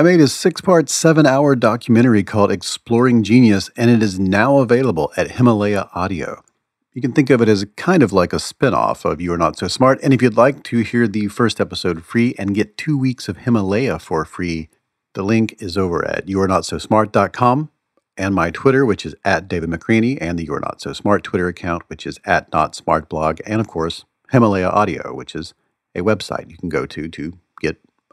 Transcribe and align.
I 0.00 0.04
made 0.04 0.20
a 0.20 0.28
six 0.28 0.60
part, 0.60 0.88
seven 0.88 1.26
hour 1.26 1.56
documentary 1.56 2.22
called 2.22 2.52
Exploring 2.52 3.24
Genius, 3.24 3.68
and 3.76 3.90
it 3.90 4.00
is 4.00 4.16
now 4.16 4.58
available 4.58 5.12
at 5.16 5.32
Himalaya 5.32 5.90
Audio. 5.92 6.44
You 6.92 7.02
can 7.02 7.10
think 7.10 7.30
of 7.30 7.42
it 7.42 7.48
as 7.48 7.66
kind 7.74 8.04
of 8.04 8.12
like 8.12 8.32
a 8.32 8.38
spin 8.38 8.74
off 8.74 9.04
of 9.04 9.20
You 9.20 9.32
Are 9.32 9.36
Not 9.36 9.58
So 9.58 9.66
Smart. 9.66 9.98
And 10.00 10.14
if 10.14 10.22
you'd 10.22 10.36
like 10.36 10.62
to 10.62 10.82
hear 10.82 11.08
the 11.08 11.26
first 11.26 11.60
episode 11.60 12.04
free 12.04 12.36
and 12.38 12.54
get 12.54 12.78
two 12.78 12.96
weeks 12.96 13.28
of 13.28 13.38
Himalaya 13.38 13.98
for 13.98 14.24
free, 14.24 14.68
the 15.14 15.24
link 15.24 15.56
is 15.58 15.76
over 15.76 16.06
at 16.06 16.26
youarenotsosmart.com 16.26 17.68
and 18.16 18.34
my 18.36 18.52
Twitter, 18.52 18.86
which 18.86 19.04
is 19.04 19.16
at 19.24 19.48
David 19.48 19.68
McRaney, 19.68 20.16
and 20.20 20.38
the 20.38 20.44
You're 20.44 20.60
Not 20.60 20.80
So 20.80 20.92
Smart 20.92 21.24
Twitter 21.24 21.48
account, 21.48 21.82
which 21.88 22.06
is 22.06 22.20
at 22.24 22.52
Not 22.52 22.76
Smart 22.76 23.08
Blog, 23.08 23.40
and 23.44 23.60
of 23.60 23.66
course, 23.66 24.04
Himalaya 24.30 24.68
Audio, 24.68 25.12
which 25.12 25.34
is 25.34 25.54
a 25.96 26.02
website 26.02 26.50
you 26.50 26.56
can 26.56 26.68
go 26.68 26.86
to 26.86 27.08
to 27.08 27.36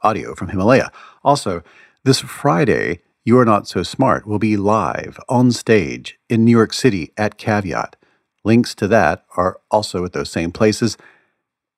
audio 0.03 0.35
from 0.35 0.49
Himalaya. 0.49 0.91
Also, 1.23 1.63
this 2.03 2.19
Friday, 2.19 3.01
You 3.23 3.37
Are 3.39 3.45
Not 3.45 3.67
So 3.67 3.83
Smart 3.83 4.27
will 4.27 4.39
be 4.39 4.57
live 4.57 5.19
on 5.27 5.51
stage 5.51 6.19
in 6.29 6.45
New 6.45 6.51
York 6.51 6.73
City 6.73 7.11
at 7.17 7.37
Caveat. 7.37 7.95
Links 8.43 8.75
to 8.75 8.87
that 8.87 9.25
are 9.35 9.59
also 9.71 10.05
at 10.05 10.13
those 10.13 10.29
same 10.29 10.51
places. 10.51 10.97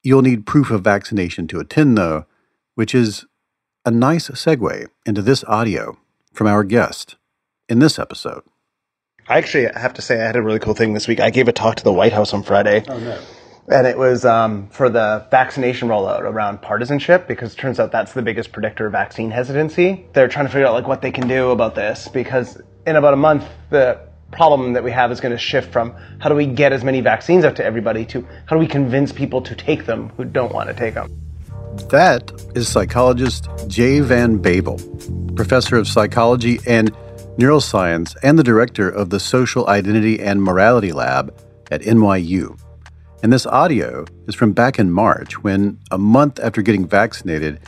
You'll 0.03 0.21
need 0.21 0.45
proof 0.45 0.69
of 0.69 0.83
vaccination 0.83 1.47
to 1.47 1.59
attend, 1.59 1.97
though, 1.97 2.25
which 2.75 2.93
is 2.93 3.25
a 3.85 3.91
nice 3.91 4.29
segue 4.29 4.87
into 5.05 5.21
this 5.21 5.43
audio 5.45 5.97
from 6.33 6.47
our 6.47 6.63
guest 6.63 7.15
in 7.69 7.79
this 7.79 7.97
episode. 7.97 8.43
I 9.29 9.37
actually 9.37 9.67
have 9.75 9.93
to 9.95 10.01
say 10.01 10.21
I 10.21 10.25
had 10.25 10.35
a 10.35 10.41
really 10.41 10.59
cool 10.59 10.73
thing 10.73 10.93
this 10.93 11.07
week. 11.07 11.19
I 11.19 11.29
gave 11.29 11.47
a 11.47 11.53
talk 11.53 11.75
to 11.77 11.83
the 11.83 11.93
White 11.93 12.13
House 12.13 12.33
on 12.33 12.43
Friday. 12.43 12.83
Oh, 12.87 12.99
no. 12.99 13.19
And 13.69 13.85
it 13.85 13.97
was 13.97 14.23
um, 14.23 14.69
for 14.69 14.89
the 14.89 15.27
vaccination 15.29 15.89
rollout 15.89 16.21
around 16.21 16.61
partisanship 16.61 17.27
because 17.27 17.53
it 17.53 17.57
turns 17.57 17.81
out 17.81 17.91
that's 17.91 18.13
the 18.13 18.21
biggest 18.21 18.53
predictor 18.53 18.85
of 18.85 18.93
vaccine 18.93 19.29
hesitancy. 19.29 20.05
They're 20.13 20.29
trying 20.29 20.45
to 20.45 20.51
figure 20.51 20.67
out 20.67 20.73
like 20.73 20.87
what 20.87 21.01
they 21.01 21.11
can 21.11 21.27
do 21.27 21.51
about 21.51 21.75
this 21.75 22.07
because 22.07 22.61
in 22.85 22.95
about 22.95 23.13
a 23.13 23.17
month 23.17 23.43
the 23.69 23.99
problem 24.31 24.73
that 24.73 24.83
we 24.83 24.91
have 24.91 25.11
is 25.11 25.19
going 25.19 25.33
to 25.33 25.37
shift 25.37 25.71
from 25.71 25.93
how 26.19 26.29
do 26.29 26.35
we 26.35 26.45
get 26.45 26.71
as 26.71 26.83
many 26.83 27.01
vaccines 27.01 27.43
out 27.43 27.57
to 27.57 27.65
everybody 27.65 28.05
to 28.05 28.25
how 28.45 28.55
do 28.55 28.59
we 28.59 28.67
convince 28.67 29.11
people 29.11 29.41
to 29.41 29.55
take 29.55 29.85
them 29.85 30.09
who 30.15 30.23
don't 30.23 30.53
want 30.53 30.69
to 30.69 30.73
take 30.73 30.93
them. 30.93 31.09
That 31.89 32.31
is 32.55 32.69
psychologist 32.69 33.49
Jay 33.67 33.99
Van 33.99 34.39
Bavel, 34.39 35.35
professor 35.35 35.75
of 35.75 35.89
psychology 35.89 36.59
and 36.65 36.93
neuroscience 37.37 38.15
and 38.23 38.39
the 38.39 38.43
director 38.43 38.89
of 38.89 39.09
the 39.09 39.19
Social 39.19 39.67
Identity 39.67 40.21
and 40.21 40.41
Morality 40.41 40.93
Lab 40.93 41.37
at 41.69 41.81
NYU. 41.81 42.57
And 43.23 43.33
this 43.33 43.47
audio 43.47 44.05
is 44.27 44.35
from 44.35 44.53
back 44.53 44.77
in 44.77 44.91
March 44.91 45.41
when, 45.41 45.79
a 45.89 45.97
month 45.97 46.39
after 46.39 46.61
getting 46.61 46.87
vaccinated, 46.87 47.59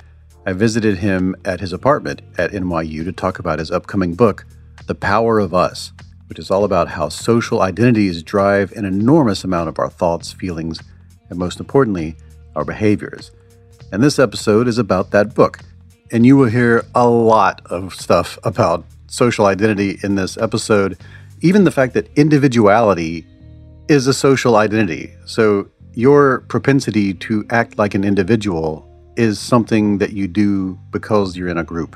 I 0.45 0.53
visited 0.53 0.99
him 0.99 1.35
at 1.43 1.59
his 1.59 1.73
apartment 1.73 2.21
at 2.37 2.51
NYU 2.51 3.03
to 3.03 3.11
talk 3.11 3.39
about 3.39 3.57
his 3.57 3.71
upcoming 3.71 4.13
book, 4.13 4.45
The 4.85 4.93
Power 4.93 5.39
of 5.39 5.55
Us, 5.55 5.91
which 6.27 6.37
is 6.37 6.51
all 6.51 6.65
about 6.65 6.89
how 6.89 7.09
social 7.09 7.61
identities 7.63 8.21
drive 8.21 8.71
an 8.73 8.85
enormous 8.85 9.43
amount 9.43 9.69
of 9.69 9.79
our 9.79 9.89
thoughts, 9.89 10.31
feelings, 10.31 10.83
and 11.31 11.39
most 11.39 11.59
importantly, 11.59 12.15
our 12.55 12.63
behaviors. 12.63 13.31
And 13.91 14.03
this 14.03 14.19
episode 14.19 14.67
is 14.67 14.77
about 14.77 15.09
that 15.11 15.33
book. 15.33 15.61
And 16.11 16.27
you 16.27 16.37
will 16.37 16.49
hear 16.49 16.85
a 16.93 17.09
lot 17.09 17.63
of 17.65 17.95
stuff 17.95 18.37
about 18.43 18.85
social 19.07 19.47
identity 19.47 19.97
in 20.03 20.13
this 20.13 20.37
episode, 20.37 20.95
even 21.41 21.63
the 21.63 21.71
fact 21.71 21.95
that 21.95 22.07
individuality 22.15 23.25
is 23.89 24.05
a 24.05 24.13
social 24.13 24.55
identity. 24.55 25.11
So 25.25 25.67
your 25.95 26.41
propensity 26.41 27.15
to 27.15 27.43
act 27.49 27.79
like 27.79 27.95
an 27.95 28.03
individual 28.03 28.87
is 29.17 29.39
something 29.39 29.97
that 29.97 30.13
you 30.13 30.27
do 30.27 30.79
because 30.91 31.35
you're 31.35 31.49
in 31.49 31.57
a 31.57 31.63
group. 31.63 31.95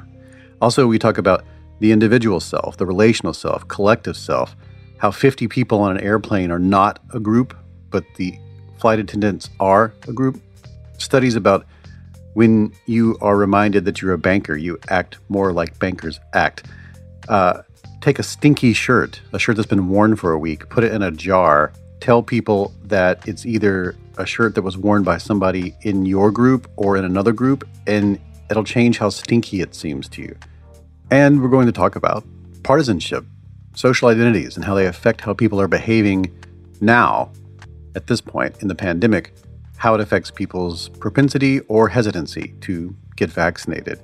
Also, 0.60 0.88
we 0.88 0.98
talk 0.98 1.20
about 1.20 1.46
the 1.80 1.92
individual 1.92 2.40
self, 2.40 2.78
the 2.78 2.86
relational 2.86 3.32
self, 3.32 3.68
collective 3.68 4.18
self, 4.18 4.56
how 4.98 5.12
50 5.12 5.48
people 5.48 5.82
on 5.82 5.96
an 5.96 6.04
airplane 6.04 6.50
are 6.50 6.60
not 6.60 7.00
a 7.14 7.20
group, 7.20 7.56
but 7.92 8.04
the 8.16 8.38
flight 8.80 8.98
attendants 8.98 9.50
are 9.60 9.94
a 10.08 10.14
group. 10.14 10.42
Studies 10.98 11.36
about 11.36 11.68
when 12.34 12.74
you 12.88 13.18
are 13.22 13.38
reminded 13.38 13.86
that 13.86 14.02
you're 14.02 14.14
a 14.14 14.18
banker, 14.18 14.58
you 14.58 14.80
act 14.90 15.20
more 15.30 15.54
like 15.54 15.78
bankers 15.78 16.20
act. 16.34 16.66
Uh, 17.30 17.62
take 18.02 18.18
a 18.18 18.24
stinky 18.24 18.74
shirt, 18.74 19.22
a 19.32 19.38
shirt 19.38 19.58
that's 19.58 19.68
been 19.68 19.90
worn 19.90 20.16
for 20.16 20.32
a 20.32 20.40
week, 20.40 20.68
put 20.70 20.84
it 20.84 20.92
in 20.92 21.04
a 21.04 21.12
jar, 21.12 21.72
tell 22.04 22.22
people 22.22 22.74
that 22.84 23.26
it's 23.26 23.46
either 23.46 23.96
a 24.18 24.26
shirt 24.26 24.56
that 24.56 24.62
was 24.62 24.78
worn 24.78 25.04
by 25.04 25.18
somebody 25.18 25.74
in 25.82 26.06
your 26.06 26.32
group 26.32 26.70
or 26.76 26.98
in 26.98 27.06
another 27.06 27.32
group, 27.32 27.66
and 27.88 28.20
it'll 28.52 28.66
change 28.66 28.98
how 28.98 29.08
stinky 29.08 29.62
it 29.62 29.74
seems 29.74 30.10
to 30.10 30.22
you. 30.22 30.36
And 31.10 31.42
we're 31.42 31.48
going 31.48 31.66
to 31.66 31.72
talk 31.72 31.96
about 31.96 32.26
partisanship, 32.62 33.26
social 33.74 34.10
identities, 34.10 34.58
and 34.58 34.66
how 34.66 34.76
they 34.76 34.86
affect 34.86 35.22
how 35.22 35.34
people 35.34 35.62
are 35.62 35.70
behaving 35.70 36.30
now, 36.82 37.32
at 37.96 38.08
this 38.08 38.20
point 38.20 38.62
in 38.62 38.68
the 38.68 38.76
pandemic, 38.76 39.34
how 39.78 39.96
it 39.96 40.02
affects 40.02 40.30
people's 40.30 40.90
propensity 40.90 41.62
or 41.62 41.88
hesitancy 41.88 42.54
to 42.62 42.94
get 43.16 43.30
vaccinated. 43.30 44.02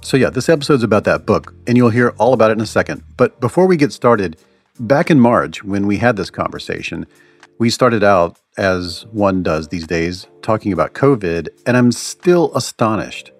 So, 0.00 0.16
yeah, 0.16 0.30
this 0.30 0.48
episode's 0.48 0.82
about 0.82 1.04
that 1.04 1.26
book, 1.26 1.54
and 1.66 1.76
you'll 1.76 1.90
hear 1.90 2.14
all 2.16 2.32
about 2.32 2.50
it 2.50 2.54
in 2.54 2.62
a 2.62 2.66
second. 2.66 3.02
But 3.18 3.38
before 3.40 3.66
we 3.66 3.76
get 3.76 3.92
started, 3.92 4.38
back 4.80 5.10
in 5.10 5.20
March, 5.20 5.62
when 5.62 5.86
we 5.86 5.98
had 5.98 6.16
this 6.16 6.30
conversation, 6.30 7.06
we 7.58 7.70
started 7.70 8.02
out, 8.02 8.38
as 8.56 9.06
one 9.12 9.42
does 9.42 9.68
these 9.68 9.86
days, 9.86 10.26
talking 10.42 10.72
about 10.72 10.94
COVID, 10.94 11.48
and 11.66 11.76
I'm 11.76 11.92
still 11.92 12.54
astonished 12.56 13.30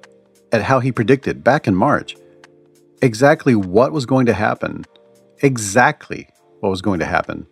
at 0.52 0.62
how 0.62 0.80
he 0.80 0.92
predicted 0.92 1.42
back 1.42 1.66
in 1.66 1.74
March 1.74 2.16
exactly 3.02 3.54
what 3.54 3.92
was 3.92 4.06
going 4.06 4.26
to 4.26 4.32
happen, 4.32 4.84
exactly 5.42 6.28
what 6.60 6.70
was 6.70 6.80
going 6.80 7.00
to 7.00 7.04
happen 7.04 7.46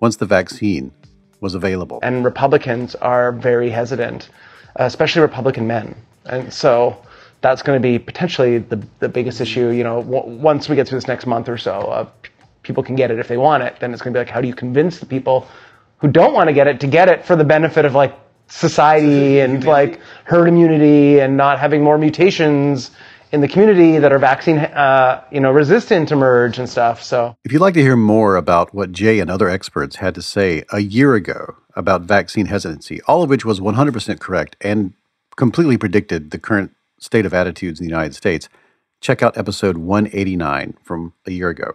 once 0.00 0.16
the 0.16 0.26
vaccine 0.26 0.92
was 1.40 1.54
available. 1.54 1.98
And 2.02 2.24
Republicans 2.24 2.94
are 2.96 3.32
very 3.32 3.70
hesitant, 3.70 4.28
especially 4.76 5.22
Republican 5.22 5.66
men. 5.66 5.96
And 6.26 6.52
so 6.52 6.96
that's 7.40 7.62
going 7.62 7.80
to 7.80 7.82
be 7.82 7.98
potentially 7.98 8.58
the, 8.58 8.80
the 9.00 9.08
biggest 9.08 9.40
issue. 9.40 9.70
You 9.70 9.82
know, 9.82 10.02
w- 10.02 10.38
once 10.38 10.68
we 10.68 10.76
get 10.76 10.86
through 10.86 10.98
this 10.98 11.08
next 11.08 11.26
month 11.26 11.48
or 11.48 11.58
so, 11.58 11.80
uh, 11.80 12.08
people 12.62 12.82
can 12.82 12.94
get 12.94 13.10
it 13.10 13.18
if 13.18 13.26
they 13.26 13.38
want 13.38 13.62
it. 13.64 13.80
Then 13.80 13.92
it's 13.92 14.02
going 14.02 14.14
to 14.14 14.18
be 14.18 14.20
like, 14.20 14.32
how 14.32 14.40
do 14.40 14.46
you 14.46 14.54
convince 14.54 15.00
the 15.00 15.06
people 15.06 15.48
who 16.02 16.08
don't 16.08 16.34
want 16.34 16.48
to 16.48 16.52
get 16.52 16.66
it 16.66 16.80
to 16.80 16.86
get 16.86 17.08
it 17.08 17.24
for 17.24 17.36
the 17.36 17.44
benefit 17.44 17.86
of 17.86 17.94
like 17.94 18.14
society 18.48 19.40
and 19.40 19.64
like 19.64 20.00
herd 20.24 20.48
immunity 20.48 21.20
and 21.20 21.36
not 21.36 21.58
having 21.58 21.82
more 21.82 21.96
mutations 21.96 22.90
in 23.30 23.40
the 23.40 23.48
community 23.48 23.98
that 23.98 24.12
are 24.12 24.18
vaccine, 24.18 24.58
uh, 24.58 25.24
you 25.32 25.40
know, 25.40 25.50
resistant 25.50 26.08
to 26.08 26.16
merge 26.16 26.58
and 26.58 26.68
stuff. 26.68 27.02
So, 27.02 27.34
if 27.44 27.52
you'd 27.52 27.62
like 27.62 27.74
to 27.74 27.80
hear 27.80 27.96
more 27.96 28.36
about 28.36 28.74
what 28.74 28.92
Jay 28.92 29.20
and 29.20 29.30
other 29.30 29.48
experts 29.48 29.96
had 29.96 30.14
to 30.16 30.22
say 30.22 30.64
a 30.70 30.80
year 30.80 31.14
ago 31.14 31.56
about 31.74 32.02
vaccine 32.02 32.46
hesitancy, 32.46 33.00
all 33.02 33.22
of 33.22 33.30
which 33.30 33.44
was 33.46 33.58
100% 33.58 34.20
correct 34.20 34.56
and 34.60 34.92
completely 35.36 35.78
predicted 35.78 36.30
the 36.30 36.38
current 36.38 36.72
state 36.98 37.24
of 37.24 37.32
attitudes 37.32 37.80
in 37.80 37.86
the 37.86 37.90
United 37.90 38.14
States, 38.14 38.50
check 39.00 39.22
out 39.22 39.38
episode 39.38 39.78
189 39.78 40.76
from 40.82 41.14
a 41.26 41.30
year 41.30 41.48
ago. 41.48 41.72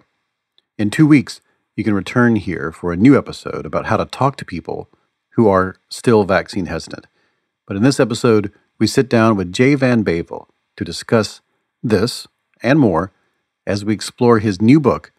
In 0.78 0.92
two 0.92 1.08
weeks, 1.08 1.42
you 1.78 1.84
can 1.84 1.94
return 1.94 2.36
here 2.36 2.72
for 2.72 2.92
a 2.92 2.98
new 2.98 3.16
episode 3.16 3.66
about 3.66 3.86
how 3.86 3.96
to 3.96 4.06
talk 4.06 4.36
to 4.36 4.44
people 4.44 4.90
who 5.36 5.48
are 5.48 5.76
still 5.90 6.24
vaccine 6.24 6.66
hesitant. 6.66 7.06
But 7.68 7.78
in 7.78 7.84
this 7.84 8.00
episode, 8.00 8.52
we 8.80 8.88
sit 8.88 9.08
down 9.08 9.38
with 9.38 9.54
Jay 9.54 9.76
Van 9.76 10.04
Bavel 10.04 10.48
to 10.76 10.84
discuss 10.84 11.42
this 11.84 12.28
and 12.64 12.80
more 12.80 13.12
as 13.68 13.86
we 13.86 13.94
explore 13.94 14.40
his 14.40 14.60
new 14.60 14.80
book, 14.80 15.12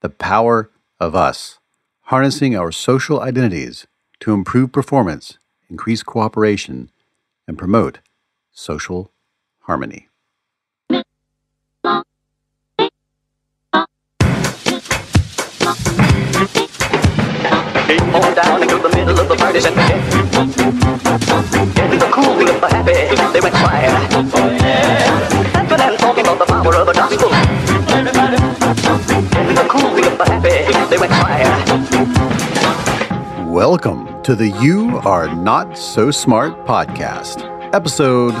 The 0.00 0.08
Power 0.08 0.70
of 1.00 1.16
Us 1.16 1.58
Harnessing 2.02 2.56
Our 2.56 2.70
Social 2.70 3.20
Identities 3.20 3.88
to 4.20 4.32
Improve 4.32 4.70
Performance, 4.70 5.38
Increase 5.68 6.04
Cooperation, 6.04 6.90
and 7.48 7.58
Promote 7.58 7.98
Social 8.52 9.10
Harmony. 9.62 10.08
On 17.88 18.34
down 18.34 18.60
into 18.62 18.78
the 18.78 18.88
middle 18.88 19.20
of 19.20 19.28
the. 19.28 19.36
Into 21.84 21.96
the 21.96 22.08
cool 22.10 22.34
the 22.34 22.68
happy, 22.68 23.14
they 23.32 23.40
went 23.40 23.54
quiet. 23.54 24.10
Talking 26.00 26.24
about 26.24 26.38
the 26.40 26.46
power 26.46 26.74
of 26.74 26.84
the 26.86 26.92
gospel. 26.92 27.28
Were 29.54 29.68
cool, 29.68 29.94
were 29.94 30.24
happy, 30.24 30.64
they 30.90 30.98
went 30.98 31.12
quiet. 31.12 31.46
Welcome 33.46 34.20
to 34.24 34.34
the 34.34 34.48
You 34.60 34.98
Are 35.04 35.32
Not 35.32 35.78
So 35.78 36.10
Smart 36.10 36.66
podcast, 36.66 37.44
episode 37.72 38.34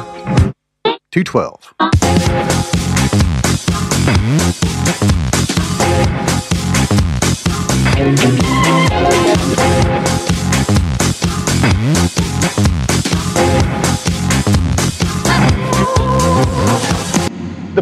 212. 1.12 1.74
The 7.96 8.02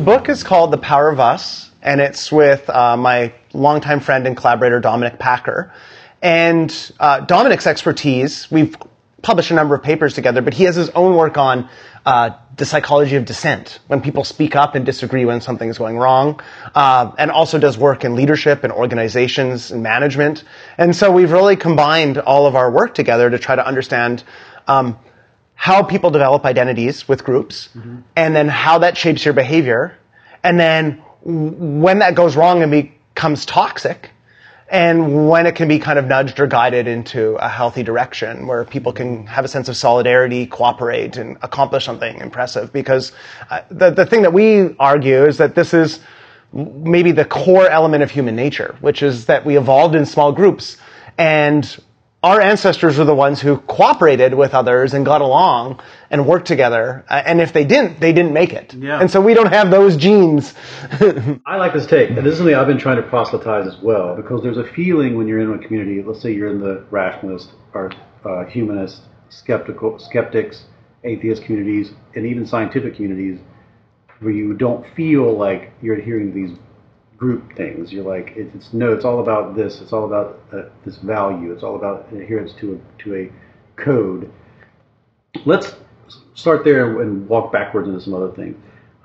book 0.00 0.28
is 0.28 0.44
called 0.44 0.70
The 0.70 0.78
Power 0.78 1.08
of 1.08 1.18
Us, 1.18 1.68
and 1.82 2.00
it's 2.00 2.30
with 2.30 2.70
uh, 2.70 2.96
my 2.96 3.32
longtime 3.54 3.98
friend 3.98 4.24
and 4.28 4.36
collaborator, 4.36 4.78
Dominic 4.78 5.18
Packer. 5.18 5.74
And 6.22 6.92
uh, 7.00 7.20
Dominic's 7.20 7.66
expertise, 7.66 8.48
we've 8.52 8.76
published 9.20 9.50
a 9.50 9.54
number 9.54 9.74
of 9.74 9.82
papers 9.82 10.14
together, 10.14 10.42
but 10.42 10.54
he 10.54 10.62
has 10.62 10.76
his 10.76 10.90
own 10.90 11.16
work 11.16 11.38
on 11.38 11.68
uh, 12.06 12.30
the 12.56 12.64
psychology 12.64 13.16
of 13.16 13.24
dissent, 13.24 13.80
when 13.86 14.00
people 14.00 14.24
speak 14.24 14.54
up 14.54 14.74
and 14.74 14.84
disagree 14.86 15.24
when 15.24 15.40
something 15.40 15.68
is 15.68 15.78
going 15.78 15.98
wrong, 15.98 16.40
uh, 16.74 17.10
and 17.18 17.30
also 17.30 17.58
does 17.58 17.76
work 17.78 18.04
in 18.04 18.14
leadership 18.14 18.64
and 18.64 18.72
organizations 18.72 19.70
and 19.70 19.82
management. 19.82 20.44
And 20.78 20.94
so 20.94 21.10
we've 21.10 21.32
really 21.32 21.56
combined 21.56 22.18
all 22.18 22.46
of 22.46 22.54
our 22.54 22.70
work 22.70 22.94
together 22.94 23.30
to 23.30 23.38
try 23.38 23.56
to 23.56 23.66
understand 23.66 24.22
um, 24.68 24.98
how 25.54 25.82
people 25.82 26.10
develop 26.10 26.44
identities 26.44 27.08
with 27.08 27.24
groups, 27.24 27.68
and 28.16 28.36
then 28.36 28.48
how 28.48 28.78
that 28.78 28.96
shapes 28.96 29.24
your 29.24 29.34
behavior, 29.34 29.96
and 30.42 30.58
then 30.60 31.02
when 31.22 32.00
that 32.00 32.14
goes 32.14 32.36
wrong 32.36 32.62
and 32.62 32.70
becomes 32.70 33.46
toxic, 33.46 34.10
and 34.74 35.28
when 35.28 35.46
it 35.46 35.54
can 35.54 35.68
be 35.68 35.78
kind 35.78 36.00
of 36.00 36.06
nudged 36.06 36.40
or 36.40 36.48
guided 36.48 36.88
into 36.88 37.36
a 37.36 37.48
healthy 37.48 37.84
direction 37.84 38.48
where 38.48 38.64
people 38.64 38.92
can 38.92 39.24
have 39.24 39.44
a 39.44 39.48
sense 39.48 39.68
of 39.68 39.76
solidarity, 39.76 40.48
cooperate, 40.48 41.16
and 41.16 41.36
accomplish 41.42 41.84
something 41.84 42.20
impressive. 42.20 42.72
Because 42.72 43.12
uh, 43.50 43.60
the, 43.70 43.90
the 43.90 44.04
thing 44.04 44.22
that 44.22 44.32
we 44.32 44.74
argue 44.80 45.26
is 45.26 45.38
that 45.38 45.54
this 45.54 45.74
is 45.74 46.00
maybe 46.52 47.12
the 47.12 47.24
core 47.24 47.68
element 47.68 48.02
of 48.02 48.10
human 48.10 48.34
nature, 48.34 48.74
which 48.80 49.00
is 49.00 49.26
that 49.26 49.46
we 49.46 49.56
evolved 49.56 49.94
in 49.94 50.04
small 50.04 50.32
groups 50.32 50.76
and 51.18 51.78
our 52.24 52.40
ancestors 52.40 52.96
were 52.96 53.04
the 53.04 53.14
ones 53.14 53.38
who 53.38 53.58
cooperated 53.58 54.32
with 54.32 54.54
others 54.54 54.94
and 54.94 55.04
got 55.04 55.20
along 55.20 55.78
and 56.10 56.26
worked 56.26 56.46
together. 56.46 57.04
Uh, 57.06 57.22
and 57.26 57.38
if 57.38 57.52
they 57.52 57.66
didn't, 57.66 58.00
they 58.00 58.14
didn't 58.14 58.32
make 58.32 58.54
it. 58.54 58.72
Yeah. 58.72 58.98
And 58.98 59.10
so 59.10 59.20
we 59.20 59.34
don't 59.34 59.52
have 59.52 59.70
those 59.70 59.98
genes. 59.98 60.54
I 61.44 61.56
like 61.56 61.74
this 61.74 61.84
take. 61.86 62.08
And 62.08 62.24
this 62.24 62.32
is 62.32 62.38
something 62.38 62.54
I've 62.54 62.66
been 62.66 62.78
trying 62.78 62.96
to 62.96 63.02
proselytize 63.02 63.66
as 63.66 63.76
well, 63.82 64.16
because 64.16 64.42
there's 64.42 64.56
a 64.56 64.64
feeling 64.64 65.18
when 65.18 65.28
you're 65.28 65.40
in 65.40 65.52
a 65.52 65.58
community, 65.66 66.02
let's 66.02 66.22
say 66.22 66.32
you're 66.32 66.48
in 66.48 66.60
the 66.60 66.86
rationalist 66.90 67.50
or 67.74 67.92
uh, 68.24 68.46
humanist, 68.46 69.02
skeptical, 69.28 69.98
skeptics, 69.98 70.64
atheist 71.04 71.44
communities, 71.44 71.92
and 72.14 72.24
even 72.24 72.46
scientific 72.46 72.94
communities, 72.96 73.38
where 74.20 74.32
you 74.32 74.54
don't 74.54 74.86
feel 74.96 75.36
like 75.36 75.72
you're 75.82 75.96
adhering 75.96 76.32
to 76.32 76.34
these 76.34 76.58
group 77.24 77.56
things. 77.56 77.90
You're 77.90 78.04
like, 78.04 78.34
it's, 78.36 78.54
it's 78.54 78.74
no, 78.74 78.92
it's 78.92 79.06
all 79.06 79.20
about 79.20 79.56
this. 79.56 79.80
It's 79.80 79.94
all 79.94 80.04
about 80.04 80.40
uh, 80.52 80.68
this 80.84 80.98
value. 80.98 81.52
It's 81.54 81.62
all 81.62 81.74
about 81.74 82.12
adherence 82.12 82.52
to 82.60 82.74
a, 82.74 83.02
to 83.02 83.14
a 83.16 83.32
code. 83.80 84.30
Let's 85.46 85.74
start 86.34 86.64
there 86.64 87.00
and 87.00 87.26
walk 87.26 87.50
backwards 87.50 87.88
into 87.88 88.02
some 88.02 88.12
other 88.12 88.30
things. 88.32 88.56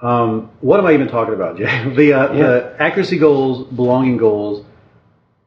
Um, 0.02 0.52
what 0.60 0.82
am 0.82 0.86
I 0.86 0.94
even 0.96 1.08
talking 1.08 1.34
about, 1.34 1.58
Jay? 1.60 1.94
the, 1.96 2.12
uh, 2.12 2.34
the 2.34 2.76
accuracy 2.78 3.18
goals, 3.18 3.66
belonging 3.74 4.18
goals. 4.18 4.66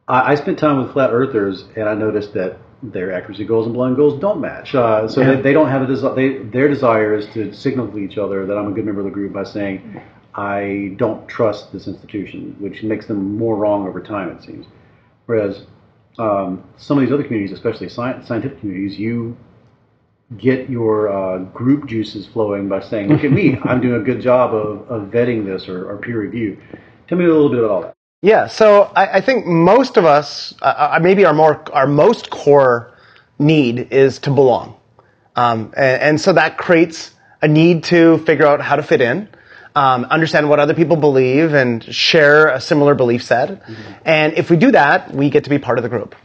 I, 0.07 0.31
I 0.31 0.35
spent 0.35 0.57
time 0.57 0.77
with 0.79 0.93
flat 0.93 1.11
earthers, 1.11 1.65
and 1.75 1.87
I 1.87 1.93
noticed 1.93 2.33
that 2.33 2.57
their 2.81 3.13
accuracy 3.13 3.45
goals 3.45 3.67
and 3.67 3.73
belonging 3.73 3.97
goals 3.97 4.19
don't 4.19 4.41
match. 4.41 4.73
Uh, 4.73 5.07
so 5.07 5.23
they, 5.23 5.39
they 5.39 5.53
don't 5.53 5.69
have 5.69 5.87
a. 5.87 6.09
They, 6.15 6.39
their 6.39 6.69
desire 6.69 7.13
is 7.15 7.27
to 7.35 7.53
signal 7.53 7.87
to 7.89 7.99
each 7.99 8.17
other 8.17 8.47
that 8.47 8.57
I'm 8.57 8.67
a 8.67 8.71
good 8.71 8.85
member 8.85 9.01
of 9.01 9.05
the 9.05 9.11
group 9.11 9.31
by 9.31 9.43
saying, 9.43 10.01
I 10.35 10.93
don't 10.97 11.27
trust 11.27 11.71
this 11.71 11.87
institution, 11.87 12.55
which 12.59 12.83
makes 12.83 13.05
them 13.07 13.37
more 13.37 13.55
wrong 13.55 13.87
over 13.87 14.01
time, 14.01 14.29
it 14.29 14.43
seems. 14.43 14.65
Whereas 15.25 15.63
um, 16.17 16.63
some 16.77 16.97
of 16.97 17.03
these 17.03 17.13
other 17.13 17.23
communities, 17.23 17.55
especially 17.55 17.87
sci- 17.87 18.25
scientific 18.25 18.59
communities, 18.59 18.97
you 18.97 19.37
get 20.37 20.69
your 20.69 21.09
uh, 21.09 21.37
group 21.39 21.87
juices 21.87 22.25
flowing 22.27 22.67
by 22.67 22.81
saying, 22.81 23.09
"Look 23.09 23.23
at 23.23 23.31
me, 23.31 23.57
I'm 23.63 23.81
doing 23.81 24.01
a 24.01 24.03
good 24.03 24.21
job 24.21 24.53
of, 24.53 24.89
of 24.89 25.09
vetting 25.09 25.45
this 25.45 25.67
or, 25.67 25.89
or 25.89 25.97
peer 25.97 26.19
review." 26.19 26.57
Tell 27.07 27.17
me 27.17 27.25
a 27.25 27.27
little 27.27 27.49
bit 27.49 27.59
about 27.59 27.71
all 27.71 27.81
that. 27.81 27.93
Yeah, 28.21 28.47
so 28.47 28.83
I, 28.95 29.17
I 29.17 29.21
think 29.21 29.45
most 29.45 29.97
of 29.97 30.05
us, 30.05 30.53
uh, 30.61 30.97
maybe 31.01 31.25
our 31.25 31.33
more 31.33 31.63
our 31.73 31.87
most 31.87 32.29
core 32.29 32.93
need 33.37 33.91
is 33.91 34.19
to 34.19 34.31
belong, 34.31 34.77
um, 35.35 35.73
and, 35.75 36.01
and 36.01 36.21
so 36.21 36.33
that 36.33 36.57
creates 36.57 37.11
a 37.41 37.47
need 37.47 37.83
to 37.83 38.19
figure 38.19 38.47
out 38.47 38.61
how 38.61 38.77
to 38.77 38.83
fit 38.83 39.01
in, 39.01 39.27
um, 39.75 40.05
understand 40.05 40.49
what 40.49 40.59
other 40.59 40.73
people 40.73 40.95
believe, 40.95 41.53
and 41.53 41.83
share 41.83 42.47
a 42.49 42.61
similar 42.61 42.95
belief 42.95 43.23
set. 43.23 43.61
And 44.05 44.33
if 44.33 44.49
we 44.49 44.57
do 44.57 44.71
that, 44.71 45.13
we 45.13 45.29
get 45.29 45.43
to 45.45 45.49
be 45.49 45.57
part 45.57 45.77
of 45.79 45.83
the 45.83 45.89
group. 45.89 46.15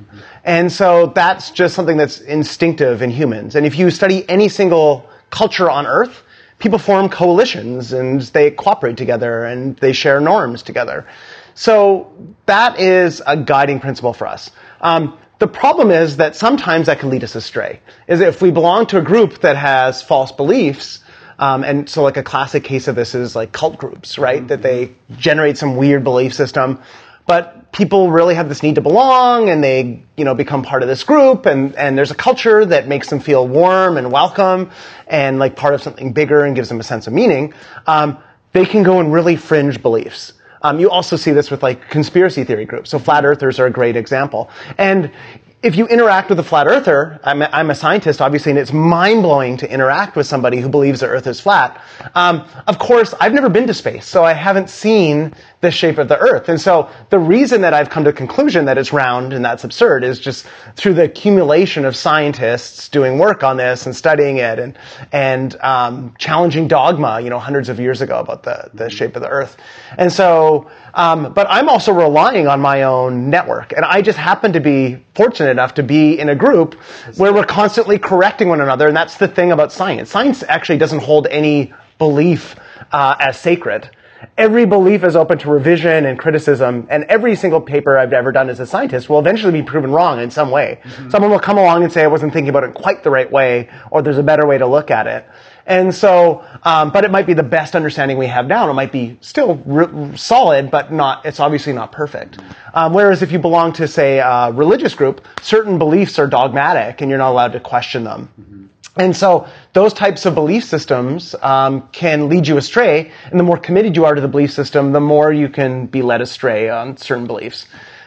And 0.45 0.71
so 0.71 1.07
that's 1.15 1.51
just 1.51 1.75
something 1.75 1.97
that's 1.97 2.21
instinctive 2.21 3.03
in 3.03 3.11
humans. 3.11 3.55
And 3.55 3.65
if 3.65 3.79
you 3.79 3.91
study 3.91 4.29
any 4.29 4.49
single 4.49 5.09
culture 5.31 5.71
on 5.71 5.87
Earth, 5.87 6.23
people 6.59 6.79
form 6.79 7.09
coalitions 7.09 7.93
and 7.93 8.21
they 8.23 8.51
cooperate 8.51 8.97
together 8.97 9.45
and 9.45 9.77
they 9.79 9.93
share 9.93 10.21
norms 10.21 10.63
together. 10.63 11.07
So 11.55 12.13
that 12.47 12.79
is 12.79 13.23
a 13.27 13.37
guiding 13.37 13.81
principle 13.81 14.13
for 14.13 14.27
us. 14.27 14.51
Um, 14.81 15.19
the 15.39 15.47
problem 15.47 15.91
is 15.91 16.17
that 16.17 16.35
sometimes 16.35 16.87
that 16.87 16.99
can 16.99 17.11
lead 17.11 17.23
us 17.23 17.35
astray. 17.35 17.81
Is 18.09 18.21
if 18.21 18.43
we 18.43 18.51
belong 18.51 18.87
to 18.87 18.99
a 18.99 19.03
group 19.03 19.41
that 19.41 19.57
has 19.57 20.03
false 20.03 20.33
beliefs, 20.33 21.01
um, 21.39 21.65
and 21.65 21.89
so 21.89 22.03
like 22.03 22.17
a 22.17 22.23
classic 22.23 22.65
case 22.65 22.89
of 22.89 22.97
this 22.97 23.15
is 23.15 23.37
like 23.37 23.53
cult 23.53 23.79
groups, 23.79 24.19
right? 24.19 24.47
That 24.49 24.63
they 24.63 24.95
generate 25.17 25.57
some 25.57 25.77
weird 25.77 26.03
belief 26.05 26.35
system, 26.35 26.81
but 27.27 27.71
people 27.73 28.11
really 28.11 28.35
have 28.35 28.49
this 28.49 28.63
need 28.63 28.75
to 28.75 28.81
belong 28.81 29.49
and 29.51 29.63
they, 29.63 30.03
you 30.17 30.25
know, 30.25 30.35
become 30.35 30.63
part 30.63 30.83
of 30.83 30.89
this 30.89 31.05
group 31.05 31.47
and, 31.47 31.75
and 31.77 31.97
there's 31.97 32.11
a 32.11 32.15
culture 32.15 32.65
that 32.65 32.89
makes 32.89 33.11
them 33.11 33.21
feel 33.21 33.47
warm 33.47 33.97
and 33.97 34.11
welcome 34.11 34.71
and 35.07 35.39
like 35.39 35.55
part 35.55 35.75
of 35.75 35.83
something 35.83 36.13
bigger 36.13 36.45
and 36.45 36.57
gives 36.57 36.69
them 36.69 36.81
a 36.81 36.83
sense 36.83 37.07
of 37.07 37.13
meaning. 37.13 37.53
Um, 37.87 38.19
they 38.53 38.65
can 38.65 38.83
go 38.83 38.99
in 39.01 39.11
really 39.11 39.37
fringe 39.37 39.81
beliefs. 39.81 40.33
Um, 40.63 40.81
you 40.81 40.91
also 40.91 41.17
see 41.17 41.31
this 41.31 41.51
with 41.51 41.63
like 41.63 41.89
conspiracy 41.89 42.43
theory 42.43 42.65
groups. 42.65 42.91
So 42.91 42.99
flat 42.99 43.25
earthers 43.25 43.61
are 43.61 43.67
a 43.67 43.71
great 43.71 43.95
example. 43.95 44.51
And 44.77 45.13
if 45.61 45.75
you 45.75 45.87
interact 45.89 46.31
with 46.31 46.39
a 46.39 46.43
flat 46.45 46.69
earther, 46.69 47.19
I'm 47.25 47.43
a, 47.43 47.47
I'm 47.53 47.71
a 47.71 47.75
scientist, 47.75 48.21
obviously, 48.21 48.51
and 48.51 48.59
it's 48.59 48.73
mind 48.73 49.23
blowing 49.23 49.57
to 49.57 49.71
interact 49.71 50.15
with 50.15 50.27
somebody 50.27 50.61
who 50.61 50.69
believes 50.69 51.01
the 51.01 51.07
Earth 51.09 51.27
is 51.27 51.41
flat. 51.41 51.83
Um, 52.15 52.45
of 52.69 52.79
course, 52.79 53.13
I've 53.21 53.33
never 53.33 53.49
been 53.49 53.67
to 53.67 53.75
space, 53.75 54.07
so 54.07 54.23
I 54.23 54.35
haven't 54.35 54.71
seen 54.71 55.35
the 55.61 55.71
shape 55.71 55.99
of 55.99 56.09
the 56.09 56.17
Earth. 56.17 56.49
And 56.49 56.61
so 56.61 56.89
the 57.11 57.19
reason 57.19 57.63
that 57.63 57.75
I've 57.75 57.91
come 57.91 58.05
to 58.05 58.13
the 58.13 58.17
conclusion 58.17 58.67
that 58.67 58.79
it's 58.79 58.93
round 58.93 59.33
and 59.33 59.45
that's 59.45 59.65
absurd 59.65 60.05
is 60.05 60.21
just 60.21 60.47
through 60.77 60.95
the 60.95 61.05
accumulation 61.05 61.85
of 61.85 61.97
scientists 61.97 62.89
doing 62.89 63.19
work 63.19 63.43
on 63.43 63.57
this 63.57 63.85
and 63.85 63.95
studying 63.95 64.37
it 64.37 64.59
and 64.61 64.79
and 65.11 65.57
um, 65.61 66.15
challenging 66.19 66.69
dogma, 66.69 67.21
you 67.21 67.31
know, 67.31 67.41
hundreds 67.41 67.69
of 67.69 67.81
years 67.81 68.01
ago 68.01 68.21
about 68.21 68.45
the 68.45 68.71
the 68.73 68.89
shape 68.89 69.17
of 69.17 69.23
the 69.23 69.29
Earth. 69.29 69.57
And 69.97 70.13
so, 70.13 70.71
um, 70.95 71.33
but 71.33 71.49
I'm 71.51 71.69
also 71.69 71.93
relying 71.93 72.47
on 72.47 72.61
my 72.61 72.83
own 72.83 73.29
network, 73.29 73.73
and 73.73 73.85
I 73.85 74.01
just 74.01 74.19
happen 74.19 74.53
to 74.53 74.61
be 74.61 75.05
fortunate 75.15 75.51
enough 75.51 75.75
to 75.75 75.83
be 75.83 76.19
in 76.19 76.29
a 76.29 76.37
group 76.37 76.75
where 77.17 77.33
we're 77.33 77.45
constantly 77.45 77.99
correcting 77.99 78.49
one 78.49 78.61
another, 78.61 78.87
and 78.87 78.97
that's 78.97 79.17
the 79.17 79.29
thing 79.29 79.51
about 79.51 79.73
science. 79.73 80.11
Science 80.11 80.45
actually 80.45 80.79
doesn't 80.79 81.01
hold 81.01 81.27
any 81.27 81.75
belief 81.99 82.55
uh, 82.93 83.17
as 83.19 83.39
sacred. 83.39 83.91
Every 84.37 84.67
belief 84.67 85.05
is 85.05 85.15
open 85.15 85.39
to 85.39 85.51
revision 85.51 86.05
and 86.05 86.19
criticism, 86.19 86.87
and 86.91 87.05
every 87.05 87.37
single 87.37 87.61
paper 87.61 87.97
I've 87.97 88.13
ever 88.13 88.33
done 88.33 88.51
as 88.51 88.59
a 88.59 88.67
scientist 88.67 89.09
will 89.09 89.19
eventually 89.21 89.53
be 89.53 89.63
proven 89.63 89.93
wrong 89.93 90.21
in 90.21 90.31
some 90.31 90.51
way. 90.51 90.81
Someone 91.09 91.31
will 91.31 91.39
come 91.39 91.57
along 91.59 91.85
and 91.85 91.93
say, 91.93 92.03
I 92.03 92.09
wasn't 92.09 92.33
thinking 92.33 92.49
about 92.49 92.65
it 92.65 92.75
quite 92.75 93.05
the 93.05 93.11
right 93.11 93.31
way, 93.31 93.69
or 93.91 94.03
there's 94.03 94.19
a 94.19 94.23
better 94.23 94.47
way 94.47 94.59
to 94.59 94.67
look 94.67 94.91
at 94.91 95.07
it. 95.07 95.29
And 95.67 95.95
so, 95.95 96.45
um, 96.63 96.91
but 96.91 97.05
it 97.05 97.11
might 97.11 97.27
be 97.27 97.35
the 97.35 97.43
best 97.43 97.77
understanding 97.77 98.17
we 98.17 98.27
have 98.27 98.47
now. 98.47 98.69
It 98.71 98.75
might 98.75 98.91
be 98.91 99.19
still 99.21 99.57
re- 99.67 100.17
solid, 100.17 100.71
but 100.71 100.91
not, 100.91 101.27
it's 101.27 101.41
obviously 101.41 101.75
not 101.75 101.93
perfect. 101.93 102.39
Um, 102.73 102.95
whereas 102.95 103.23
if 103.23 103.31
you 103.31 103.39
belong 103.39 103.75
to, 103.75 103.87
say, 103.87 104.19
a 104.19 104.51
religious 104.51 104.95
group, 104.95 105.27
certain 105.43 105.79
beliefs 105.79 106.19
are 106.19 106.27
dogmatic 106.27 107.03
and 107.03 107.11
you're 107.11 107.19
not 107.19 107.31
allowed 107.31 107.53
to 107.53 107.61
question 107.61 108.05
them. 108.05 108.71
And 108.99 109.17
so 109.17 109.47
those 109.73 109.95
types 109.95 110.27
of 110.27 110.35
belief 110.35 110.65
systems 110.65 111.35
um, 111.41 111.89
can 111.93 112.29
lead 112.29 112.49
you 112.49 112.57
astray, 112.57 113.13
and 113.31 113.39
the 113.39 113.45
more 113.45 113.57
committed 113.57 113.97
you 113.97 114.05
are 114.05 114.15
to 114.15 114.21
the 114.21 114.29
belief 114.29 114.53
system, 114.53 114.93
the 114.93 115.01
more 115.01 115.33
you 115.33 115.49
can 115.49 115.87
be 115.87 116.03
led 116.03 116.21
astray 116.21 116.69
on 116.69 116.97
certain 116.97 117.27
beliefs. 117.27 117.67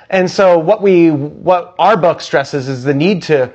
And 0.10 0.30
so 0.30 0.60
what 0.60 0.82
we, 0.82 1.10
what 1.10 1.74
our 1.80 1.96
book 1.96 2.20
stresses 2.20 2.68
is 2.68 2.84
the 2.84 2.94
need 2.94 3.24
to 3.24 3.54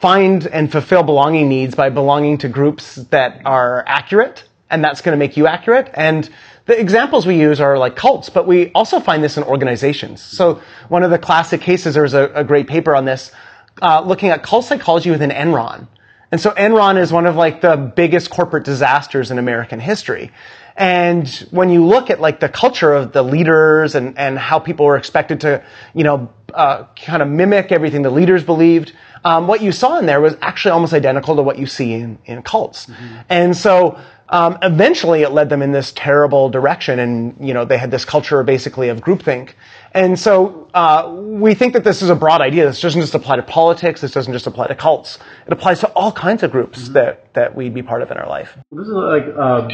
find 0.00 0.46
and 0.46 0.70
fulfill 0.70 1.02
belonging 1.02 1.48
needs 1.48 1.74
by 1.74 1.90
belonging 1.90 2.38
to 2.38 2.48
groups 2.48 2.94
that 2.94 3.42
are 3.44 3.84
accurate 3.86 4.44
and 4.70 4.84
that's 4.84 5.00
going 5.00 5.12
to 5.12 5.18
make 5.18 5.36
you 5.36 5.46
accurate. 5.46 5.90
And 5.94 6.28
the 6.66 6.78
examples 6.78 7.26
we 7.26 7.40
use 7.40 7.60
are 7.60 7.78
like 7.78 7.96
cults, 7.96 8.28
but 8.28 8.46
we 8.46 8.70
also 8.72 9.00
find 9.00 9.24
this 9.24 9.36
in 9.36 9.42
organizations. 9.42 10.22
So 10.22 10.60
one 10.88 11.02
of 11.02 11.10
the 11.10 11.18
classic 11.18 11.60
cases, 11.60 11.94
there 11.94 12.02
was 12.02 12.14
a, 12.14 12.30
a 12.34 12.44
great 12.44 12.68
paper 12.68 12.94
on 12.94 13.04
this, 13.04 13.32
uh, 13.82 14.02
looking 14.04 14.30
at 14.30 14.42
cult 14.42 14.64
psychology 14.64 15.10
within 15.10 15.30
Enron. 15.30 15.86
And 16.30 16.40
so 16.40 16.50
Enron 16.50 16.98
is 16.98 17.12
one 17.12 17.26
of 17.26 17.36
like 17.36 17.60
the 17.60 17.76
biggest 17.76 18.30
corporate 18.30 18.64
disasters 18.64 19.30
in 19.30 19.38
American 19.38 19.80
history. 19.80 20.30
And 20.76 21.28
when 21.50 21.70
you 21.70 21.84
look 21.84 22.10
at 22.10 22.20
like 22.20 22.38
the 22.38 22.48
culture 22.48 22.92
of 22.92 23.12
the 23.12 23.22
leaders 23.22 23.94
and, 23.94 24.16
and 24.18 24.38
how 24.38 24.58
people 24.58 24.86
were 24.86 24.96
expected 24.96 25.40
to, 25.40 25.64
you 25.94 26.04
know, 26.04 26.32
uh, 26.54 26.84
kind 26.94 27.22
of 27.22 27.28
mimic 27.28 27.72
everything 27.72 28.02
the 28.02 28.10
leaders 28.10 28.44
believed, 28.44 28.92
um, 29.24 29.48
what 29.48 29.62
you 29.62 29.72
saw 29.72 29.98
in 29.98 30.06
there 30.06 30.20
was 30.20 30.36
actually 30.40 30.72
almost 30.72 30.92
identical 30.92 31.36
to 31.36 31.42
what 31.42 31.58
you 31.58 31.66
see 31.66 31.94
in, 31.94 32.18
in 32.26 32.42
cults. 32.42 32.86
Mm-hmm. 32.86 33.16
And 33.28 33.56
so 33.56 33.98
um, 34.28 34.58
eventually 34.62 35.22
it 35.22 35.30
led 35.30 35.48
them 35.48 35.62
in 35.62 35.72
this 35.72 35.92
terrible 35.92 36.48
direction 36.50 36.98
and 36.98 37.36
you 37.40 37.54
know 37.54 37.64
they 37.64 37.78
had 37.78 37.90
this 37.90 38.04
culture 38.04 38.42
basically 38.42 38.88
of 38.88 39.00
groupthink 39.00 39.54
and 39.98 40.16
so 40.16 40.70
uh, 40.74 41.12
we 41.12 41.54
think 41.54 41.72
that 41.72 41.82
this 41.82 42.02
is 42.02 42.08
a 42.08 42.14
broad 42.14 42.40
idea. 42.40 42.66
This 42.66 42.80
doesn't 42.80 43.00
just 43.00 43.16
apply 43.16 43.34
to 43.34 43.42
politics. 43.42 44.00
This 44.00 44.12
doesn't 44.12 44.32
just 44.32 44.46
apply 44.46 44.68
to 44.68 44.76
cults. 44.76 45.18
It 45.44 45.52
applies 45.52 45.80
to 45.80 45.88
all 45.88 46.12
kinds 46.12 46.44
of 46.44 46.52
groups 46.52 46.84
mm-hmm. 46.84 46.92
that, 46.92 47.34
that 47.34 47.56
we'd 47.56 47.74
be 47.74 47.82
part 47.82 48.02
of 48.02 48.10
in 48.12 48.16
our 48.16 48.28
life. 48.28 48.56
This 48.70 48.86
is 48.86 48.92
like 48.92 49.24
uh, 49.36 49.68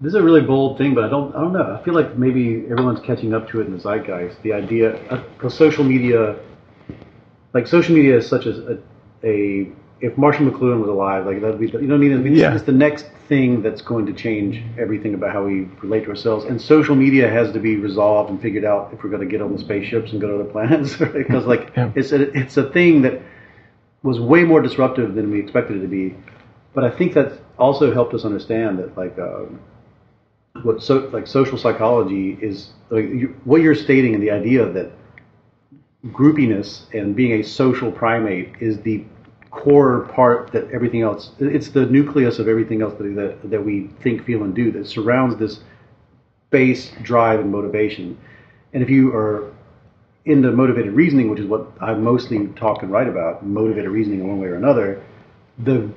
this 0.00 0.10
is 0.10 0.14
a 0.14 0.22
really 0.22 0.40
bold 0.40 0.78
thing 0.78 0.94
but 0.94 1.04
i 1.04 1.08
don't 1.08 1.34
i 1.34 1.40
don't 1.40 1.52
know. 1.52 1.78
I 1.78 1.84
feel 1.84 1.94
like 1.94 2.16
maybe 2.16 2.64
everyone's 2.70 3.00
catching 3.00 3.34
up 3.34 3.48
to 3.50 3.60
it 3.60 3.66
in 3.66 3.72
the 3.72 3.78
zeitgeist. 3.78 4.40
The 4.42 4.54
idea 4.54 4.92
because 5.36 5.52
uh, 5.54 5.58
social 5.58 5.84
media 5.84 6.36
like 7.52 7.66
social 7.66 7.94
media 7.94 8.16
is 8.16 8.26
such 8.26 8.46
a, 8.46 8.78
a, 9.22 9.28
a 9.28 9.72
if 10.00 10.16
Marshall 10.18 10.46
McLuhan 10.46 10.80
was 10.80 10.88
alive, 10.88 11.26
like 11.26 11.40
that'd 11.40 11.58
be, 11.58 11.68
the, 11.68 11.80
you 11.80 11.86
know 11.86 11.96
what 11.96 12.04
I 12.04 12.08
mean? 12.08 12.32
It's, 12.32 12.40
yeah. 12.40 12.54
it's 12.54 12.64
the 12.64 12.72
next 12.72 13.06
thing 13.28 13.62
that's 13.62 13.80
going 13.80 14.06
to 14.06 14.12
change 14.12 14.62
everything 14.78 15.14
about 15.14 15.32
how 15.32 15.44
we 15.44 15.62
relate 15.82 16.04
to 16.04 16.10
ourselves. 16.10 16.44
And 16.44 16.60
social 16.60 16.94
media 16.94 17.30
has 17.30 17.52
to 17.52 17.58
be 17.58 17.76
resolved 17.76 18.30
and 18.30 18.40
figured 18.40 18.64
out 18.64 18.92
if 18.92 19.02
we're 19.02 19.10
going 19.10 19.22
to 19.22 19.28
get 19.28 19.40
on 19.40 19.52
the 19.52 19.58
spaceships 19.58 20.12
and 20.12 20.20
go 20.20 20.28
to 20.28 20.34
other 20.42 20.50
planets, 20.50 20.96
because 21.12 21.46
like 21.46 21.72
yeah. 21.76 21.92
it's 21.94 22.12
a, 22.12 22.30
it's 22.38 22.56
a 22.56 22.70
thing 22.70 23.02
that 23.02 23.22
was 24.02 24.20
way 24.20 24.44
more 24.44 24.60
disruptive 24.60 25.14
than 25.14 25.30
we 25.30 25.40
expected 25.40 25.78
it 25.78 25.80
to 25.80 25.88
be. 25.88 26.14
But 26.74 26.84
I 26.84 26.90
think 26.90 27.14
that 27.14 27.38
also 27.58 27.92
helped 27.92 28.12
us 28.12 28.24
understand 28.24 28.78
that 28.78 28.96
like 28.96 29.18
um, 29.18 29.60
what 30.62 30.82
so 30.82 31.08
like 31.12 31.26
social 31.26 31.56
psychology 31.56 32.38
is 32.40 32.70
like 32.90 33.04
you, 33.04 33.34
what 33.44 33.62
you're 33.62 33.74
stating 33.74 34.14
and 34.14 34.22
the 34.22 34.30
idea 34.30 34.66
that 34.66 34.92
groupiness 36.08 36.82
and 36.92 37.16
being 37.16 37.40
a 37.40 37.42
social 37.42 37.90
primate 37.90 38.52
is 38.60 38.78
the 38.80 39.04
core 39.56 40.00
part 40.14 40.52
that 40.52 40.70
everything 40.70 41.00
else 41.00 41.30
it's 41.40 41.70
the 41.70 41.86
nucleus 41.86 42.38
of 42.38 42.46
everything 42.46 42.82
else 42.82 42.92
that, 42.98 43.14
that, 43.14 43.50
that 43.50 43.64
we 43.64 43.88
think 44.02 44.24
feel 44.24 44.42
and 44.42 44.54
do 44.54 44.70
that 44.70 44.86
surrounds 44.86 45.36
this 45.36 45.60
base 46.50 46.92
drive 47.02 47.40
and 47.40 47.50
motivation 47.50 48.18
and 48.74 48.82
if 48.82 48.90
you 48.90 49.14
are 49.14 49.50
into 50.26 50.52
motivated 50.52 50.92
reasoning 50.92 51.30
which 51.30 51.40
is 51.40 51.46
what 51.46 51.66
i 51.80 51.94
mostly 51.94 52.48
talk 52.48 52.82
and 52.82 52.92
write 52.92 53.08
about 53.08 53.46
motivated 53.46 53.90
reasoning 53.90 54.20
in 54.20 54.28
one 54.28 54.38
way 54.38 54.48
or 54.48 54.56
another 54.56 55.02
the 55.58 55.88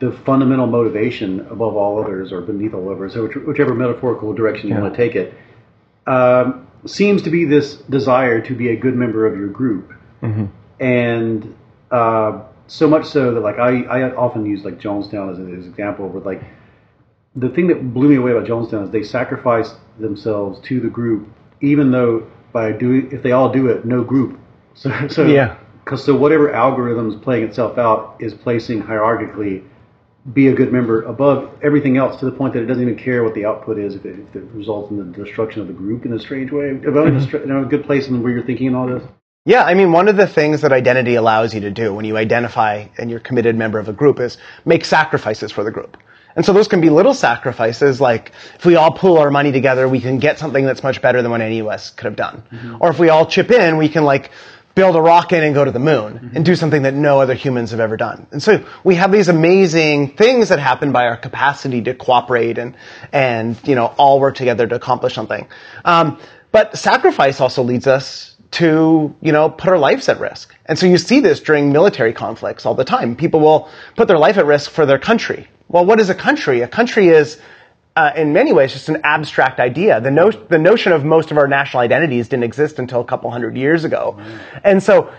the 0.00 0.12
fundamental 0.26 0.66
motivation 0.66 1.40
above 1.48 1.74
all 1.74 2.02
others 2.02 2.30
or 2.30 2.42
beneath 2.42 2.74
all 2.74 2.92
others 2.92 3.16
which, 3.16 3.36
whichever 3.36 3.74
metaphorical 3.74 4.34
direction 4.34 4.68
you 4.68 4.74
yeah. 4.74 4.82
want 4.82 4.92
to 4.92 4.96
take 4.96 5.16
it 5.16 5.32
um, 6.06 6.66
seems 6.84 7.22
to 7.22 7.30
be 7.30 7.46
this 7.46 7.76
desire 7.76 8.40
to 8.42 8.54
be 8.54 8.68
a 8.68 8.76
good 8.76 8.94
member 8.94 9.26
of 9.26 9.34
your 9.38 9.48
group 9.48 9.94
mm-hmm. 10.20 10.44
and 10.78 11.54
uh, 11.90 12.42
so 12.72 12.88
much 12.88 13.04
so 13.04 13.34
that 13.34 13.40
like 13.40 13.58
I, 13.58 13.82
I 13.82 14.14
often 14.14 14.46
use 14.46 14.64
like 14.64 14.80
Jonestown 14.80 15.30
as 15.30 15.38
an 15.38 15.54
example 15.54 16.08
where 16.08 16.22
like 16.22 16.42
the 17.36 17.50
thing 17.50 17.66
that 17.66 17.92
blew 17.92 18.08
me 18.08 18.16
away 18.16 18.32
about 18.32 18.46
Jonestown 18.46 18.84
is 18.84 18.90
they 18.90 19.02
sacrificed 19.02 19.74
themselves 19.98 20.58
to 20.68 20.80
the 20.80 20.88
group 20.88 21.28
even 21.60 21.90
though 21.90 22.26
by 22.50 22.72
doing 22.72 23.10
if 23.12 23.22
they 23.22 23.32
all 23.32 23.52
do 23.52 23.68
it 23.68 23.84
no 23.84 24.02
group 24.02 24.40
so 24.74 24.90
so 25.08 25.26
yeah 25.26 25.58
because 25.84 26.02
so 26.02 26.16
whatever 26.16 26.50
algorithm 26.54 27.10
is 27.10 27.16
playing 27.16 27.44
itself 27.44 27.76
out 27.76 28.16
is 28.20 28.32
placing 28.32 28.82
hierarchically 28.82 29.62
be 30.32 30.48
a 30.48 30.54
good 30.54 30.72
member 30.72 31.02
above 31.02 31.50
everything 31.62 31.98
else 31.98 32.18
to 32.20 32.24
the 32.24 32.32
point 32.32 32.54
that 32.54 32.62
it 32.62 32.66
doesn't 32.66 32.82
even 32.82 32.96
care 32.96 33.22
what 33.22 33.34
the 33.34 33.44
output 33.44 33.78
is 33.78 33.96
if 33.96 34.06
it, 34.06 34.18
if 34.18 34.36
it 34.36 34.44
results 34.54 34.90
in 34.90 34.96
the 34.96 35.24
destruction 35.24 35.60
of 35.60 35.66
the 35.66 35.72
group 35.72 36.06
in 36.06 36.12
a 36.12 36.18
strange 36.18 36.52
way. 36.52 36.70
About 36.70 37.08
mm-hmm. 37.08 37.50
a 37.50 37.64
good 37.64 37.84
place 37.84 38.06
in 38.06 38.22
where 38.22 38.32
you're 38.32 38.44
thinking 38.44 38.68
and 38.68 38.76
all 38.76 38.86
this. 38.86 39.02
Yeah, 39.44 39.64
I 39.64 39.74
mean, 39.74 39.90
one 39.90 40.06
of 40.06 40.16
the 40.16 40.28
things 40.28 40.60
that 40.60 40.72
identity 40.72 41.16
allows 41.16 41.52
you 41.52 41.62
to 41.62 41.70
do 41.72 41.92
when 41.92 42.04
you 42.04 42.16
identify 42.16 42.86
and 42.96 43.10
you're 43.10 43.18
a 43.18 43.22
committed 43.22 43.56
member 43.56 43.80
of 43.80 43.88
a 43.88 43.92
group 43.92 44.20
is 44.20 44.38
make 44.64 44.84
sacrifices 44.84 45.50
for 45.50 45.64
the 45.64 45.72
group. 45.72 45.96
And 46.36 46.44
so 46.46 46.52
those 46.52 46.68
can 46.68 46.80
be 46.80 46.90
little 46.90 47.12
sacrifices, 47.12 48.00
like 48.00 48.30
if 48.54 48.64
we 48.64 48.76
all 48.76 48.92
pool 48.92 49.18
our 49.18 49.32
money 49.32 49.50
together, 49.50 49.88
we 49.88 50.00
can 50.00 50.20
get 50.20 50.38
something 50.38 50.64
that's 50.64 50.84
much 50.84 51.02
better 51.02 51.22
than 51.22 51.30
what 51.32 51.40
any 51.40 51.58
of 51.58 51.66
us 51.66 51.90
could 51.90 52.04
have 52.04 52.16
done. 52.16 52.44
Mm-hmm. 52.52 52.76
Or 52.80 52.90
if 52.90 53.00
we 53.00 53.08
all 53.08 53.26
chip 53.26 53.50
in, 53.50 53.78
we 53.78 53.88
can 53.88 54.04
like 54.04 54.30
build 54.76 54.94
a 54.94 55.00
rocket 55.00 55.42
and 55.42 55.54
go 55.56 55.64
to 55.64 55.72
the 55.72 55.80
moon 55.80 56.14
mm-hmm. 56.14 56.36
and 56.36 56.44
do 56.44 56.54
something 56.54 56.82
that 56.82 56.94
no 56.94 57.20
other 57.20 57.34
humans 57.34 57.72
have 57.72 57.80
ever 57.80 57.96
done. 57.96 58.28
And 58.30 58.40
so 58.40 58.64
we 58.84 58.94
have 58.94 59.10
these 59.10 59.28
amazing 59.28 60.14
things 60.16 60.50
that 60.50 60.60
happen 60.60 60.92
by 60.92 61.06
our 61.06 61.16
capacity 61.16 61.82
to 61.82 61.94
cooperate 61.94 62.58
and, 62.58 62.76
and, 63.12 63.58
you 63.66 63.74
know, 63.74 63.86
all 63.98 64.20
work 64.20 64.36
together 64.36 64.68
to 64.68 64.76
accomplish 64.76 65.14
something. 65.14 65.48
Um, 65.84 66.20
but 66.52 66.78
sacrifice 66.78 67.40
also 67.40 67.62
leads 67.62 67.86
us 67.86 68.31
to, 68.52 69.14
you 69.20 69.32
know, 69.32 69.48
put 69.48 69.70
our 69.70 69.78
lives 69.78 70.08
at 70.08 70.20
risk. 70.20 70.54
And 70.66 70.78
so 70.78 70.86
you 70.86 70.98
see 70.98 71.20
this 71.20 71.40
during 71.40 71.72
military 71.72 72.12
conflicts 72.12 72.64
all 72.66 72.74
the 72.74 72.84
time. 72.84 73.16
People 73.16 73.40
will 73.40 73.68
put 73.96 74.08
their 74.08 74.18
life 74.18 74.36
at 74.38 74.46
risk 74.46 74.70
for 74.70 74.86
their 74.86 74.98
country. 74.98 75.48
Well, 75.68 75.86
what 75.86 75.98
is 76.00 76.10
a 76.10 76.14
country? 76.14 76.60
A 76.60 76.68
country 76.68 77.08
is, 77.08 77.40
uh, 77.96 78.12
in 78.14 78.32
many 78.32 78.52
ways, 78.52 78.72
just 78.72 78.90
an 78.90 79.00
abstract 79.04 79.58
idea. 79.58 80.00
The, 80.00 80.10
no- 80.10 80.30
the 80.30 80.58
notion 80.58 80.92
of 80.92 81.04
most 81.04 81.30
of 81.30 81.38
our 81.38 81.48
national 81.48 81.80
identities 81.80 82.28
didn't 82.28 82.44
exist 82.44 82.78
until 82.78 83.00
a 83.00 83.04
couple 83.04 83.30
hundred 83.30 83.56
years 83.56 83.84
ago. 83.84 84.20
And 84.62 84.82
so 84.82 85.10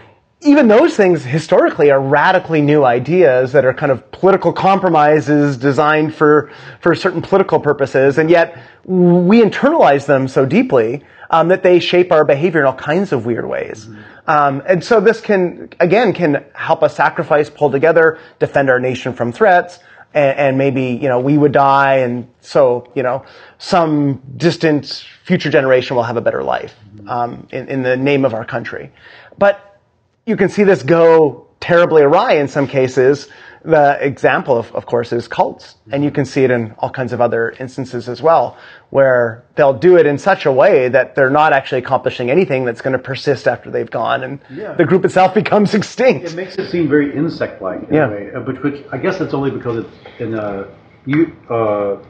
even 0.42 0.68
those 0.68 0.96
things 0.96 1.24
historically 1.24 1.90
are 1.90 2.02
radically 2.02 2.62
new 2.62 2.84
ideas 2.84 3.54
that 3.54 3.66
are 3.66 3.74
kind 3.74 3.92
of 3.92 4.12
political 4.12 4.54
compromises 4.54 5.58
designed 5.58 6.13
for, 6.13 6.52
for 6.82 6.94
certain 6.94 7.22
political 7.22 7.60
purposes. 7.60 8.18
And 8.18 8.30
yet 8.30 8.62
we 8.86 9.42
internalize 9.42 10.06
them 10.06 10.28
so 10.28 10.46
deeply 10.46 11.04
um, 11.34 11.48
that 11.48 11.63
they 11.63 11.80
shape 11.80 12.12
our 12.12 12.24
behavior 12.24 12.60
in 12.62 12.68
all 12.68 12.75
kinds 12.75 13.12
of 13.12 13.25
weird 13.25 13.50
ways. 13.50 13.88
Mm-hmm. 13.88 14.30
Um, 14.30 14.62
and 14.68 14.84
so 14.84 15.02
this 15.02 15.20
can, 15.20 15.70
again, 15.80 16.13
can 16.13 16.46
help 16.54 16.84
us 16.84 16.96
sacrifice, 16.96 17.50
pull 17.50 17.72
together, 17.72 18.20
defend 18.38 18.70
our 18.70 18.80
nation 18.80 19.13
from 19.13 19.32
threats, 19.32 19.80
and, 20.13 20.38
and, 20.38 20.58
maybe, 20.60 20.84
you 20.84 21.10
know, 21.10 21.20
we 21.20 21.36
would 21.36 21.52
die, 21.52 21.96
and 21.98 22.28
so, 22.42 22.88
you 22.94 23.02
know, 23.02 23.25
some 23.58 24.22
distant 24.38 25.04
future 25.24 25.50
generation 25.50 25.96
will 25.96 26.04
have 26.04 26.18
a 26.18 26.22
better 26.22 26.44
life 26.44 26.75
um, 27.08 27.48
in, 27.52 27.68
in 27.68 27.82
the 27.82 27.98
name 27.98 28.25
of 28.25 28.36
our 28.36 28.46
country. 28.46 28.92
But 29.40 29.82
you 30.28 30.38
can 30.38 30.50
see 30.50 30.63
this 30.63 30.84
go 30.84 31.48
terribly 31.60 32.04
awry 32.04 32.34
in 32.34 32.48
some 32.48 32.68
cases 32.68 33.28
the 33.63 33.98
example, 34.05 34.58
of, 34.58 34.72
of 34.74 34.86
course, 34.86 35.13
is 35.13 35.27
cults. 35.27 35.75
And 35.91 36.03
you 36.03 36.12
can 36.12 36.25
see 36.25 36.43
it 36.43 36.51
in 36.51 36.75
all 36.79 36.89
kinds 36.89 37.13
of 37.13 37.22
other 37.22 37.51
instances 37.60 38.10
as 38.10 38.22
well, 38.22 38.58
where 38.89 39.46
they'll 39.55 39.74
do 39.74 39.98
it 39.98 40.05
in 40.05 40.17
such 40.17 40.46
a 40.46 40.51
way 40.51 40.89
that 40.89 41.15
they're 41.15 41.29
not 41.29 41.53
actually 41.53 41.79
accomplishing 41.79 42.29
anything 42.29 42.65
that's 42.65 42.82
going 42.82 42.93
to 42.93 43.00
persist 43.00 43.48
after 43.48 43.72
they've 43.72 43.89
gone, 43.89 44.24
and 44.24 44.39
yeah. 44.50 44.74
the 44.74 44.86
group 44.86 45.05
itself 45.05 45.34
becomes 45.43 45.74
extinct. 45.74 46.25
It 46.25 46.36
makes 46.36 46.55
it 46.58 46.70
seem 46.70 46.89
very 46.89 47.15
insect-like 47.15 47.89
in 47.89 47.93
yeah. 47.93 48.08
a 48.08 48.12
way, 48.12 48.32
uh, 48.34 48.39
but 48.41 48.63
which 48.63 48.86
I 48.91 48.98
guess 48.98 49.22
it's 49.22 49.34
only 49.34 49.51
because 49.51 49.86
it's 49.86 50.20
in 50.20 50.36
uh, 50.36 50.70
you. 51.05 51.36
Uh, 51.50 52.03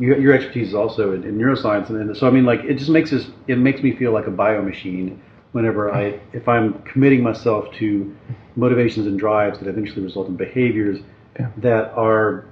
your 0.00 0.32
expertise 0.32 0.68
is 0.68 0.74
also 0.76 1.12
in, 1.12 1.24
in 1.24 1.36
neuroscience, 1.36 1.88
and, 1.88 2.00
and, 2.00 2.16
so 2.16 2.28
I 2.28 2.30
mean, 2.30 2.44
like, 2.44 2.60
it 2.60 2.74
just 2.74 2.88
makes 2.88 3.10
this. 3.10 3.26
It 3.48 3.58
makes 3.58 3.82
me 3.82 3.96
feel 3.96 4.12
like 4.12 4.28
a 4.28 4.30
biomachine 4.30 5.18
whenever 5.52 5.92
I, 5.92 6.20
if 6.32 6.48
I'm 6.48 6.82
committing 6.82 7.22
myself 7.22 7.72
to 7.78 8.14
motivations 8.56 9.06
and 9.06 9.18
drives 9.18 9.58
that 9.58 9.68
eventually 9.68 10.02
result 10.02 10.28
in 10.28 10.36
behaviors 10.36 10.98
yeah. 11.38 11.50
that 11.58 11.92
are 11.92 12.44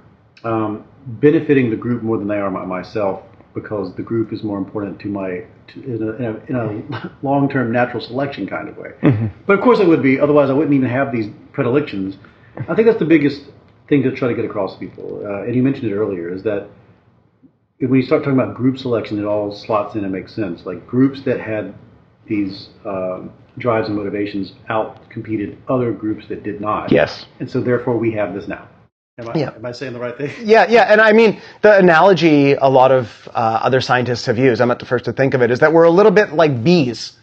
um, 0.43 0.85
benefiting 1.05 1.69
the 1.69 1.75
group 1.75 2.01
more 2.03 2.17
than 2.17 2.27
they 2.27 2.37
are 2.37 2.49
my, 2.49 2.65
myself 2.65 3.21
because 3.53 3.95
the 3.95 4.03
group 4.03 4.31
is 4.31 4.43
more 4.43 4.57
important 4.57 4.99
to 4.99 5.07
my 5.07 5.43
to, 5.67 5.83
in 5.83 6.03
a, 6.03 6.11
in 6.15 6.55
a, 6.55 6.61
in 6.81 6.93
a 6.93 7.17
long-term 7.23 7.71
natural 7.71 8.01
selection 8.01 8.47
kind 8.47 8.69
of 8.69 8.77
way. 8.77 8.89
Mm-hmm. 9.01 9.27
But 9.45 9.57
of 9.57 9.63
course 9.63 9.79
it 9.79 9.87
would 9.87 10.03
be, 10.03 10.19
otherwise 10.19 10.49
I 10.49 10.53
wouldn't 10.53 10.73
even 10.73 10.89
have 10.89 11.11
these 11.11 11.27
predilections. 11.53 12.17
I 12.67 12.75
think 12.75 12.87
that's 12.87 12.99
the 12.99 13.05
biggest 13.05 13.41
thing 13.89 14.03
to 14.03 14.11
try 14.11 14.27
to 14.27 14.35
get 14.35 14.45
across 14.45 14.73
to 14.73 14.79
people. 14.79 15.21
Uh, 15.25 15.43
and 15.43 15.55
you 15.55 15.63
mentioned 15.63 15.89
it 15.89 15.93
earlier, 15.93 16.33
is 16.33 16.43
that 16.43 16.67
when 17.79 17.95
you 17.95 18.05
start 18.05 18.23
talking 18.23 18.39
about 18.39 18.55
group 18.55 18.77
selection, 18.77 19.19
it 19.19 19.25
all 19.25 19.53
slots 19.53 19.95
in 19.95 20.03
and 20.03 20.11
makes 20.11 20.33
sense. 20.33 20.65
Like 20.65 20.87
groups 20.87 21.21
that 21.25 21.39
had 21.39 21.75
these 22.27 22.69
um, 22.85 23.31
drives 23.57 23.87
and 23.87 23.97
motivations 23.97 24.53
out 24.69 25.09
competed 25.09 25.57
other 25.67 25.91
groups 25.91 26.27
that 26.29 26.43
did 26.43 26.61
not. 26.61 26.91
Yes. 26.91 27.25
And 27.39 27.49
so 27.49 27.61
therefore 27.61 27.97
we 27.97 28.11
have 28.13 28.33
this 28.33 28.47
now. 28.47 28.67
Am 29.19 29.29
I, 29.29 29.33
yeah. 29.35 29.55
am 29.55 29.65
I 29.65 29.71
saying 29.71 29.93
the 29.93 29.99
right 29.99 30.15
thing? 30.15 30.31
Yeah, 30.43 30.67
yeah. 30.69 30.91
And 30.91 31.01
I 31.01 31.11
mean, 31.13 31.41
the 31.61 31.77
analogy 31.77 32.53
a 32.53 32.67
lot 32.67 32.91
of 32.91 33.27
uh, 33.33 33.59
other 33.63 33.81
scientists 33.81 34.25
have 34.27 34.37
used, 34.37 34.61
I'm 34.61 34.67
not 34.67 34.79
the 34.79 34.85
first 34.85 35.05
to 35.05 35.13
think 35.13 35.33
of 35.33 35.41
it, 35.41 35.49
is 35.49 35.59
that 35.59 35.73
we're 35.73 35.83
a 35.83 35.91
little 35.91 36.11
bit 36.11 36.33
like 36.33 36.63
bees. 36.63 37.13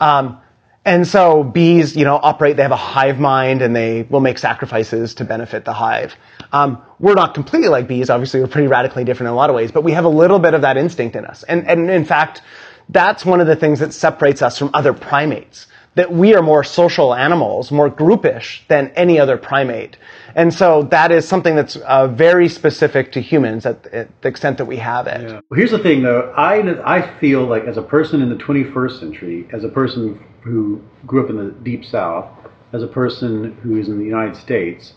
Um, 0.00 0.40
And 0.86 1.06
so 1.06 1.42
bees, 1.42 1.96
you 1.96 2.04
know, 2.04 2.20
operate, 2.22 2.56
they 2.56 2.62
have 2.62 2.70
a 2.70 2.76
hive 2.76 3.18
mind 3.18 3.62
and 3.62 3.74
they 3.74 4.02
will 4.02 4.20
make 4.20 4.36
sacrifices 4.38 5.14
to 5.14 5.24
benefit 5.24 5.64
the 5.64 5.72
hive. 5.72 6.14
Um, 6.52 6.82
we're 6.98 7.14
not 7.14 7.32
completely 7.32 7.68
like 7.68 7.88
bees. 7.88 8.10
Obviously, 8.10 8.40
we're 8.40 8.48
pretty 8.48 8.68
radically 8.68 9.02
different 9.02 9.28
in 9.28 9.32
a 9.32 9.36
lot 9.36 9.48
of 9.48 9.56
ways, 9.56 9.72
but 9.72 9.82
we 9.82 9.92
have 9.92 10.04
a 10.04 10.14
little 10.22 10.38
bit 10.38 10.52
of 10.52 10.60
that 10.60 10.76
instinct 10.76 11.16
in 11.16 11.24
us. 11.24 11.42
And, 11.42 11.66
and 11.66 11.88
in 11.88 12.04
fact, 12.04 12.42
that's 12.88 13.24
one 13.24 13.40
of 13.40 13.46
the 13.46 13.56
things 13.56 13.80
that 13.80 13.92
separates 13.92 14.42
us 14.42 14.58
from 14.58 14.70
other 14.74 14.92
primates. 14.92 15.66
That 15.96 16.10
we 16.10 16.34
are 16.34 16.42
more 16.42 16.64
social 16.64 17.14
animals, 17.14 17.70
more 17.70 17.88
groupish 17.88 18.66
than 18.66 18.88
any 18.96 19.20
other 19.20 19.36
primate. 19.36 19.96
And 20.34 20.52
so 20.52 20.82
that 20.90 21.12
is 21.12 21.26
something 21.26 21.54
that's 21.54 21.76
uh, 21.76 22.08
very 22.08 22.48
specific 22.48 23.12
to 23.12 23.20
humans 23.20 23.64
at, 23.64 23.84
the 23.84 24.28
extent 24.28 24.58
that 24.58 24.64
we 24.64 24.76
have 24.78 25.06
it. 25.06 25.22
Yeah. 25.22 25.40
Well, 25.48 25.56
here's 25.56 25.70
the 25.70 25.78
thing, 25.78 26.02
though. 26.02 26.34
I 26.36 26.62
I 26.84 27.18
feel 27.20 27.46
like 27.46 27.64
as 27.64 27.76
a 27.76 27.82
person 27.82 28.22
in 28.22 28.28
the 28.28 28.42
21st 28.42 28.98
century, 28.98 29.48
as 29.52 29.62
a 29.62 29.68
person 29.68 30.20
who 30.42 30.82
grew 31.06 31.22
up 31.22 31.30
in 31.30 31.36
the 31.36 31.52
deep 31.62 31.84
South, 31.84 32.28
as 32.72 32.82
a 32.82 32.88
person 32.88 33.56
who 33.62 33.78
is 33.78 33.88
in 33.88 33.98
the 33.98 34.04
United 34.04 34.36
States, 34.36 34.94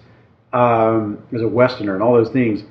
um, 0.52 1.20
as 1.32 1.42
a 1.42 1.48
Westerner, 1.48 1.94
and 1.94 2.02
all 2.02 2.16
those 2.16 2.32
things, 2.32 2.64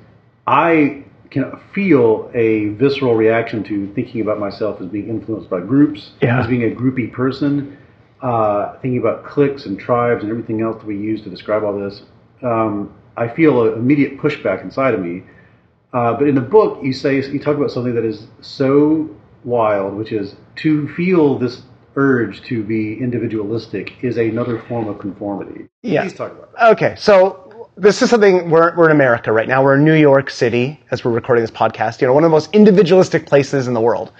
I 0.45 1.05
can 1.31 1.59
feel 1.73 2.31
a 2.33 2.69
visceral 2.69 3.15
reaction 3.15 3.63
to 3.65 3.91
thinking 3.93 4.21
about 4.21 4.39
myself 4.39 4.81
as 4.81 4.87
being 4.87 5.09
influenced 5.09 5.49
by 5.49 5.59
groups, 5.59 6.11
yeah. 6.21 6.39
as 6.39 6.47
being 6.47 6.63
a 6.63 6.75
groupie 6.75 7.11
person, 7.11 7.77
uh, 8.21 8.73
thinking 8.79 8.99
about 8.99 9.25
cliques 9.25 9.65
and 9.65 9.79
tribes 9.79 10.23
and 10.23 10.31
everything 10.31 10.61
else 10.61 10.77
that 10.77 10.85
we 10.85 10.97
use 10.97 11.21
to 11.21 11.29
describe 11.29 11.63
all 11.63 11.77
this 11.77 12.03
um, 12.43 12.93
I 13.15 13.27
feel 13.27 13.63
an 13.65 13.73
immediate 13.73 14.17
pushback 14.17 14.63
inside 14.63 14.93
of 14.93 15.01
me. 15.01 15.23
Uh, 15.93 16.13
but 16.13 16.27
in 16.27 16.35
the 16.35 16.41
book, 16.41 16.79
you 16.83 16.93
say 16.93 17.15
you 17.15 17.39
talk 17.39 17.55
about 17.55 17.71
something 17.71 17.95
that 17.95 18.05
is 18.05 18.27
so 18.41 19.09
wild, 19.43 19.95
which 19.95 20.11
is 20.11 20.35
to 20.57 20.87
feel 20.89 21.37
this 21.37 21.63
urge 21.95 22.43
to 22.43 22.63
be 22.63 22.99
individualistic 22.99 24.03
is 24.03 24.17
another 24.17 24.61
form 24.63 24.87
of 24.87 24.99
conformity. 24.99 25.67
Yeah. 25.81 26.03
Please 26.03 26.13
talk 26.13 26.31
about 26.31 26.53
that. 26.53 26.71
Okay, 26.71 26.95
so 26.95 27.46
this 27.77 28.01
is 28.01 28.09
something 28.09 28.49
we're 28.49 28.75
we're 28.75 28.85
in 28.85 28.91
America 28.91 29.31
right 29.31 29.47
now. 29.47 29.63
We're 29.63 29.75
in 29.75 29.85
New 29.85 29.93
York 29.93 30.31
City 30.31 30.79
as 30.89 31.05
we're 31.05 31.11
recording 31.11 31.43
this 31.43 31.51
podcast. 31.51 32.01
You 32.01 32.07
know, 32.07 32.13
one 32.13 32.23
of 32.23 32.29
the 32.29 32.35
most 32.35 32.53
individualistic 32.53 33.27
places 33.27 33.67
in 33.67 33.73
the 33.73 33.81
world. 33.81 34.11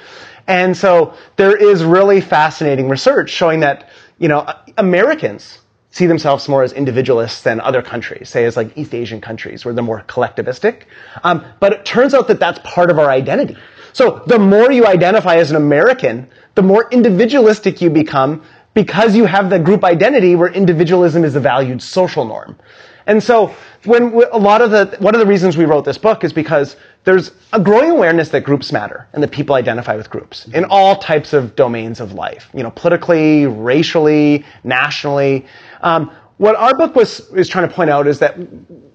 And 0.46 0.78
so 0.78 1.16
there 1.36 1.56
is 1.56 1.84
really 1.84 2.22
fascinating 2.22 2.88
research 2.88 3.32
showing 3.32 3.62
that, 3.62 3.90
you 4.20 4.28
know, 4.28 4.48
Americans 4.78 5.60
see 5.90 6.06
themselves 6.06 6.48
more 6.48 6.64
as 6.64 6.72
individualists 6.74 7.42
than 7.42 7.60
other 7.60 7.82
countries, 7.82 8.30
say 8.30 8.46
as 8.46 8.56
like 8.56 8.78
East 8.78 8.94
Asian 8.94 9.20
countries 9.20 9.66
where 9.66 9.74
they're 9.74 9.84
more 9.84 10.04
collectivistic. 10.08 10.84
Um, 11.24 11.44
but 11.60 11.74
it 11.74 11.84
turns 11.84 12.14
out 12.14 12.28
that 12.28 12.40
that's 12.40 12.60
part 12.64 12.92
of 12.92 13.00
our 13.00 13.10
identity. 13.10 13.58
So 13.94 14.22
the 14.28 14.38
more 14.38 14.72
you 14.72 14.86
identify 14.86 15.38
as 15.38 15.50
an 15.50 15.58
American, 15.58 16.30
the 16.54 16.62
more 16.62 16.88
individualistic 16.92 17.82
you 17.82 17.90
become 17.90 18.44
because 18.76 19.16
you 19.16 19.26
have 19.26 19.50
the 19.50 19.58
group 19.58 19.84
identity 19.84 20.36
where 20.36 20.50
individualism 20.54 21.24
is 21.24 21.36
a 21.36 21.40
valued 21.40 21.82
social 21.82 22.26
norm. 22.26 22.56
And 23.08 23.24
so 23.24 23.56
when 23.86 24.14
a 24.32 24.38
lot 24.38 24.62
of 24.62 24.72
the, 24.72 24.98
one 25.00 25.16
of 25.16 25.20
the 25.20 25.26
reasons 25.26 25.56
we 25.56 25.66
wrote 25.66 25.86
this 25.86 25.98
book 25.98 26.24
is 26.24 26.34
because 26.34 26.76
there's 27.06 27.32
a 27.54 27.60
growing 27.60 27.90
awareness 27.90 28.30
that 28.30 28.42
groups 28.42 28.74
matter 28.74 29.08
and 29.14 29.24
that 29.24 29.32
people 29.32 29.56
identify 29.56 29.96
with 29.96 30.10
groups 30.10 30.46
in 30.50 30.66
all 30.66 30.98
types 30.98 31.32
of 31.32 31.56
domains 31.56 32.02
of 32.02 32.12
life, 32.12 32.50
you 32.54 32.62
know, 32.62 32.72
politically, 32.72 33.46
racially, 33.46 34.46
nationally. 34.66 35.46
Um, 35.82 36.12
what 36.38 36.56
our 36.58 36.76
book 36.76 36.96
was, 36.96 37.22
is 37.32 37.48
trying 37.48 37.68
to 37.68 37.74
point 37.74 37.90
out 37.90 38.08
is 38.08 38.20
that 38.20 38.38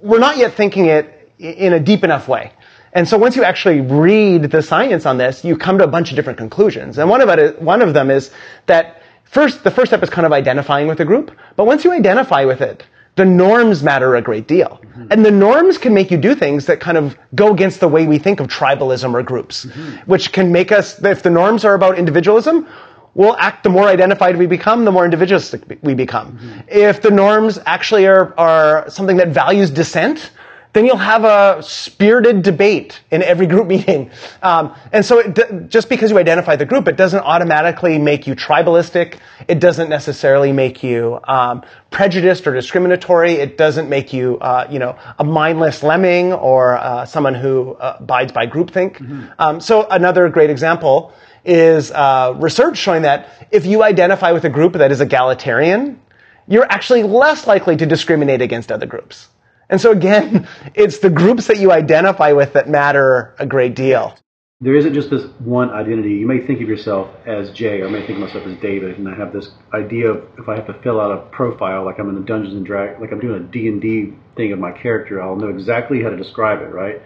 we're 0.02 0.18
not 0.18 0.36
yet 0.36 0.54
thinking 0.54 0.86
it 0.86 1.30
in 1.38 1.72
a 1.72 1.80
deep 1.80 2.04
enough 2.04 2.28
way. 2.28 2.52
And 2.92 3.08
so 3.08 3.16
once 3.16 3.34
you 3.34 3.44
actually 3.44 3.80
read 3.80 4.50
the 4.50 4.60
science 4.60 5.06
on 5.06 5.16
this, 5.16 5.42
you 5.42 5.56
come 5.56 5.78
to 5.78 5.84
a 5.84 5.88
bunch 5.88 6.10
of 6.10 6.16
different 6.16 6.38
conclusions. 6.38 6.98
And 6.98 7.08
one 7.08 7.22
of, 7.22 7.28
it 7.30 7.60
one 7.62 7.80
of 7.80 7.94
them 7.94 8.10
is 8.10 8.30
that 8.66 9.02
first, 9.24 9.64
the 9.64 9.70
first 9.70 9.88
step 9.88 10.02
is 10.02 10.10
kind 10.10 10.26
of 10.26 10.32
identifying 10.32 10.86
with 10.86 11.00
a 11.00 11.04
group. 11.06 11.34
But 11.56 11.64
once 11.64 11.84
you 11.84 11.92
identify 11.92 12.44
with 12.44 12.60
it, 12.60 12.84
the 13.16 13.24
norms 13.24 13.82
matter 13.82 14.14
a 14.16 14.22
great 14.22 14.46
deal. 14.46 14.80
Mm-hmm. 14.82 15.08
And 15.10 15.24
the 15.24 15.30
norms 15.30 15.78
can 15.78 15.92
make 15.92 16.10
you 16.10 16.16
do 16.16 16.34
things 16.34 16.66
that 16.66 16.80
kind 16.80 16.96
of 16.96 17.16
go 17.34 17.52
against 17.52 17.80
the 17.80 17.88
way 17.88 18.06
we 18.06 18.18
think 18.18 18.40
of 18.40 18.48
tribalism 18.48 19.12
or 19.14 19.22
groups, 19.22 19.66
mm-hmm. 19.66 20.10
which 20.10 20.32
can 20.32 20.50
make 20.50 20.72
us, 20.72 21.02
if 21.02 21.22
the 21.22 21.30
norms 21.30 21.64
are 21.64 21.74
about 21.74 21.98
individualism, 21.98 22.66
we'll 23.14 23.36
act, 23.36 23.64
the 23.64 23.68
more 23.68 23.86
identified 23.86 24.38
we 24.38 24.46
become, 24.46 24.84
the 24.84 24.92
more 24.92 25.04
individualistic 25.04 25.62
we 25.82 25.94
become. 25.94 26.38
Mm-hmm. 26.38 26.60
If 26.68 27.02
the 27.02 27.10
norms 27.10 27.58
actually 27.66 28.06
are, 28.06 28.32
are 28.38 28.88
something 28.88 29.18
that 29.18 29.28
values 29.28 29.70
dissent, 29.70 30.30
then 30.72 30.86
you'll 30.86 30.96
have 30.96 31.24
a 31.24 31.62
spirited 31.62 32.42
debate 32.42 33.00
in 33.10 33.22
every 33.22 33.46
group 33.46 33.66
meeting. 33.74 34.10
Um, 34.42 34.74
and 34.92 35.04
so 35.04 35.18
it, 35.18 35.68
just 35.68 35.88
because 35.88 36.10
you 36.10 36.18
identify 36.18 36.56
the 36.56 36.64
group, 36.64 36.88
it 36.88 36.96
doesn't 36.96 37.20
automatically 37.20 37.98
make 37.98 38.26
you 38.26 38.34
tribalistic. 38.34 39.18
It 39.48 39.60
doesn't 39.60 39.90
necessarily 39.90 40.52
make 40.52 40.82
you 40.82 41.20
um, 41.24 41.62
prejudiced 41.90 42.46
or 42.46 42.54
discriminatory. 42.54 43.32
It 43.32 43.58
doesn't 43.58 43.88
make 43.88 44.12
you, 44.12 44.38
uh, 44.38 44.66
you 44.70 44.78
know, 44.78 44.98
a 45.18 45.24
mindless 45.24 45.82
lemming 45.82 46.32
or 46.32 46.78
uh, 46.78 47.04
someone 47.04 47.34
who 47.34 47.74
uh, 47.74 47.98
abides 48.00 48.32
by 48.32 48.46
groupthink. 48.46 48.96
Mm-hmm. 48.96 49.26
Um, 49.38 49.60
so 49.60 49.86
another 49.88 50.28
great 50.28 50.50
example 50.50 51.12
is 51.44 51.90
uh, 51.90 52.34
research 52.36 52.78
showing 52.78 53.02
that 53.02 53.48
if 53.50 53.66
you 53.66 53.82
identify 53.82 54.32
with 54.32 54.44
a 54.44 54.50
group 54.50 54.74
that 54.74 54.92
is 54.92 55.00
egalitarian, 55.00 56.00
you're 56.46 56.70
actually 56.70 57.02
less 57.02 57.46
likely 57.46 57.76
to 57.76 57.86
discriminate 57.86 58.42
against 58.42 58.70
other 58.70 58.86
groups. 58.86 59.28
And 59.72 59.80
so 59.80 59.90
again, 59.90 60.46
it's 60.74 60.98
the 60.98 61.10
groups 61.10 61.48
that 61.48 61.58
you 61.58 61.72
identify 61.72 62.30
with 62.30 62.52
that 62.52 62.68
matter 62.68 63.34
a 63.40 63.46
great 63.46 63.74
deal. 63.74 64.16
There 64.60 64.76
isn't 64.76 64.94
just 64.94 65.10
this 65.10 65.24
one 65.40 65.70
identity. 65.70 66.10
You 66.10 66.26
may 66.28 66.46
think 66.46 66.60
of 66.60 66.68
yourself 66.68 67.08
as 67.26 67.50
Jay, 67.50 67.80
or 67.80 67.88
I 67.88 67.90
may 67.90 68.06
think 68.06 68.10
of 68.10 68.18
myself 68.18 68.46
as 68.46 68.56
David, 68.58 68.96
and 68.96 69.08
I 69.08 69.16
have 69.16 69.32
this 69.32 69.50
idea 69.74 70.10
of 70.10 70.24
if 70.38 70.48
I 70.48 70.54
have 70.54 70.68
to 70.68 70.74
fill 70.84 71.00
out 71.00 71.10
a 71.10 71.22
profile, 71.30 71.84
like 71.84 71.98
I'm 71.98 72.08
in 72.08 72.14
the 72.14 72.20
Dungeons 72.20 72.54
and 72.54 72.64
Dragons, 72.64 73.00
like 73.00 73.10
I'm 73.10 73.18
doing 73.18 73.42
a 73.42 73.44
D 73.44 73.66
and 73.66 73.82
D 73.82 74.12
thing 74.36 74.52
of 74.52 74.60
my 74.60 74.70
character, 74.70 75.20
I'll 75.20 75.34
know 75.34 75.48
exactly 75.48 76.00
how 76.00 76.10
to 76.10 76.16
describe 76.16 76.62
it, 76.62 76.66
right? 76.66 77.02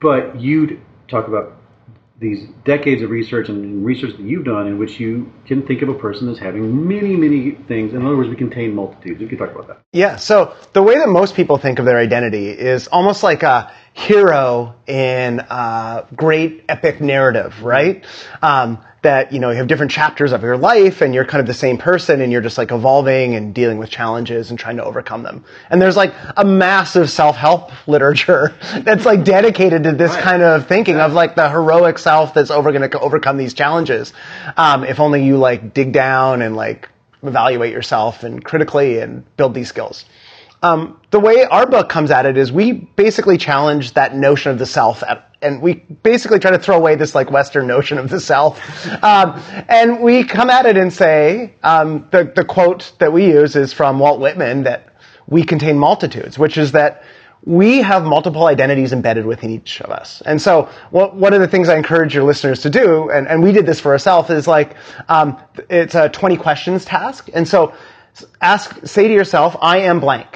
But 0.00 0.40
you'd 0.40 0.80
talk 1.08 1.26
about 1.26 1.56
these 2.20 2.46
decades 2.64 3.02
of 3.02 3.10
research 3.10 3.48
and 3.48 3.84
research 3.84 4.16
that 4.16 4.22
you've 4.22 4.44
done 4.44 4.68
in 4.68 4.78
which 4.78 5.00
you 5.00 5.32
can 5.46 5.66
think 5.66 5.82
of 5.82 5.88
a 5.88 5.94
person 5.94 6.28
as 6.28 6.38
having 6.38 6.86
many, 6.86 7.16
many 7.16 7.52
things. 7.52 7.92
In 7.92 8.06
other 8.06 8.16
words, 8.16 8.28
we 8.28 8.36
contain 8.36 8.74
multitudes. 8.74 9.20
We 9.20 9.26
can 9.26 9.36
talk 9.36 9.50
about 9.50 9.66
that. 9.66 9.80
Yeah. 9.92 10.16
So 10.16 10.54
the 10.72 10.82
way 10.82 10.98
that 10.98 11.08
most 11.08 11.34
people 11.34 11.58
think 11.58 11.80
of 11.80 11.86
their 11.86 11.98
identity 11.98 12.48
is 12.50 12.86
almost 12.86 13.24
like 13.24 13.42
a 13.42 13.72
hero 13.94 14.76
in 14.86 15.40
a 15.40 16.06
great 16.14 16.64
epic 16.68 17.00
narrative, 17.00 17.62
right? 17.62 18.04
Um, 18.42 18.84
that 19.04 19.32
you 19.32 19.38
know 19.38 19.50
you 19.50 19.56
have 19.56 19.68
different 19.68 19.92
chapters 19.92 20.32
of 20.32 20.42
your 20.42 20.56
life 20.56 21.00
and 21.00 21.14
you're 21.14 21.24
kind 21.24 21.40
of 21.40 21.46
the 21.46 21.54
same 21.54 21.78
person 21.78 22.20
and 22.20 22.32
you're 22.32 22.40
just 22.40 22.58
like 22.58 22.72
evolving 22.72 23.36
and 23.36 23.54
dealing 23.54 23.78
with 23.78 23.88
challenges 23.88 24.50
and 24.50 24.58
trying 24.58 24.76
to 24.76 24.84
overcome 24.84 25.22
them. 25.22 25.44
And 25.70 25.80
there's 25.80 25.96
like 25.96 26.12
a 26.36 26.44
massive 26.44 27.08
self-help 27.08 27.70
literature 27.88 28.54
that's 28.80 29.06
like 29.06 29.24
dedicated 29.24 29.84
to 29.84 29.92
this 29.92 30.10
right. 30.10 30.22
kind 30.22 30.42
of 30.42 30.66
thinking 30.66 30.96
of 30.96 31.12
like 31.12 31.36
the 31.36 31.48
heroic 31.48 31.98
self 31.98 32.34
that's 32.34 32.50
over 32.50 32.72
going 32.72 32.90
to 32.90 33.00
overcome 33.00 33.36
these 33.36 33.54
challenges. 33.54 34.12
Um, 34.56 34.84
if 34.84 34.98
only 34.98 35.24
you 35.24 35.36
like 35.36 35.72
dig 35.72 35.92
down 35.92 36.42
and 36.42 36.56
like 36.56 36.88
evaluate 37.22 37.72
yourself 37.72 38.22
and 38.24 38.44
critically 38.44 38.98
and 38.98 39.24
build 39.36 39.54
these 39.54 39.68
skills 39.68 40.04
um, 40.64 40.98
the 41.10 41.20
way 41.20 41.44
our 41.44 41.66
book 41.66 41.90
comes 41.90 42.10
at 42.10 42.24
it 42.24 42.38
is 42.38 42.50
we 42.50 42.72
basically 42.72 43.36
challenge 43.36 43.92
that 43.92 44.16
notion 44.16 44.50
of 44.50 44.58
the 44.58 44.64
self 44.64 45.02
at, 45.02 45.30
and 45.42 45.60
we 45.60 45.74
basically 45.74 46.38
try 46.38 46.52
to 46.52 46.58
throw 46.58 46.74
away 46.74 46.94
this 46.96 47.14
like 47.14 47.30
Western 47.30 47.66
notion 47.66 47.98
of 47.98 48.08
the 48.08 48.18
self. 48.18 48.58
Um, 49.04 49.38
and 49.68 50.00
we 50.00 50.24
come 50.24 50.48
at 50.48 50.64
it 50.64 50.78
and 50.78 50.90
say, 50.90 51.52
um, 51.62 52.08
the, 52.12 52.32
the 52.34 52.46
quote 52.46 52.94
that 52.98 53.12
we 53.12 53.26
use 53.26 53.56
is 53.56 53.74
from 53.74 53.98
Walt 53.98 54.20
Whitman 54.20 54.62
that 54.62 54.94
we 55.26 55.44
contain 55.44 55.78
multitudes, 55.78 56.38
which 56.38 56.56
is 56.56 56.72
that 56.72 57.04
we 57.44 57.82
have 57.82 58.04
multiple 58.04 58.46
identities 58.46 58.94
embedded 58.94 59.26
within 59.26 59.50
each 59.50 59.82
of 59.82 59.90
us. 59.90 60.22
And 60.22 60.40
so 60.40 60.70
what, 60.90 61.14
one 61.14 61.34
of 61.34 61.42
the 61.42 61.48
things 61.48 61.68
I 61.68 61.76
encourage 61.76 62.14
your 62.14 62.24
listeners 62.24 62.62
to 62.62 62.70
do, 62.70 63.10
and, 63.10 63.28
and 63.28 63.42
we 63.42 63.52
did 63.52 63.66
this 63.66 63.80
for 63.80 63.92
ourselves, 63.92 64.30
is 64.30 64.48
like, 64.48 64.76
um, 65.10 65.38
it's 65.68 65.94
a 65.94 66.08
20 66.08 66.38
questions 66.38 66.86
task. 66.86 67.28
And 67.34 67.46
so 67.46 67.74
ask, 68.40 68.86
say 68.86 69.08
to 69.08 69.12
yourself, 69.12 69.56
I 69.60 69.80
am 69.80 70.00
blank 70.00 70.33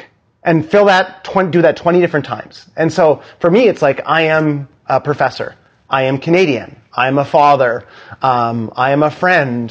and 0.48 0.66
fill 0.66 0.86
that 0.86 1.24
20, 1.24 1.50
do 1.50 1.60
that 1.60 1.76
20 1.76 2.00
different 2.00 2.24
times. 2.24 2.64
And 2.74 2.90
so 2.90 3.22
for 3.38 3.50
me, 3.50 3.68
it's 3.68 3.82
like 3.82 4.00
I 4.06 4.22
am 4.22 4.66
a 4.86 4.98
professor. 4.98 5.54
I 5.90 6.04
am 6.04 6.16
Canadian. 6.16 6.80
I 6.90 7.08
am 7.08 7.18
a 7.18 7.24
father. 7.26 7.86
Um, 8.22 8.72
I 8.74 8.92
am 8.92 9.02
a 9.02 9.10
friend. 9.10 9.70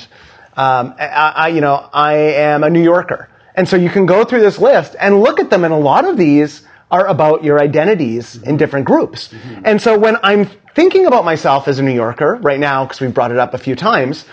Um, 0.56 0.94
I, 1.00 1.34
I, 1.36 1.48
you 1.48 1.62
know, 1.62 1.90
I 1.92 2.13
am 2.13 2.63
a 2.63 2.70
New 2.70 2.84
Yorker. 2.84 3.28
And 3.56 3.68
so 3.68 3.76
you 3.76 3.90
can 3.90 4.06
go 4.06 4.24
through 4.24 4.42
this 4.42 4.60
list 4.60 4.96
and 5.00 5.20
look 5.20 5.40
at 5.40 5.50
them, 5.50 5.63
and 5.63 5.74
a 5.74 5.78
lot 5.78 6.06
of 6.06 6.16
these 6.16 6.62
are 6.92 7.08
about 7.08 7.44
your 7.44 7.60
identities 7.60 8.36
in 8.36 8.58
different 8.58 8.86
groups. 8.86 9.30
Mm-hmm. 9.30 9.62
And 9.66 9.82
so 9.82 9.98
when 9.98 10.18
I'm 10.22 10.46
thinking 10.76 11.08
about 11.08 11.26
myself 11.26 11.68
as 11.68 11.80
a 11.80 11.82
New 11.82 11.96
Yorker 11.96 12.36
right 12.36 12.60
now, 12.60 12.86
because 12.86 13.02
we've 13.02 13.16
brought 13.16 13.32
it 13.32 13.40
up 13.40 13.56
a 13.56 13.58
few 13.58 13.76
times, 13.76 14.26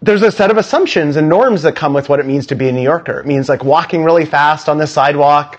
there's 0.00 0.22
a 0.22 0.30
set 0.30 0.50
of 0.50 0.56
assumptions 0.56 1.16
and 1.16 1.28
norms 1.28 1.62
that 1.62 1.74
come 1.74 1.92
with 1.92 2.08
what 2.08 2.20
it 2.20 2.26
means 2.26 2.46
to 2.48 2.54
be 2.54 2.68
a 2.68 2.72
New 2.72 2.82
Yorker. 2.82 3.20
It 3.20 3.26
means 3.26 3.48
like 3.48 3.64
walking 3.64 4.04
really 4.04 4.24
fast 4.24 4.68
on 4.68 4.78
the 4.78 4.86
sidewalk, 4.86 5.58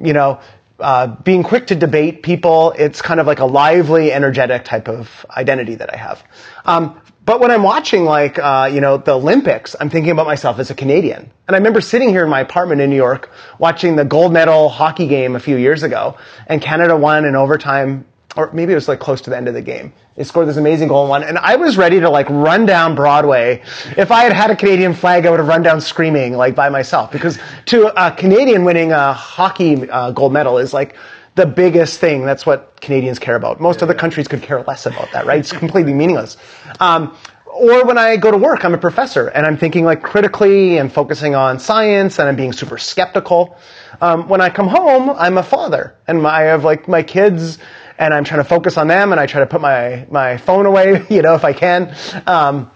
you 0.00 0.12
know, 0.12 0.40
uh, 0.78 1.08
being 1.08 1.42
quick 1.42 1.68
to 1.68 1.74
debate 1.74 2.22
people. 2.22 2.72
It's 2.76 3.02
kind 3.02 3.20
of 3.20 3.26
like 3.26 3.40
a 3.40 3.44
lively, 3.44 4.12
energetic 4.12 4.64
type 4.64 4.88
of 4.88 5.26
identity 5.30 5.76
that 5.76 5.92
I 5.92 5.96
have. 5.96 6.24
Um, 6.64 7.00
but 7.24 7.38
when 7.38 7.52
I'm 7.52 7.62
watching 7.62 8.04
like, 8.04 8.38
uh, 8.38 8.68
you 8.72 8.80
know, 8.80 8.96
the 8.96 9.12
Olympics, 9.12 9.76
I'm 9.78 9.90
thinking 9.90 10.10
about 10.10 10.26
myself 10.26 10.58
as 10.58 10.70
a 10.70 10.74
Canadian. 10.74 11.30
And 11.46 11.54
I 11.54 11.58
remember 11.58 11.80
sitting 11.80 12.08
here 12.08 12.24
in 12.24 12.30
my 12.30 12.40
apartment 12.40 12.80
in 12.80 12.90
New 12.90 12.96
York 12.96 13.30
watching 13.58 13.94
the 13.94 14.04
gold 14.04 14.32
medal 14.32 14.68
hockey 14.68 15.06
game 15.06 15.36
a 15.36 15.40
few 15.40 15.56
years 15.56 15.84
ago 15.84 16.18
and 16.48 16.60
Canada 16.60 16.96
won 16.96 17.24
in 17.24 17.36
overtime 17.36 18.06
or 18.36 18.50
maybe 18.52 18.72
it 18.72 18.74
was 18.74 18.88
like 18.88 18.98
close 19.00 19.20
to 19.22 19.30
the 19.30 19.36
end 19.36 19.48
of 19.48 19.54
the 19.54 19.62
game. 19.62 19.92
They 20.16 20.24
scored 20.24 20.46
this 20.46 20.58
amazing 20.58 20.88
goal 20.88 21.02
and 21.02 21.10
won, 21.10 21.24
and 21.24 21.38
I 21.38 21.56
was 21.56 21.78
ready 21.78 22.00
to 22.00 22.10
like 22.10 22.28
run 22.28 22.66
down 22.66 22.94
Broadway. 22.94 23.62
If 23.96 24.10
I 24.10 24.24
had 24.24 24.32
had 24.32 24.50
a 24.50 24.56
Canadian 24.56 24.92
flag, 24.92 25.24
I 25.24 25.30
would 25.30 25.38
have 25.38 25.48
run 25.48 25.62
down 25.62 25.80
screaming 25.80 26.34
like 26.34 26.54
by 26.54 26.68
myself 26.68 27.10
because 27.10 27.38
to 27.66 27.92
a 27.96 28.10
Canadian 28.14 28.64
winning 28.64 28.92
a 28.92 29.14
hockey 29.14 29.88
uh, 29.88 30.10
gold 30.10 30.32
medal 30.34 30.58
is 30.58 30.74
like 30.74 30.96
the 31.34 31.46
biggest 31.46 31.98
thing. 31.98 32.26
That's 32.26 32.44
what 32.44 32.78
Canadians 32.82 33.18
care 33.18 33.36
about. 33.36 33.60
Most 33.60 33.82
other 33.82 33.94
countries 33.94 34.28
could 34.28 34.42
care 34.42 34.62
less 34.62 34.84
about 34.84 35.10
that, 35.12 35.24
right? 35.24 35.38
It's 35.38 35.52
completely 35.52 35.94
meaningless. 35.94 36.36
Um, 36.78 37.16
or 37.46 37.84
when 37.84 37.98
I 37.98 38.16
go 38.16 38.30
to 38.30 38.38
work, 38.38 38.64
I'm 38.64 38.74
a 38.74 38.78
professor 38.78 39.28
and 39.28 39.46
I'm 39.46 39.56
thinking 39.56 39.84
like 39.84 40.02
critically 40.02 40.78
and 40.78 40.92
focusing 40.92 41.34
on 41.34 41.58
science 41.58 42.18
and 42.18 42.28
I'm 42.28 42.36
being 42.36 42.52
super 42.52 42.78
skeptical. 42.78 43.56
Um, 44.00 44.28
when 44.28 44.40
I 44.40 44.50
come 44.50 44.68
home, 44.68 45.10
I'm 45.10 45.38
a 45.38 45.42
father 45.42 45.96
and 46.06 46.22
my, 46.22 46.30
I 46.30 46.40
have 46.42 46.64
like 46.64 46.88
my 46.88 47.02
kids 47.02 47.58
and 48.02 48.12
I'm 48.12 48.24
trying 48.24 48.42
to 48.42 48.48
focus 48.48 48.76
on 48.76 48.88
them 48.88 49.12
and 49.12 49.20
I 49.20 49.26
try 49.26 49.40
to 49.40 49.46
put 49.46 49.60
my, 49.60 50.06
my 50.10 50.36
phone 50.36 50.66
away, 50.66 51.06
you 51.10 51.22
know, 51.22 51.34
if 51.36 51.44
I 51.44 51.52
can. 51.52 51.94
Um, 52.26 52.70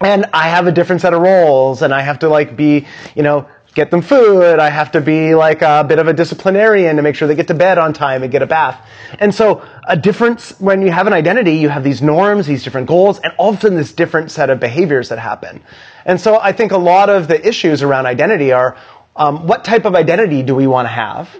and 0.00 0.26
I 0.32 0.48
have 0.48 0.66
a 0.66 0.72
different 0.72 1.00
set 1.00 1.14
of 1.14 1.22
roles 1.22 1.82
and 1.82 1.94
I 1.94 2.02
have 2.02 2.18
to 2.20 2.28
like 2.28 2.56
be, 2.56 2.86
you 3.14 3.22
know, 3.22 3.48
get 3.74 3.92
them 3.92 4.02
food. 4.02 4.58
I 4.58 4.70
have 4.70 4.90
to 4.92 5.00
be 5.00 5.36
like 5.36 5.62
a 5.62 5.84
bit 5.84 6.00
of 6.00 6.08
a 6.08 6.12
disciplinarian 6.12 6.96
to 6.96 7.02
make 7.02 7.14
sure 7.14 7.28
they 7.28 7.36
get 7.36 7.46
to 7.48 7.54
bed 7.54 7.78
on 7.78 7.92
time 7.92 8.24
and 8.24 8.32
get 8.32 8.42
a 8.42 8.46
bath. 8.46 8.84
And 9.20 9.32
so 9.32 9.64
a 9.86 9.96
difference, 9.96 10.58
when 10.60 10.82
you 10.82 10.90
have 10.90 11.06
an 11.06 11.12
identity, 11.12 11.52
you 11.52 11.68
have 11.68 11.84
these 11.84 12.02
norms, 12.02 12.46
these 12.46 12.64
different 12.64 12.88
goals, 12.88 13.20
and 13.20 13.32
all 13.38 13.50
of 13.50 13.58
a 13.58 13.60
sudden 13.60 13.78
this 13.78 13.92
different 13.92 14.32
set 14.32 14.50
of 14.50 14.58
behaviors 14.58 15.08
that 15.10 15.20
happen. 15.20 15.62
And 16.04 16.20
so 16.20 16.40
I 16.40 16.50
think 16.50 16.72
a 16.72 16.78
lot 16.78 17.10
of 17.10 17.28
the 17.28 17.46
issues 17.46 17.82
around 17.82 18.06
identity 18.06 18.50
are, 18.50 18.76
um, 19.14 19.46
what 19.46 19.64
type 19.64 19.84
of 19.84 19.94
identity 19.94 20.42
do 20.42 20.56
we 20.56 20.66
want 20.66 20.86
to 20.86 20.92
have 20.92 21.30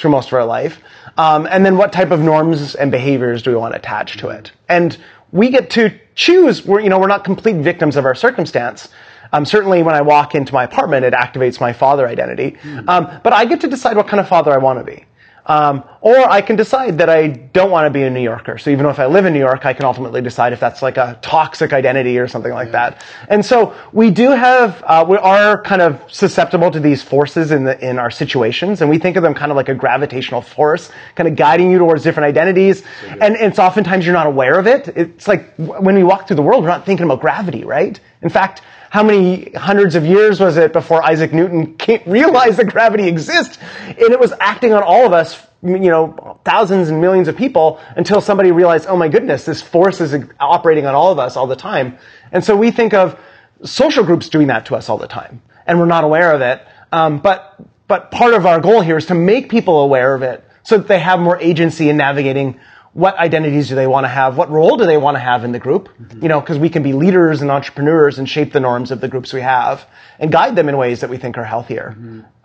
through 0.00 0.10
most 0.10 0.28
of 0.28 0.34
our 0.34 0.44
life? 0.44 0.80
Um, 1.16 1.46
and 1.50 1.64
then 1.64 1.76
what 1.76 1.92
type 1.92 2.10
of 2.10 2.20
norms 2.20 2.74
and 2.74 2.90
behaviors 2.90 3.42
do 3.42 3.50
we 3.50 3.56
want 3.56 3.74
to 3.74 3.78
attach 3.78 4.16
to 4.18 4.28
it? 4.28 4.52
And 4.68 4.96
we 5.32 5.50
get 5.50 5.70
to 5.70 5.92
choose. 6.14 6.64
We're, 6.64 6.80
you 6.80 6.88
know, 6.88 6.98
we're 6.98 7.06
not 7.06 7.24
complete 7.24 7.56
victims 7.56 7.96
of 7.96 8.04
our 8.04 8.14
circumstance. 8.14 8.88
Um, 9.32 9.44
certainly, 9.44 9.82
when 9.82 9.94
I 9.94 10.02
walk 10.02 10.34
into 10.34 10.52
my 10.52 10.64
apartment, 10.64 11.04
it 11.04 11.12
activates 11.14 11.60
my 11.60 11.72
father 11.72 12.08
identity. 12.08 12.56
Um, 12.88 13.20
but 13.22 13.32
I 13.32 13.44
get 13.44 13.60
to 13.60 13.68
decide 13.68 13.96
what 13.96 14.08
kind 14.08 14.20
of 14.20 14.28
father 14.28 14.52
I 14.52 14.58
want 14.58 14.84
to 14.84 14.84
be. 14.84 15.04
Um, 15.50 15.82
or 16.00 16.16
I 16.16 16.42
can 16.42 16.54
decide 16.54 16.98
that 16.98 17.10
I 17.10 17.26
don't 17.26 17.72
want 17.72 17.86
to 17.86 17.90
be 17.90 18.04
a 18.04 18.10
New 18.10 18.22
Yorker. 18.22 18.56
So 18.56 18.70
even 18.70 18.86
if 18.86 19.00
I 19.00 19.06
live 19.06 19.24
in 19.24 19.32
New 19.32 19.40
York, 19.40 19.66
I 19.66 19.72
can 19.72 19.84
ultimately 19.84 20.22
decide 20.22 20.52
if 20.52 20.60
that's 20.60 20.80
like 20.80 20.96
a 20.96 21.18
toxic 21.22 21.72
identity 21.72 22.18
or 22.18 22.28
something 22.28 22.52
like 22.52 22.70
that. 22.70 23.04
And 23.28 23.44
so 23.44 23.74
we 23.92 24.12
do 24.12 24.30
have, 24.30 24.80
uh, 24.86 25.04
we 25.08 25.16
are 25.16 25.60
kind 25.60 25.82
of 25.82 26.00
susceptible 26.06 26.70
to 26.70 26.78
these 26.78 27.02
forces 27.02 27.50
in 27.50 27.64
the, 27.64 27.76
in 27.84 27.98
our 27.98 28.12
situations, 28.12 28.80
and 28.80 28.88
we 28.88 28.98
think 28.98 29.16
of 29.16 29.24
them 29.24 29.34
kind 29.34 29.50
of 29.50 29.56
like 29.56 29.68
a 29.68 29.74
gravitational 29.74 30.40
force, 30.40 30.88
kind 31.16 31.28
of 31.28 31.34
guiding 31.34 31.72
you 31.72 31.78
towards 31.78 32.04
different 32.04 32.28
identities. 32.28 32.84
And 33.20 33.34
it's 33.34 33.58
oftentimes 33.58 34.06
you're 34.06 34.14
not 34.14 34.28
aware 34.28 34.56
of 34.56 34.68
it. 34.68 34.86
It's 34.96 35.26
like 35.26 35.52
when 35.56 35.96
we 35.96 36.04
walk 36.04 36.28
through 36.28 36.36
the 36.36 36.42
world, 36.42 36.62
we're 36.62 36.70
not 36.70 36.86
thinking 36.86 37.06
about 37.06 37.20
gravity, 37.20 37.64
right? 37.64 37.98
In 38.22 38.28
fact, 38.28 38.62
how 38.90 39.04
many 39.04 39.52
hundreds 39.52 39.94
of 39.94 40.04
years 40.04 40.40
was 40.40 40.56
it 40.56 40.72
before 40.72 41.02
Isaac 41.02 41.32
Newton 41.32 41.76
realized 42.06 42.58
that 42.58 42.66
gravity 42.66 43.06
exists? 43.06 43.56
And 43.86 43.98
it 43.98 44.18
was 44.18 44.32
acting 44.40 44.72
on 44.72 44.82
all 44.82 45.06
of 45.06 45.12
us, 45.12 45.40
you 45.62 45.78
know, 45.78 46.40
thousands 46.44 46.88
and 46.88 47.00
millions 47.00 47.28
of 47.28 47.36
people 47.36 47.80
until 47.96 48.20
somebody 48.20 48.50
realized, 48.50 48.86
oh 48.88 48.96
my 48.96 49.08
goodness, 49.08 49.44
this 49.44 49.62
force 49.62 50.00
is 50.00 50.14
operating 50.40 50.86
on 50.86 50.96
all 50.96 51.12
of 51.12 51.20
us 51.20 51.36
all 51.36 51.46
the 51.46 51.54
time. 51.54 51.98
And 52.32 52.44
so 52.44 52.56
we 52.56 52.72
think 52.72 52.92
of 52.92 53.18
social 53.62 54.02
groups 54.02 54.28
doing 54.28 54.48
that 54.48 54.66
to 54.66 54.74
us 54.74 54.88
all 54.88 54.98
the 54.98 55.06
time, 55.06 55.40
and 55.66 55.78
we're 55.78 55.86
not 55.86 56.02
aware 56.02 56.32
of 56.32 56.40
it. 56.40 56.60
Um, 56.90 57.18
but 57.18 57.60
but 57.86 58.10
part 58.10 58.34
of 58.34 58.44
our 58.44 58.60
goal 58.60 58.80
here 58.80 58.96
is 58.96 59.06
to 59.06 59.14
make 59.14 59.50
people 59.50 59.80
aware 59.82 60.14
of 60.14 60.22
it 60.22 60.44
so 60.64 60.78
that 60.78 60.88
they 60.88 60.98
have 60.98 61.20
more 61.20 61.38
agency 61.38 61.88
in 61.88 61.96
navigating 61.96 62.58
what 62.92 63.16
identities 63.18 63.68
do 63.68 63.74
they 63.76 63.86
want 63.86 64.04
to 64.04 64.08
have? 64.08 64.36
What 64.36 64.50
role 64.50 64.76
do 64.76 64.84
they 64.84 64.96
want 64.96 65.14
to 65.14 65.20
have 65.20 65.44
in 65.44 65.52
the 65.52 65.58
group? 65.58 65.88
You 66.20 66.28
know, 66.28 66.40
because 66.40 66.58
we 66.58 66.68
can 66.68 66.82
be 66.82 66.92
leaders 66.92 67.40
and 67.40 67.50
entrepreneurs 67.50 68.18
and 68.18 68.28
shape 68.28 68.52
the 68.52 68.60
norms 68.60 68.90
of 68.90 69.00
the 69.00 69.08
groups 69.08 69.32
we 69.32 69.40
have 69.42 69.86
and 70.18 70.32
guide 70.32 70.56
them 70.56 70.68
in 70.68 70.76
ways 70.76 71.00
that 71.00 71.10
we 71.10 71.16
think 71.16 71.38
are 71.38 71.44
healthier. 71.44 71.96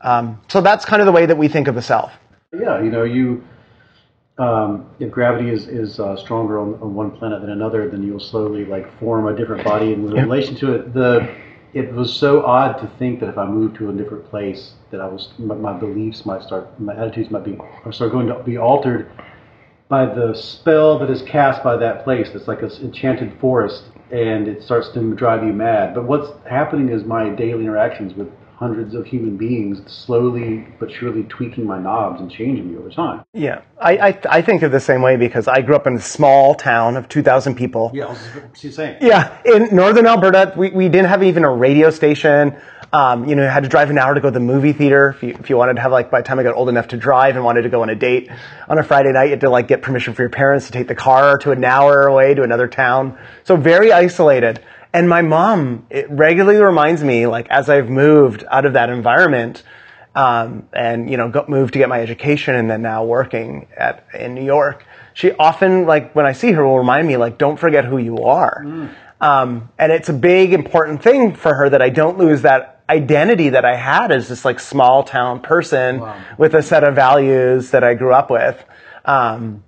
Um, 0.01 0.39
so 0.47 0.61
that's 0.61 0.85
kind 0.85 1.01
of 1.01 1.07
the 1.07 1.11
way 1.11 1.25
that 1.25 1.37
we 1.37 1.47
think 1.47 1.67
of 1.67 1.75
the 1.75 1.81
self. 1.81 2.11
Yeah, 2.53 2.81
you 2.81 2.91
know, 2.91 3.03
you 3.03 3.43
um, 4.37 4.89
if 4.99 5.11
gravity 5.11 5.49
is 5.49 5.67
is 5.67 5.99
uh, 5.99 6.15
stronger 6.17 6.59
on, 6.59 6.75
on 6.75 6.93
one 6.93 7.11
planet 7.11 7.41
than 7.41 7.49
another, 7.49 7.89
then 7.89 8.03
you'll 8.03 8.19
slowly 8.19 8.65
like 8.65 8.99
form 8.99 9.27
a 9.27 9.35
different 9.35 9.63
body 9.63 9.93
in 9.93 10.11
relation 10.11 10.55
to 10.57 10.75
it. 10.75 10.93
The 10.93 11.33
it 11.73 11.91
was 11.91 12.13
so 12.13 12.45
odd 12.45 12.73
to 12.79 12.87
think 12.99 13.19
that 13.19 13.29
if 13.29 13.37
I 13.37 13.45
moved 13.45 13.77
to 13.77 13.89
a 13.89 13.93
different 13.93 14.29
place, 14.29 14.73
that 14.91 15.01
I 15.01 15.07
was 15.07 15.29
my, 15.37 15.55
my 15.55 15.73
beliefs 15.73 16.25
might 16.25 16.43
start, 16.43 16.79
my 16.79 16.95
attitudes 16.95 17.31
might 17.31 17.43
be 17.43 17.57
are 17.83 17.91
start 17.91 18.11
going 18.11 18.27
to 18.27 18.41
be 18.43 18.57
altered 18.57 19.09
by 19.87 20.05
the 20.05 20.33
spell 20.33 20.97
that 20.99 21.09
is 21.09 21.21
cast 21.23 21.63
by 21.63 21.77
that 21.77 22.03
place. 22.03 22.29
It's 22.33 22.47
like 22.47 22.61
an 22.61 22.71
enchanted 22.81 23.39
forest, 23.39 23.83
and 24.11 24.47
it 24.47 24.63
starts 24.63 24.89
to 24.93 25.15
drive 25.15 25.43
you 25.43 25.53
mad. 25.53 25.93
But 25.93 26.05
what's 26.05 26.31
happening 26.47 26.89
is 26.89 27.03
my 27.03 27.29
daily 27.29 27.65
interactions 27.65 28.13
with 28.13 28.29
hundreds 28.55 28.95
of 28.95 29.05
human 29.05 29.35
beings 29.35 29.81
slowly 29.91 30.65
but 30.79 30.89
surely 30.89 31.23
tweaking 31.23 31.65
my 31.65 31.77
knobs 31.77 32.21
and 32.21 32.31
changing 32.31 32.71
me 32.71 32.77
over 32.77 32.89
time. 32.89 33.23
Yeah, 33.33 33.61
I, 33.81 33.97
I, 33.97 34.19
I 34.29 34.41
think 34.41 34.63
of 34.63 34.71
the 34.71 34.79
same 34.79 35.01
way 35.01 35.17
because 35.17 35.49
I 35.49 35.61
grew 35.61 35.75
up 35.75 35.87
in 35.87 35.95
a 35.95 36.01
small 36.01 36.55
town 36.55 36.95
of 36.95 37.09
2,000 37.09 37.55
people. 37.55 37.91
Yeah, 37.93 38.05
I 38.05 38.09
was 38.11 38.19
just 38.59 38.77
saying. 38.77 38.97
Yeah, 39.01 39.37
in 39.43 39.75
northern 39.75 40.07
Alberta, 40.07 40.53
we, 40.55 40.69
we 40.69 40.87
didn't 40.87 41.07
have 41.07 41.21
even 41.21 41.43
a 41.43 41.51
radio 41.51 41.89
station. 41.89 42.55
Um, 42.95 43.27
you 43.27 43.35
know, 43.35 43.43
you 43.43 43.49
had 43.49 43.63
to 43.63 43.69
drive 43.69 43.89
an 43.89 43.97
hour 43.97 44.15
to 44.15 44.21
go 44.21 44.29
to 44.29 44.33
the 44.33 44.39
movie 44.39 44.71
theater 44.71 45.09
if 45.09 45.21
you, 45.21 45.35
if 45.37 45.49
you 45.49 45.57
wanted 45.57 45.73
to 45.73 45.81
have 45.81 45.91
like 45.91 46.09
by 46.09 46.21
the 46.21 46.27
time 46.29 46.39
I 46.39 46.43
got 46.43 46.55
old 46.55 46.69
enough 46.69 46.87
to 46.89 46.97
drive 46.97 47.35
and 47.35 47.43
wanted 47.43 47.63
to 47.63 47.69
go 47.69 47.81
on 47.81 47.89
a 47.89 47.95
date 47.95 48.31
on 48.69 48.77
a 48.77 48.83
Friday 48.83 49.11
night, 49.11 49.25
you 49.25 49.29
had 49.31 49.41
to 49.41 49.49
like 49.49 49.67
get 49.67 49.81
permission 49.81 50.13
for 50.13 50.21
your 50.21 50.29
parents 50.29 50.67
to 50.67 50.71
take 50.71 50.87
the 50.87 50.95
car 50.95 51.37
to 51.39 51.51
an 51.51 51.61
hour 51.65 52.07
away 52.07 52.33
to 52.35 52.43
another 52.43 52.69
town. 52.69 53.17
So 53.43 53.57
very 53.57 53.91
isolated. 53.91 54.63
And 54.93 55.09
my 55.09 55.23
mom 55.23 55.87
it 55.89 56.09
regularly 56.09 56.57
reminds 56.61 57.03
me, 57.03 57.27
like 57.27 57.47
as 57.49 57.69
I've 57.69 57.89
moved 57.89 58.45
out 58.49 58.65
of 58.65 58.71
that 58.73 58.89
environment, 58.89 59.63
um, 60.15 60.69
and 60.71 61.09
you 61.11 61.17
know, 61.17 61.27
got, 61.27 61.49
moved 61.49 61.73
to 61.73 61.79
get 61.79 61.89
my 61.89 61.99
education, 61.99 62.55
and 62.55 62.69
then 62.69 62.81
now 62.81 63.03
working 63.03 63.67
at 63.75 64.05
in 64.17 64.35
New 64.35 64.45
York, 64.45 64.85
she 65.13 65.33
often 65.33 65.85
like 65.85 66.15
when 66.15 66.25
I 66.25 66.31
see 66.31 66.53
her 66.53 66.65
will 66.65 66.77
remind 66.77 67.09
me 67.09 67.17
like, 67.17 67.37
don't 67.37 67.57
forget 67.57 67.83
who 67.83 67.97
you 67.97 68.19
are. 68.19 68.63
Um, 69.19 69.69
and 69.77 69.91
it's 69.91 70.07
a 70.07 70.13
big 70.13 70.53
important 70.53 71.03
thing 71.03 71.35
for 71.35 71.53
her 71.53 71.69
that 71.69 71.81
I 71.81 71.89
don't 71.89 72.17
lose 72.17 72.43
that 72.43 72.74
identity 72.89 73.49
that 73.49 73.65
I 73.65 73.75
had 73.75 74.11
as 74.11 74.27
this 74.27 74.45
like 74.45 74.59
small 74.59 75.03
town 75.03 75.41
person 75.41 76.03
with 76.37 76.53
a 76.53 76.61
set 76.61 76.83
of 76.83 76.95
values 76.95 77.71
that 77.71 77.83
I 77.83 77.93
grew 77.95 78.13
up 78.13 78.29
with. 78.29 78.63
Um, 79.05 79.63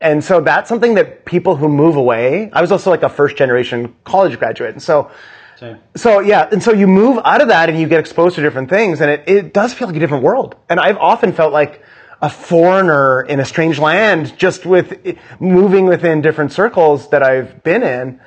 and 0.00 0.22
so 0.22 0.40
that's 0.40 0.68
something 0.68 0.94
that 0.94 1.24
people 1.24 1.56
who 1.56 1.68
move 1.68 1.96
away, 1.96 2.50
I 2.52 2.60
was 2.60 2.72
also 2.72 2.90
like 2.90 3.02
a 3.02 3.08
first 3.08 3.36
generation 3.36 3.94
college 4.04 4.38
graduate. 4.38 4.72
And 4.72 4.82
so, 4.82 5.10
Same. 5.58 5.78
so 5.94 6.18
yeah, 6.20 6.48
and 6.50 6.62
so 6.62 6.72
you 6.72 6.88
move 6.88 7.20
out 7.24 7.40
of 7.40 7.48
that 7.48 7.68
and 7.68 7.78
you 7.78 7.86
get 7.86 8.00
exposed 8.00 8.34
to 8.34 8.42
different 8.42 8.68
things 8.68 9.00
and 9.00 9.10
it, 9.10 9.24
it 9.28 9.54
does 9.54 9.72
feel 9.72 9.86
like 9.86 9.96
a 9.96 10.00
different 10.00 10.24
world. 10.24 10.56
And 10.68 10.80
I've 10.80 10.96
often 10.96 11.32
felt 11.32 11.52
like 11.52 11.82
a 12.20 12.30
foreigner 12.30 13.22
in 13.22 13.38
a 13.38 13.44
strange 13.44 13.78
land 13.78 14.36
just 14.38 14.66
with 14.66 15.18
moving 15.40 15.86
within 15.86 16.20
different 16.20 16.52
circles 16.52 17.10
that 17.10 17.22
I've 17.22 17.62
been 17.62 17.82
in. 17.82 18.20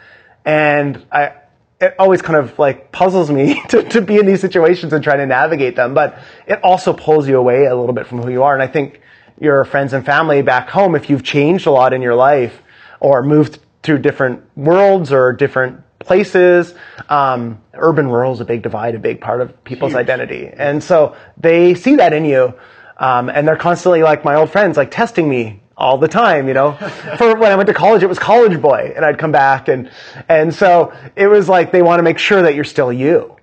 And 0.45 1.05
I, 1.11 1.33
it 1.81 1.95
always 1.99 2.21
kind 2.21 2.37
of 2.37 2.57
like 2.57 2.91
puzzles 2.91 3.29
me 3.29 3.61
to, 3.69 3.83
to 3.89 4.01
be 4.01 4.17
in 4.17 4.25
these 4.25 4.41
situations 4.41 4.93
and 4.93 5.03
try 5.03 5.17
to 5.17 5.25
navigate 5.25 5.75
them, 5.75 5.93
but 5.93 6.19
it 6.47 6.63
also 6.63 6.93
pulls 6.93 7.27
you 7.27 7.37
away 7.37 7.65
a 7.65 7.75
little 7.75 7.93
bit 7.93 8.07
from 8.07 8.21
who 8.21 8.29
you 8.31 8.43
are. 8.43 8.53
And 8.53 8.63
I 8.63 8.67
think 8.67 9.01
your 9.39 9.65
friends 9.65 9.93
and 9.93 10.05
family 10.05 10.41
back 10.41 10.69
home, 10.69 10.95
if 10.95 11.09
you've 11.09 11.23
changed 11.23 11.67
a 11.67 11.71
lot 11.71 11.93
in 11.93 12.01
your 12.01 12.15
life 12.15 12.61
or 12.99 13.23
moved 13.23 13.59
through 13.83 13.99
different 13.99 14.43
worlds 14.55 15.11
or 15.11 15.33
different 15.33 15.81
places, 15.99 16.73
um, 17.09 17.61
urban 17.73 18.07
rural 18.07 18.31
is 18.31 18.39
a 18.39 18.45
big 18.45 18.61
divide, 18.61 18.95
a 18.95 18.99
big 18.99 19.19
part 19.19 19.41
of 19.41 19.63
people's 19.63 19.95
identity. 19.95 20.47
And 20.47 20.83
so 20.83 21.15
they 21.37 21.73
see 21.75 21.95
that 21.95 22.13
in 22.13 22.25
you. 22.25 22.53
Um, 22.97 23.29
and 23.29 23.45
they're 23.45 23.57
constantly 23.57 24.03
like 24.03 24.23
my 24.23 24.35
old 24.35 24.49
friends, 24.49 24.77
like 24.77 24.91
testing 24.91 25.27
me 25.27 25.61
all 25.77 25.97
the 25.97 26.07
time, 26.07 26.47
you 26.47 26.53
know. 26.53 26.73
For 27.17 27.35
when 27.37 27.51
I 27.51 27.55
went 27.55 27.67
to 27.67 27.73
college, 27.73 28.03
it 28.03 28.07
was 28.07 28.19
college 28.19 28.61
boy, 28.61 28.93
and 28.95 29.03
I'd 29.05 29.17
come 29.17 29.31
back, 29.31 29.67
and 29.67 29.89
and 30.29 30.53
so 30.53 30.93
it 31.15 31.27
was 31.27 31.49
like 31.49 31.71
they 31.71 31.81
want 31.81 31.99
to 31.99 32.03
make 32.03 32.17
sure 32.17 32.41
that 32.43 32.55
you're 32.55 32.63
still 32.63 32.91
you, 32.93 33.35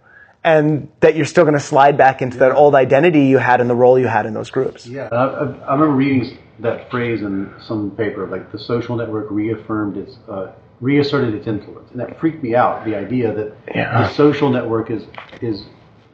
and 0.45 0.89
that 1.01 1.15
you're 1.17 1.27
still 1.27 1.45
going 1.45 1.55
to 1.55 1.61
slide 1.61 1.97
back 1.99 2.23
into 2.23 2.39
that 2.39 2.53
old 2.53 2.75
identity 2.75 3.27
you 3.27 3.39
had 3.39 3.61
and 3.61 3.69
the 3.69 3.75
role 3.75 3.99
you 3.99 4.07
had 4.07 4.27
in 4.27 4.35
those 4.35 4.51
groups. 4.51 4.87
Yeah, 4.87 5.09
I, 5.13 5.17
I, 5.17 5.43
I 5.45 5.73
remember 5.75 5.89
reading 5.95 6.39
that 6.61 6.91
phrase 6.91 7.23
in 7.23 7.53
some 7.61 7.91
paper, 7.93 8.27
like 8.27 8.51
the 8.53 8.59
social 8.59 8.97
network 8.97 9.31
reaffirmed 9.31 9.97
its, 9.97 10.17
uh, 10.29 10.53
reasserted 10.81 11.35
its 11.35 11.47
influence, 11.47 11.91
and 11.91 12.01
that 12.01 12.19
freaked 12.21 12.43
me 12.43 12.55
out. 12.55 12.85
The 12.85 12.95
idea 12.97 13.33
that 13.35 13.55
Yeah. 13.75 14.03
the 14.09 14.15
social 14.15 14.49
network 14.51 14.91
is 14.91 15.03
is 15.41 15.65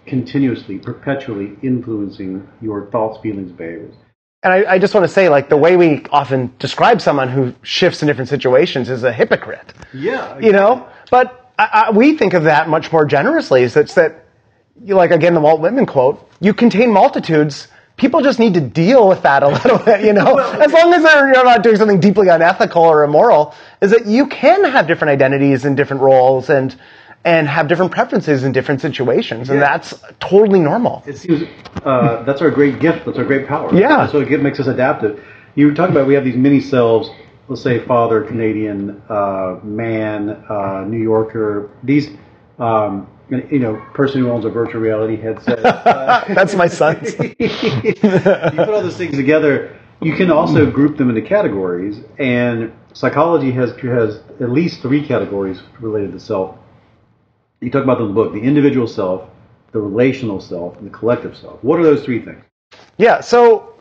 continuously, 0.06 0.78
perpetually 0.78 1.56
influencing 1.62 2.48
your 2.62 2.86
thoughts, 2.90 3.18
feelings, 3.22 3.52
behaviors. 3.52 3.94
And 4.42 4.52
I, 4.52 4.74
I 4.74 4.78
just 4.78 4.94
want 4.94 5.04
to 5.04 5.12
say, 5.12 5.28
like, 5.28 5.48
the 5.48 5.56
way 5.56 5.76
we 5.76 6.04
often 6.10 6.52
describe 6.60 7.00
someone 7.00 7.28
who 7.28 7.52
shifts 7.62 8.02
in 8.02 8.06
different 8.06 8.28
situations 8.28 8.88
is 8.88 9.02
a 9.02 9.12
hypocrite. 9.12 9.72
Yeah. 9.92 10.38
You 10.38 10.52
know? 10.52 10.88
But 11.10 11.52
I, 11.58 11.86
I, 11.88 11.90
we 11.90 12.16
think 12.16 12.34
of 12.34 12.44
that 12.44 12.68
much 12.68 12.92
more 12.92 13.04
generously. 13.04 13.62
Is 13.64 13.76
it's 13.76 13.94
that, 13.94 14.26
you 14.84 14.94
like, 14.94 15.10
again, 15.10 15.34
the 15.34 15.40
Walt 15.40 15.60
Whitman 15.60 15.86
quote, 15.86 16.30
you 16.40 16.54
contain 16.54 16.92
multitudes. 16.92 17.66
People 17.96 18.20
just 18.20 18.38
need 18.38 18.54
to 18.54 18.60
deal 18.60 19.08
with 19.08 19.22
that 19.22 19.42
a 19.42 19.48
little 19.48 19.78
bit, 19.78 20.04
you 20.04 20.12
know? 20.12 20.38
as 20.38 20.72
long 20.72 20.94
as 20.94 21.02
they're 21.02 21.34
you're 21.34 21.44
not 21.44 21.64
doing 21.64 21.74
something 21.74 21.98
deeply 21.98 22.28
unethical 22.28 22.84
or 22.84 23.02
immoral, 23.02 23.56
is 23.80 23.90
that 23.90 24.06
you 24.06 24.28
can 24.28 24.62
have 24.62 24.86
different 24.86 25.10
identities 25.10 25.64
and 25.64 25.76
different 25.76 26.00
roles 26.00 26.48
and, 26.48 26.76
and 27.24 27.48
have 27.48 27.68
different 27.68 27.92
preferences 27.92 28.44
in 28.44 28.52
different 28.52 28.80
situations. 28.80 29.50
And 29.50 29.58
Yeah. 29.60 29.68
that's 29.68 29.94
totally 30.20 30.60
normal. 30.60 31.02
It 31.06 31.18
seems 31.18 31.46
uh, 31.84 32.22
that's 32.22 32.40
our 32.40 32.50
great 32.50 32.80
gift. 32.80 33.04
That's 33.06 33.18
our 33.18 33.24
great 33.24 33.46
power. 33.46 33.74
Yeah. 33.74 34.06
So 34.06 34.20
it 34.20 34.42
makes 34.42 34.60
us 34.60 34.66
adaptive. 34.66 35.22
You 35.54 35.66
were 35.66 35.74
talking 35.74 35.94
about 35.94 36.06
we 36.06 36.14
have 36.14 36.24
these 36.24 36.36
mini 36.36 36.60
selves. 36.60 37.10
Let's 37.48 37.62
say 37.62 37.78
father, 37.80 38.22
Canadian, 38.22 39.02
uh, 39.08 39.58
man, 39.62 40.30
uh, 40.48 40.84
New 40.86 40.98
Yorker. 40.98 41.70
These, 41.82 42.10
um, 42.58 43.08
you 43.30 43.58
know, 43.58 43.76
person 43.94 44.20
who 44.20 44.30
owns 44.30 44.44
a 44.44 44.50
virtual 44.50 44.80
reality 44.80 45.16
headset. 45.16 45.62
That's 46.28 46.54
my 46.54 46.68
son's. 46.68 47.14
you 47.18 47.46
put 47.48 48.68
all 48.68 48.82
those 48.82 48.96
things 48.96 49.16
together, 49.16 49.76
you 50.00 50.14
can 50.14 50.30
also 50.30 50.70
group 50.70 50.96
them 50.98 51.08
into 51.08 51.22
categories. 51.22 52.00
And 52.18 52.72
psychology 52.92 53.50
has 53.52 53.74
has 53.80 54.20
at 54.40 54.50
least 54.50 54.82
three 54.82 55.06
categories 55.06 55.60
related 55.80 56.12
to 56.12 56.20
self. 56.20 56.56
You 57.60 57.70
talk 57.70 57.84
about 57.84 57.98
the 57.98 58.06
book: 58.06 58.32
the 58.32 58.40
individual 58.40 58.86
self, 58.86 59.28
the 59.72 59.80
relational 59.80 60.40
self, 60.40 60.76
and 60.78 60.86
the 60.86 60.96
collective 60.96 61.36
self. 61.36 61.62
What 61.62 61.80
are 61.80 61.82
those 61.82 62.04
three 62.04 62.20
things? 62.20 62.42
Yeah, 62.98 63.20
so 63.20 63.74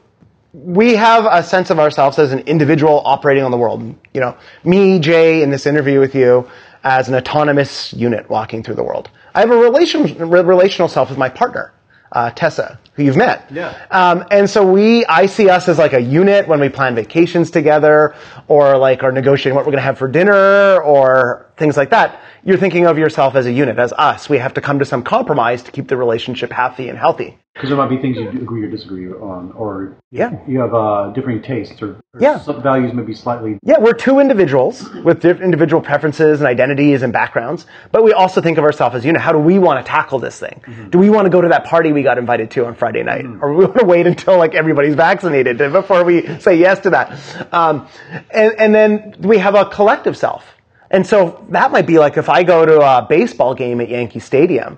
we 0.54 0.96
have 0.96 1.28
a 1.30 1.44
sense 1.44 1.70
of 1.70 1.80
ourselves 1.80 2.18
as 2.18 2.32
an 2.32 2.40
individual 2.40 3.02
operating 3.06 3.44
on 3.44 3.52
the 3.52 3.58
world. 3.58 3.96
You 4.14 4.22
know, 4.22 4.38
me, 4.64 5.00
Jay, 5.00 5.44
in 5.44 5.50
this 5.50 5.66
interview 5.66 6.00
with 6.00 6.16
you, 6.16 6.50
as 6.84 7.10
an 7.10 7.16
autonomous 7.16 7.94
unit 7.94 8.30
walking 8.30 8.64
through 8.64 8.76
the 8.76 8.84
world. 8.84 9.10
I 9.36 9.42
have 9.42 9.52
a 9.52 9.58
relation, 9.58 10.04
re- 10.30 10.42
relational 10.42 10.88
self 10.88 11.10
with 11.10 11.18
my 11.18 11.30
partner, 11.30 11.74
uh, 12.14 12.32
Tessa, 12.32 12.80
who 12.98 13.04
you've 13.04 13.16
met. 13.16 13.50
Yeah. 13.52 13.78
Um, 13.92 14.26
and 14.32 14.50
so 14.50 14.70
we, 14.70 15.06
I 15.06 15.28
see 15.28 15.50
us 15.50 15.70
as 15.70 15.78
like 15.78 15.94
a 15.94 16.02
unit 16.02 16.48
when 16.48 16.60
we 16.60 16.68
plan 16.68 16.96
vacations 16.96 17.52
together, 17.52 18.16
or 18.48 18.76
like 18.78 19.04
are 19.04 19.12
negotiating 19.12 19.56
what 19.56 19.62
we're 19.66 19.72
going 19.72 19.78
to 19.84 19.84
have 19.84 20.00
for 20.00 20.08
dinner, 20.08 20.82
or 20.82 21.46
things 21.58 21.78
like 21.78 21.92
that. 21.92 22.20
You're 22.44 22.58
thinking 22.58 22.88
of 22.88 22.98
yourself 22.98 23.36
as 23.36 23.46
a 23.46 23.52
unit, 23.52 23.78
as 23.78 23.94
us. 23.94 24.30
We 24.30 24.40
have 24.40 24.56
to 24.56 24.62
come 24.62 24.80
to 24.80 24.86
some 24.86 25.04
compromise 25.04 25.64
to 25.64 25.72
keep 25.72 25.88
the 25.88 25.98
relationship 25.98 26.52
happy 26.52 26.90
and 26.90 26.98
healthy. 26.98 27.38
Because 27.54 27.70
there 27.72 27.78
might 27.78 27.90
be 27.90 27.98
things 27.98 28.18
you 28.18 28.30
agree 28.30 28.64
or 28.64 28.70
disagree 28.70 29.08
on, 29.12 29.52
or 29.54 29.98
Yeah. 30.12 30.32
you 30.48 30.60
have 30.60 30.76
uh, 30.76 31.10
differing 31.14 31.42
tastes, 31.42 31.82
or, 31.82 31.94
or 32.14 32.20
Yeah. 32.20 32.38
some 32.40 32.62
values 32.62 32.94
may 32.94 33.02
be 33.02 33.16
slightly. 33.16 33.58
Yeah, 33.64 33.80
we're 33.80 33.94
two 33.94 34.20
individuals 34.20 34.88
with 35.04 35.26
individual 35.26 35.82
preferences 35.82 36.40
and 36.40 36.48
identities 36.48 37.02
and 37.02 37.12
backgrounds, 37.12 37.66
but 37.92 38.04
we 38.04 38.14
also 38.14 38.42
think 38.42 38.60
of 38.60 38.64
ourselves 38.64 38.96
as 38.96 39.04
unit. 39.04 39.22
How 39.22 39.32
do 39.32 39.40
we 39.40 39.58
want 39.58 39.84
to 39.84 39.90
tackle 39.90 40.20
this 40.20 40.40
thing? 40.40 40.62
Do 40.92 41.00
we 41.00 41.10
want 41.10 41.26
to 41.26 41.32
go 41.32 41.42
to 41.42 41.48
that 41.50 41.64
party 41.66 41.92
we 41.92 42.04
got 42.04 42.20
invited 42.20 42.52
to 42.52 42.68
on 42.68 42.76
Friday 42.76 42.87
night, 42.92 43.26
or 43.42 43.54
we 43.54 43.66
want 43.66 43.80
to 43.80 43.86
wait 43.86 44.08
until 44.08 44.38
like 44.38 44.56
everybody's 44.56 44.96
vaccinated 44.96 45.58
before 45.58 46.04
we 46.04 46.40
say 46.40 46.58
yes 46.58 46.80
to 46.82 46.90
that? 46.92 47.54
Um, 47.54 47.88
and, 48.32 48.54
and 48.58 48.76
then 48.76 49.16
we 49.20 49.38
have 49.38 49.56
a 49.56 49.66
collective 49.66 50.18
self, 50.18 50.46
and 50.90 51.06
so 51.06 51.46
that 51.50 51.72
might 51.72 51.86
be 51.88 52.00
like 52.00 52.18
if 52.18 52.30
I 52.30 52.44
go 52.44 52.66
to 52.66 52.82
a 52.82 53.06
baseball 53.08 53.54
game 53.54 53.82
at 53.82 53.90
Yankee 53.90 54.20
Stadium. 54.20 54.78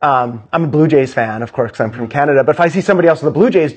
Um, 0.00 0.44
I'm 0.52 0.64
a 0.64 0.68
Blue 0.68 0.86
Jays 0.86 1.12
fan, 1.12 1.42
of 1.42 1.52
course, 1.52 1.72
because 1.72 1.80
I'm 1.80 1.92
from 1.92 2.06
Canada. 2.06 2.44
But 2.44 2.54
if 2.54 2.60
I 2.60 2.68
see 2.68 2.80
somebody 2.80 3.08
else 3.08 3.20
with 3.20 3.30
a 3.30 3.34
Blue 3.34 3.50
Jays 3.50 3.74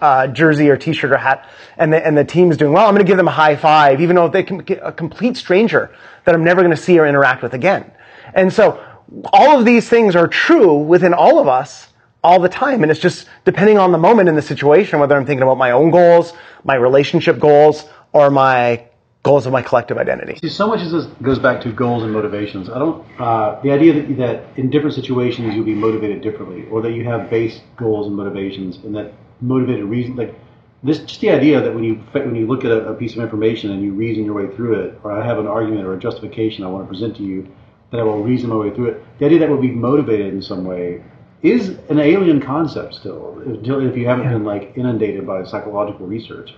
uh, 0.00 0.26
jersey 0.26 0.68
or 0.68 0.76
T-shirt 0.76 1.12
or 1.12 1.16
hat, 1.16 1.48
and 1.76 1.92
the, 1.92 2.04
and 2.04 2.18
the 2.18 2.24
team's 2.24 2.56
doing 2.56 2.72
well, 2.72 2.86
I'm 2.86 2.94
going 2.94 3.06
to 3.06 3.08
give 3.08 3.16
them 3.16 3.28
a 3.28 3.32
high 3.32 3.54
five, 3.54 4.00
even 4.00 4.16
though 4.16 4.26
they 4.26 4.42
can 4.42 4.58
get 4.58 4.80
a 4.82 4.90
complete 4.90 5.36
stranger 5.36 5.94
that 6.24 6.34
I'm 6.34 6.42
never 6.42 6.60
going 6.62 6.74
to 6.74 6.82
see 6.82 6.98
or 6.98 7.06
interact 7.06 7.44
with 7.44 7.54
again. 7.54 7.88
And 8.34 8.52
so 8.52 8.84
all 9.32 9.56
of 9.56 9.64
these 9.64 9.88
things 9.88 10.16
are 10.16 10.26
true 10.26 10.74
within 10.74 11.14
all 11.14 11.38
of 11.38 11.46
us 11.46 11.86
all 12.24 12.40
the 12.40 12.48
time, 12.48 12.82
and 12.82 12.90
it's 12.90 13.00
just 13.00 13.28
depending 13.44 13.78
on 13.78 13.92
the 13.92 13.98
moment 13.98 14.28
in 14.30 14.34
the 14.34 14.42
situation 14.42 14.98
whether 14.98 15.14
I'm 15.14 15.26
thinking 15.26 15.42
about 15.42 15.58
my 15.58 15.70
own 15.70 15.90
goals, 15.90 16.32
my 16.64 16.74
relationship 16.74 17.38
goals, 17.38 17.84
or 18.12 18.30
my 18.30 18.86
goals 19.22 19.46
of 19.46 19.52
my 19.52 19.62
collective 19.62 19.98
identity. 19.98 20.38
See, 20.40 20.48
so 20.48 20.66
much 20.66 20.82
of 20.82 20.90
this 20.90 21.04
goes 21.22 21.38
back 21.38 21.60
to 21.62 21.72
goals 21.72 22.02
and 22.02 22.12
motivations. 22.12 22.70
I 22.70 22.78
don't. 22.78 23.04
Uh, 23.20 23.60
the 23.60 23.70
idea 23.70 23.92
that, 23.92 24.16
that 24.16 24.58
in 24.58 24.70
different 24.70 24.94
situations 24.94 25.54
you'll 25.54 25.64
be 25.64 25.74
motivated 25.74 26.22
differently, 26.22 26.66
or 26.70 26.80
that 26.82 26.92
you 26.92 27.04
have 27.04 27.28
base 27.28 27.60
goals 27.76 28.06
and 28.06 28.16
motivations, 28.16 28.76
and 28.78 28.94
that 28.96 29.12
motivated 29.42 29.84
reason, 29.84 30.16
like 30.16 30.34
this, 30.82 31.00
just 31.00 31.20
the 31.20 31.30
idea 31.30 31.60
that 31.60 31.74
when 31.74 31.84
you 31.84 31.96
when 32.12 32.34
you 32.34 32.46
look 32.46 32.64
at 32.64 32.70
a, 32.70 32.88
a 32.88 32.94
piece 32.94 33.14
of 33.14 33.22
information 33.22 33.70
and 33.70 33.82
you 33.82 33.92
reason 33.92 34.24
your 34.24 34.34
way 34.34 34.54
through 34.56 34.80
it, 34.80 34.98
or 35.04 35.12
I 35.12 35.26
have 35.26 35.38
an 35.38 35.46
argument 35.46 35.84
or 35.86 35.92
a 35.92 35.98
justification 35.98 36.64
I 36.64 36.68
want 36.68 36.84
to 36.84 36.88
present 36.88 37.16
to 37.18 37.22
you, 37.22 37.48
that 37.90 38.00
I 38.00 38.02
will 38.02 38.22
reason 38.22 38.48
my 38.48 38.56
way 38.56 38.74
through 38.74 38.86
it. 38.86 39.18
The 39.18 39.26
idea 39.26 39.38
that 39.40 39.48
we'll 39.50 39.60
be 39.60 39.70
motivated 39.70 40.32
in 40.32 40.40
some 40.40 40.64
way 40.64 41.02
is 41.44 41.76
an 41.90 42.00
alien 42.00 42.40
concept 42.40 42.94
still, 42.94 43.42
if 43.46 43.96
you 43.96 44.06
haven't 44.06 44.28
been 44.28 44.44
like 44.44 44.72
inundated 44.76 45.26
by 45.26 45.44
psychological 45.44 46.06
research. 46.06 46.54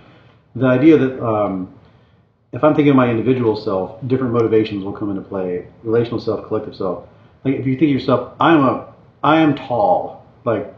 The 0.54 0.66
idea 0.66 0.96
that 0.96 1.22
um, 1.22 1.74
if 2.52 2.62
I'm 2.62 2.74
thinking 2.74 2.90
of 2.90 2.96
my 2.96 3.10
individual 3.10 3.56
self, 3.56 3.98
different 4.06 4.32
motivations 4.32 4.84
will 4.84 4.92
come 4.92 5.10
into 5.10 5.22
play. 5.22 5.66
Relational 5.82 6.20
self, 6.20 6.46
collective 6.46 6.76
self. 6.76 7.08
Like 7.44 7.54
if 7.54 7.66
you 7.66 7.76
think 7.76 7.90
of 7.90 8.00
yourself, 8.00 8.34
I'm 8.40 8.60
a, 8.60 8.94
I 9.24 9.40
am 9.40 9.56
tall, 9.56 10.24
like 10.44 10.72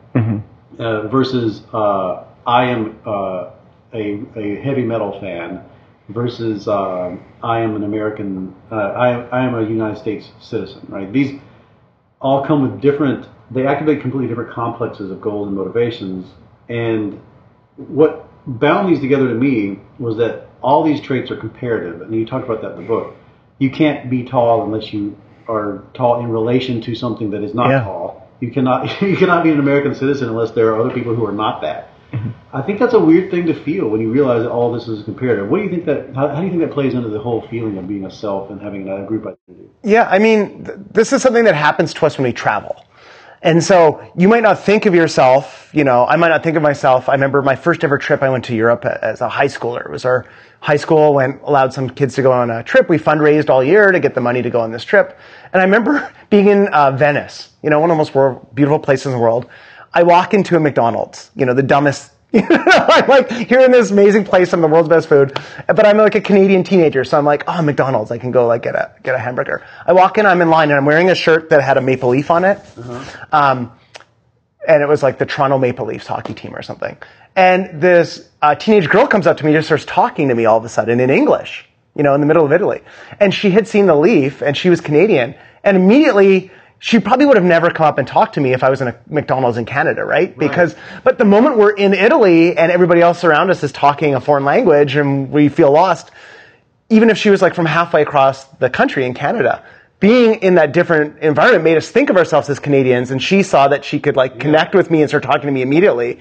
uh, 0.79 1.09
versus 1.09 1.62
uh, 1.75 2.25
I 2.47 2.64
am 2.64 2.99
uh, 3.07 3.51
a 3.92 4.21
a 4.37 4.57
heavy 4.62 4.85
metal 4.85 5.21
fan, 5.21 5.62
versus 6.09 6.66
um, 6.66 7.23
I 7.42 7.61
am 7.61 7.77
an 7.77 7.85
American, 7.85 8.55
uh, 8.73 8.75
I 8.75 9.09
I 9.29 9.44
am 9.44 9.55
a 9.55 9.62
United 9.62 9.99
States 9.99 10.31
citizen. 10.40 10.87
Right? 10.88 11.12
These 11.12 11.38
all 12.21 12.44
come 12.47 12.62
with 12.62 12.81
different. 12.81 13.29
They 13.51 13.67
activate 13.67 14.01
completely 14.03 14.29
different 14.29 14.53
complexes 14.53 15.11
of 15.11 15.21
goals 15.21 15.49
and 15.49 15.57
motivations. 15.57 16.27
And 16.69 17.21
what 17.77 18.29
bound 18.47 18.89
these 18.93 19.01
together 19.01 19.29
to 19.29 19.35
me 19.35 19.81
was 19.99 20.17
that 20.19 20.49
all 20.63 20.83
these 20.83 21.01
traits 21.01 21.31
are 21.31 21.37
comparative, 21.37 22.03
and 22.03 22.15
you 22.15 22.27
talk 22.27 22.45
about 22.45 22.63
that 22.63 22.73
in 22.73 22.83
the 22.83 22.87
book. 22.87 23.15
You 23.59 23.71
can't 23.71 24.11
be 24.11 24.25
tall 24.25 24.65
unless 24.65 24.93
you 24.93 25.17
are 25.49 25.85
tall 25.95 26.21
in 26.21 26.31
relation 26.31 26.81
to 26.83 26.95
something 26.95 27.31
that 27.31 27.43
is 27.43 27.55
not 27.55 27.71
Yeah. 27.71 27.85
tall. 27.85 28.29
You 28.41 28.51
cannot 28.53 29.01
you 29.03 29.17
cannot 29.17 29.45
be 29.45 29.51
an 29.51 29.59
American 29.59 29.95
citizen 29.95 30.29
unless 30.29 30.51
there 30.53 30.69
are 30.75 30.81
other 30.81 30.93
people 30.93 31.15
who 31.15 31.25
are 31.27 31.33
not 31.33 31.63
that. 31.63 31.89
Mm-hmm. 32.13 32.31
I 32.57 32.63
think 32.63 32.79
that's 32.79 32.95
a 32.95 32.99
weird 32.99 33.31
thing 33.31 33.47
to 33.47 33.55
feel 33.65 33.89
when 33.89 34.01
you 34.01 34.11
realize 34.11 34.43
that 34.43 34.51
all 34.51 34.73
this 34.73 34.89
is 34.89 35.05
comparative. 35.05 35.49
What 35.51 35.59
do 35.59 35.65
you 35.65 35.71
think 35.71 35.85
that? 35.87 36.15
How, 36.15 36.29
how 36.29 36.41
do 36.41 36.45
you 36.45 36.51
think 36.51 36.63
that 36.63 36.73
plays 36.73 36.95
into 36.95 37.09
the 37.11 37.19
whole 37.19 37.47
feeling 37.49 37.77
of 37.77 37.87
being 37.87 38.07
a 38.07 38.11
self 38.11 38.51
and 38.51 38.61
having 38.61 38.89
a 38.89 39.05
group 39.05 39.27
identity? 39.27 39.69
Yeah, 39.83 40.09
I 40.09 40.19
mean, 40.19 40.65
th- 40.65 40.79
this 40.93 41.13
is 41.13 41.21
something 41.21 41.45
that 41.45 41.55
happens 41.55 41.93
to 41.95 42.07
us 42.07 42.17
when 42.17 42.25
we 42.25 42.33
travel. 42.33 42.83
And 43.42 43.62
so 43.62 44.03
you 44.16 44.29
might 44.29 44.42
not 44.42 44.59
think 44.59 44.87
of 44.87 44.94
yourself, 44.94 45.70
you 45.72 45.85
know, 45.85 46.05
I 46.07 46.16
might 46.16 46.29
not 46.29 46.42
think 46.42 46.57
of 46.57 46.62
myself. 46.62 47.09
I 47.09 47.12
remember 47.12 47.40
my 47.40 47.55
first 47.55 47.85
ever 47.85 47.96
trip, 47.96 48.22
I 48.22 48.29
went 48.29 48.44
to 48.46 48.55
Europe 48.55 48.85
as 48.85 49.20
a 49.20 49.29
high 49.29 49.46
schooler. 49.46 49.85
It 49.85 49.90
was 49.90 50.05
our 50.05 50.27
high 50.61 50.77
school 50.77 51.14
went, 51.14 51.40
allowed 51.42 51.72
some 51.72 51.88
kids 51.88 52.16
to 52.16 52.22
go 52.22 52.33
on 52.33 52.51
a 52.51 52.64
trip. 52.64 52.88
We 52.88 52.98
fundraised 52.98 53.48
all 53.48 53.62
year 53.62 53.92
to 53.92 54.01
get 54.01 54.14
the 54.14 54.20
money 54.20 54.42
to 54.42 54.51
go 54.51 54.61
on 54.61 54.72
this 54.72 54.85
trip. 54.85 55.18
And 55.53 55.62
I 55.62 55.64
remember 55.64 56.12
being 56.31 56.48
in 56.48 56.66
uh, 56.68 56.90
Venice, 56.92 57.51
you 57.62 57.70
know, 57.70 57.79
one 57.79 57.90
of 57.90 57.96
the 57.96 58.18
most 58.18 58.55
beautiful 58.55 58.81
places 58.81 59.07
in 59.07 59.12
the 59.12 59.18
world. 59.18 59.48
I 59.94 60.03
walk 60.03 60.35
into 60.35 60.57
a 60.57 60.61
McDonald's, 60.61 61.31
you 61.35 61.46
know, 61.46 61.55
the 61.55 61.62
dumbest 61.62 62.11
I'm 62.35 63.09
like 63.09 63.31
here 63.31 63.61
in 63.61 63.71
this 63.71 63.91
amazing 63.91 64.25
place, 64.25 64.53
I'm 64.53 64.61
the 64.61 64.69
world's 64.69 64.91
best 64.91 65.09
food, 65.09 65.38
but 65.67 65.87
I'm 65.87 65.97
like 65.97 66.14
a 66.14 66.21
Canadian 66.21 66.62
teenager, 66.62 67.03
so 67.03 67.17
I'm 67.17 67.25
like, 67.25 67.45
oh, 67.49 67.62
McDonald's, 67.62 68.11
I 68.11 68.19
can 68.19 68.33
go 68.33 68.47
like 68.47 68.62
get 68.62 68.75
a 68.75 68.95
get 69.03 69.14
a 69.14 69.19
hamburger. 69.19 69.64
I 69.87 69.95
walk 69.95 70.19
in, 70.19 70.27
I'm 70.27 70.43
in 70.43 70.51
line, 70.51 70.69
and 70.69 70.77
I'm 70.77 70.85
wearing 70.85 71.09
a 71.09 71.14
shirt 71.14 71.49
that 71.51 71.62
had 71.62 71.79
a 71.79 71.81
maple 71.81 72.11
leaf 72.11 72.31
on 72.31 72.45
it, 72.45 72.61
um, 73.33 73.73
and 74.67 74.83
it 74.83 74.88
was 74.88 75.03
like 75.03 75.19
the 75.19 75.25
Toronto 75.25 75.57
Maple 75.57 75.87
Leafs 75.87 76.07
hockey 76.07 76.35
team 76.35 76.55
or 76.55 76.61
something. 76.61 76.99
And 77.35 77.81
this 77.81 78.29
uh, 78.43 78.55
teenage 78.57 78.91
girl 78.91 79.07
comes 79.07 79.27
up 79.27 79.38
to 79.38 79.47
me, 79.47 79.53
just 79.53 79.69
starts 79.69 79.87
talking 79.87 80.29
to 80.29 80.35
me 80.35 80.45
all 80.45 80.59
of 80.59 80.64
a 80.67 80.69
sudden 80.69 81.01
in 81.01 81.09
English, 81.09 81.67
you 81.95 82.03
know, 82.03 82.14
in 82.14 82.21
the 82.21 82.27
middle 82.27 82.45
of 82.45 82.53
Italy, 82.53 82.83
and 83.21 83.33
she 83.33 83.51
had 83.53 83.67
seen 83.67 83.87
the 83.87 83.97
Leaf, 83.97 84.43
and 84.43 84.55
she 84.55 84.69
was 84.69 84.83
Canadian, 84.83 85.35
and 85.64 85.79
immediately 85.79 86.51
she 86.81 87.01
probably 87.01 87.27
would 87.27 87.37
have 87.37 87.45
never 87.45 87.71
come 87.71 87.87
up 87.87 87.99
and 87.99 88.07
talked 88.07 88.35
to 88.35 88.41
me 88.41 88.53
if 88.53 88.62
I 88.62 88.71
was 88.71 88.81
in 88.81 88.88
a 88.88 88.99
McDonald's 89.09 89.59
in 89.59 89.64
Canada, 89.64 90.05
right? 90.05 90.37
Because, 90.38 90.77
but 91.03 91.19
the 91.19 91.25
moment 91.25 91.59
we're 91.59 91.73
in 91.73 91.93
Italy 91.93 92.57
and 92.57 92.71
everybody 92.71 93.01
else 93.01 93.25
around 93.25 93.51
us 93.51 93.64
is 93.64 93.73
talking 93.73 94.14
a 94.14 94.21
foreign 94.21 94.45
language 94.45 94.95
and 94.95 95.31
we 95.31 95.49
feel 95.49 95.73
lost, 95.73 96.11
even 96.88 97.11
if 97.11 97.19
she 97.19 97.31
was 97.31 97.43
like 97.43 97.55
from 97.55 97.67
halfway 97.67 98.03
across 98.03 98.45
the 98.45 98.71
country 98.71 99.05
in 99.05 99.14
Canada, 99.14 99.64
being 100.01 100.37
in 100.37 100.55
that 100.55 100.73
different 100.73 101.19
environment 101.19 101.64
made 101.64 101.77
us 101.77 101.91
think 101.91 102.09
of 102.11 102.17
ourselves 102.17 102.49
as 102.49 102.61
Canadians, 102.61 103.11
and 103.11 103.21
she 103.21 103.43
saw 103.43 103.67
that 103.69 103.85
she 103.85 103.99
could 103.99 104.14
like 104.14 104.38
connect 104.38 104.75
with 104.75 104.91
me 104.91 105.01
and 105.01 105.11
start 105.11 105.25
talking 105.25 105.47
to 105.47 105.51
me 105.51 105.62
immediately. 105.62 106.21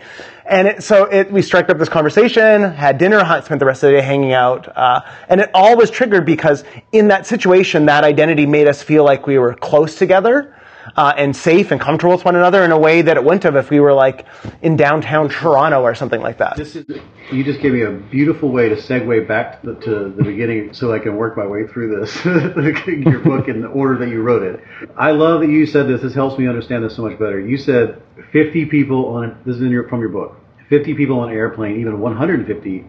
And 0.50 0.68
it, 0.68 0.84
so 0.84 1.04
it, 1.06 1.30
we 1.30 1.42
struck 1.42 1.70
up 1.70 1.78
this 1.78 1.90
conversation, 1.90 2.72
had 2.72 2.98
dinner, 2.98 3.20
spent 3.44 3.60
the 3.60 3.66
rest 3.66 3.84
of 3.84 3.92
the 3.92 3.98
day 3.98 4.02
hanging 4.02 4.32
out, 4.32 4.76
uh, 4.78 5.02
and 5.28 5.42
it 5.42 5.52
all 5.54 5.76
was 5.76 5.92
triggered 5.92 6.26
because 6.26 6.64
in 6.94 7.10
that 7.10 7.28
situation, 7.28 7.86
that 7.88 8.06
identity 8.06 8.46
made 8.46 8.68
us 8.68 8.82
feel 8.82 9.04
like 9.04 9.28
we 9.28 9.38
were 9.38 9.54
close 9.54 9.96
together. 9.96 10.56
Uh, 10.98 11.14
and 11.16 11.36
safe 11.36 11.72
and 11.72 11.80
comfortable 11.80 12.16
with 12.16 12.26
one 12.26 12.36
another 12.36 12.66
in 12.66 12.72
a 12.72 12.78
way 12.78 13.04
that 13.04 13.18
it 13.18 13.24
wouldn't 13.24 13.44
have 13.44 13.56
if 13.56 13.70
we 13.70 13.80
were 13.80 13.94
like 13.94 14.26
in 14.64 14.76
downtown 14.76 15.30
Toronto 15.30 15.84
or 15.84 15.94
something 15.94 16.22
like 16.22 16.40
that. 16.40 16.58
This 16.58 16.76
is 16.76 16.86
you 17.32 17.44
just 17.44 17.62
gave 17.62 17.74
me 17.74 17.82
a 17.82 17.92
beautiful 17.92 18.50
way 18.50 18.68
to 18.70 18.76
segue 18.76 19.28
back 19.28 19.62
to 19.62 19.74
the, 19.74 19.82
to 19.82 20.10
the 20.10 20.24
beginning, 20.24 20.74
so 20.74 20.94
I 20.94 21.00
can 21.00 21.16
work 21.16 21.38
my 21.38 21.46
way 21.46 21.68
through 21.68 22.00
this 22.00 22.26
your 22.26 23.20
book 23.20 23.48
in 23.48 23.62
the 23.62 23.68
order 23.68 23.98
that 24.00 24.10
you 24.10 24.22
wrote 24.22 24.42
it. 24.42 24.60
I 24.98 25.12
love 25.12 25.42
that 25.42 25.50
you 25.50 25.66
said 25.66 25.88
this. 25.88 26.02
This 26.02 26.16
helps 26.16 26.40
me 26.40 26.48
understand 26.48 26.84
this 26.84 26.96
so 26.96 27.04
much 27.04 27.20
better. 27.20 27.40
You 27.40 27.58
said 27.58 28.02
50 28.32 28.66
people 28.66 29.06
on 29.08 29.38
this 29.46 29.58
is 29.58 29.62
in 29.62 29.70
your, 29.70 29.88
from 29.88 30.00
your 30.00 30.10
book. 30.10 30.36
50 30.70 30.96
people 30.96 31.20
on 31.20 31.30
an 31.30 31.36
airplane, 31.36 31.80
even 31.80 32.00
150, 32.00 32.86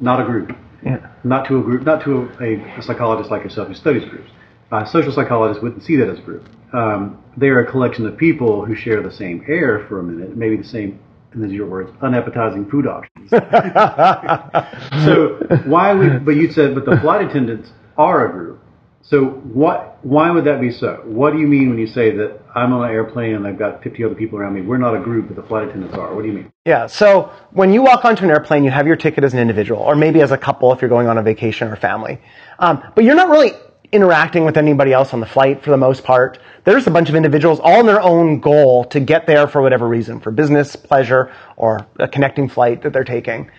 not 0.00 0.20
a 0.20 0.24
group. 0.24 0.56
Yeah. 0.84 1.06
Not 1.22 1.46
to 1.46 1.58
a 1.58 1.62
group, 1.62 1.84
not 1.84 2.02
to 2.04 2.28
a, 2.40 2.78
a 2.78 2.82
psychologist 2.82 3.30
like 3.30 3.44
yourself 3.44 3.68
who 3.68 3.74
studies 3.74 4.04
groups. 4.08 4.30
A 4.72 4.86
social 4.86 5.12
psychologist 5.12 5.62
wouldn't 5.62 5.84
see 5.84 5.96
that 5.96 6.08
as 6.08 6.18
a 6.18 6.22
group. 6.22 6.48
Um, 6.72 7.22
they're 7.36 7.60
a 7.60 7.70
collection 7.70 8.06
of 8.06 8.16
people 8.16 8.64
who 8.64 8.74
share 8.74 9.02
the 9.02 9.12
same 9.12 9.44
air 9.48 9.86
for 9.88 10.00
a 10.00 10.02
minute, 10.02 10.36
maybe 10.36 10.56
the 10.56 10.64
same, 10.64 10.98
and 11.32 11.42
these 11.42 11.52
are 11.52 11.54
your 11.54 11.66
words, 11.66 11.90
unappetizing 12.02 12.70
food 12.70 12.86
options. 12.86 13.30
so 15.04 15.38
why 15.66 15.92
would, 15.92 16.24
but 16.24 16.36
you 16.36 16.50
said, 16.52 16.74
but 16.74 16.84
the 16.84 16.98
flight 17.00 17.26
attendants 17.28 17.70
are 17.96 18.26
a 18.26 18.32
group. 18.32 18.62
So 19.04 19.24
what, 19.24 19.98
why 20.02 20.30
would 20.30 20.44
that 20.44 20.60
be 20.60 20.70
so? 20.70 21.02
What 21.04 21.32
do 21.32 21.40
you 21.40 21.46
mean 21.46 21.70
when 21.70 21.78
you 21.78 21.88
say 21.88 22.16
that 22.16 22.40
I'm 22.54 22.72
on 22.72 22.88
an 22.88 22.94
airplane 22.94 23.34
and 23.34 23.46
I've 23.46 23.58
got 23.58 23.82
50 23.82 24.04
other 24.04 24.14
people 24.14 24.38
around 24.38 24.54
me? 24.54 24.60
We're 24.60 24.78
not 24.78 24.94
a 24.94 25.00
group, 25.00 25.26
but 25.26 25.36
the 25.36 25.42
flight 25.42 25.68
attendants 25.68 25.96
are. 25.96 26.14
What 26.14 26.22
do 26.22 26.28
you 26.28 26.34
mean? 26.34 26.52
Yeah. 26.64 26.86
So 26.86 27.32
when 27.50 27.72
you 27.72 27.82
walk 27.82 28.04
onto 28.04 28.24
an 28.24 28.30
airplane, 28.30 28.62
you 28.62 28.70
have 28.70 28.86
your 28.86 28.94
ticket 28.96 29.24
as 29.24 29.32
an 29.34 29.40
individual, 29.40 29.82
or 29.82 29.96
maybe 29.96 30.20
as 30.20 30.30
a 30.30 30.38
couple 30.38 30.72
if 30.72 30.80
you're 30.80 30.88
going 30.88 31.08
on 31.08 31.18
a 31.18 31.22
vacation 31.22 31.68
or 31.68 31.76
family. 31.76 32.20
Um, 32.60 32.82
but 32.94 33.02
you're 33.02 33.16
not 33.16 33.28
really 33.28 33.52
interacting 33.92 34.44
with 34.44 34.56
anybody 34.56 34.92
else 34.92 35.12
on 35.12 35.20
the 35.20 35.26
flight 35.26 35.62
for 35.62 35.70
the 35.70 35.76
most 35.76 36.02
part. 36.02 36.38
There's 36.64 36.86
a 36.86 36.90
bunch 36.90 37.10
of 37.10 37.14
individuals 37.14 37.60
all 37.60 37.80
in 37.80 37.86
their 37.86 38.00
own 38.00 38.40
goal 38.40 38.84
to 38.86 39.00
get 39.00 39.26
there 39.26 39.46
for 39.46 39.60
whatever 39.60 39.86
reason, 39.86 40.18
for 40.18 40.30
business, 40.30 40.74
pleasure, 40.74 41.30
or 41.56 41.86
a 41.98 42.08
connecting 42.08 42.48
flight 42.48 42.82
that 42.82 42.92
they're 42.92 43.04
taking. 43.04 43.50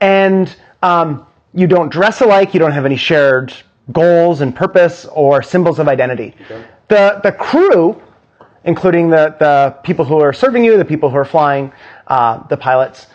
And 0.00 0.54
um, 0.82 1.26
you 1.54 1.66
don't 1.66 1.88
dress 1.88 2.20
alike. 2.20 2.52
You 2.52 2.60
don't 2.60 2.72
have 2.72 2.84
any 2.84 2.96
shared 2.96 3.54
goals 3.92 4.40
and 4.40 4.54
purpose 4.54 5.06
or 5.06 5.42
symbols 5.42 5.78
of 5.78 5.88
identity. 5.88 6.34
Okay. 6.44 6.64
The 6.88 7.20
the 7.22 7.32
crew, 7.32 8.00
including 8.64 9.08
the 9.10 9.36
the 9.38 9.76
people 9.82 10.04
who 10.04 10.20
are 10.20 10.32
serving 10.32 10.64
you, 10.64 10.76
the 10.76 10.84
people 10.84 11.10
who 11.10 11.16
are 11.16 11.24
flying, 11.24 11.72
uh, 12.08 12.46
the 12.48 12.56
pilots, 12.56 13.06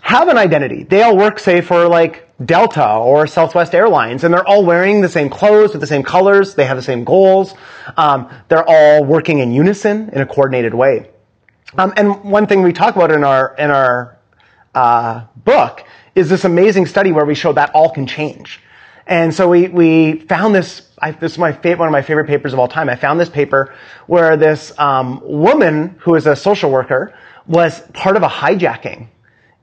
have 0.00 0.28
an 0.28 0.36
identity. 0.36 0.84
They 0.84 1.02
all 1.02 1.16
work, 1.16 1.38
say, 1.38 1.60
for 1.60 1.88
like 1.88 2.25
Delta 2.44 2.86
or 2.96 3.26
Southwest 3.26 3.74
Airlines, 3.74 4.22
and 4.22 4.32
they're 4.32 4.46
all 4.46 4.64
wearing 4.64 5.00
the 5.00 5.08
same 5.08 5.30
clothes 5.30 5.72
with 5.72 5.80
the 5.80 5.86
same 5.86 6.02
colors. 6.02 6.54
They 6.54 6.66
have 6.66 6.76
the 6.76 6.82
same 6.82 7.04
goals. 7.04 7.54
Um, 7.96 8.30
they're 8.48 8.68
all 8.68 9.04
working 9.04 9.38
in 9.38 9.52
unison 9.52 10.10
in 10.10 10.20
a 10.20 10.26
coordinated 10.26 10.74
way. 10.74 11.10
Um, 11.78 11.94
and 11.96 12.24
one 12.24 12.46
thing 12.46 12.62
we 12.62 12.72
talk 12.72 12.94
about 12.94 13.10
in 13.10 13.24
our 13.24 13.54
in 13.58 13.70
our 13.70 14.18
uh, 14.74 15.24
book 15.36 15.84
is 16.14 16.28
this 16.28 16.44
amazing 16.44 16.86
study 16.86 17.10
where 17.10 17.24
we 17.24 17.34
show 17.34 17.52
that 17.54 17.70
all 17.74 17.90
can 17.90 18.06
change. 18.06 18.60
And 19.06 19.34
so 19.34 19.48
we 19.48 19.68
we 19.68 20.20
found 20.20 20.54
this. 20.54 20.82
I, 20.98 21.12
this 21.12 21.32
is 21.32 21.38
my 21.38 21.52
favorite, 21.52 21.78
one 21.78 21.88
of 21.88 21.92
my 21.92 22.02
favorite 22.02 22.26
papers 22.26 22.52
of 22.52 22.58
all 22.58 22.68
time. 22.68 22.88
I 22.88 22.96
found 22.96 23.20
this 23.20 23.28
paper 23.28 23.74
where 24.06 24.36
this 24.36 24.78
um, 24.78 25.20
woman 25.24 25.96
who 26.00 26.14
is 26.14 26.26
a 26.26 26.34
social 26.34 26.70
worker 26.70 27.14
was 27.46 27.80
part 27.92 28.16
of 28.16 28.22
a 28.22 28.28
hijacking 28.28 29.08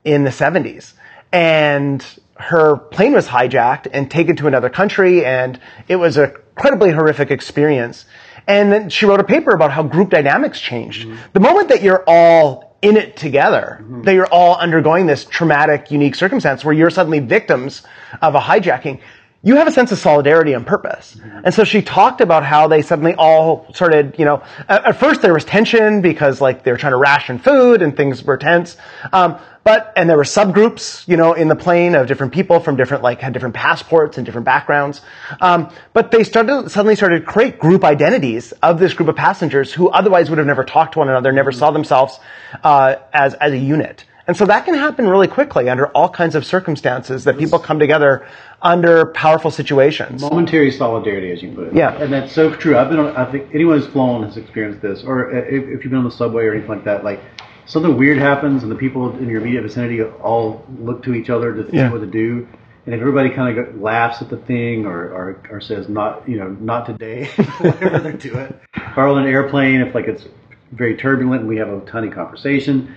in 0.04 0.24
the 0.24 0.30
70s 0.30 0.92
and 1.32 2.06
her 2.36 2.76
plane 2.76 3.12
was 3.12 3.28
hijacked 3.28 3.88
and 3.92 4.10
taken 4.10 4.36
to 4.36 4.46
another 4.46 4.68
country, 4.68 5.24
and 5.24 5.58
it 5.88 5.96
was 5.96 6.16
an 6.16 6.32
incredibly 6.56 6.90
horrific 6.90 7.30
experience. 7.30 8.06
And 8.46 8.72
then 8.72 8.90
she 8.90 9.06
wrote 9.06 9.20
a 9.20 9.24
paper 9.24 9.52
about 9.52 9.70
how 9.70 9.82
group 9.82 10.10
dynamics 10.10 10.60
changed. 10.60 11.06
Mm-hmm. 11.06 11.16
The 11.32 11.40
moment 11.40 11.68
that 11.68 11.82
you're 11.82 12.04
all 12.06 12.76
in 12.82 12.96
it 12.96 13.16
together, 13.16 13.78
mm-hmm. 13.80 14.02
that 14.02 14.14
you're 14.14 14.26
all 14.26 14.56
undergoing 14.56 15.06
this 15.06 15.24
traumatic, 15.24 15.90
unique 15.90 16.14
circumstance 16.14 16.64
where 16.64 16.74
you're 16.74 16.90
suddenly 16.90 17.20
victims 17.20 17.82
of 18.20 18.34
a 18.34 18.40
hijacking, 18.40 19.00
you 19.42 19.56
have 19.56 19.68
a 19.68 19.72
sense 19.72 19.92
of 19.92 19.98
solidarity 19.98 20.54
and 20.54 20.66
purpose. 20.66 21.14
Mm-hmm. 21.14 21.40
And 21.44 21.54
so 21.54 21.64
she 21.64 21.82
talked 21.82 22.20
about 22.20 22.44
how 22.44 22.66
they 22.68 22.82
suddenly 22.82 23.14
all 23.14 23.66
started, 23.74 24.16
you 24.18 24.24
know, 24.24 24.42
at, 24.68 24.84
at, 24.84 25.00
first 25.00 25.22
there 25.22 25.34
was 25.34 25.44
tension 25.44 26.00
because 26.00 26.40
like 26.40 26.64
they 26.64 26.72
were 26.72 26.78
trying 26.78 26.92
to 26.92 26.98
ration 26.98 27.38
food 27.38 27.80
and 27.80 27.96
things 27.96 28.24
were 28.24 28.36
tense. 28.36 28.76
Um, 29.12 29.38
but, 29.64 29.92
and 29.96 30.08
there 30.08 30.16
were 30.16 30.24
subgroups, 30.24 31.08
you 31.08 31.16
know, 31.16 31.32
in 31.32 31.48
the 31.48 31.56
plane 31.56 31.94
of 31.94 32.06
different 32.06 32.32
people 32.32 32.60
from 32.60 32.76
different, 32.76 33.02
like, 33.02 33.20
had 33.20 33.32
different 33.32 33.54
passports 33.54 34.18
and 34.18 34.26
different 34.26 34.44
backgrounds. 34.44 35.00
Um, 35.40 35.70
but 35.92 36.10
they 36.10 36.22
started, 36.22 36.70
suddenly 36.70 36.94
started 36.94 37.20
to 37.20 37.26
create 37.26 37.58
group 37.58 37.82
identities 37.82 38.52
of 38.62 38.78
this 38.78 38.92
group 38.92 39.08
of 39.08 39.16
passengers 39.16 39.72
who 39.72 39.88
otherwise 39.88 40.28
would 40.28 40.38
have 40.38 40.46
never 40.46 40.64
talked 40.64 40.92
to 40.92 40.98
one 41.00 41.08
another, 41.08 41.32
never 41.32 41.50
saw 41.50 41.70
themselves, 41.70 42.20
uh, 42.62 42.96
as, 43.12 43.34
as 43.34 43.52
a 43.52 43.58
unit. 43.58 44.04
And 44.26 44.36
so 44.36 44.46
that 44.46 44.64
can 44.64 44.74
happen 44.74 45.06
really 45.06 45.28
quickly 45.28 45.68
under 45.68 45.88
all 45.88 46.08
kinds 46.08 46.34
of 46.34 46.46
circumstances 46.46 47.24
that 47.24 47.36
people 47.36 47.58
come 47.58 47.78
together 47.78 48.26
under 48.62 49.06
powerful 49.06 49.50
situations. 49.50 50.22
Momentary 50.22 50.70
solidarity, 50.70 51.30
as 51.30 51.42
you 51.42 51.52
put 51.52 51.68
it. 51.68 51.74
Yeah. 51.74 51.94
And 52.02 52.10
that's 52.10 52.32
so 52.32 52.54
true. 52.54 52.78
I've 52.78 52.88
been 52.88 53.00
on, 53.00 53.14
I 53.16 53.30
think 53.30 53.50
anyone 53.54 53.78
who's 53.78 53.88
flown 53.88 54.22
has 54.24 54.38
experienced 54.38 54.80
this, 54.80 55.02
or 55.04 55.30
if, 55.30 55.64
if 55.64 55.84
you've 55.84 55.90
been 55.90 55.98
on 55.98 56.04
the 56.04 56.10
subway 56.10 56.44
or 56.44 56.52
anything 56.52 56.70
like 56.70 56.84
that, 56.84 57.04
like 57.04 57.20
something 57.66 57.96
weird 57.96 58.18
happens 58.18 58.62
and 58.62 58.70
the 58.70 58.76
people 58.76 59.16
in 59.16 59.28
your 59.28 59.40
immediate 59.40 59.62
vicinity 59.62 60.02
all 60.02 60.64
look 60.78 61.02
to 61.04 61.14
each 61.14 61.30
other 61.30 61.54
to 61.54 61.62
think 61.62 61.74
yeah. 61.74 61.90
what 61.90 62.00
to 62.00 62.06
do. 62.06 62.46
And 62.86 62.94
if 62.94 63.00
everybody 63.00 63.30
kind 63.30 63.58
of 63.58 63.80
laughs 63.80 64.20
at 64.20 64.28
the 64.28 64.36
thing 64.36 64.84
or, 64.84 65.08
or, 65.08 65.40
or 65.50 65.60
says 65.60 65.88
not, 65.88 66.28
you 66.28 66.36
know, 66.36 66.48
not 66.60 66.84
today, 66.84 67.26
whatever 67.60 67.98
they're 67.98 68.12
doing, 68.12 68.54
or 68.96 69.08
on 69.08 69.22
an 69.22 69.26
airplane, 69.26 69.80
if 69.80 69.94
like 69.94 70.06
it's 70.06 70.26
very 70.72 70.96
turbulent 70.96 71.40
and 71.40 71.48
we 71.48 71.56
have 71.56 71.68
a 71.68 71.80
tiny 71.86 72.10
conversation, 72.10 72.94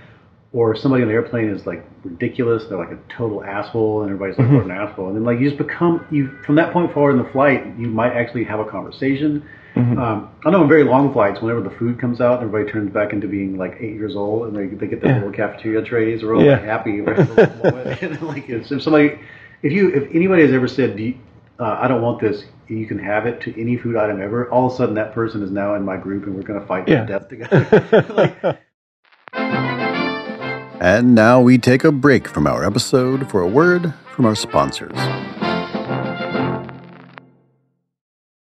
or 0.53 0.75
somebody 0.75 1.03
on 1.03 1.10
the 1.10 1.13
airplane 1.13 1.49
is 1.49 1.65
like 1.65 1.86
ridiculous, 2.03 2.65
they're 2.65 2.77
like 2.77 2.91
a 2.91 2.99
total 3.10 3.43
asshole, 3.43 4.01
and 4.01 4.12
everybody's 4.12 4.38
like, 4.38 4.47
mm-hmm. 4.47 4.69
an 4.69 4.77
asshole. 4.77 5.08
And 5.08 5.15
then 5.15 5.23
like 5.23 5.39
you 5.39 5.49
just 5.49 5.58
become 5.58 6.06
you 6.12 6.38
from 6.45 6.56
that 6.56 6.73
point 6.73 6.93
forward 6.93 7.12
in 7.12 7.23
the 7.23 7.30
flight, 7.32 7.65
you 7.77 7.88
might 7.88 8.13
actually 8.13 8.43
have 8.45 8.60
a 8.60 8.65
conversation. 8.65 9.47
Mm-hmm. 9.77 9.99
Um, 9.99 10.29
I 10.45 10.49
know 10.49 10.61
on 10.61 10.67
very 10.67 10.83
long 10.83 11.13
flights, 11.13 11.41
whenever 11.41 11.61
the 11.61 11.75
food 11.77 11.99
comes 11.99 12.21
out, 12.21 12.41
everybody 12.41 12.71
turns 12.71 12.91
back 12.93 13.13
into 13.13 13.27
being 13.27 13.57
like 13.57 13.77
eight 13.79 13.93
years 13.93 14.15
old, 14.15 14.47
and 14.47 14.55
they, 14.55 14.67
they 14.75 14.87
get 14.87 15.01
their 15.01 15.11
yeah. 15.11 15.17
little 15.17 15.33
cafeteria 15.33 15.83
trays. 15.83 16.21
They're 16.21 16.33
all 16.33 16.43
yeah. 16.43 16.53
like 16.53 16.63
happy. 16.63 16.99
and 18.01 18.21
like 18.21 18.49
if 18.49 18.67
somebody, 18.81 19.19
if 19.61 19.71
you, 19.71 19.89
if 19.89 20.13
anybody 20.13 20.43
has 20.43 20.51
ever 20.53 20.67
said, 20.67 20.99
you, 20.99 21.17
uh, 21.59 21.77
"I 21.81 21.87
don't 21.87 22.01
want 22.01 22.21
this," 22.21 22.43
you 22.67 22.87
can 22.87 22.99
have 22.99 23.25
it 23.25 23.41
to 23.41 23.59
any 23.59 23.77
food 23.77 23.95
item 23.95 24.21
ever. 24.21 24.49
All 24.49 24.67
of 24.67 24.73
a 24.73 24.75
sudden, 24.75 24.95
that 24.95 25.13
person 25.13 25.43
is 25.43 25.51
now 25.51 25.75
in 25.75 25.83
my 25.83 25.97
group, 25.97 26.25
and 26.25 26.35
we're 26.35 26.43
going 26.43 26.59
to 26.59 26.65
fight 26.65 26.87
yeah. 26.87 27.05
to 27.05 27.19
death 27.19 27.29
together. 27.29 28.05
like, 28.13 28.59
and 30.79 31.15
now 31.15 31.41
we 31.41 31.57
take 31.57 31.83
a 31.83 31.91
break 31.91 32.27
from 32.27 32.45
our 32.45 32.63
episode 32.63 33.29
for 33.29 33.41
a 33.41 33.47
word 33.47 33.93
from 34.15 34.25
our 34.25 34.35
sponsors. 34.35 34.97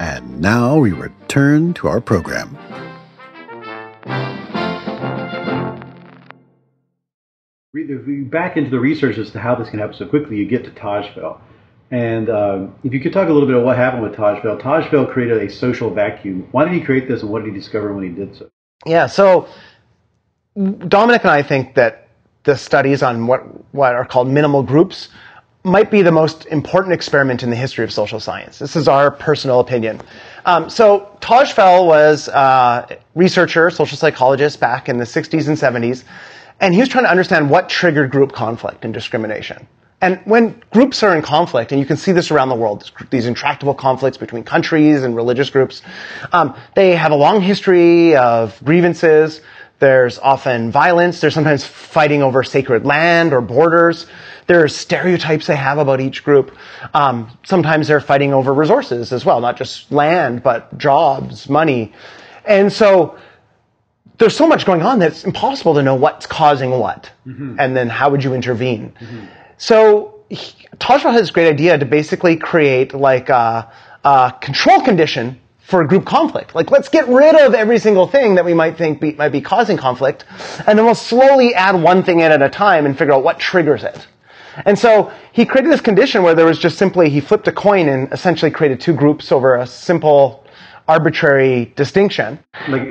And 0.00 0.40
now 0.40 0.78
we 0.78 0.92
return 0.92 1.74
to 1.74 1.88
our 1.88 2.00
program. 2.00 2.56
If 7.72 8.06
we 8.06 8.20
back 8.22 8.56
into 8.56 8.70
the 8.70 8.80
research 8.80 9.18
as 9.18 9.30
to 9.32 9.38
how 9.38 9.54
this 9.54 9.70
can 9.70 9.78
happen 9.78 9.94
so 9.94 10.06
quickly, 10.06 10.36
you 10.36 10.46
get 10.46 10.64
to 10.64 10.70
Tajfel. 10.70 11.40
And 11.90 12.28
uh, 12.28 12.66
if 12.84 12.92
you 12.92 13.00
could 13.00 13.12
talk 13.12 13.28
a 13.28 13.32
little 13.32 13.48
bit 13.48 13.56
about 13.56 13.66
what 13.66 13.76
happened 13.76 14.02
with 14.02 14.14
Tajfel, 14.14 14.60
Tajfel 14.60 15.10
created 15.10 15.42
a 15.42 15.50
social 15.50 15.92
vacuum. 15.92 16.48
Why 16.52 16.64
did 16.64 16.72
he 16.74 16.80
create 16.80 17.08
this, 17.08 17.22
and 17.22 17.30
what 17.30 17.44
did 17.44 17.52
he 17.52 17.58
discover 17.58 17.92
when 17.92 18.04
he 18.04 18.10
did 18.10 18.36
so? 18.36 18.48
Yeah, 18.86 19.06
so 19.06 19.48
Dominic 20.56 21.22
and 21.22 21.30
I 21.30 21.42
think 21.42 21.74
that 21.74 22.08
the 22.44 22.56
studies 22.56 23.02
on 23.02 23.26
what, 23.26 23.42
what 23.74 23.94
are 23.94 24.04
called 24.04 24.28
minimal 24.28 24.62
groups 24.62 25.08
might 25.62 25.90
be 25.90 26.00
the 26.02 26.12
most 26.12 26.46
important 26.46 26.94
experiment 26.94 27.42
in 27.42 27.50
the 27.50 27.56
history 27.56 27.84
of 27.84 27.92
social 27.92 28.18
science. 28.18 28.58
This 28.58 28.76
is 28.76 28.88
our 28.88 29.10
personal 29.10 29.60
opinion. 29.60 30.00
Um, 30.46 30.70
so 30.70 31.16
Tajfel 31.20 31.86
was 31.86 32.28
a 32.28 32.98
researcher, 33.14 33.70
social 33.70 33.98
psychologist 33.98 34.58
back 34.58 34.88
in 34.88 34.96
the 34.96 35.04
60s 35.04 35.48
and 35.48 35.56
70s, 35.56 36.04
and 36.60 36.72
he 36.72 36.80
was 36.80 36.88
trying 36.88 37.04
to 37.04 37.10
understand 37.10 37.50
what 37.50 37.68
triggered 37.68 38.10
group 38.10 38.32
conflict 38.32 38.84
and 38.84 38.94
discrimination. 38.94 39.66
And 40.02 40.18
when 40.24 40.62
groups 40.72 41.02
are 41.02 41.14
in 41.14 41.20
conflict, 41.20 41.72
and 41.72 41.80
you 41.80 41.86
can 41.86 41.98
see 41.98 42.12
this 42.12 42.30
around 42.30 42.48
the 42.48 42.54
world, 42.54 42.90
these 43.10 43.26
intractable 43.26 43.74
conflicts 43.74 44.16
between 44.16 44.44
countries 44.44 45.02
and 45.02 45.14
religious 45.14 45.50
groups, 45.50 45.82
um, 46.32 46.56
they 46.74 46.96
have 46.96 47.12
a 47.12 47.16
long 47.16 47.42
history 47.42 48.16
of 48.16 48.58
grievances. 48.64 49.42
There's 49.80 50.18
often 50.18 50.70
violence. 50.70 51.20
There's 51.20 51.34
sometimes 51.34 51.64
fighting 51.66 52.22
over 52.22 52.42
sacred 52.42 52.84
land 52.84 53.32
or 53.32 53.40
borders. 53.40 54.06
There's 54.46 54.76
stereotypes 54.76 55.46
they 55.46 55.56
have 55.56 55.78
about 55.78 56.00
each 56.00 56.22
group. 56.22 56.56
Um, 56.94 57.36
sometimes 57.44 57.88
they're 57.88 58.00
fighting 58.00 58.32
over 58.34 58.52
resources 58.54 59.12
as 59.12 59.24
well, 59.24 59.40
not 59.40 59.56
just 59.56 59.90
land, 59.90 60.42
but 60.42 60.76
jobs, 60.78 61.48
money. 61.48 61.92
And 62.44 62.72
so 62.72 63.18
there's 64.18 64.36
so 64.36 64.46
much 64.46 64.66
going 64.66 64.82
on 64.82 64.98
that 64.98 65.12
it's 65.12 65.24
impossible 65.24 65.74
to 65.74 65.82
know 65.82 65.94
what's 65.94 66.26
causing 66.26 66.70
what, 66.70 67.10
and 67.58 67.74
then 67.76 67.88
how 67.88 68.10
would 68.10 68.22
you 68.22 68.34
intervene. 68.34 68.92
So 69.56 70.20
he, 70.28 70.52
Tajfel 70.76 71.12
has 71.12 71.22
this 71.22 71.30
great 71.30 71.48
idea 71.48 71.78
to 71.78 71.86
basically 71.86 72.36
create 72.36 72.92
like 72.92 73.30
a, 73.30 73.72
a 74.04 74.34
control 74.42 74.82
condition 74.82 75.40
for 75.70 75.84
group 75.84 76.04
conflict. 76.04 76.54
Like 76.54 76.70
let's 76.70 76.88
get 76.88 77.06
rid 77.08 77.36
of 77.36 77.54
every 77.54 77.78
single 77.78 78.06
thing 78.06 78.34
that 78.34 78.44
we 78.44 78.52
might 78.52 78.76
think 78.76 79.00
be, 79.00 79.12
might 79.12 79.30
be 79.30 79.40
causing 79.40 79.76
conflict, 79.76 80.24
and 80.66 80.76
then 80.76 80.84
we'll 80.84 80.94
slowly 80.94 81.54
add 81.54 81.80
one 81.80 82.02
thing 82.02 82.20
in 82.20 82.32
at 82.32 82.42
a 82.42 82.50
time 82.50 82.86
and 82.86 82.98
figure 82.98 83.14
out 83.14 83.22
what 83.22 83.38
triggers 83.38 83.84
it. 83.84 84.06
And 84.66 84.76
so 84.78 85.12
he 85.32 85.46
created 85.46 85.72
this 85.72 85.80
condition 85.80 86.22
where 86.22 86.34
there 86.34 86.44
was 86.44 86.58
just 86.58 86.76
simply 86.76 87.08
he 87.08 87.20
flipped 87.20 87.46
a 87.46 87.52
coin 87.52 87.88
and 87.88 88.12
essentially 88.12 88.50
created 88.50 88.80
two 88.80 88.92
groups 88.92 89.30
over 89.30 89.56
a 89.56 89.66
simple 89.66 90.44
arbitrary 90.88 91.72
distinction. 91.76 92.38
Like, 92.68 92.82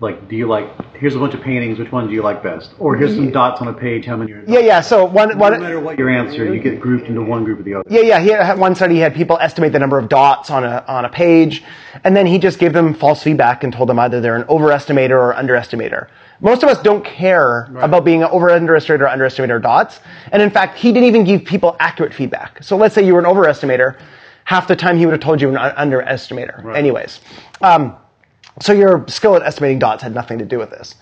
like, 0.00 0.28
do 0.28 0.36
you 0.36 0.46
like? 0.46 0.94
Here's 0.96 1.14
a 1.14 1.18
bunch 1.18 1.34
of 1.34 1.40
paintings. 1.40 1.78
Which 1.78 1.92
one 1.92 2.08
do 2.08 2.12
you 2.14 2.22
like 2.22 2.42
best? 2.42 2.72
Or 2.78 2.96
here's 2.96 3.14
some 3.14 3.30
dots 3.30 3.60
on 3.60 3.68
a 3.68 3.72
page. 3.72 4.04
How 4.06 4.16
many? 4.16 4.32
Are 4.32 4.44
Yeah, 4.46 4.58
yeah. 4.58 4.80
So 4.80 5.04
one, 5.04 5.30
No 5.30 5.36
one 5.36 5.60
matter 5.60 5.80
what 5.80 5.98
your 5.98 6.10
answer, 6.10 6.52
you 6.52 6.60
get 6.60 6.80
grouped 6.80 7.06
into 7.06 7.22
one 7.22 7.44
group 7.44 7.60
or 7.60 7.62
the 7.62 7.74
other. 7.74 7.84
Yeah, 7.88 8.00
yeah. 8.00 8.20
He 8.20 8.30
had 8.30 8.58
one 8.58 8.74
study. 8.74 8.94
He 8.94 9.00
had 9.00 9.14
people 9.14 9.38
estimate 9.40 9.72
the 9.72 9.78
number 9.78 9.98
of 9.98 10.08
dots 10.08 10.50
on 10.50 10.64
a 10.64 10.84
on 10.88 11.04
a 11.04 11.08
page, 11.08 11.62
and 12.04 12.16
then 12.16 12.26
he 12.26 12.38
just 12.38 12.58
gave 12.58 12.72
them 12.72 12.94
false 12.94 13.22
feedback 13.22 13.64
and 13.64 13.72
told 13.72 13.88
them 13.88 13.98
either 13.98 14.20
they're 14.20 14.36
an 14.36 14.44
overestimator 14.44 15.10
or 15.10 15.34
underestimator. 15.34 16.08
Most 16.40 16.62
of 16.62 16.68
us 16.68 16.82
don't 16.82 17.04
care 17.04 17.70
about 17.76 18.04
being 18.04 18.22
an 18.22 18.28
overestimator 18.28 19.00
or 19.00 19.06
underestimator 19.06 19.62
dots, 19.62 20.00
and 20.32 20.42
in 20.42 20.50
fact, 20.50 20.76
he 20.76 20.92
didn't 20.92 21.08
even 21.08 21.24
give 21.24 21.44
people 21.44 21.76
accurate 21.78 22.12
feedback. 22.12 22.62
So 22.62 22.76
let's 22.76 22.94
say 22.94 23.06
you 23.06 23.14
were 23.14 23.20
an 23.20 23.26
overestimator, 23.26 23.98
half 24.44 24.66
the 24.66 24.76
time 24.76 24.98
he 24.98 25.06
would 25.06 25.12
have 25.12 25.20
told 25.22 25.40
you 25.40 25.48
an 25.48 25.56
un- 25.56 25.90
underestimator. 25.90 26.74
Anyways, 26.76 27.20
um, 27.62 27.96
so 28.60 28.72
your 28.72 29.06
skill 29.08 29.36
at 29.36 29.42
estimating 29.42 29.78
dots 29.78 30.02
had 30.02 30.14
nothing 30.14 30.38
to 30.38 30.44
do 30.44 30.58
with 30.58 30.70
this. 30.70 30.94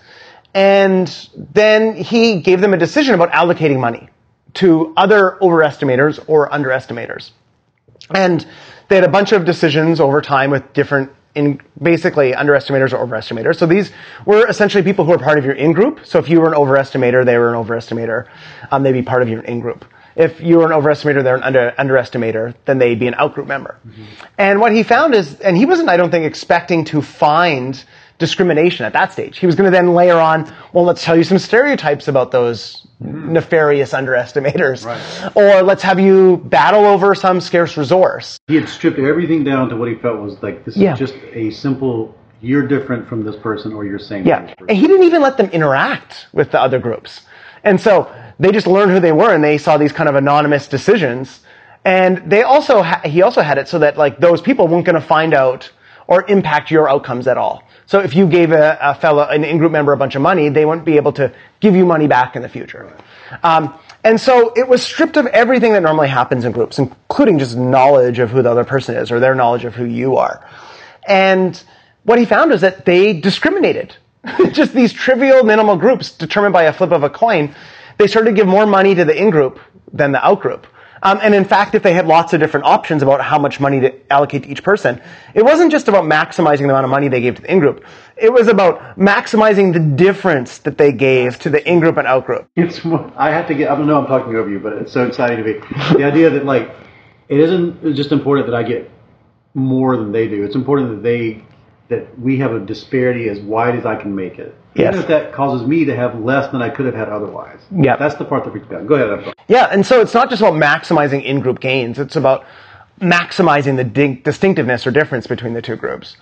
And 0.53 1.07
then 1.53 1.95
he 1.95 2.41
gave 2.41 2.61
them 2.61 2.73
a 2.73 2.77
decision 2.77 3.15
about 3.15 3.31
allocating 3.31 3.79
money 3.79 4.09
to 4.55 4.93
other 4.95 5.37
overestimators 5.41 6.23
or 6.27 6.49
underestimators. 6.49 7.31
And 8.13 8.45
they 8.87 8.95
had 8.95 9.03
a 9.03 9.09
bunch 9.09 9.31
of 9.31 9.45
decisions 9.45 9.99
over 9.99 10.21
time 10.21 10.51
with 10.51 10.73
different, 10.73 11.11
in 11.33 11.59
basically 11.81 12.33
underestimators 12.33 12.93
or 12.93 13.05
overestimators. 13.05 13.55
So 13.57 13.65
these 13.65 13.91
were 14.25 14.47
essentially 14.47 14.83
people 14.83 15.05
who 15.05 15.11
were 15.11 15.17
part 15.17 15.39
of 15.39 15.45
your 15.45 15.55
in-group. 15.55 16.05
So 16.05 16.19
if 16.19 16.29
you 16.29 16.39
were 16.41 16.49
an 16.49 16.53
overestimator, 16.53 17.25
they 17.25 17.37
were 17.37 17.55
an 17.55 17.63
overestimator. 17.63 18.27
Um, 18.71 18.83
they'd 18.83 18.91
be 18.91 19.01
part 19.01 19.23
of 19.23 19.29
your 19.29 19.41
in-group. 19.41 19.85
If 20.15 20.41
you 20.41 20.57
were 20.57 20.65
an 20.65 20.71
overestimator, 20.71 21.23
they're 21.23 21.35
an 21.35 21.43
under, 21.43 21.71
underestimator, 21.77 22.53
then 22.65 22.77
they'd 22.77 22.99
be 22.99 23.07
an 23.07 23.15
outgroup 23.15 23.47
member. 23.47 23.77
Mm-hmm. 23.87 24.03
And 24.37 24.59
what 24.59 24.71
he 24.71 24.83
found 24.83 25.15
is, 25.15 25.39
and 25.41 25.57
he 25.57 25.65
wasn't, 25.65 25.89
I 25.89 25.97
don't 25.97 26.11
think, 26.11 26.25
expecting 26.25 26.85
to 26.85 27.01
find 27.01 27.83
discrimination 28.19 28.85
at 28.85 28.93
that 28.93 29.11
stage. 29.11 29.39
He 29.39 29.45
was 29.45 29.55
going 29.55 29.65
to 29.65 29.75
then 29.75 29.93
layer 29.93 30.17
on, 30.17 30.53
well, 30.71 30.85
let's 30.85 31.03
tell 31.03 31.17
you 31.17 31.23
some 31.23 31.39
stereotypes 31.39 32.07
about 32.07 32.31
those 32.31 32.87
mm-hmm. 33.01 33.33
nefarious 33.33 33.91
underestimators. 33.91 34.85
Or 35.35 35.63
let's 35.63 35.81
have 35.83 35.99
you 35.99 36.37
battle 36.37 36.85
over 36.85 37.15
some 37.15 37.41
scarce 37.41 37.75
resource. 37.75 38.37
He 38.47 38.55
had 38.55 38.69
stripped 38.69 38.99
everything 38.99 39.43
down 39.43 39.69
to 39.69 39.75
what 39.75 39.89
he 39.89 39.95
felt 39.95 40.21
was 40.21 40.41
like 40.43 40.63
this 40.63 40.77
Yeah. 40.77 40.93
is 40.93 40.99
just 40.99 41.15
a 41.33 41.49
simple. 41.51 42.15
You're 42.39 42.67
different 42.67 43.07
from 43.07 43.23
this 43.23 43.37
person, 43.37 43.73
or 43.73 43.85
you're 43.85 43.99
same. 43.99 44.27
Yeah. 44.27 44.37
From 44.37 44.45
this 44.45 44.55
person. 44.55 44.69
And 44.69 44.77
he 44.77 44.87
didn't 44.87 45.05
even 45.05 45.21
let 45.21 45.37
them 45.37 45.49
interact 45.49 46.27
with 46.33 46.51
the 46.51 46.61
other 46.61 46.77
groups. 46.77 47.21
And 47.63 47.79
so 47.79 48.13
they 48.39 48.51
just 48.51 48.67
learned 48.67 48.91
who 48.91 48.99
they 48.99 49.11
were 49.11 49.33
and 49.33 49.43
they 49.43 49.57
saw 49.57 49.77
these 49.77 49.91
kind 49.91 50.09
of 50.09 50.15
anonymous 50.15 50.67
decisions. 50.67 51.41
And 51.85 52.29
they 52.29 52.43
also, 52.43 52.81
ha- 52.81 53.01
he 53.05 53.21
also 53.21 53.41
had 53.41 53.57
it 53.57 53.67
so 53.67 53.79
that 53.79 53.97
like 53.97 54.19
those 54.19 54.41
people 54.41 54.67
weren't 54.67 54.85
going 54.85 54.99
to 54.99 55.01
find 55.01 55.33
out 55.33 55.71
or 56.07 56.29
impact 56.29 56.71
your 56.71 56.89
outcomes 56.89 57.27
at 57.27 57.37
all. 57.37 57.63
So 57.85 57.99
if 57.99 58.15
you 58.15 58.27
gave 58.27 58.51
a, 58.51 58.77
a 58.81 58.95
fellow, 58.95 59.23
an 59.27 59.43
in-group 59.43 59.71
member 59.71 59.93
a 59.93 59.97
bunch 59.97 60.15
of 60.15 60.21
money, 60.21 60.49
they 60.49 60.65
wouldn't 60.65 60.85
be 60.85 60.97
able 60.97 61.13
to 61.13 61.33
give 61.59 61.75
you 61.75 61.85
money 61.85 62.07
back 62.07 62.35
in 62.35 62.41
the 62.41 62.49
future. 62.49 62.95
Um, 63.43 63.73
and 64.03 64.19
so 64.19 64.51
it 64.55 64.67
was 64.67 64.83
stripped 64.83 65.17
of 65.17 65.25
everything 65.27 65.73
that 65.73 65.81
normally 65.81 66.09
happens 66.09 66.45
in 66.45 66.51
groups, 66.51 66.77
including 66.77 67.39
just 67.39 67.55
knowledge 67.55 68.19
of 68.19 68.31
who 68.31 68.41
the 68.41 68.51
other 68.51 68.65
person 68.65 68.95
is 68.95 69.11
or 69.11 69.19
their 69.19 69.35
knowledge 69.35 69.63
of 69.63 69.75
who 69.75 69.85
you 69.85 70.17
are. 70.17 70.45
And 71.07 71.61
what 72.03 72.19
he 72.19 72.25
found 72.25 72.51
is 72.51 72.61
that 72.61 72.85
they 72.85 73.13
discriminated. 73.19 73.95
Just 74.51 74.73
these 74.73 74.93
trivial 74.93 75.43
minimal 75.43 75.75
groups 75.75 76.11
determined 76.11 76.53
by 76.53 76.63
a 76.63 76.73
flip 76.73 76.91
of 76.91 77.03
a 77.03 77.09
coin, 77.09 77.53
they 77.97 78.07
started 78.07 78.31
to 78.31 78.35
give 78.35 78.47
more 78.47 78.65
money 78.65 78.95
to 78.95 79.05
the 79.05 79.15
in-group 79.15 79.59
than 79.91 80.11
the 80.11 80.25
out-group. 80.25 80.67
Um, 81.03 81.19
and 81.21 81.35
in 81.35 81.43
fact, 81.43 81.75
if 81.75 81.83
they 81.83 81.93
had 81.93 82.07
lots 82.07 82.31
of 82.31 82.39
different 82.39 82.65
options 82.65 83.03
about 83.03 83.19
how 83.19 83.37
much 83.37 83.59
money 83.59 83.81
to 83.81 83.93
allocate 84.11 84.43
to 84.43 84.49
each 84.49 84.63
person, 84.63 85.01
it 85.33 85.43
wasn't 85.43 85.69
just 85.69 85.89
about 85.89 86.05
maximizing 86.05 86.59
the 86.59 86.69
amount 86.69 86.85
of 86.85 86.91
money 86.91 87.09
they 87.09 87.19
gave 87.19 87.35
to 87.35 87.41
the 87.41 87.51
in-group. 87.51 87.83
It 88.15 88.31
was 88.31 88.47
about 88.47 88.97
maximizing 88.97 89.73
the 89.73 89.79
difference 89.79 90.59
that 90.59 90.77
they 90.77 90.93
gave 90.93 91.39
to 91.39 91.49
the 91.49 91.67
in-group 91.69 91.97
and 91.97 92.07
out-group. 92.07 92.49
It's 92.55 92.79
I 93.17 93.31
have 93.31 93.47
to 93.47 93.53
get. 93.53 93.69
I 93.69 93.75
don't 93.75 93.85
know. 93.85 93.99
I'm 93.99 94.07
talking 94.07 94.33
over 94.35 94.49
you, 94.49 94.59
but 94.59 94.73
it's 94.73 94.93
so 94.93 95.05
exciting 95.05 95.43
to 95.43 95.43
me. 95.43 95.59
The 95.97 96.05
idea 96.05 96.29
that 96.29 96.45
like 96.45 96.71
it 97.27 97.39
isn't 97.39 97.95
just 97.95 98.13
important 98.13 98.47
that 98.47 98.55
I 98.55 98.63
get 98.63 98.89
more 99.53 99.97
than 99.97 100.13
they 100.13 100.29
do. 100.29 100.43
It's 100.45 100.55
important 100.55 100.89
that 100.89 101.03
they 101.03 101.43
that 101.89 102.17
we 102.19 102.37
have 102.39 102.53
a 102.53 102.59
disparity 102.59 103.29
as 103.29 103.39
wide 103.39 103.75
as 103.75 103.85
I 103.85 103.95
can 103.95 104.15
make 104.15 104.39
it. 104.39 104.55
Yes. 104.75 104.93
Even 104.93 105.01
if 105.01 105.07
that 105.07 105.33
causes 105.33 105.67
me 105.67 105.85
to 105.85 105.95
have 105.95 106.19
less 106.19 106.51
than 106.51 106.61
I 106.61 106.69
could 106.69 106.85
have 106.85 106.95
had 106.95 107.09
otherwise. 107.09 107.59
Yeah. 107.71 107.95
That's 107.97 108.15
the 108.15 108.25
part 108.25 108.43
that 108.45 108.51
freaks 108.51 108.69
me 108.69 108.77
out. 108.77 108.87
Go 108.87 108.95
ahead. 108.95 109.33
Yeah, 109.47 109.67
and 109.71 109.85
so 109.85 110.01
it's 110.01 110.13
not 110.13 110.29
just 110.29 110.41
about 110.41 110.53
maximizing 110.53 111.23
in-group 111.23 111.59
gains; 111.59 111.99
it's 111.99 112.15
about 112.15 112.45
maximizing 112.99 113.75
the 113.75 113.83
di- 113.83 114.15
distinctiveness 114.15 114.87
or 114.87 114.91
difference 114.91 115.27
between 115.27 115.53
the 115.53 115.61
two 115.61 115.75
groups. 115.75 116.15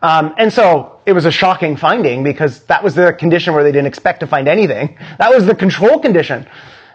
Um, 0.00 0.34
and 0.38 0.52
so 0.52 1.00
it 1.06 1.12
was 1.12 1.24
a 1.24 1.30
shocking 1.30 1.76
finding 1.76 2.22
because 2.22 2.60
that 2.64 2.84
was 2.84 2.94
the 2.94 3.12
condition 3.12 3.54
where 3.54 3.64
they 3.64 3.72
didn't 3.72 3.88
expect 3.88 4.20
to 4.20 4.26
find 4.26 4.46
anything. 4.46 4.96
That 5.18 5.30
was 5.30 5.44
the 5.44 5.54
control 5.54 5.98
condition. 5.98 6.46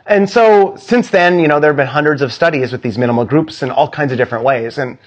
And 0.05 0.29
so 0.29 0.75
since 0.77 1.09
then, 1.09 1.39
you 1.39 1.47
know, 1.47 1.59
there 1.59 1.69
have 1.69 1.77
been 1.77 1.87
hundreds 1.87 2.21
of 2.21 2.33
studies 2.33 2.71
with 2.71 2.81
these 2.81 2.97
minimal 2.97 3.25
groups 3.25 3.61
in 3.63 3.71
all 3.71 3.89
kinds 3.89 4.11
of 4.11 4.17
different 4.17 4.43
ways. 4.43 4.77
And 4.77 4.97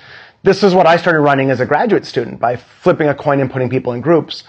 this 0.46 0.62
is 0.62 0.72
what 0.72 0.86
I 0.86 0.96
started 0.96 1.22
running 1.22 1.50
as 1.50 1.58
a 1.58 1.66
graduate 1.66 2.06
student 2.06 2.38
by 2.38 2.54
flipping 2.54 3.08
a 3.08 3.16
coin 3.16 3.40
and 3.40 3.50
putting 3.50 3.68
people 3.68 3.94
in 3.94 4.00
groups. 4.00 4.44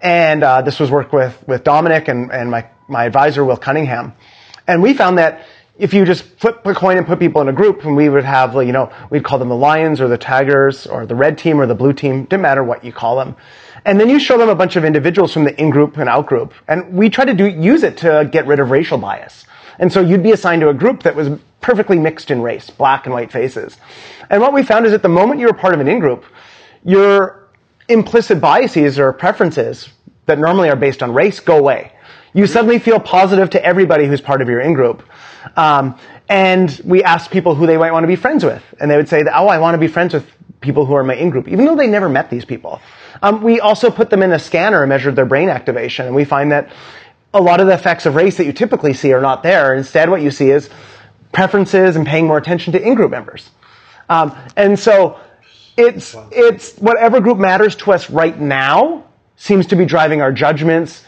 And 0.00 0.44
uh, 0.44 0.62
this 0.62 0.78
was 0.78 0.92
work 0.92 1.12
with, 1.12 1.42
with 1.48 1.64
Dominic 1.64 2.06
and, 2.06 2.30
and 2.30 2.52
my, 2.52 2.70
my 2.86 3.04
advisor, 3.04 3.44
Will 3.44 3.56
Cunningham. 3.56 4.12
And 4.68 4.80
we 4.80 4.94
found 4.94 5.18
that 5.18 5.44
if 5.76 5.92
you 5.92 6.04
just 6.04 6.22
flip 6.38 6.64
a 6.64 6.72
coin 6.72 6.98
and 6.98 7.06
put 7.06 7.18
people 7.18 7.42
in 7.42 7.48
a 7.48 7.52
group, 7.52 7.84
and 7.84 7.96
we 7.96 8.08
would 8.08 8.22
have, 8.22 8.54
you 8.54 8.70
know, 8.70 8.92
we'd 9.10 9.24
call 9.24 9.40
them 9.40 9.48
the 9.48 9.56
Lions 9.56 10.00
or 10.00 10.06
the 10.06 10.18
Tigers 10.18 10.86
or 10.86 11.04
the 11.04 11.16
red 11.16 11.36
team 11.36 11.60
or 11.60 11.66
the 11.66 11.74
blue 11.74 11.94
team, 11.94 12.26
didn't 12.26 12.42
matter 12.42 12.62
what 12.62 12.84
you 12.84 12.92
call 12.92 13.16
them. 13.16 13.34
And 13.84 13.98
then 13.98 14.08
you 14.08 14.20
show 14.20 14.38
them 14.38 14.50
a 14.50 14.54
bunch 14.54 14.76
of 14.76 14.84
individuals 14.84 15.32
from 15.32 15.42
the 15.42 15.60
in-group 15.60 15.96
and 15.96 16.08
out-group. 16.08 16.54
And 16.68 16.92
we 16.92 17.10
try 17.10 17.24
to 17.24 17.34
do, 17.34 17.46
use 17.46 17.82
it 17.82 17.96
to 17.98 18.28
get 18.30 18.46
rid 18.46 18.60
of 18.60 18.70
racial 18.70 18.98
bias. 18.98 19.46
And 19.80 19.92
so 19.92 20.00
you'd 20.00 20.22
be 20.22 20.30
assigned 20.30 20.60
to 20.60 20.68
a 20.68 20.74
group 20.74 21.02
that 21.02 21.16
was 21.16 21.30
perfectly 21.60 21.98
mixed 21.98 22.30
in 22.30 22.42
race, 22.42 22.70
black 22.70 23.06
and 23.06 23.14
white 23.14 23.30
faces. 23.32 23.76
And 24.28 24.40
what 24.40 24.52
we 24.52 24.62
found 24.62 24.86
is 24.86 24.92
that 24.92 25.02
the 25.02 25.08
moment 25.08 25.40
you 25.40 25.46
were 25.46 25.54
part 25.54 25.74
of 25.74 25.80
an 25.80 25.88
in-group, 25.88 26.24
your 26.84 27.48
implicit 27.88 28.40
biases 28.40 28.98
or 28.98 29.12
preferences 29.12 29.88
that 30.26 30.38
normally 30.38 30.70
are 30.70 30.76
based 30.76 31.02
on 31.02 31.12
race 31.12 31.40
go 31.40 31.58
away. 31.58 31.92
You 32.32 32.46
suddenly 32.46 32.78
feel 32.78 33.00
positive 33.00 33.50
to 33.50 33.64
everybody 33.64 34.06
who's 34.06 34.20
part 34.20 34.40
of 34.40 34.48
your 34.48 34.60
in-group. 34.60 35.02
Um, 35.56 35.98
and 36.28 36.80
we 36.84 37.02
asked 37.02 37.30
people 37.30 37.56
who 37.56 37.66
they 37.66 37.76
might 37.76 37.90
want 37.90 38.04
to 38.04 38.08
be 38.08 38.16
friends 38.16 38.44
with. 38.44 38.62
And 38.78 38.90
they 38.90 38.96
would 38.96 39.08
say, 39.08 39.24
that, 39.24 39.36
oh, 39.36 39.48
I 39.48 39.58
want 39.58 39.74
to 39.74 39.78
be 39.78 39.88
friends 39.88 40.14
with 40.14 40.30
people 40.60 40.86
who 40.86 40.94
are 40.94 41.00
in 41.00 41.06
my 41.08 41.16
in-group, 41.16 41.48
even 41.48 41.64
though 41.64 41.74
they 41.74 41.88
never 41.88 42.08
met 42.08 42.30
these 42.30 42.44
people. 42.44 42.80
Um, 43.22 43.42
we 43.42 43.58
also 43.58 43.90
put 43.90 44.10
them 44.10 44.22
in 44.22 44.32
a 44.32 44.38
scanner 44.38 44.82
and 44.82 44.88
measured 44.88 45.16
their 45.16 45.26
brain 45.26 45.48
activation. 45.48 46.06
And 46.06 46.14
we 46.14 46.24
find 46.24 46.52
that 46.52 46.70
a 47.34 47.40
lot 47.40 47.60
of 47.60 47.66
the 47.66 47.74
effects 47.74 48.06
of 48.06 48.14
race 48.14 48.36
that 48.36 48.46
you 48.46 48.52
typically 48.52 48.94
see 48.94 49.12
are 49.12 49.20
not 49.20 49.42
there. 49.42 49.74
Instead, 49.74 50.08
what 50.10 50.22
you 50.22 50.30
see 50.30 50.50
is 50.50 50.70
preferences 51.32 51.96
and 51.96 52.06
paying 52.06 52.26
more 52.26 52.38
attention 52.38 52.72
to 52.72 52.82
in-group 52.82 53.10
members. 53.10 53.48
Um, 54.08 54.36
and 54.56 54.78
so 54.78 55.20
it's, 55.76 56.16
it's 56.30 56.76
whatever 56.78 57.20
group 57.20 57.38
matters 57.38 57.76
to 57.76 57.92
us 57.92 58.10
right 58.10 58.38
now 58.38 59.04
seems 59.36 59.66
to 59.68 59.76
be 59.76 59.84
driving 59.86 60.20
our 60.20 60.32
judgments, 60.32 61.04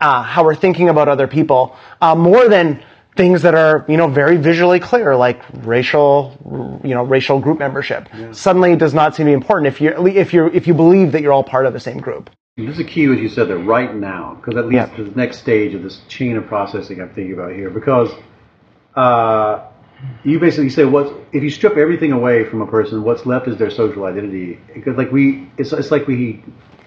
uh, 0.00 0.22
how 0.22 0.44
we're 0.44 0.54
thinking 0.54 0.88
about 0.88 1.08
other 1.08 1.26
people, 1.26 1.76
uh, 2.00 2.14
more 2.14 2.48
than 2.48 2.82
things 3.16 3.42
that 3.42 3.54
are, 3.54 3.84
you 3.88 3.96
know, 3.96 4.08
very 4.08 4.36
visually 4.36 4.80
clear, 4.80 5.14
like 5.16 5.42
racial, 5.64 6.80
you 6.84 6.94
know, 6.94 7.02
racial 7.04 7.40
group 7.40 7.58
membership. 7.58 8.08
Suddenly 8.32 8.72
it 8.72 8.78
does 8.78 8.94
not 8.94 9.14
seem 9.14 9.26
to 9.26 9.30
be 9.30 9.34
important 9.34 9.66
if 9.68 9.80
you 9.80 10.06
if 10.06 10.32
you 10.32 10.46
if 10.46 10.66
you 10.66 10.74
believe 10.74 11.12
that 11.12 11.20
you're 11.22 11.32
all 11.32 11.44
part 11.44 11.66
of 11.66 11.72
the 11.72 11.80
same 11.80 11.98
group. 11.98 12.30
This 12.56 12.74
is 12.74 12.80
a 12.80 12.84
key, 12.84 13.08
what 13.08 13.18
you 13.18 13.28
said, 13.28 13.48
that 13.48 13.58
right 13.58 13.94
now, 13.94 14.34
because 14.34 14.58
at 14.58 14.66
least 14.66 14.74
Yeah. 14.74 14.96
to 14.96 15.04
the 15.04 15.16
next 15.16 15.38
stage 15.38 15.74
of 15.74 15.82
this 15.82 16.00
chain 16.08 16.36
of 16.36 16.46
processing 16.46 17.00
I'm 17.00 17.08
thinking 17.10 17.32
about 17.32 17.52
here. 17.52 17.70
Because 17.70 18.10
uh, 18.94 19.68
you 20.24 20.38
basically 20.40 20.70
say, 20.70 20.84
what 20.84 21.14
if 21.32 21.42
you 21.42 21.50
strip 21.50 21.76
everything 21.76 22.12
away 22.12 22.44
from 22.44 22.60
a 22.62 22.66
person, 22.66 23.02
what's 23.02 23.24
left 23.24 23.48
is 23.48 23.56
their 23.56 23.70
social 23.70 24.04
identity. 24.04 24.58
Because 24.74 24.96
like 24.96 25.12
we, 25.12 25.48
it's, 25.56 25.72
it's 25.72 25.90
like 25.90 26.06
we 26.06 26.42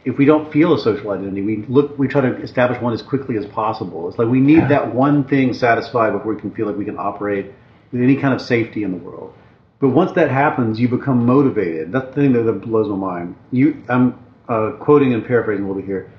if 0.06 0.20
we 0.20 0.26
don't 0.26 0.52
feel 0.54 0.74
a 0.74 0.80
social 0.80 1.10
identity, 1.12 1.42
we 1.42 1.66
look, 1.68 1.98
we 1.98 2.08
try 2.08 2.22
to 2.22 2.36
establish 2.42 2.80
one 2.80 2.94
as 2.94 3.02
quickly 3.02 3.38
as 3.38 3.46
possible. 3.48 4.08
It's 4.08 4.20
like 4.20 4.28
we 4.28 4.40
need 4.40 4.70
that 4.70 4.94
one 4.94 5.24
thing 5.24 5.54
satisfied 5.54 6.12
before 6.12 6.36
we 6.36 6.40
can 6.40 6.52
feel 6.52 6.68
like 6.68 6.78
we 6.78 6.86
can 6.86 6.98
operate 6.98 7.52
with 7.92 8.02
any 8.02 8.16
kind 8.16 8.34
of 8.34 8.40
safety 8.40 8.84
in 8.84 8.92
the 8.92 8.98
world. 8.98 9.34
But 9.80 9.90
once 9.90 10.12
that 10.14 10.30
happens, 10.30 10.80
you 10.80 10.88
become 10.88 11.26
motivated. 11.26 11.92
That's 11.92 12.08
the 12.08 12.14
thing 12.14 12.34
that, 12.34 12.44
that 12.44 12.62
blows 12.62 12.88
my 12.88 12.96
mind. 12.96 13.36
You, 13.52 13.84
I'm 13.90 14.24
uh, 14.48 14.74
quoting 14.80 15.14
and 15.14 15.26
paraphrasing 15.26 15.66
a 15.66 15.68
little 15.68 15.82
bit 15.82 15.88
here. 15.88 16.12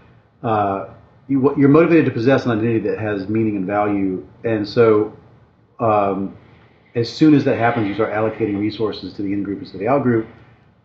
Uh, 0.42 0.88
you, 1.28 1.56
you're 1.56 1.68
motivated 1.68 2.06
to 2.06 2.10
possess 2.10 2.44
an 2.44 2.52
identity 2.52 2.88
that 2.90 2.98
has 2.98 3.28
meaning 3.28 3.56
and 3.56 3.66
value, 3.66 4.26
and 4.44 4.68
so 4.68 5.16
um, 5.78 6.36
as 6.94 7.12
soon 7.12 7.34
as 7.34 7.44
that 7.44 7.58
happens, 7.58 7.86
you 7.86 7.94
start 7.94 8.12
allocating 8.12 8.58
resources 8.58 9.12
to 9.14 9.22
the 9.22 9.32
in 9.32 9.42
group 9.42 9.60
instead 9.60 9.74
of 9.76 9.80
the 9.80 9.88
out 9.88 10.02
group, 10.02 10.26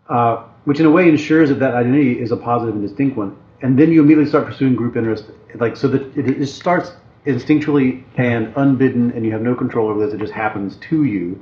uh, 0.09 0.43
which 0.65 0.79
in 0.79 0.85
a 0.85 0.91
way 0.91 1.07
ensures 1.07 1.49
that 1.49 1.59
that 1.59 1.73
identity 1.73 2.19
is 2.19 2.31
a 2.31 2.37
positive 2.37 2.75
and 2.75 2.85
distinct 2.87 3.17
one. 3.17 3.37
And 3.61 3.77
then 3.77 3.91
you 3.91 4.01
immediately 4.01 4.27
start 4.27 4.45
pursuing 4.47 4.75
group 4.75 4.97
interest, 4.97 5.25
like 5.55 5.77
so 5.77 5.87
that 5.87 6.01
it, 6.17 6.41
it 6.41 6.47
starts 6.47 6.91
instinctually 7.25 8.03
and 8.17 8.51
unbidden, 8.55 9.11
and 9.11 9.25
you 9.25 9.31
have 9.31 9.41
no 9.41 9.55
control 9.55 9.87
over 9.89 10.03
this. 10.05 10.13
It 10.13 10.19
just 10.19 10.33
happens 10.33 10.77
to 10.89 11.03
you. 11.03 11.41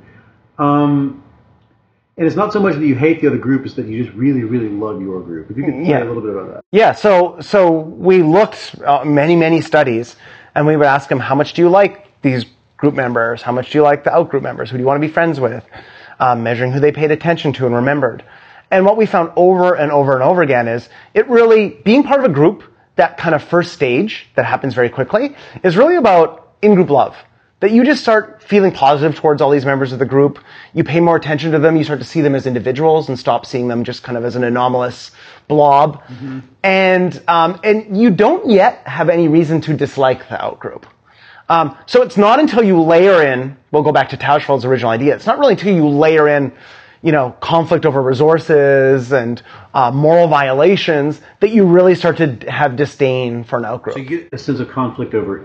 Um, 0.58 1.24
and 2.16 2.26
it's 2.26 2.36
not 2.36 2.52
so 2.52 2.60
much 2.60 2.74
that 2.74 2.84
you 2.84 2.94
hate 2.94 3.22
the 3.22 3.28
other 3.28 3.38
group; 3.38 3.64
it's 3.64 3.74
that 3.74 3.86
you 3.86 4.04
just 4.04 4.14
really, 4.14 4.44
really 4.44 4.68
love 4.68 5.00
your 5.00 5.20
group. 5.22 5.50
If 5.50 5.56
you 5.56 5.64
could 5.64 5.74
say 5.74 5.90
Yeah. 5.90 6.04
a 6.04 6.04
little 6.04 6.20
bit 6.20 6.32
about 6.32 6.54
that. 6.54 6.64
Yeah, 6.70 6.92
so 6.92 7.38
so 7.40 7.70
we 7.70 8.22
looked 8.22 8.76
uh, 8.84 9.04
many 9.04 9.34
many 9.34 9.62
studies, 9.62 10.16
and 10.54 10.66
we 10.66 10.76
would 10.76 10.86
ask 10.86 11.08
them, 11.08 11.18
how 11.18 11.34
much 11.34 11.54
do 11.54 11.62
you 11.62 11.70
like 11.70 12.20
these 12.20 12.44
group 12.80 12.94
members? 12.94 13.42
How 13.42 13.52
much 13.52 13.70
do 13.70 13.78
you 13.78 13.82
like 13.82 14.04
the 14.04 14.12
out 14.12 14.30
group 14.30 14.42
members? 14.42 14.70
Who 14.70 14.76
do 14.76 14.82
you 14.82 14.86
want 14.86 15.00
to 15.00 15.06
be 15.06 15.12
friends 15.12 15.38
with? 15.38 15.64
Um, 16.18 16.42
measuring 16.42 16.72
who 16.72 16.80
they 16.80 16.92
paid 16.92 17.10
attention 17.10 17.52
to 17.54 17.66
and 17.66 17.74
remembered. 17.74 18.24
And 18.70 18.84
what 18.84 18.96
we 18.96 19.06
found 19.06 19.32
over 19.36 19.74
and 19.74 19.90
over 19.90 20.14
and 20.14 20.22
over 20.22 20.42
again 20.42 20.68
is 20.68 20.88
it 21.14 21.28
really 21.28 21.68
being 21.68 22.02
part 22.02 22.20
of 22.20 22.30
a 22.30 22.32
group. 22.32 22.64
That 22.96 23.16
kind 23.16 23.34
of 23.34 23.42
first 23.42 23.72
stage 23.72 24.26
that 24.34 24.44
happens 24.44 24.74
very 24.74 24.90
quickly 24.90 25.34
is 25.62 25.76
really 25.76 25.96
about 25.96 26.54
in 26.60 26.74
group 26.74 26.90
love. 26.90 27.16
That 27.60 27.72
you 27.72 27.84
just 27.84 28.02
start 28.02 28.42
feeling 28.42 28.72
positive 28.72 29.16
towards 29.16 29.42
all 29.42 29.50
these 29.50 29.66
members 29.66 29.92
of 29.92 29.98
the 29.98 30.06
group. 30.06 30.38
You 30.72 30.82
pay 30.82 31.00
more 31.00 31.16
attention 31.16 31.52
to 31.52 31.58
them. 31.58 31.76
You 31.76 31.84
start 31.84 31.98
to 32.00 32.06
see 32.06 32.22
them 32.22 32.34
as 32.34 32.46
individuals 32.46 33.08
and 33.08 33.18
stop 33.18 33.44
seeing 33.44 33.68
them 33.68 33.84
just 33.84 34.02
kind 34.02 34.16
of 34.16 34.24
as 34.24 34.34
an 34.36 34.44
anomalous 34.44 35.10
blob. 35.48 36.02
And 36.62 37.22
um, 37.28 37.60
and 37.62 37.96
you 38.00 38.10
don't 38.10 38.50
yet 38.50 38.86
have 38.86 39.08
any 39.10 39.28
reason 39.28 39.60
to 39.62 39.74
dislike 39.76 40.28
the 40.28 40.42
out 40.42 40.58
group. 40.58 40.86
Um, 41.50 41.76
so 41.86 42.02
it's 42.02 42.16
not 42.16 42.38
until 42.38 42.62
you 42.62 42.80
layer 42.80 43.22
in. 43.22 43.56
We'll 43.72 43.82
go 43.82 43.90
back 43.90 44.10
to 44.10 44.16
Tajfel's 44.16 44.64
original 44.64 44.90
idea. 44.90 45.16
It's 45.16 45.26
not 45.26 45.38
really 45.40 45.54
until 45.54 45.74
you 45.74 45.88
layer 45.88 46.28
in, 46.28 46.52
you 47.02 47.10
know, 47.10 47.32
conflict 47.40 47.84
over 47.84 48.00
resources 48.00 49.12
and 49.12 49.42
uh, 49.74 49.90
moral 49.90 50.28
violations 50.28 51.20
that 51.40 51.50
you 51.50 51.66
really 51.66 51.96
start 51.96 52.18
to 52.18 52.36
have 52.48 52.76
disdain 52.76 53.42
for 53.42 53.58
an 53.58 53.64
outgroup. 53.64 53.94
So 53.94 53.98
you 53.98 54.06
get 54.06 54.28
a 54.32 54.38
sense 54.38 54.60
of 54.60 54.68
conflict 54.70 55.12
over 55.12 55.44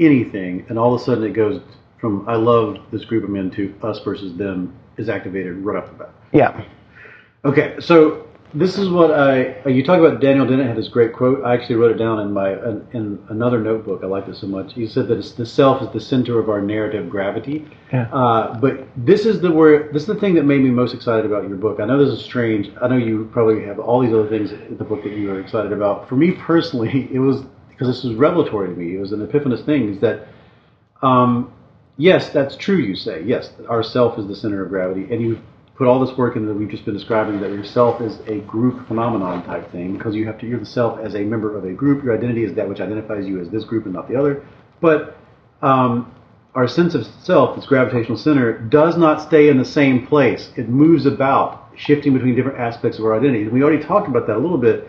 anything, 0.00 0.66
and 0.68 0.76
all 0.76 0.92
of 0.92 1.00
a 1.00 1.04
sudden 1.04 1.22
it 1.22 1.34
goes 1.34 1.62
from 2.00 2.28
"I 2.28 2.34
love 2.34 2.78
this 2.90 3.04
group 3.04 3.24
I'm 3.24 3.36
in" 3.36 3.52
to 3.52 3.72
"us 3.82 4.00
versus 4.00 4.36
them" 4.36 4.76
is 4.96 5.08
activated 5.08 5.58
right 5.58 5.80
off 5.80 5.88
the 5.88 5.96
bat. 5.96 6.10
yeah. 6.32 6.64
Okay, 7.44 7.76
so 7.78 8.26
this 8.54 8.78
is 8.78 8.88
what 8.88 9.10
I 9.10 9.60
uh, 9.66 9.68
you 9.68 9.82
talk 9.82 9.98
about. 9.98 10.20
Daniel 10.20 10.46
Dennett 10.46 10.68
had 10.68 10.76
this 10.76 10.88
great 10.88 11.12
quote. 11.12 11.44
I 11.44 11.54
actually 11.54 11.74
wrote 11.74 11.90
it 11.90 11.98
down 11.98 12.20
in 12.20 12.32
my 12.32 12.52
in, 12.52 12.86
in 12.92 13.26
another 13.28 13.60
notebook. 13.60 14.02
I 14.04 14.06
liked 14.06 14.28
it 14.28 14.36
so 14.36 14.46
much. 14.46 14.74
He 14.74 14.86
said 14.86 15.08
that 15.08 15.18
it's, 15.18 15.32
the 15.32 15.44
self 15.44 15.82
is 15.82 15.88
the 15.92 16.00
center 16.00 16.38
of 16.38 16.48
our 16.48 16.62
narrative 16.62 17.10
gravity. 17.10 17.66
Yeah. 17.92 18.08
Uh, 18.12 18.58
but 18.58 18.86
this 18.96 19.26
is 19.26 19.40
the 19.40 19.50
where 19.50 19.92
this 19.92 20.02
is 20.02 20.08
the 20.08 20.14
thing 20.14 20.34
that 20.34 20.44
made 20.44 20.62
me 20.62 20.70
most 20.70 20.94
excited 20.94 21.26
about 21.26 21.48
your 21.48 21.56
book. 21.56 21.80
I 21.80 21.86
know 21.86 22.02
this 22.02 22.16
is 22.16 22.24
strange. 22.24 22.70
I 22.80 22.86
know 22.86 22.96
you 22.96 23.28
probably 23.32 23.64
have 23.64 23.80
all 23.80 24.00
these 24.00 24.14
other 24.14 24.28
things 24.28 24.52
in 24.52 24.76
the 24.76 24.84
book 24.84 25.02
that 25.02 25.12
you 25.12 25.32
are 25.32 25.40
excited 25.40 25.72
about. 25.72 26.08
For 26.08 26.14
me 26.14 26.30
personally, 26.32 27.08
it 27.12 27.18
was 27.18 27.42
because 27.70 27.88
this 27.88 28.04
was 28.04 28.14
revelatory 28.14 28.68
to 28.68 28.74
me. 28.74 28.94
It 28.94 29.00
was 29.00 29.10
an 29.10 29.26
epiphanous 29.26 29.64
thing. 29.66 29.94
Is 29.94 30.00
that 30.00 30.28
um, 31.02 31.52
yes, 31.96 32.30
that's 32.30 32.56
true. 32.56 32.76
You 32.76 32.94
say 32.94 33.24
yes, 33.24 33.52
our 33.68 33.82
self 33.82 34.16
is 34.16 34.28
the 34.28 34.36
center 34.36 34.62
of 34.62 34.68
gravity, 34.68 35.12
and 35.12 35.20
you 35.20 35.40
put 35.76 35.88
all 35.88 36.04
this 36.04 36.16
work 36.16 36.36
in 36.36 36.46
that 36.46 36.54
we've 36.54 36.70
just 36.70 36.84
been 36.84 36.94
describing 36.94 37.40
that 37.40 37.50
yourself 37.50 38.00
is 38.00 38.20
a 38.28 38.38
group 38.40 38.86
phenomenon 38.86 39.44
type 39.44 39.70
thing 39.72 39.96
because 39.96 40.14
you 40.14 40.26
have 40.26 40.38
to 40.38 40.46
you're 40.46 40.60
the 40.60 40.66
self 40.66 41.00
as 41.00 41.14
a 41.14 41.20
member 41.20 41.56
of 41.56 41.64
a 41.64 41.72
group. 41.72 42.04
Your 42.04 42.16
identity 42.16 42.44
is 42.44 42.54
that 42.54 42.68
which 42.68 42.80
identifies 42.80 43.26
you 43.26 43.40
as 43.40 43.50
this 43.50 43.64
group 43.64 43.84
and 43.84 43.92
not 43.92 44.08
the 44.08 44.16
other. 44.16 44.44
But 44.80 45.16
um, 45.62 46.14
our 46.54 46.68
sense 46.68 46.94
of 46.94 47.04
self, 47.22 47.56
this 47.56 47.66
gravitational 47.66 48.16
center, 48.16 48.58
does 48.58 48.96
not 48.96 49.20
stay 49.20 49.48
in 49.48 49.58
the 49.58 49.64
same 49.64 50.06
place. 50.06 50.50
It 50.56 50.68
moves 50.68 51.06
about, 51.06 51.68
shifting 51.76 52.12
between 52.12 52.36
different 52.36 52.58
aspects 52.58 52.98
of 52.98 53.04
our 53.04 53.16
identity. 53.16 53.42
And 53.42 53.52
we 53.52 53.62
already 53.62 53.82
talked 53.82 54.08
about 54.08 54.28
that 54.28 54.36
a 54.36 54.38
little 54.38 54.58
bit. 54.58 54.88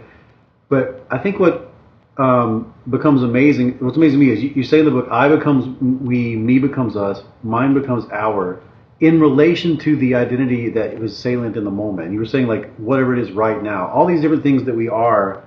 But 0.70 1.06
I 1.10 1.18
think 1.18 1.40
what 1.40 1.72
um, 2.18 2.74
becomes 2.90 3.24
amazing, 3.24 3.78
what's 3.80 3.98
amazing 3.98 4.20
to 4.20 4.26
me 4.26 4.32
is 4.32 4.44
you, 4.44 4.50
you 4.50 4.64
say 4.64 4.80
in 4.80 4.86
the 4.86 4.92
book, 4.92 5.08
I 5.10 5.28
becomes 5.28 5.82
we, 5.82 6.36
me 6.36 6.60
becomes 6.60 6.96
us, 6.96 7.22
mine 7.44 7.74
becomes 7.74 8.06
our, 8.12 8.62
in 9.00 9.20
relation 9.20 9.78
to 9.78 9.96
the 9.98 10.16
identity 10.16 10.70
that 10.70 10.98
was 11.00 11.18
salient 11.18 11.58
in 11.58 11.66
the 11.66 11.72
moment. 11.72 12.14
You 12.14 12.20
were 12.20 12.26
saying 12.26 12.48
like 12.48 12.74
whatever 12.76 13.16
it 13.16 13.22
is 13.22 13.32
right 13.32 13.62
now, 13.62 13.88
all 13.90 14.06
these 14.06 14.22
different 14.22 14.44
things 14.44 14.64
that 14.66 14.76
we 14.76 14.88
are, 14.88 15.44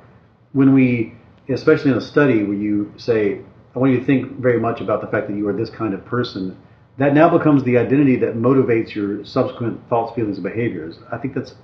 when 0.53 0.74
we, 0.74 1.14
especially 1.49 1.92
in 1.92 1.96
a 1.96 2.01
study 2.01 2.44
where 2.44 2.57
you 2.57 2.92
say, 2.96 3.40
I 3.74 3.78
want 3.78 3.92
you 3.92 4.01
to 4.01 4.05
think 4.05 4.38
very 4.38 4.61
much 4.61 4.80
about 4.80 5.01
the 5.01 5.07
fact 5.07 5.28
that 5.28 5.36
you 5.36 5.49
are 5.49 5.53
this 5.53 5.70
kind 5.70 5.94
of 5.94 6.05
person, 6.05 6.59
that 6.99 7.14
now 7.14 7.28
becomes 7.28 7.62
the 7.64 7.78
identity 7.78 8.16
that 8.16 8.34
motivates 8.34 8.94
your 8.94 9.24
subsequent 9.24 9.80
thoughts, 9.88 10.14
feelings, 10.14 10.36
and 10.36 10.44
behaviors. 10.44 10.96
I 11.12 11.16
think 11.16 11.34
that's 11.34 11.55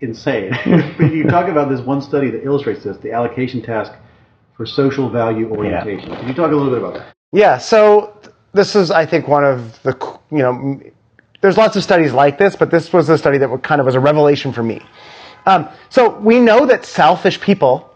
insane. 0.00 0.50
but 0.98 1.12
you 1.12 1.24
talk 1.24 1.48
about 1.48 1.68
this 1.68 1.80
one 1.80 2.00
study 2.00 2.30
that 2.30 2.42
illustrates 2.42 2.84
this, 2.84 2.96
the 2.98 3.12
allocation 3.12 3.62
task 3.62 3.92
for 4.56 4.66
social 4.66 5.08
value 5.08 5.50
orientation. 5.50 6.14
Can 6.16 6.26
you 6.26 6.34
talk 6.34 6.50
a 6.50 6.54
little 6.54 6.70
bit 6.70 6.78
about 6.78 6.94
that? 6.94 7.14
Yeah, 7.32 7.58
so 7.58 8.16
th- 8.22 8.34
this 8.54 8.74
is, 8.74 8.90
I 8.90 9.04
think, 9.04 9.28
one 9.28 9.44
of 9.44 9.80
the, 9.82 10.18
you 10.30 10.38
know, 10.38 10.80
there's 11.40 11.56
lots 11.56 11.76
of 11.76 11.84
studies 11.84 12.12
like 12.12 12.38
this, 12.38 12.56
but 12.56 12.70
this 12.70 12.92
was 12.92 13.08
a 13.08 13.18
study 13.18 13.38
that 13.38 13.62
kind 13.62 13.80
of 13.80 13.86
was 13.86 13.94
a 13.94 14.00
revelation 14.00 14.52
for 14.52 14.62
me. 14.62 14.82
Um, 15.46 15.68
so 15.88 16.18
we 16.18 16.40
know 16.40 16.66
that 16.66 16.84
selfish 16.84 17.40
people, 17.40 17.94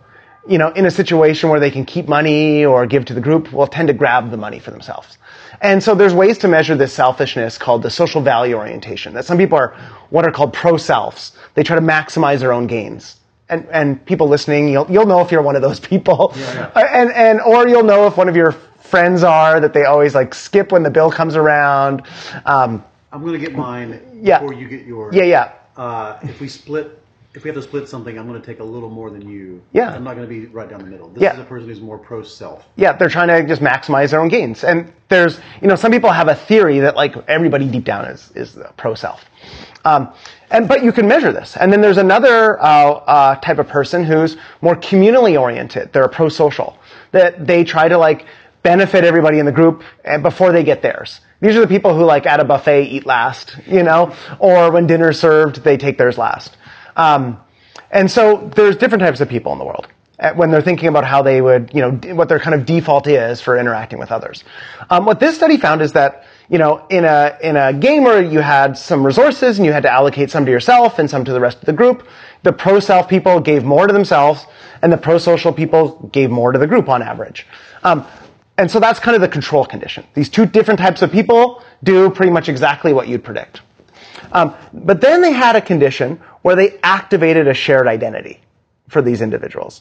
you 0.49 0.59
know, 0.59 0.70
in 0.70 0.86
a 0.86 0.90
situation 0.90 1.51
where 1.51 1.61
they 1.61 1.70
can 1.70 1.84
keep 1.84 2.09
money 2.09 2.64
or 2.64 2.86
give 2.86 3.05
to 3.07 3.14
the 3.14 3.20
group, 3.20 3.53
will 3.53 3.66
tend 3.66 3.88
to 3.88 3.95
grab 3.95 4.30
the 4.30 4.36
money 4.36 4.59
for 4.59 4.70
themselves. 4.70 5.18
And 5.61 5.82
so 5.82 5.95
there's 5.95 6.14
ways 6.14 6.38
to 6.38 6.49
measure 6.49 6.76
this 6.76 6.93
selfishness 6.93 7.59
called 7.59 7.82
the 7.82 7.90
social 7.90 8.20
value 8.20 8.57
orientation. 8.57 9.14
That 9.14 9.24
some 9.24 9.38
people 9.38 9.59
are 9.59 9.76
what 10.11 10.24
are 10.24 10.32
called 10.32 10.53
pro-selves. 10.53 11.32
They 11.55 11.62
try 11.62 11.76
to 11.76 11.82
maximize 11.82 12.40
their 12.40 12.53
own 12.53 12.66
gains. 12.66 13.18
And, 13.49 13.68
and 13.70 14.05
people 14.07 14.28
listening, 14.28 14.68
you'll, 14.68 14.90
you'll 14.90 15.07
know 15.07 15.20
if 15.20 15.30
you're 15.30 15.43
one 15.43 15.57
of 15.57 15.62
those 15.62 15.78
people. 15.93 16.32
And, 16.74 17.12
and, 17.12 17.40
or 17.40 17.68
you'll 17.68 17.84
know 17.84 18.07
if 18.07 18.16
one 18.16 18.28
of 18.28 18.36
your 18.36 18.53
friends 18.53 19.22
are 19.22 19.61
that 19.61 19.72
they 19.72 19.84
always 19.84 20.14
like 20.14 20.34
skip 20.34 20.72
when 20.72 20.82
the 20.82 20.90
bill 20.90 21.11
comes 21.11 21.36
around. 21.36 22.03
Um, 22.45 22.84
I'm 23.12 23.20
going 23.22 23.34
to 23.34 23.38
get 23.38 23.54
mine 23.54 24.20
Yeah. 24.22 24.38
before 24.40 24.54
you 24.54 24.68
get 24.68 24.86
yours. 24.86 25.14
yeah, 25.14 25.24
yeah. 25.24 25.52
Uh, 25.76 26.18
if 26.22 26.40
we 26.40 26.48
split, 26.48 26.98
if 27.34 27.44
we 27.44 27.48
have 27.48 27.56
to 27.56 27.62
split 27.62 27.88
something, 27.88 28.18
I'm 28.18 28.26
going 28.28 28.40
to 28.40 28.46
take 28.46 28.60
a 28.60 28.64
little 28.64 28.90
more 28.90 29.10
than 29.10 29.28
you. 29.28 29.62
Yeah. 29.72 29.90
I'm 29.94 30.04
not 30.04 30.16
going 30.16 30.26
to 30.28 30.34
be 30.34 30.46
right 30.46 30.68
down 30.68 30.80
the 30.80 30.86
middle. 30.86 31.08
This 31.08 31.22
Yeah. 31.22 31.34
is 31.34 31.38
a 31.38 31.44
person 31.44 31.68
who's 31.68 31.80
more 31.80 31.98
pro 31.98 32.22
self. 32.22 32.64
Yeah, 32.76 32.92
they're 32.94 33.08
trying 33.08 33.28
to 33.28 33.46
just 33.46 33.62
maximize 33.62 34.10
their 34.10 34.20
own 34.20 34.28
gains. 34.28 34.64
And 34.64 34.92
there's, 35.08 35.38
you 35.60 35.68
know, 35.68 35.76
some 35.76 35.90
people 35.92 36.10
have 36.10 36.28
a 36.28 36.34
theory 36.34 36.78
that 36.80 36.96
like 36.96 37.16
everybody 37.28 37.68
deep 37.68 37.84
down 37.84 38.04
is, 38.06 38.30
is 38.34 38.58
pro 38.76 38.94
self. 38.94 39.24
Um, 39.84 40.12
and, 40.50 40.68
but 40.68 40.84
you 40.84 40.92
can 40.92 41.08
measure 41.08 41.32
this. 41.32 41.56
And 41.56 41.72
then 41.72 41.80
there's 41.80 41.96
another, 41.98 42.60
uh, 42.62 42.64
uh, 42.66 43.34
type 43.36 43.58
of 43.58 43.66
person 43.68 44.04
who's 44.04 44.36
more 44.60 44.76
communally 44.76 45.40
oriented. 45.40 45.92
They're 45.92 46.08
pro-social. 46.08 46.78
That 47.12 47.46
they 47.46 47.64
try 47.64 47.88
to 47.88 47.98
like 47.98 48.26
benefit 48.62 49.04
everybody 49.04 49.38
in 49.38 49.46
the 49.46 49.52
group 49.52 49.82
and 50.04 50.22
before 50.22 50.52
they 50.52 50.62
get 50.64 50.82
theirs. 50.82 51.20
These 51.43 51.57
are 51.57 51.61
the 51.61 51.66
people 51.66 51.95
who 51.95 52.05
like 52.05 52.24
at 52.24 52.38
a 52.38 52.45
buffet 52.45 52.84
eat 52.84 53.05
last, 53.05 53.57
you 53.66 53.82
know, 53.82 54.14
or 54.38 54.70
when 54.70 54.86
dinner's 54.86 55.18
served, 55.18 55.64
they 55.64 55.76
take 55.76 55.99
theirs 55.99 56.16
last. 56.16 56.57
Um, 56.97 57.43
and 57.90 58.09
so 58.09 58.49
there's 58.55 58.76
different 58.76 59.03
types 59.03 59.20
of 59.20 59.28
people 59.28 59.53
in 59.53 59.59
the 59.59 59.64
world 59.64 59.88
uh, 60.20 60.32
when 60.34 60.53
they're 60.53 60.62
thinking 60.62 60.88
about 60.88 61.05
how 61.05 61.20
they 61.20 61.43
would, 61.43 61.72
you 61.74 61.80
know, 61.80 62.14
what 62.14 62.28
their 62.28 62.38
kind 62.38 62.55
of 62.55 62.64
default 62.64 63.09
is 63.09 63.40
for 63.40 63.59
interacting 63.59 63.99
with 63.99 64.12
others. 64.12 64.45
Um, 64.88 65.05
what 65.05 65.18
this 65.18 65.34
study 65.34 65.57
found 65.57 65.82
is 65.82 65.93
that, 65.95 66.24
you 66.49 66.59
know, 66.59 66.86
in 66.90 67.05
a 67.05 67.36
in 67.43 67.57
a 67.57 67.72
game 67.72 68.05
where 68.05 68.22
you 68.22 68.38
had 68.38 68.78
some 68.78 69.05
resources 69.05 69.59
and 69.59 69.66
you 69.66 69.72
had 69.72 69.82
to 69.82 69.90
allocate 69.90 70.30
some 70.30 70.45
to 70.47 70.51
yourself 70.53 71.01
and 71.01 71.11
some 71.11 71.24
to 71.24 71.32
the 71.32 71.40
rest 71.40 71.59
of 71.59 71.64
the 71.64 71.72
group, 71.72 72.07
the 72.45 72.53
pro 72.53 72.78
self 72.78 73.09
people 73.09 73.40
gave 73.40 73.64
more 73.64 73.88
to 73.88 73.93
themselves, 73.93 74.47
and 74.80 74.93
the 74.93 74.97
pro 74.97 75.18
social 75.18 75.53
people 75.53 76.09
gave 76.12 76.30
more 76.30 76.53
to 76.53 76.59
the 76.61 76.68
group 76.68 76.88
on 76.88 77.03
average. 77.03 77.47
Um, 77.82 78.07
and 78.59 78.70
so 78.70 78.80
that's 78.80 79.00
kind 79.00 79.14
of 79.14 79.20
the 79.20 79.28
control 79.28 79.64
condition. 79.64 80.07
These 80.14 80.28
two 80.28 80.46
different 80.46 80.78
types 80.78 81.03
of 81.03 81.11
people 81.11 81.62
do 81.82 82.11
pretty 82.11 82.32
much 82.32 82.48
exactly 82.48 82.92
what 82.92 83.09
you'd 83.09 83.24
predict. 83.24 83.62
Um, 84.32 84.55
but 84.72 85.00
then 85.00 85.20
they 85.20 85.32
had 85.32 85.57
a 85.57 85.61
condition 85.61 86.20
where 86.42 86.57
they 86.57 86.78
activated 86.82 87.48
a 87.48 87.55
shared 87.55 87.86
identity 87.86 88.40
for 88.88 89.03
these 89.03 89.22
individuals. 89.22 89.80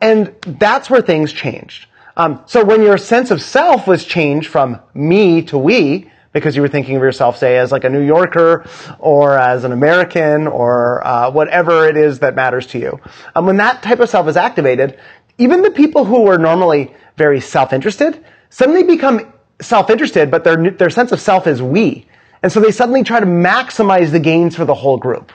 And 0.00 0.34
that's 0.46 0.88
where 0.90 1.02
things 1.02 1.32
changed. 1.32 1.86
Um, 2.16 2.42
so 2.46 2.64
when 2.64 2.82
your 2.82 2.98
sense 2.98 3.30
of 3.30 3.42
self 3.42 3.86
was 3.86 4.04
changed 4.04 4.48
from 4.48 4.80
me 4.94 5.42
to 5.42 5.58
we 5.58 6.10
because 6.32 6.56
you 6.56 6.62
were 6.62 6.68
thinking 6.68 6.96
of 6.96 7.02
yourself, 7.02 7.38
say, 7.38 7.58
as 7.58 7.72
like 7.72 7.84
a 7.84 7.88
New 7.88 8.02
Yorker 8.02 8.66
or 8.98 9.38
as 9.38 9.64
an 9.64 9.72
American 9.72 10.46
or 10.48 11.04
uh, 11.06 11.30
whatever 11.30 11.88
it 11.88 11.96
is 11.96 12.18
that 12.20 12.34
matters 12.34 12.66
to 12.68 12.78
you. 12.78 13.00
And 13.34 13.46
when 13.46 13.56
that 13.58 13.82
type 13.82 14.00
of 14.00 14.08
self 14.08 14.28
is 14.28 14.36
activated, 14.36 14.98
even 15.38 15.62
the 15.62 15.70
people 15.70 16.04
who 16.04 16.22
were 16.22 16.38
normally 16.38 16.94
very 17.16 17.40
self-interested 17.40 18.24
suddenly 18.50 18.82
become 18.82 19.32
self-interested, 19.60 20.30
but 20.30 20.44
their, 20.44 20.70
their 20.70 20.90
sense 20.90 21.12
of 21.12 21.20
self 21.20 21.46
is 21.46 21.62
we. 21.62 22.06
And 22.42 22.52
so 22.52 22.60
they 22.60 22.70
suddenly 22.70 23.02
try 23.02 23.20
to 23.20 23.26
maximize 23.26 24.10
the 24.10 24.20
gains 24.20 24.54
for 24.54 24.64
the 24.64 24.74
whole 24.74 24.98
group. 24.98 25.32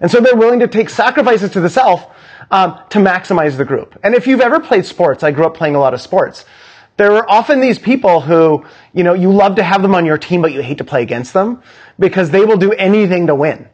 And 0.00 0.10
so 0.10 0.20
they're 0.20 0.36
willing 0.36 0.60
to 0.60 0.68
take 0.68 0.88
sacrifices 0.88 1.52
to 1.52 1.60
the 1.60 1.68
self 1.68 2.06
um, 2.50 2.78
to 2.90 2.98
maximize 2.98 3.56
the 3.56 3.64
group. 3.64 3.98
And 4.02 4.14
if 4.14 4.26
you've 4.26 4.40
ever 4.40 4.60
played 4.60 4.86
sports, 4.86 5.22
I 5.22 5.30
grew 5.30 5.46
up 5.46 5.56
playing 5.56 5.74
a 5.74 5.80
lot 5.80 5.94
of 5.94 6.00
sports. 6.00 6.44
There 6.96 7.12
are 7.16 7.28
often 7.28 7.60
these 7.60 7.78
people 7.78 8.20
who, 8.20 8.64
you 8.92 9.02
know, 9.02 9.14
you 9.14 9.32
love 9.32 9.56
to 9.56 9.64
have 9.64 9.82
them 9.82 9.94
on 9.94 10.06
your 10.06 10.18
team, 10.18 10.42
but 10.42 10.52
you 10.52 10.62
hate 10.62 10.78
to 10.78 10.84
play 10.84 11.02
against 11.02 11.32
them 11.32 11.62
because 11.98 12.30
they 12.30 12.44
will 12.44 12.56
do 12.56 12.72
anything 12.72 13.26
to 13.26 13.34
win. 13.34 13.68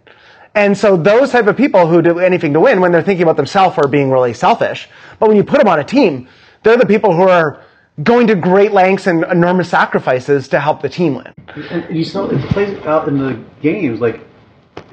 And 0.54 0.76
so 0.76 0.96
those 0.96 1.30
type 1.30 1.46
of 1.46 1.56
people 1.56 1.86
who 1.86 2.02
do 2.02 2.18
anything 2.18 2.52
to 2.54 2.60
win 2.60 2.80
when 2.80 2.92
they're 2.92 3.02
thinking 3.02 3.22
about 3.22 3.36
themselves 3.36 3.78
are 3.78 3.88
being 3.88 4.10
really 4.10 4.34
selfish. 4.34 4.88
But 5.18 5.28
when 5.28 5.36
you 5.36 5.44
put 5.44 5.58
them 5.58 5.68
on 5.68 5.78
a 5.78 5.84
team, 5.84 6.28
they're 6.62 6.76
the 6.76 6.86
people 6.86 7.14
who 7.14 7.22
are 7.22 7.62
going 8.02 8.26
to 8.28 8.34
great 8.34 8.72
lengths 8.72 9.06
and 9.06 9.24
enormous 9.24 9.68
sacrifices 9.68 10.48
to 10.48 10.60
help 10.60 10.82
the 10.82 10.88
team 10.88 11.16
win. 11.16 11.32
And 11.70 11.96
you 11.96 12.04
saw 12.04 12.26
it 12.26 12.40
plays 12.50 12.78
out 12.84 13.08
in 13.08 13.18
the 13.18 13.42
games, 13.62 14.00
like 14.00 14.20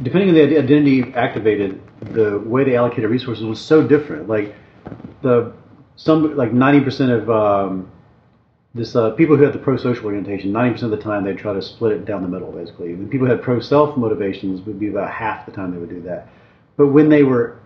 depending 0.04 0.30
on 0.30 0.36
the 0.36 0.58
identity 0.58 1.14
activated, 1.14 1.82
the 2.02 2.40
way 2.40 2.64
they 2.64 2.76
allocated 2.76 3.10
resources 3.10 3.44
was 3.44 3.60
so 3.60 3.86
different. 3.86 4.28
Like 4.28 4.56
the 5.22 5.54
some 5.96 6.36
like 6.36 6.54
ninety 6.54 6.82
percent 6.82 7.12
of 7.12 7.30
um, 7.30 7.92
this 8.78 8.96
uh, 8.96 9.12
people 9.12 9.36
who 9.36 9.44
had 9.44 9.54
the 9.54 9.60
pro-social 9.60 10.06
orientation, 10.06 10.52
ninety 10.52 10.74
percent 10.74 10.94
of 10.94 11.00
the 11.00 11.04
time 11.04 11.24
they'd 11.24 11.38
try 11.38 11.54
to 11.54 11.62
split 11.62 11.94
it 11.94 12.06
down 12.06 12.22
the 12.22 12.28
middle, 12.28 12.52
basically. 12.52 12.94
When 12.94 13.10
people 13.10 13.28
who 13.28 13.34
had 13.34 13.42
pro-self 13.42 13.98
motivations, 13.98 14.66
would 14.66 14.80
be 14.80 14.88
about 14.90 15.12
half 15.12 15.46
the 15.46 15.52
time 15.52 15.72
they 15.72 15.78
would 15.78 15.90
do 15.90 16.02
that. 16.02 16.28
But 16.78 16.88
when 16.88 17.10
they 17.10 17.24
were 17.24 17.60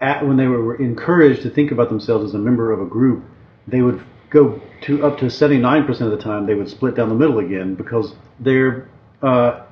at, 0.00 0.26
when 0.26 0.36
they 0.36 0.46
were 0.46 0.76
encouraged 0.76 1.42
to 1.42 1.50
think 1.50 1.70
about 1.70 1.88
themselves 1.88 2.26
as 2.26 2.34
a 2.34 2.38
member 2.38 2.72
of 2.72 2.80
a 2.80 2.86
group, 2.86 3.24
they 3.66 3.82
would 3.82 4.02
go 4.30 4.60
to 4.82 5.06
up 5.06 5.18
to 5.18 5.30
seventy 5.30 5.60
nine 5.60 5.86
percent 5.86 6.12
of 6.12 6.18
the 6.18 6.22
time 6.22 6.46
they 6.46 6.54
would 6.54 6.68
split 6.68 6.94
down 6.94 7.08
the 7.08 7.14
middle 7.14 7.38
again 7.38 7.74
because 7.74 8.14
they're 8.40 8.88
uh, 9.22 9.64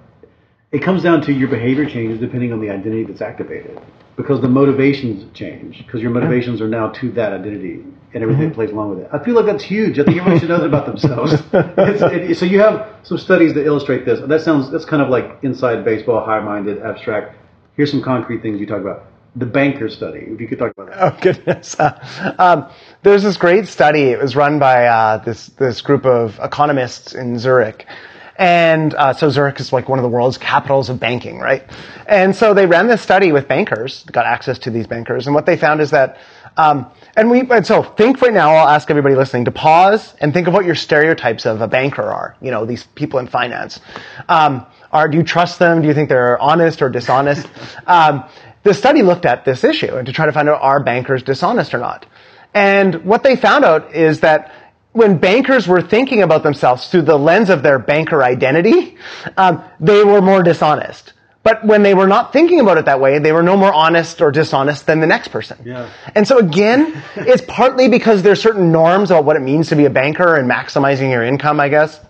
it 0.72 0.82
comes 0.82 1.02
down 1.02 1.20
to 1.22 1.32
your 1.32 1.48
behavior 1.48 1.88
changes 1.88 2.18
depending 2.20 2.52
on 2.52 2.60
the 2.60 2.70
identity 2.70 3.04
that's 3.04 3.22
activated 3.22 3.80
because 4.16 4.40
the 4.40 4.48
motivations 4.48 5.32
change 5.32 5.78
because 5.78 6.00
your 6.00 6.10
motivations 6.10 6.60
are 6.60 6.68
now 6.68 6.88
to 6.88 7.10
that 7.12 7.32
identity 7.32 7.84
and 8.16 8.22
everything 8.22 8.46
Mm-hmm. 8.46 8.54
plays 8.54 8.70
along 8.70 8.88
with 8.90 9.00
it. 9.00 9.08
I 9.12 9.22
feel 9.22 9.34
like 9.34 9.44
that's 9.44 9.62
huge. 9.62 9.98
I 9.98 10.04
think 10.04 10.16
everybody 10.16 10.40
should 10.40 10.48
know 10.48 10.58
that 10.58 10.66
about 10.66 10.86
themselves. 10.86 11.34
It, 11.52 12.36
so 12.38 12.46
you 12.46 12.60
have 12.60 12.88
some 13.02 13.18
studies 13.18 13.52
that 13.54 13.66
illustrate 13.66 14.06
this. 14.06 14.20
That 14.26 14.40
sounds 14.40 14.70
that's 14.72 14.86
kind 14.86 15.02
of 15.02 15.10
like 15.10 15.38
inside 15.42 15.84
baseball, 15.84 16.24
high-minded, 16.24 16.80
abstract. 16.82 17.36
Here's 17.76 17.90
some 17.90 18.02
concrete 18.02 18.40
things 18.40 18.58
you 18.58 18.66
talk 18.66 18.80
about. 18.80 19.04
The 19.36 19.44
banker 19.44 19.90
study. 19.90 20.20
If 20.20 20.40
you 20.40 20.48
could 20.48 20.58
talk 20.58 20.72
about 20.76 20.88
that. 20.90 20.98
Oh 21.02 21.18
goodness! 21.20 21.76
um, 22.38 22.70
there's 23.02 23.22
this 23.22 23.36
great 23.36 23.68
study. 23.68 24.04
It 24.04 24.18
was 24.18 24.34
run 24.34 24.58
by 24.58 24.86
uh, 24.86 25.18
this 25.18 25.48
this 25.48 25.82
group 25.82 26.06
of 26.06 26.38
economists 26.42 27.14
in 27.14 27.38
Zurich, 27.38 27.84
and 28.38 28.94
uh, 28.94 29.12
so 29.12 29.28
Zurich 29.28 29.60
is 29.60 29.74
like 29.74 29.90
one 29.90 29.98
of 29.98 30.04
the 30.04 30.08
world's 30.08 30.38
capitals 30.38 30.88
of 30.88 30.98
banking, 30.98 31.38
right? 31.38 31.64
And 32.06 32.34
so 32.34 32.54
they 32.54 32.64
ran 32.64 32.86
this 32.86 33.02
study 33.02 33.30
with 33.32 33.46
bankers, 33.46 34.04
got 34.04 34.24
access 34.24 34.58
to 34.60 34.70
these 34.70 34.86
bankers, 34.86 35.26
and 35.26 35.34
what 35.34 35.44
they 35.44 35.58
found 35.58 35.82
is 35.82 35.90
that. 35.90 36.16
Um, 36.56 36.90
and 37.16 37.30
we, 37.30 37.40
and 37.40 37.66
so 37.66 37.82
think 37.82 38.20
right 38.22 38.32
now, 38.32 38.54
I'll 38.54 38.68
ask 38.68 38.90
everybody 38.90 39.14
listening 39.14 39.44
to 39.46 39.50
pause 39.50 40.14
and 40.20 40.32
think 40.32 40.48
of 40.48 40.54
what 40.54 40.64
your 40.64 40.74
stereotypes 40.74 41.46
of 41.46 41.60
a 41.60 41.68
banker 41.68 42.02
are. 42.02 42.36
You 42.40 42.50
know, 42.50 42.64
these 42.64 42.84
people 42.94 43.18
in 43.18 43.26
finance. 43.26 43.80
Um, 44.28 44.66
are, 44.92 45.08
do 45.08 45.18
you 45.18 45.22
trust 45.22 45.58
them? 45.58 45.82
Do 45.82 45.88
you 45.88 45.94
think 45.94 46.08
they're 46.08 46.38
honest 46.38 46.80
or 46.82 46.88
dishonest? 46.88 47.46
um, 47.86 48.24
the 48.62 48.74
study 48.74 49.02
looked 49.02 49.26
at 49.26 49.44
this 49.44 49.64
issue 49.64 49.94
and 49.96 50.06
to 50.06 50.12
try 50.12 50.26
to 50.26 50.32
find 50.32 50.48
out 50.48 50.60
are 50.60 50.82
bankers 50.82 51.22
dishonest 51.22 51.74
or 51.74 51.78
not. 51.78 52.06
And 52.54 53.04
what 53.04 53.22
they 53.22 53.36
found 53.36 53.64
out 53.64 53.94
is 53.94 54.20
that 54.20 54.52
when 54.92 55.18
bankers 55.18 55.68
were 55.68 55.82
thinking 55.82 56.22
about 56.22 56.42
themselves 56.42 56.88
through 56.88 57.02
the 57.02 57.18
lens 57.18 57.50
of 57.50 57.62
their 57.62 57.78
banker 57.78 58.24
identity, 58.24 58.96
um, 59.36 59.62
they 59.78 60.02
were 60.02 60.22
more 60.22 60.42
dishonest. 60.42 61.12
But 61.46 61.64
when 61.64 61.84
they 61.84 61.94
were 61.94 62.08
not 62.08 62.32
thinking 62.32 62.58
about 62.58 62.76
it 62.76 62.86
that 62.86 62.98
way, 62.98 63.20
they 63.20 63.30
were 63.30 63.44
no 63.44 63.56
more 63.56 63.72
honest 63.72 64.20
or 64.20 64.32
dishonest 64.32 64.84
than 64.86 64.98
the 64.98 65.06
next 65.06 65.28
person. 65.28 65.56
Yeah. 65.64 65.88
And 66.16 66.26
so 66.26 66.38
again, 66.38 67.00
it's 67.14 67.44
partly 67.46 67.88
because 67.88 68.24
there's 68.24 68.42
certain 68.42 68.72
norms 68.72 69.12
about 69.12 69.24
what 69.24 69.36
it 69.36 69.42
means 69.42 69.68
to 69.68 69.76
be 69.76 69.84
a 69.84 69.90
banker 69.90 70.34
and 70.34 70.50
maximizing 70.50 71.08
your 71.12 71.22
income, 71.22 71.60
I 71.60 71.68
guess 71.68 72.00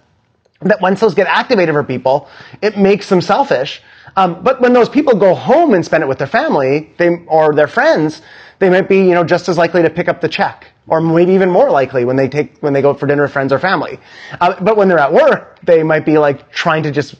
that 0.62 0.80
once 0.80 1.01
those 1.01 1.12
get 1.12 1.26
activated 1.26 1.74
for 1.74 1.84
people, 1.84 2.30
it 2.62 2.78
makes 2.78 3.11
them 3.11 3.20
selfish. 3.20 3.82
Um, 4.16 4.43
but 4.43 4.62
when 4.62 4.72
those 4.72 4.89
people 4.89 5.18
go 5.18 5.34
home 5.34 5.74
and 5.74 5.84
spend 5.84 6.03
it 6.03 6.07
with 6.07 6.16
their 6.16 6.26
family, 6.26 6.95
they 6.97 7.09
or 7.26 7.55
their 7.55 7.68
friends, 7.68 8.22
they 8.59 8.70
might 8.70 8.89
be 8.89 9.01
you 9.01 9.14
know 9.14 9.24
just 9.24 9.51
as 9.51 9.59
likely 9.59 9.82
to 9.82 9.91
pick 9.91 10.09
up 10.09 10.22
the 10.22 10.28
check, 10.28 10.72
or 10.89 11.03
maybe 11.03 11.32
even 11.32 11.51
more 11.51 11.70
likely 11.70 12.07
when 12.07 12.16
they 12.16 12.28
take 12.28 12.57
when 12.61 12.72
they 12.72 12.80
go 12.80 12.95
for 12.95 13.07
dinner 13.07 13.24
with 13.24 13.32
friends 13.32 13.53
or 13.53 13.59
family. 13.59 14.01
Uh, 14.41 14.55
but 14.62 14.78
when 14.78 14.89
they're 14.89 14.99
at 14.99 15.12
work, 15.12 15.59
they 15.62 15.82
might 15.82 16.07
be 16.07 16.16
like 16.16 16.51
trying 16.51 16.84
to 16.84 16.91
just 16.91 17.16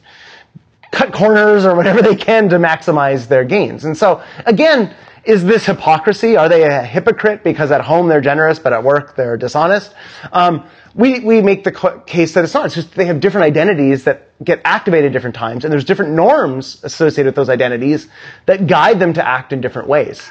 cut 0.91 1.13
corners 1.13 1.65
or 1.65 1.75
whatever 1.75 2.03
they 2.03 2.17
can 2.17 2.49
to 2.51 2.57
maximize 2.57 3.29
their 3.29 3.45
gains. 3.45 3.85
And 3.85 3.97
so 3.97 4.23
again, 4.45 4.95
is 5.25 5.45
this 5.45 5.67
hypocrisy? 5.67 6.37
Are 6.37 6.49
they 6.49 6.63
a 6.63 6.83
hypocrite 6.83 7.43
because 7.43 7.73
at 7.73 7.81
home 7.81 8.09
they're 8.09 8.21
generous, 8.21 8.61
but 8.61 8.73
at 8.73 8.85
work 8.85 9.17
they're 9.17 9.37
dishonest? 9.37 9.93
Um, 10.33 10.65
we, 10.95 11.19
we 11.19 11.43
make 11.43 11.65
the 11.65 12.03
case 12.07 12.35
that 12.35 12.45
it's 12.45 12.55
not. 12.55 12.67
It's 12.67 12.77
just 12.77 12.95
they 12.95 13.07
have 13.07 13.21
different 13.21 13.45
identities 13.45 14.05
that 14.05 14.31
get 14.43 14.63
activated 14.65 15.11
at 15.11 15.13
different 15.13 15.35
times, 15.35 15.65
and 15.65 15.73
there's 15.73 15.85
different 15.85 16.13
norms 16.13 16.81
associated 16.85 17.27
with 17.27 17.35
those 17.35 17.49
identities 17.49 18.09
that 18.47 18.67
guide 18.67 19.01
them 19.01 19.13
to 19.15 19.27
act 19.27 19.53
in 19.53 19.61
different 19.61 19.89
ways. 19.89 20.31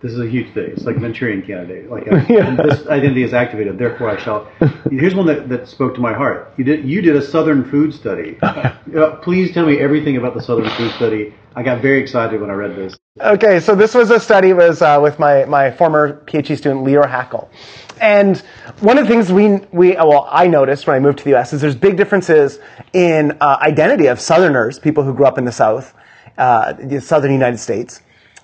This 0.00 0.12
is 0.12 0.20
a 0.20 0.28
huge 0.28 0.54
thing. 0.54 0.70
It's 0.70 0.84
like 0.84 0.96
Manchurian 0.98 1.42
candidate. 1.42 1.90
Like 1.90 2.06
uh, 2.06 2.24
this 2.62 2.86
identity 2.86 3.24
is 3.24 3.34
activated, 3.34 3.78
therefore 3.78 4.08
I 4.10 4.16
shall. 4.22 4.48
Here's 4.90 5.14
one 5.14 5.26
that, 5.26 5.48
that 5.48 5.66
spoke 5.66 5.94
to 5.96 6.00
my 6.00 6.12
heart. 6.14 6.54
You 6.56 6.62
did 6.62 6.84
you 6.84 7.02
did 7.02 7.16
a 7.16 7.22
Southern 7.22 7.68
food 7.70 7.92
study. 7.94 8.38
Uh, 8.88 9.16
please 9.16 9.52
tell 9.52 9.66
me 9.66 9.78
everything 9.78 10.16
about 10.16 10.32
the 10.32 10.40
Southern 10.40 10.68
food 10.70 10.90
study. 10.92 11.34
I 11.54 11.62
got 11.62 11.82
very 11.82 12.00
excited 12.00 12.40
when 12.40 12.48
I 12.48 12.54
read 12.54 12.74
this. 12.74 12.96
Okay, 13.20 13.60
so 13.60 13.74
this 13.74 13.94
was 13.94 14.10
a 14.10 14.18
study 14.18 14.54
was 14.54 14.80
uh, 14.80 14.98
with 15.00 15.18
my, 15.18 15.44
my 15.44 15.70
former 15.70 16.24
PhD 16.24 16.56
student 16.56 16.86
Leor 16.86 17.06
Hackel, 17.06 17.48
and 18.00 18.38
one 18.80 18.96
of 18.96 19.06
the 19.06 19.12
things 19.12 19.30
we 19.30 19.56
we 19.72 19.92
well 19.92 20.26
I 20.30 20.46
noticed 20.46 20.86
when 20.86 20.96
I 20.96 21.00
moved 21.00 21.18
to 21.18 21.24
the 21.24 21.30
U.S. 21.30 21.52
is 21.52 21.60
there's 21.60 21.76
big 21.76 21.98
differences 21.98 22.60
in 22.94 23.36
uh, 23.42 23.58
identity 23.60 24.06
of 24.06 24.20
Southerners, 24.20 24.78
people 24.78 25.04
who 25.04 25.12
grew 25.12 25.26
up 25.26 25.36
in 25.36 25.44
the 25.44 25.52
South, 25.52 25.94
uh, 26.38 26.72
the 26.72 27.02
Southern 27.02 27.32
United 27.32 27.58
States. 27.58 28.00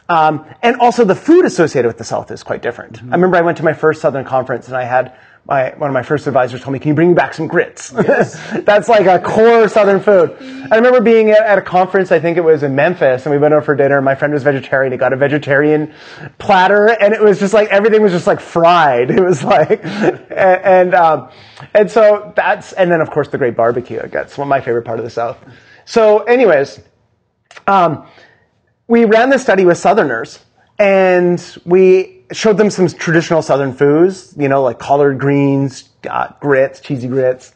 Um, 0.09 0.45
and 0.63 0.77
also 0.77 1.05
the 1.05 1.15
food 1.15 1.45
associated 1.45 1.89
with 1.89 1.99
the 1.99 2.05
South 2.05 2.31
is 2.31 2.43
quite 2.43 2.63
different. 2.63 3.03
I 3.03 3.07
remember 3.07 3.37
I 3.37 3.41
went 3.41 3.59
to 3.59 3.65
my 3.65 3.73
first 3.73 4.03
Southern 4.03 4.25
conference 4.25 4.69
and 4.69 4.77
I 4.77 4.85
had 4.85 5.17
my, 5.47 5.75
one 5.77 5.91
of 5.91 5.95
my 5.95 6.03
first 6.03 6.27
advisors 6.27 6.63
told 6.63 6.73
me, 6.73 6.79
can 6.79 6.89
you 6.89 6.95
bring 6.95 7.09
me 7.09 7.15
back 7.15 7.35
some 7.35 7.47
grits? 7.47 7.91
That's 7.91 8.89
like 8.89 9.07
a 9.07 9.19
core 9.19 9.69
Southern 9.69 10.01
food. 10.01 10.37
I 10.71 10.77
remember 10.77 11.03
being 11.03 11.31
at, 11.31 11.41
at 11.41 11.59
a 11.59 11.63
conference, 11.63 12.13
I 12.13 12.19
think 12.19 12.39
it 12.39 12.45
was 12.45 12.63
in 12.63 12.75
Memphis, 12.75 13.27
and 13.27 13.33
we 13.35 13.39
went 13.39 13.53
over 13.53 13.63
for 13.63 13.77
dinner. 13.77 14.01
My 14.01 14.15
friend 14.15 14.33
was 14.33 14.43
vegetarian. 14.43 14.93
He 14.93 14.97
got 14.99 15.13
a 15.13 15.17
vegetarian 15.17 15.93
platter, 16.39 16.89
and 16.89 17.13
it 17.13 17.21
was 17.23 17.41
just 17.41 17.53
like, 17.53 17.69
everything 17.69 18.03
was 18.03 18.13
just 18.13 18.27
like 18.27 18.41
fried. 18.41 19.11
It 19.15 19.23
was 19.23 19.45
like, 19.45 19.85
and, 19.85 20.27
and, 20.31 20.95
um, 20.95 21.31
and 21.73 21.91
so 21.91 22.33
that's, 22.35 22.73
and 22.73 22.91
then 22.91 23.01
of 23.01 23.11
course 23.11 23.29
the 23.29 23.39
great 23.39 23.57
barbecue. 23.57 24.01
That's 24.09 24.37
one 24.37 24.49
of 24.49 24.51
my 24.51 24.61
favorite 24.61 24.85
part 24.85 24.99
of 24.99 25.05
the 25.05 25.11
South. 25.11 25.39
So 25.85 26.21
anyways, 26.21 26.81
um, 27.67 28.07
we 28.87 29.05
ran 29.05 29.31
this 29.31 29.43
study 29.43 29.65
with 29.65 29.79
Southerners, 29.79 30.39
and 30.79 31.59
we 31.65 32.25
showed 32.33 32.57
them 32.57 32.71
some 32.71 32.89
traditional 32.89 33.43
Southern 33.43 33.73
foods, 33.73 34.35
you 34.37 34.49
know, 34.49 34.63
like 34.63 34.79
collard 34.79 35.19
greens, 35.19 35.89
uh, 36.09 36.29
grits, 36.41 36.81
cheesy 36.81 37.09
grits, 37.09 37.55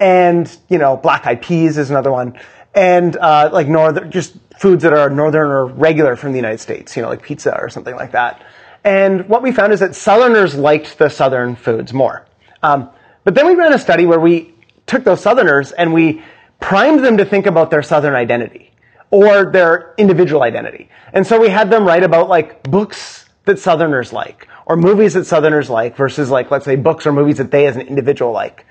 and 0.00 0.56
you 0.68 0.78
know, 0.78 0.96
black 0.96 1.26
eyed 1.26 1.42
peas 1.42 1.78
is 1.78 1.90
another 1.90 2.10
one, 2.10 2.38
and 2.74 3.16
uh, 3.16 3.50
like 3.52 3.68
northern, 3.68 4.10
just 4.10 4.36
foods 4.58 4.82
that 4.82 4.92
are 4.92 5.10
northern 5.10 5.50
or 5.50 5.66
regular 5.66 6.16
from 6.16 6.32
the 6.32 6.38
United 6.38 6.58
States, 6.58 6.96
you 6.96 7.02
know, 7.02 7.08
like 7.08 7.22
pizza 7.22 7.56
or 7.60 7.68
something 7.68 7.94
like 7.94 8.12
that. 8.12 8.44
And 8.82 9.28
what 9.28 9.42
we 9.42 9.52
found 9.52 9.72
is 9.72 9.80
that 9.80 9.94
Southerners 9.94 10.54
liked 10.54 10.98
the 10.98 11.08
Southern 11.08 11.56
foods 11.56 11.92
more. 11.92 12.24
Um, 12.62 12.90
but 13.24 13.34
then 13.34 13.46
we 13.46 13.54
ran 13.54 13.72
a 13.72 13.78
study 13.78 14.06
where 14.06 14.20
we 14.20 14.54
took 14.86 15.04
those 15.04 15.20
Southerners 15.20 15.72
and 15.72 15.92
we 15.92 16.22
primed 16.60 17.04
them 17.04 17.16
to 17.16 17.24
think 17.24 17.46
about 17.46 17.70
their 17.70 17.82
Southern 17.82 18.14
identity 18.14 18.65
or 19.10 19.50
their 19.50 19.94
individual 19.98 20.42
identity. 20.42 20.88
And 21.12 21.26
so 21.26 21.40
we 21.40 21.48
had 21.48 21.70
them 21.70 21.84
write 21.84 22.02
about 22.02 22.28
like 22.28 22.62
books 22.64 23.26
that 23.44 23.58
Southerners 23.58 24.12
like 24.12 24.48
or 24.66 24.76
movies 24.76 25.14
that 25.14 25.24
Southerners 25.26 25.70
like 25.70 25.96
versus 25.96 26.30
like, 26.30 26.50
let's 26.50 26.64
say 26.64 26.76
books 26.76 27.06
or 27.06 27.12
movies 27.12 27.38
that 27.38 27.50
they 27.50 27.66
as 27.66 27.76
an 27.76 27.82
individual 27.82 28.32
like. 28.32 28.66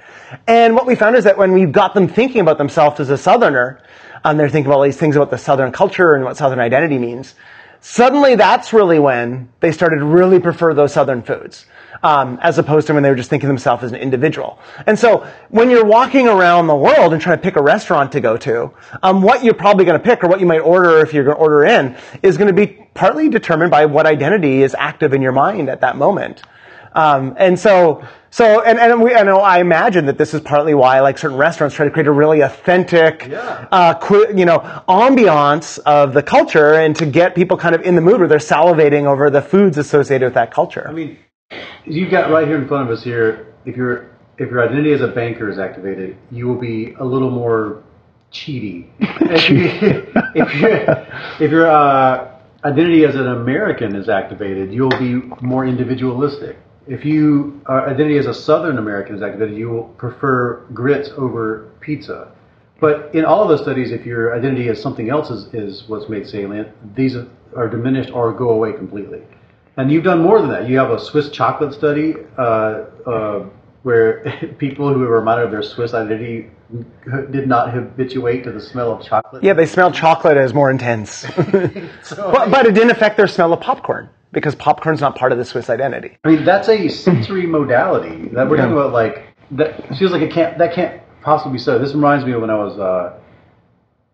And 0.47 0.75
what 0.75 0.85
we 0.85 0.95
found 0.95 1.15
is 1.15 1.23
that 1.23 1.37
when 1.37 1.53
we 1.53 1.65
got 1.65 1.93
them 1.93 2.07
thinking 2.07 2.41
about 2.41 2.57
themselves 2.57 2.99
as 2.99 3.09
a 3.09 3.17
Southerner, 3.17 3.81
um, 4.23 4.37
they're 4.37 4.49
thinking 4.49 4.67
about 4.67 4.77
all 4.77 4.83
these 4.83 4.97
things 4.97 5.15
about 5.15 5.29
the 5.29 5.37
Southern 5.37 5.71
culture 5.71 6.15
and 6.15 6.25
what 6.25 6.35
Southern 6.35 6.59
identity 6.59 6.97
means. 6.97 7.35
suddenly 7.85 8.35
that's 8.35 8.73
really 8.73 8.97
when 8.97 9.47
they 9.59 9.71
started 9.71 10.01
really 10.01 10.39
prefer 10.39 10.73
those 10.73 10.91
southern 10.91 11.21
foods. 11.21 11.67
Um, 12.03 12.39
as 12.41 12.57
opposed 12.57 12.87
to 12.87 12.93
when 12.93 13.03
they 13.03 13.09
were 13.09 13.15
just 13.15 13.29
thinking 13.29 13.47
of 13.47 13.53
themselves 13.55 13.83
as 13.83 13.91
an 13.91 13.97
individual. 13.97 14.59
And 14.85 14.99
so 14.99 15.25
when 15.49 15.69
you're 15.69 15.85
walking 15.85 16.27
around 16.27 16.67
the 16.67 16.75
world 16.75 17.13
and 17.13 17.21
trying 17.21 17.37
to 17.37 17.41
pick 17.41 17.55
a 17.55 17.61
restaurant 17.61 18.11
to 18.11 18.19
go 18.19 18.37
to, 18.37 18.71
um, 19.01 19.21
what 19.21 19.43
you're 19.43 19.53
probably 19.53 19.85
going 19.85 19.99
to 19.99 20.03
pick 20.03 20.23
or 20.23 20.27
what 20.27 20.39
you 20.39 20.45
might 20.45 20.59
order 20.59 20.99
if 20.99 21.13
you're 21.13 21.23
going 21.23 21.37
to 21.37 21.41
order 21.41 21.63
in 21.63 21.97
is 22.21 22.37
going 22.37 22.47
to 22.47 22.53
be 22.53 22.85
partly 22.93 23.29
determined 23.29 23.71
by 23.71 23.85
what 23.85 24.05
identity 24.05 24.61
is 24.61 24.75
active 24.77 25.13
in 25.13 25.21
your 25.21 25.31
mind 25.31 25.69
at 25.69 25.81
that 25.81 25.95
moment. 25.95 26.43
Um, 26.93 27.35
and 27.37 27.59
so, 27.59 28.05
so, 28.29 28.61
and, 28.61 28.79
and 28.79 29.01
we, 29.01 29.13
I 29.13 29.23
know, 29.23 29.39
I 29.39 29.59
imagine 29.59 30.05
that 30.05 30.17
this 30.17 30.33
is 30.33 30.41
partly 30.41 30.73
why, 30.73 31.01
like 31.01 31.17
certain 31.17 31.37
restaurants 31.37 31.75
try 31.75 31.85
to 31.85 31.91
create 31.91 32.07
a 32.07 32.11
really 32.11 32.41
authentic, 32.41 33.29
uh, 33.31 33.95
qui- 33.95 34.37
you 34.37 34.45
know, 34.45 34.59
ambiance 34.87 35.77
of 35.79 36.13
the 36.13 36.23
culture 36.23 36.73
and 36.73 36.95
to 36.97 37.05
get 37.05 37.35
people 37.35 37.57
kind 37.57 37.75
of 37.75 37.81
in 37.81 37.95
the 37.95 38.01
mood 38.01 38.19
where 38.19 38.27
they're 38.27 38.37
salivating 38.37 39.05
over 39.05 39.29
the 39.29 39.41
foods 39.41 39.77
associated 39.77 40.25
with 40.25 40.35
that 40.35 40.51
culture. 40.51 40.85
I 40.87 40.93
mean, 40.93 41.17
you've 41.85 42.11
got 42.11 42.29
right 42.31 42.47
here 42.47 42.57
in 42.57 42.67
front 42.67 42.89
of 42.89 42.97
us 42.97 43.03
here. 43.03 43.53
If 43.65 43.75
your 43.75 44.09
if 44.37 44.49
your 44.49 44.63
identity 44.63 44.91
as 44.91 45.01
a 45.01 45.07
banker 45.07 45.49
is 45.49 45.57
activated, 45.57 46.17
you 46.29 46.47
will 46.47 46.59
be 46.59 46.93
a 46.99 47.05
little 47.05 47.31
more 47.31 47.83
cheaty. 48.31 48.89
if, 48.99 49.49
you, 49.49 50.11
if 50.35 50.55
your 50.55 51.07
if 51.39 51.51
your 51.51 51.67
uh, 51.67 52.39
identity 52.63 53.05
as 53.05 53.15
an 53.15 53.27
American 53.27 53.95
is 53.95 54.09
activated, 54.09 54.73
you'll 54.73 54.89
be 54.89 55.15
more 55.41 55.65
individualistic. 55.65 56.57
If 56.87 57.03
you 57.05 57.61
uh, 57.67 57.73
identity 57.73 58.17
as 58.17 58.27
a 58.27 58.33
Southern 58.33 58.77
American 58.77 59.15
is 59.15 59.21
activated, 59.21 59.57
you 59.57 59.69
will 59.69 59.85
prefer 59.97 60.65
grits 60.73 61.09
over 61.17 61.71
pizza. 61.79 62.31
But 62.79 63.15
in 63.15 63.23
all 63.23 63.41
of 63.41 63.47
those 63.47 63.61
studies, 63.61 63.93
if 63.93 64.05
your 64.05 64.35
identity 64.35 64.67
as 64.67 64.81
something 64.81 65.09
else 65.09 65.29
is, 65.29 65.45
is 65.53 65.87
what's 65.87 66.09
made 66.09 66.27
salient, 66.27 66.67
these 66.93 67.15
are 67.55 67.69
diminished 67.69 68.11
or 68.11 68.33
go 68.33 68.49
away 68.49 68.73
completely. 68.73 69.21
And 69.77 69.91
you've 69.91 70.03
done 70.03 70.21
more 70.21 70.39
than 70.41 70.49
that. 70.51 70.69
You 70.69 70.77
have 70.77 70.91
a 70.91 70.99
Swiss 70.99 71.29
chocolate 71.29 71.73
study 71.73 72.15
uh, 72.37 72.41
uh, 73.05 73.49
where 73.83 74.55
people 74.57 74.93
who 74.93 74.99
were 74.99 75.19
reminded 75.19 75.45
of 75.45 75.51
their 75.51 75.63
Swiss 75.63 75.93
identity 75.93 76.49
did 77.31 77.47
not 77.47 77.71
habituate 77.71 78.43
to 78.43 78.51
the 78.51 78.61
smell 78.61 78.91
of 78.91 79.05
chocolate. 79.05 79.43
yeah, 79.43 79.53
they 79.53 79.65
smelled 79.65 79.93
chocolate 79.93 80.37
as 80.37 80.53
more 80.53 80.71
intense. 80.71 81.25
but, 81.35 82.49
but 82.49 82.65
it 82.65 82.73
didn't 82.73 82.89
affect 82.89 83.17
their 83.17 83.27
smell 83.27 83.53
of 83.53 83.61
popcorn 83.61 84.09
because 84.31 84.55
popcorn's 84.55 85.01
not 85.01 85.15
part 85.15 85.31
of 85.31 85.37
the 85.37 85.45
Swiss 85.45 85.69
identity. 85.69 86.17
I 86.23 86.29
mean, 86.29 86.45
that's 86.45 86.67
a 86.69 86.87
sensory 86.89 87.45
modality 87.47 88.29
that 88.29 88.49
we're 88.49 88.57
talking 88.57 88.73
about. 88.73 88.93
Like 88.93 89.27
that 89.51 89.79
it 89.91 89.97
feels 89.97 90.11
like 90.11 90.21
it 90.21 90.31
can't. 90.31 90.57
That 90.57 90.73
can't 90.73 91.01
possibly 91.21 91.53
be 91.53 91.59
so. 91.59 91.77
This 91.77 91.93
reminds 91.93 92.25
me 92.25 92.31
of 92.31 92.41
when 92.41 92.49
I 92.49 92.55
was 92.55 92.79
uh, 92.79 93.19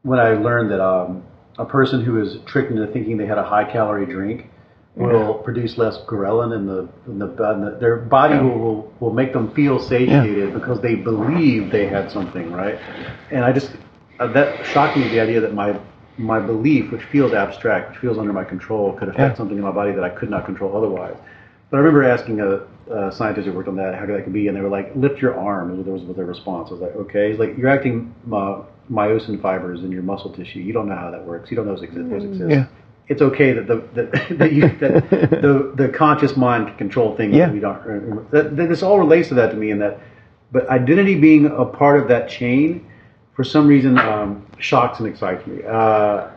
when 0.01 0.19
I 0.19 0.31
learned 0.33 0.71
that 0.71 0.83
um, 0.83 1.23
a 1.57 1.65
person 1.65 2.03
who 2.03 2.21
is 2.21 2.37
tricked 2.45 2.71
into 2.71 2.85
thinking 2.87 3.17
they 3.17 3.25
had 3.25 3.37
a 3.37 3.43
high 3.43 3.63
calorie 3.63 4.05
drink 4.05 4.49
will 4.95 5.35
produce 5.35 5.77
less 5.77 5.97
ghrelin 6.05 6.53
in 6.55 6.65
the 6.67 6.87
in 7.07 7.17
the, 7.19 7.27
in 7.53 7.61
the 7.65 7.77
their 7.79 7.95
body 7.97 8.35
will, 8.37 8.59
will 8.59 8.93
will 8.99 9.13
make 9.13 9.31
them 9.33 9.53
feel 9.53 9.79
satiated 9.79 10.53
because 10.53 10.81
they 10.81 10.95
believe 10.95 11.71
they 11.71 11.87
had 11.87 12.11
something 12.11 12.51
right. 12.51 12.75
And 13.31 13.45
I 13.45 13.51
just 13.53 13.71
uh, 14.19 14.27
that 14.33 14.65
shocked 14.65 14.97
me 14.97 15.07
the 15.07 15.19
idea 15.19 15.39
that 15.41 15.53
my 15.53 15.79
my 16.17 16.39
belief, 16.39 16.91
which 16.91 17.03
feels 17.05 17.31
abstract, 17.33 17.91
which 17.91 17.99
feels 17.99 18.17
under 18.17 18.33
my 18.33 18.43
control, 18.43 18.91
could 18.93 19.07
affect 19.07 19.31
Yeah. 19.33 19.35
something 19.35 19.57
in 19.57 19.63
my 19.63 19.71
body 19.71 19.93
that 19.93 20.03
I 20.03 20.09
could 20.09 20.29
not 20.29 20.45
control 20.45 20.75
otherwise. 20.75 21.15
But 21.69 21.77
I 21.77 21.79
remember 21.79 22.03
asking 22.03 22.41
a, 22.41 22.67
a 22.93 23.11
scientist 23.13 23.47
who 23.47 23.53
worked 23.53 23.69
on 23.69 23.77
that 23.77 23.95
how 23.95 24.05
could 24.05 24.15
that 24.15 24.23
could 24.25 24.33
be, 24.33 24.47
and 24.49 24.57
they 24.57 24.61
were 24.61 24.69
like, 24.69 24.93
"Lift 24.95 25.21
your 25.21 25.39
arm." 25.39 25.77
Was, 25.77 26.01
was 26.03 26.15
their 26.17 26.25
response. 26.25 26.67
I 26.69 26.73
was 26.73 26.81
like, 26.81 26.95
"Okay." 26.97 27.29
He's 27.29 27.39
like, 27.39 27.57
"You're 27.57 27.69
acting 27.69 28.13
uh, 28.31 28.63
myosin 28.91 29.41
fibers 29.41 29.83
in 29.85 29.91
your 29.91 30.03
muscle 30.03 30.33
tissue. 30.33 30.59
You 30.59 30.73
don't 30.73 30.89
know 30.89 30.97
how 30.97 31.09
that 31.11 31.25
works. 31.25 31.49
You 31.49 31.55
don't 31.55 31.65
know 31.65 31.75
those 31.75 31.83
exist. 31.83 32.09
Those 32.09 32.25
exist. 32.25 32.49
It's 33.11 33.21
okay 33.21 33.53
that 33.53 33.67
the 33.67 33.77
that, 33.97 34.07
that, 34.39 34.51
you, 34.53 34.61
that 34.83 35.09
the 35.09 35.73
the 35.75 35.89
conscious 35.89 36.35
mind 36.37 36.67
can 36.67 36.77
control 36.77 37.15
things 37.15 37.35
Yeah. 37.35 37.47
that 37.47 37.53
we 37.53 37.59
don't. 37.59 38.31
That, 38.31 38.55
that 38.57 38.69
this 38.69 38.81
all 38.83 38.99
relates 38.99 39.27
to 39.29 39.35
that 39.35 39.51
to 39.51 39.57
me, 39.57 39.71
and 39.71 39.81
that, 39.81 39.99
but 40.51 40.67
identity 40.69 41.15
being 41.19 41.45
a 41.45 41.65
part 41.65 41.99
of 42.01 42.07
that 42.07 42.29
chain, 42.29 42.87
for 43.35 43.43
some 43.43 43.67
reason, 43.67 43.97
um, 43.97 44.45
shocks 44.59 44.99
and 44.99 45.07
excites 45.07 45.45
me. 45.47 45.63
Uh, 45.63 46.29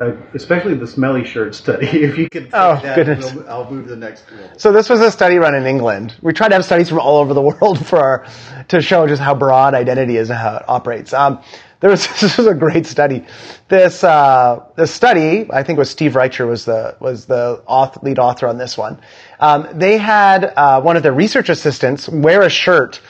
uh, 0.00 0.10
especially 0.34 0.74
the 0.74 0.86
smelly 0.88 1.24
shirt 1.24 1.54
study. 1.54 1.86
If 2.08 2.18
you 2.18 2.28
could, 2.28 2.48
Oh, 2.52 2.80
that, 2.82 2.96
goodness. 2.96 3.32
we'll- 3.32 3.48
I'll 3.48 3.70
move 3.70 3.84
to 3.84 3.90
the 3.90 3.96
next 3.96 4.28
level. 4.32 4.58
So 4.58 4.72
this 4.72 4.88
was 4.90 5.00
a 5.00 5.10
study 5.10 5.36
run 5.36 5.54
in 5.54 5.66
England. 5.66 6.16
We 6.20 6.32
try 6.32 6.48
to 6.48 6.54
have 6.54 6.64
studies 6.64 6.88
from 6.88 6.98
all 6.98 7.18
over 7.18 7.32
the 7.32 7.42
world 7.50 7.78
for 7.86 7.98
our, 8.00 8.26
to 8.68 8.82
show 8.82 9.06
just 9.06 9.22
how 9.22 9.34
broad 9.36 9.72
identity 9.74 10.16
is 10.16 10.30
and 10.30 10.38
how 10.38 10.56
it 10.56 10.64
operates. 10.68 11.12
Um, 11.12 11.42
was 11.88 12.06
this 12.20 12.36
was 12.36 12.46
a 12.46 12.54
great 12.54 12.86
study. 12.86 13.24
This 13.68 14.04
uh, 14.04 14.86
study, 14.86 15.46
I 15.50 15.62
think, 15.62 15.78
was 15.78 15.90
Steve 15.90 16.12
Reicher 16.12 16.46
was 16.48 16.64
the 16.64 16.96
was 17.00 17.26
the 17.26 17.62
lead 18.02 18.18
author 18.18 18.46
on 18.46 18.58
this 18.58 18.76
one. 18.76 19.00
Um, 19.40 19.68
they 19.72 19.98
had 19.98 20.44
uh, 20.44 20.80
one 20.80 20.96
of 20.96 21.02
their 21.02 21.12
research 21.12 21.48
assistants 21.48 22.08
wear 22.08 22.42
a 22.42 22.50
shirt, 22.50 23.00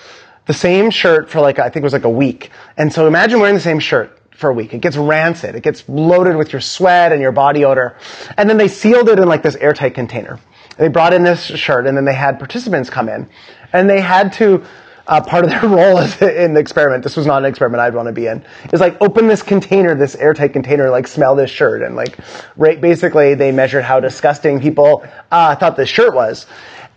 the 0.47 0.55
same 0.55 0.91
shirt 0.91 1.31
for 1.31 1.41
like 1.41 1.59
I 1.59 1.71
think 1.71 1.83
it 1.83 1.85
was 1.85 1.93
like 1.93 2.05
a 2.05 2.11
week. 2.11 2.51
And 2.77 2.93
so 2.93 3.07
imagine 3.07 3.41
wearing 3.41 3.55
the 3.55 3.61
same 3.61 3.79
shirt 3.79 4.21
for 4.37 4.51
a 4.51 4.55
week. 4.55 4.75
It 4.75 4.81
gets 4.81 4.97
rancid. 4.97 5.55
It 5.55 5.63
gets 5.63 5.89
loaded 5.89 6.37
with 6.37 6.53
your 6.53 6.61
sweat 6.61 7.13
and 7.13 7.21
your 7.21 7.33
body 7.33 7.65
odor. 7.65 7.97
And 8.37 8.49
then 8.51 8.57
they 8.57 8.69
sealed 8.69 9.09
it 9.09 9.19
in 9.19 9.29
like 9.29 9.43
this 9.43 9.57
airtight 9.57 9.95
container. 9.95 10.41
They 10.77 10.89
brought 10.89 11.13
in 11.13 11.23
this 11.23 11.45
shirt 11.45 11.87
and 11.87 11.97
then 11.97 12.05
they 12.05 12.15
had 12.15 12.39
participants 12.39 12.91
come 12.91 13.09
in 13.09 13.29
and 13.73 13.89
they 13.89 14.01
had 14.01 14.33
to, 14.35 14.65
uh, 15.07 15.21
part 15.21 15.45
of 15.45 15.51
their 15.51 15.61
role 15.69 15.99
in 15.99 16.55
the 16.55 16.61
experiment, 16.61 17.03
this 17.03 17.17
was 17.17 17.27
not 17.27 17.39
an 17.39 17.45
experiment 17.45 17.81
I'd 17.81 17.95
want 17.95 18.07
to 18.07 18.13
be 18.13 18.27
in, 18.27 18.45
is 18.73 18.81
like 18.81 19.01
open 19.01 19.27
this 19.27 19.43
container, 19.43 19.95
this 19.95 20.15
airtight 20.15 20.53
container, 20.53 20.91
like 20.91 21.07
smell 21.07 21.35
this 21.37 21.51
shirt. 21.51 21.83
And 21.83 21.97
like, 21.97 22.19
right, 22.57 22.81
basically 22.81 23.35
they 23.35 23.53
measured 23.53 23.85
how 23.85 24.01
disgusting 24.01 24.61
people, 24.61 25.05
uh, 25.31 25.57
thought 25.57 25.77
this 25.77 25.89
shirt 25.89 26.15
was. 26.15 26.47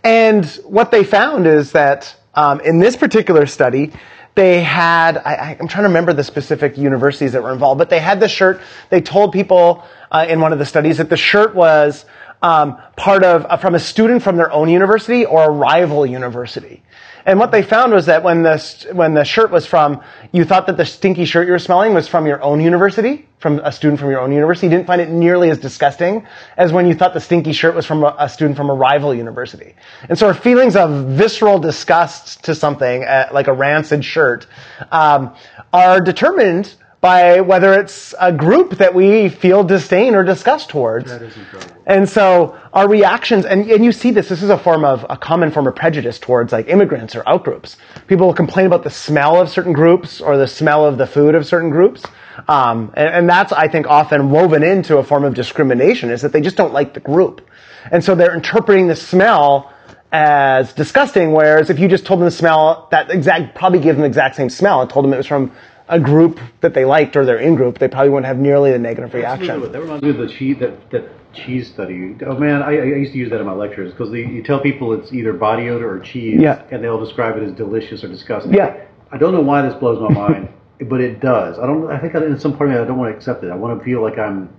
And 0.04 0.46
what 0.64 0.90
they 0.90 1.04
found 1.04 1.46
is 1.46 1.72
that, 1.72 2.14
um, 2.34 2.60
in 2.60 2.78
this 2.78 2.96
particular 2.96 3.46
study, 3.46 3.92
they 4.38 4.62
had 4.62 5.16
I, 5.18 5.56
i'm 5.58 5.66
trying 5.66 5.82
to 5.82 5.88
remember 5.88 6.12
the 6.12 6.22
specific 6.22 6.78
universities 6.78 7.32
that 7.32 7.42
were 7.42 7.52
involved 7.52 7.78
but 7.78 7.90
they 7.90 7.98
had 7.98 8.20
the 8.20 8.28
shirt 8.28 8.60
they 8.88 9.00
told 9.00 9.32
people 9.32 9.82
uh, 10.12 10.26
in 10.28 10.40
one 10.40 10.52
of 10.52 10.60
the 10.60 10.64
studies 10.64 10.98
that 10.98 11.10
the 11.10 11.16
shirt 11.16 11.56
was 11.56 12.04
um, 12.42 12.78
part 12.96 13.24
of 13.24 13.46
uh, 13.46 13.56
from 13.56 13.74
a 13.74 13.78
student 13.78 14.22
from 14.22 14.36
their 14.36 14.50
own 14.50 14.68
university 14.68 15.24
or 15.24 15.44
a 15.44 15.50
rival 15.50 16.06
university. 16.06 16.82
And 17.26 17.38
what 17.38 17.50
they 17.50 17.62
found 17.62 17.92
was 17.92 18.06
that 18.06 18.22
when 18.22 18.42
the 18.42 18.88
when 18.92 19.14
the 19.14 19.24
shirt 19.24 19.50
was 19.50 19.66
from 19.66 20.02
you 20.32 20.44
thought 20.44 20.66
that 20.66 20.76
the 20.76 20.86
stinky 20.86 21.24
shirt 21.24 21.46
you 21.46 21.52
were 21.52 21.58
smelling 21.58 21.92
was 21.92 22.08
from 22.08 22.26
your 22.26 22.42
own 22.42 22.60
university 22.60 23.28
from 23.38 23.60
a 23.60 23.70
student 23.70 24.00
from 24.00 24.10
your 24.10 24.20
own 24.20 24.32
university. 24.32 24.66
You 24.66 24.70
didn't 24.70 24.86
find 24.86 25.00
it 25.00 25.10
nearly 25.10 25.50
as 25.50 25.58
disgusting 25.58 26.26
as 26.56 26.72
when 26.72 26.86
you 26.86 26.94
thought 26.94 27.14
the 27.14 27.20
stinky 27.20 27.52
shirt 27.52 27.74
was 27.74 27.86
from 27.86 28.02
a, 28.02 28.14
a 28.18 28.28
student 28.28 28.56
from 28.56 28.70
a 28.70 28.74
rival 28.74 29.14
university. 29.14 29.74
And 30.08 30.18
so 30.18 30.26
our 30.26 30.34
feelings 30.34 30.74
of 30.74 31.06
visceral 31.06 31.58
disgust 31.58 32.44
to 32.44 32.54
something 32.54 33.04
uh, 33.04 33.28
like 33.32 33.46
a 33.46 33.52
rancid 33.52 34.04
shirt 34.04 34.46
um, 34.90 35.34
are 35.72 36.00
determined 36.00 36.74
by 37.00 37.40
whether 37.40 37.74
it's 37.74 38.12
a 38.18 38.32
group 38.32 38.78
that 38.78 38.92
we 38.92 39.28
feel 39.28 39.62
disdain 39.62 40.16
or 40.16 40.24
disgust 40.24 40.68
towards. 40.68 41.10
That 41.10 41.22
is 41.22 41.36
incredible. 41.36 41.76
And 41.86 42.08
so 42.08 42.58
our 42.72 42.88
reactions, 42.88 43.44
and, 43.44 43.70
and 43.70 43.84
you 43.84 43.92
see 43.92 44.10
this, 44.10 44.28
this 44.28 44.42
is 44.42 44.50
a 44.50 44.58
form 44.58 44.84
of, 44.84 45.06
a 45.08 45.16
common 45.16 45.52
form 45.52 45.68
of 45.68 45.76
prejudice 45.76 46.18
towards 46.18 46.52
like 46.52 46.68
immigrants 46.68 47.14
or 47.14 47.22
outgroups. 47.22 47.76
People 48.08 48.26
will 48.26 48.34
complain 48.34 48.66
about 48.66 48.82
the 48.82 48.90
smell 48.90 49.40
of 49.40 49.48
certain 49.48 49.72
groups 49.72 50.20
or 50.20 50.36
the 50.36 50.48
smell 50.48 50.84
of 50.84 50.98
the 50.98 51.06
food 51.06 51.36
of 51.36 51.46
certain 51.46 51.70
groups. 51.70 52.02
Um, 52.48 52.92
and, 52.94 53.08
and 53.08 53.28
that's, 53.28 53.52
I 53.52 53.68
think, 53.68 53.86
often 53.86 54.30
woven 54.30 54.64
into 54.64 54.98
a 54.98 55.04
form 55.04 55.24
of 55.24 55.34
discrimination 55.34 56.10
is 56.10 56.22
that 56.22 56.32
they 56.32 56.40
just 56.40 56.56
don't 56.56 56.72
like 56.72 56.94
the 56.94 57.00
group. 57.00 57.48
And 57.92 58.02
so 58.02 58.16
they're 58.16 58.34
interpreting 58.34 58.88
the 58.88 58.96
smell 58.96 59.72
as 60.10 60.72
disgusting, 60.72 61.32
whereas 61.32 61.70
if 61.70 61.78
you 61.78 61.86
just 61.86 62.06
told 62.06 62.20
them 62.20 62.24
the 62.24 62.30
smell, 62.30 62.88
that 62.90 63.10
exact, 63.10 63.54
probably 63.54 63.78
gave 63.78 63.94
them 63.94 64.02
the 64.02 64.06
exact 64.06 64.36
same 64.36 64.48
smell 64.48 64.80
and 64.80 64.90
told 64.90 65.04
them 65.04 65.12
it 65.12 65.18
was 65.18 65.26
from 65.26 65.52
a 65.88 65.98
group 66.00 66.38
that 66.60 66.74
they 66.74 66.84
liked 66.84 67.16
or 67.16 67.24
their 67.24 67.38
in-group, 67.38 67.78
they 67.78 67.88
probably 67.88 68.10
wouldn't 68.10 68.26
have 68.26 68.38
nearly 68.38 68.70
the 68.72 68.78
negative 68.78 69.14
reaction. 69.14 69.60
That 69.72 69.80
reminds 69.80 70.02
me 70.02 70.10
of 70.10 70.18
the 70.18 70.28
cheese 70.28 70.56
that, 70.60 70.90
that 70.90 71.08
cheese 71.34 71.68
study. 71.68 72.16
Oh 72.26 72.36
man, 72.36 72.62
I, 72.62 72.70
I 72.78 72.84
used 72.84 73.12
to 73.12 73.18
use 73.18 73.30
that 73.30 73.40
in 73.40 73.46
my 73.46 73.52
lectures 73.52 73.92
because 73.92 74.10
you 74.12 74.42
tell 74.42 74.60
people 74.60 74.92
it's 74.92 75.12
either 75.12 75.32
body 75.32 75.68
odor 75.68 75.90
or 75.90 76.00
cheese, 76.00 76.40
Yeah. 76.40 76.62
and 76.70 76.82
they'll 76.82 77.02
describe 77.02 77.36
it 77.36 77.42
as 77.42 77.52
delicious 77.52 78.02
or 78.04 78.08
disgusting. 78.08 78.54
Yeah. 78.54 78.84
I 79.10 79.16
don't 79.18 79.32
know 79.32 79.40
why 79.40 79.62
this 79.62 79.74
blows 79.74 80.00
my 80.00 80.10
mind, 80.14 80.48
but 80.88 81.00
it 81.00 81.20
does. 81.20 81.58
I 81.58 81.66
don't. 81.66 81.90
I 81.90 81.98
think 81.98 82.14
I, 82.14 82.24
in 82.24 82.38
some 82.38 82.56
part 82.56 82.68
of 82.68 82.74
me, 82.76 82.80
I 82.82 82.84
don't 82.84 82.98
want 82.98 83.10
to 83.12 83.16
accept 83.16 83.42
it. 83.44 83.50
I 83.50 83.54
want 83.56 83.78
to 83.78 83.84
feel 83.84 84.02
like 84.02 84.18
I'm 84.18 84.50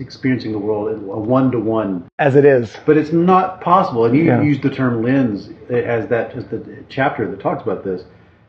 experiencing 0.00 0.52
the 0.52 0.58
world 0.58 0.88
in 0.92 1.08
a 1.08 1.18
one 1.18 1.50
to 1.52 1.58
one 1.58 2.08
As 2.18 2.36
it 2.36 2.44
is. 2.44 2.76
but 2.84 2.96
it's 2.96 3.12
not 3.12 3.60
possible. 3.60 4.04
And 4.04 4.16
you 4.16 4.24
Yeah. 4.24 4.42
use 4.42 4.60
the 4.60 4.70
term 4.70 5.02
lens 5.02 5.48
as 5.70 6.08
that 6.08 6.32
as 6.36 6.44
the 6.46 6.84
chapter 6.88 7.30
that 7.30 7.40
talks 7.40 7.62
about 7.62 7.84
this, 7.84 8.02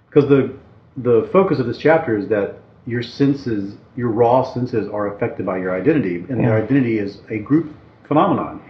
because 0.09 0.27
the 0.29 0.53
the 0.97 1.29
focus 1.31 1.59
of 1.59 1.65
this 1.65 1.77
chapter 1.77 2.17
is 2.17 2.27
that 2.29 2.55
your 2.85 3.01
senses, 3.01 3.75
your 3.95 4.09
raw 4.09 4.43
senses, 4.53 4.89
are 4.89 5.15
affected 5.15 5.45
by 5.45 5.57
your 5.57 5.75
identity, 5.75 6.25
and 6.29 6.41
your 6.41 6.61
identity 6.61 6.99
is 6.99 7.19
a 7.29 7.39
group 7.39 7.73
phenomenon. 8.07 8.61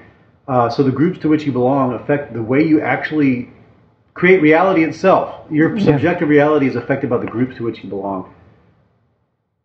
Uh, 0.48 0.70
so 0.70 0.84
the 0.84 0.92
groups 0.92 1.20
to 1.20 1.30
which 1.30 1.44
you 1.44 1.52
belong 1.52 1.94
affect 1.94 2.34
the 2.34 2.42
way 2.42 2.64
you 2.64 2.82
actually 2.82 3.50
create 4.14 4.42
reality 4.42 4.84
itself. 4.84 5.50
Your 5.50 5.80
subjective 5.80 6.30
reality 6.30 6.68
is 6.68 6.76
affected 6.76 7.10
by 7.10 7.18
the 7.18 7.26
groups 7.26 7.56
to 7.58 7.64
which 7.64 7.84
you 7.84 7.90
belong. 7.90 8.34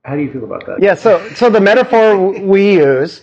How 0.05 0.17
do 0.17 0.23
you 0.23 0.33
feel 0.33 0.45
about 0.45 0.65
that? 0.67 0.81
Yeah, 0.81 0.95
so 0.95 1.29
so 1.35 1.51
the 1.51 1.61
metaphor 1.61 2.31
we 2.41 2.75
use 2.75 3.23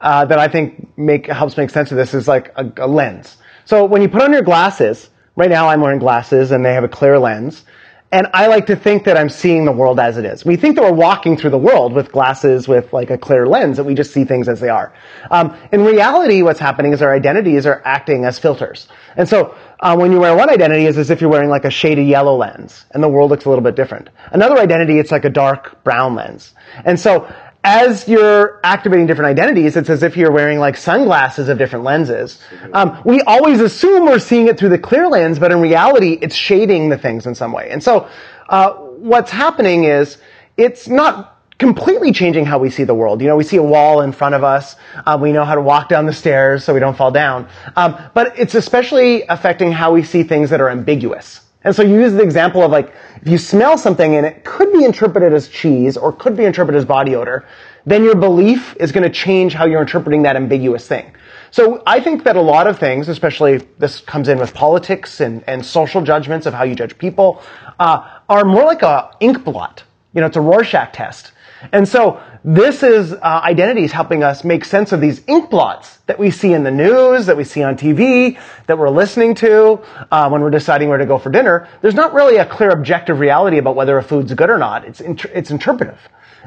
uh, 0.00 0.24
that 0.24 0.38
I 0.38 0.48
think 0.48 0.96
make 0.96 1.26
helps 1.26 1.56
make 1.56 1.70
sense 1.70 1.90
of 1.90 1.98
this 1.98 2.14
is 2.14 2.26
like 2.26 2.52
a, 2.56 2.72
a 2.78 2.86
lens. 2.86 3.36
So 3.66 3.84
when 3.84 4.00
you 4.00 4.08
put 4.08 4.22
on 4.22 4.32
your 4.32 4.42
glasses, 4.42 5.10
right 5.36 5.50
now 5.50 5.68
I'm 5.68 5.80
wearing 5.80 5.98
glasses 5.98 6.50
and 6.50 6.64
they 6.64 6.72
have 6.72 6.84
a 6.84 6.88
clear 6.88 7.18
lens. 7.18 7.64
And 8.12 8.28
I 8.32 8.46
like 8.46 8.66
to 8.66 8.76
think 8.76 9.04
that 9.04 9.16
I'm 9.16 9.28
seeing 9.28 9.64
the 9.64 9.72
world 9.72 9.98
as 9.98 10.18
it 10.18 10.24
is. 10.24 10.44
We 10.44 10.54
think 10.54 10.76
that 10.76 10.82
we're 10.82 10.92
walking 10.92 11.36
through 11.36 11.50
the 11.50 11.58
world 11.58 11.92
with 11.92 12.12
glasses 12.12 12.68
with 12.68 12.92
like 12.92 13.10
a 13.10 13.18
clear 13.18 13.46
lens, 13.48 13.76
that 13.76 13.84
we 13.84 13.94
just 13.94 14.12
see 14.12 14.24
things 14.24 14.48
as 14.48 14.60
they 14.60 14.68
are. 14.68 14.94
Um, 15.32 15.56
in 15.72 15.84
reality, 15.84 16.42
what's 16.42 16.60
happening 16.60 16.92
is 16.92 17.02
our 17.02 17.12
identities 17.12 17.66
are 17.66 17.82
acting 17.84 18.24
as 18.24 18.38
filters. 18.38 18.86
And 19.16 19.28
so 19.28 19.56
uh, 19.80 19.96
when 19.96 20.12
you 20.12 20.20
wear 20.20 20.36
one 20.36 20.48
identity, 20.48 20.86
it's 20.86 20.96
as 20.96 21.10
if 21.10 21.20
you're 21.20 21.30
wearing 21.30 21.50
like 21.50 21.64
a 21.64 21.70
shaded 21.70 22.06
yellow 22.06 22.36
lens, 22.36 22.86
and 22.92 23.02
the 23.02 23.08
world 23.08 23.30
looks 23.30 23.46
a 23.46 23.48
little 23.48 23.64
bit 23.64 23.74
different. 23.74 24.10
Another 24.30 24.58
identity, 24.58 25.00
it's 25.00 25.10
like 25.10 25.24
a 25.24 25.30
dark 25.30 25.82
brown 25.82 26.14
lens. 26.14 26.54
And 26.84 26.98
so 27.00 27.32
as 27.64 28.06
you're 28.06 28.60
activating 28.62 29.06
different 29.06 29.30
identities, 29.30 29.74
it's 29.76 29.88
as 29.88 30.02
if 30.02 30.16
you're 30.16 30.30
wearing 30.30 30.58
like 30.58 30.76
sunglasses 30.76 31.48
of 31.48 31.56
different 31.56 31.84
lenses. 31.84 32.38
Um, 32.74 33.00
we 33.04 33.22
always 33.22 33.60
assume 33.60 34.04
we're 34.04 34.18
seeing 34.18 34.48
it 34.48 34.58
through 34.58 34.68
the 34.68 34.78
clear 34.78 35.08
lens, 35.08 35.38
but 35.38 35.50
in 35.50 35.60
reality, 35.60 36.18
it's 36.20 36.34
shading 36.34 36.90
the 36.90 36.98
things 36.98 37.26
in 37.26 37.34
some 37.34 37.52
way. 37.52 37.70
And 37.70 37.82
so, 37.82 38.08
uh, 38.50 38.74
what's 38.74 39.30
happening 39.30 39.84
is 39.84 40.18
it's 40.58 40.86
not 40.86 41.40
completely 41.58 42.12
changing 42.12 42.44
how 42.44 42.58
we 42.58 42.68
see 42.68 42.84
the 42.84 42.94
world. 42.94 43.22
You 43.22 43.28
know, 43.28 43.36
we 43.36 43.44
see 43.44 43.56
a 43.56 43.62
wall 43.62 44.02
in 44.02 44.12
front 44.12 44.34
of 44.34 44.44
us. 44.44 44.76
Uh, 45.06 45.16
we 45.20 45.32
know 45.32 45.44
how 45.44 45.54
to 45.54 45.62
walk 45.62 45.88
down 45.88 46.04
the 46.04 46.12
stairs 46.12 46.64
so 46.64 46.74
we 46.74 46.80
don't 46.80 46.96
fall 46.96 47.12
down. 47.12 47.48
Um, 47.76 47.96
but 48.12 48.38
it's 48.38 48.54
especially 48.54 49.22
affecting 49.22 49.72
how 49.72 49.92
we 49.92 50.02
see 50.02 50.24
things 50.24 50.50
that 50.50 50.60
are 50.60 50.68
ambiguous. 50.68 51.40
And 51.64 51.74
so 51.74 51.82
you 51.82 51.98
use 51.98 52.12
the 52.12 52.22
example 52.22 52.62
of 52.62 52.70
like, 52.70 52.94
if 53.22 53.28
you 53.28 53.38
smell 53.38 53.76
something 53.78 54.16
and 54.16 54.26
it 54.26 54.44
could 54.44 54.72
be 54.72 54.84
interpreted 54.84 55.32
as 55.32 55.48
cheese 55.48 55.96
or 55.96 56.12
could 56.12 56.36
be 56.36 56.44
interpreted 56.44 56.78
as 56.78 56.84
body 56.84 57.14
odor, 57.14 57.46
then 57.86 58.04
your 58.04 58.14
belief 58.14 58.76
is 58.78 58.92
going 58.92 59.02
to 59.02 59.10
change 59.10 59.54
how 59.54 59.64
you're 59.64 59.80
interpreting 59.80 60.22
that 60.22 60.36
ambiguous 60.36 60.86
thing. 60.86 61.14
So 61.50 61.82
I 61.86 62.00
think 62.00 62.24
that 62.24 62.36
a 62.36 62.40
lot 62.40 62.66
of 62.66 62.78
things, 62.78 63.08
especially 63.08 63.58
this 63.78 64.00
comes 64.00 64.28
in 64.28 64.38
with 64.38 64.52
politics 64.52 65.20
and, 65.20 65.44
and 65.46 65.64
social 65.64 66.02
judgments 66.02 66.46
of 66.46 66.54
how 66.54 66.64
you 66.64 66.74
judge 66.74 66.98
people, 66.98 67.42
uh, 67.78 68.18
are 68.28 68.44
more 68.44 68.64
like 68.64 68.82
a 68.82 69.10
ink 69.20 69.44
blot. 69.44 69.84
You 70.14 70.20
know, 70.20 70.26
it's 70.26 70.36
a 70.36 70.40
Rorschach 70.40 70.92
test. 70.92 71.32
And 71.72 71.88
so 71.88 72.20
this 72.44 72.82
is 72.82 73.12
uh, 73.12 73.18
identities 73.22 73.92
helping 73.92 74.22
us 74.22 74.44
make 74.44 74.64
sense 74.64 74.92
of 74.92 75.00
these 75.00 75.22
ink 75.26 75.50
blots 75.50 75.98
that 76.06 76.18
we 76.18 76.30
see 76.30 76.52
in 76.52 76.62
the 76.62 76.70
news, 76.70 77.26
that 77.26 77.36
we 77.36 77.44
see 77.44 77.62
on 77.62 77.76
TV, 77.76 78.38
that 78.66 78.78
we're 78.78 78.90
listening 78.90 79.34
to 79.36 79.80
uh, 80.10 80.28
when 80.28 80.42
we're 80.42 80.50
deciding 80.50 80.88
where 80.88 80.98
to 80.98 81.06
go 81.06 81.18
for 81.18 81.30
dinner. 81.30 81.68
There's 81.80 81.94
not 81.94 82.12
really 82.12 82.36
a 82.36 82.46
clear 82.46 82.70
objective 82.70 83.18
reality 83.18 83.58
about 83.58 83.76
whether 83.76 83.96
a 83.98 84.02
food's 84.02 84.34
good 84.34 84.50
or 84.50 84.58
not. 84.58 84.84
It's 84.84 85.00
inter- 85.00 85.30
it's 85.32 85.50
interpretive. 85.50 85.98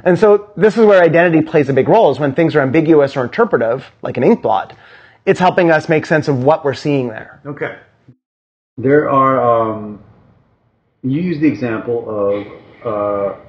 And 0.04 0.18
so 0.18 0.52
this 0.56 0.78
is 0.78 0.86
where 0.86 1.02
identity 1.02 1.42
plays 1.42 1.70
a 1.70 1.74
big 1.74 1.90
role. 1.90 2.12
Is 2.12 2.20
when 2.20 2.36
things 2.36 2.56
are 2.56 2.62
ambiguous 2.62 3.18
or 3.18 3.24
interpretive, 3.24 3.86
like 4.02 4.18
an 4.18 4.24
ink 4.24 4.42
blot. 4.42 4.76
It's 5.26 5.40
helping 5.40 5.72
us 5.72 5.90
make 5.90 6.06
sense 6.06 6.28
of 6.28 6.44
what 6.44 6.64
we're 6.64 6.74
seeing 6.74 7.10
there. 7.10 7.42
Okay. 7.46 7.78
There 8.78 9.10
are. 9.10 9.74
Um, 9.74 10.04
you 11.02 11.22
use 11.22 11.40
the 11.40 11.48
example 11.48 12.08
of. 12.08 12.48
Uh, 12.86 13.47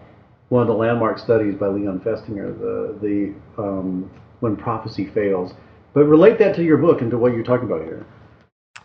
one 0.49 0.63
of 0.63 0.69
the 0.69 0.75
landmark 0.75 1.19
studies 1.19 1.55
by 1.55 1.69
Leon 1.69 2.01
Festinger, 2.01 2.59
the 2.59 2.99
the 3.01 3.63
um, 3.63 4.11
when 4.41 4.57
prophecy 4.57 5.07
fails. 5.07 5.53
But 5.95 6.05
relate 6.05 6.39
that 6.39 6.55
to 6.57 6.65
your 6.65 6.79
book 6.79 7.01
and 7.01 7.11
to 7.11 7.19
what 7.19 7.33
you're 7.33 7.45
talking 7.45 7.67
about 7.67 7.83
here. 7.83 8.07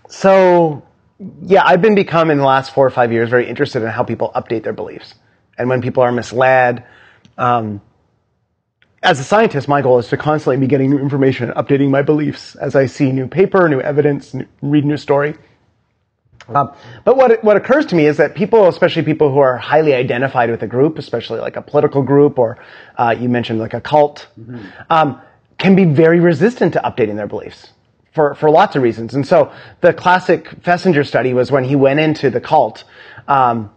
So, 0.09 0.83
yeah, 1.41 1.63
I've 1.65 1.81
been 1.81 1.95
become 1.95 2.31
in 2.31 2.37
the 2.37 2.43
last 2.45 2.73
four 2.73 2.85
or 2.85 2.89
five 2.89 3.11
years 3.11 3.29
very 3.29 3.47
interested 3.47 3.83
in 3.83 3.89
how 3.89 4.03
people 4.03 4.31
update 4.35 4.63
their 4.63 4.73
beliefs, 4.73 5.15
and 5.57 5.69
when 5.69 5.81
people 5.81 6.03
are 6.03 6.11
misled. 6.11 6.85
Um, 7.37 7.81
as 9.01 9.19
a 9.19 9.23
scientist, 9.23 9.67
my 9.67 9.81
goal 9.81 9.99
is 9.99 10.07
to 10.09 10.17
constantly 10.17 10.57
be 10.57 10.67
getting 10.67 10.89
new 10.89 10.97
information 10.97 11.49
and 11.49 11.57
updating 11.57 11.89
my 11.89 12.01
beliefs 12.01 12.55
as 12.55 12.75
I 12.75 12.85
see 12.85 13.11
new 13.11 13.27
paper, 13.27 13.67
new 13.67 13.81
evidence, 13.81 14.33
new, 14.33 14.45
read 14.61 14.85
new 14.85 14.97
story. 14.97 15.35
Um, 16.49 16.73
but 17.05 17.15
what 17.15 17.43
what 17.43 17.55
occurs 17.55 17.85
to 17.87 17.95
me 17.95 18.05
is 18.05 18.17
that 18.17 18.35
people, 18.35 18.67
especially 18.67 19.03
people 19.03 19.31
who 19.31 19.39
are 19.39 19.57
highly 19.57 19.93
identified 19.93 20.49
with 20.49 20.61
a 20.63 20.67
group, 20.67 20.97
especially 20.97 21.39
like 21.39 21.55
a 21.55 21.61
political 21.61 22.01
group 22.01 22.37
or 22.37 22.57
uh, 22.97 23.15
you 23.17 23.29
mentioned 23.29 23.59
like 23.59 23.73
a 23.73 23.81
cult, 23.81 24.27
mm-hmm. 24.39 24.65
um, 24.89 25.21
can 25.57 25.75
be 25.75 25.85
very 25.85 26.19
resistant 26.19 26.73
to 26.73 26.79
updating 26.79 27.15
their 27.15 27.27
beliefs 27.27 27.69
for 28.11 28.35
for 28.35 28.49
lots 28.49 28.75
of 28.75 28.83
reasons. 28.83 29.13
And 29.13 29.25
so 29.25 29.53
the 29.81 29.93
classic 29.93 30.49
Festinger 30.61 31.05
study 31.05 31.33
was 31.33 31.51
when 31.51 31.63
he 31.63 31.75
went 31.75 31.99
into 31.99 32.29
the 32.29 32.41
cult. 32.41 32.83
Um, 33.27 33.71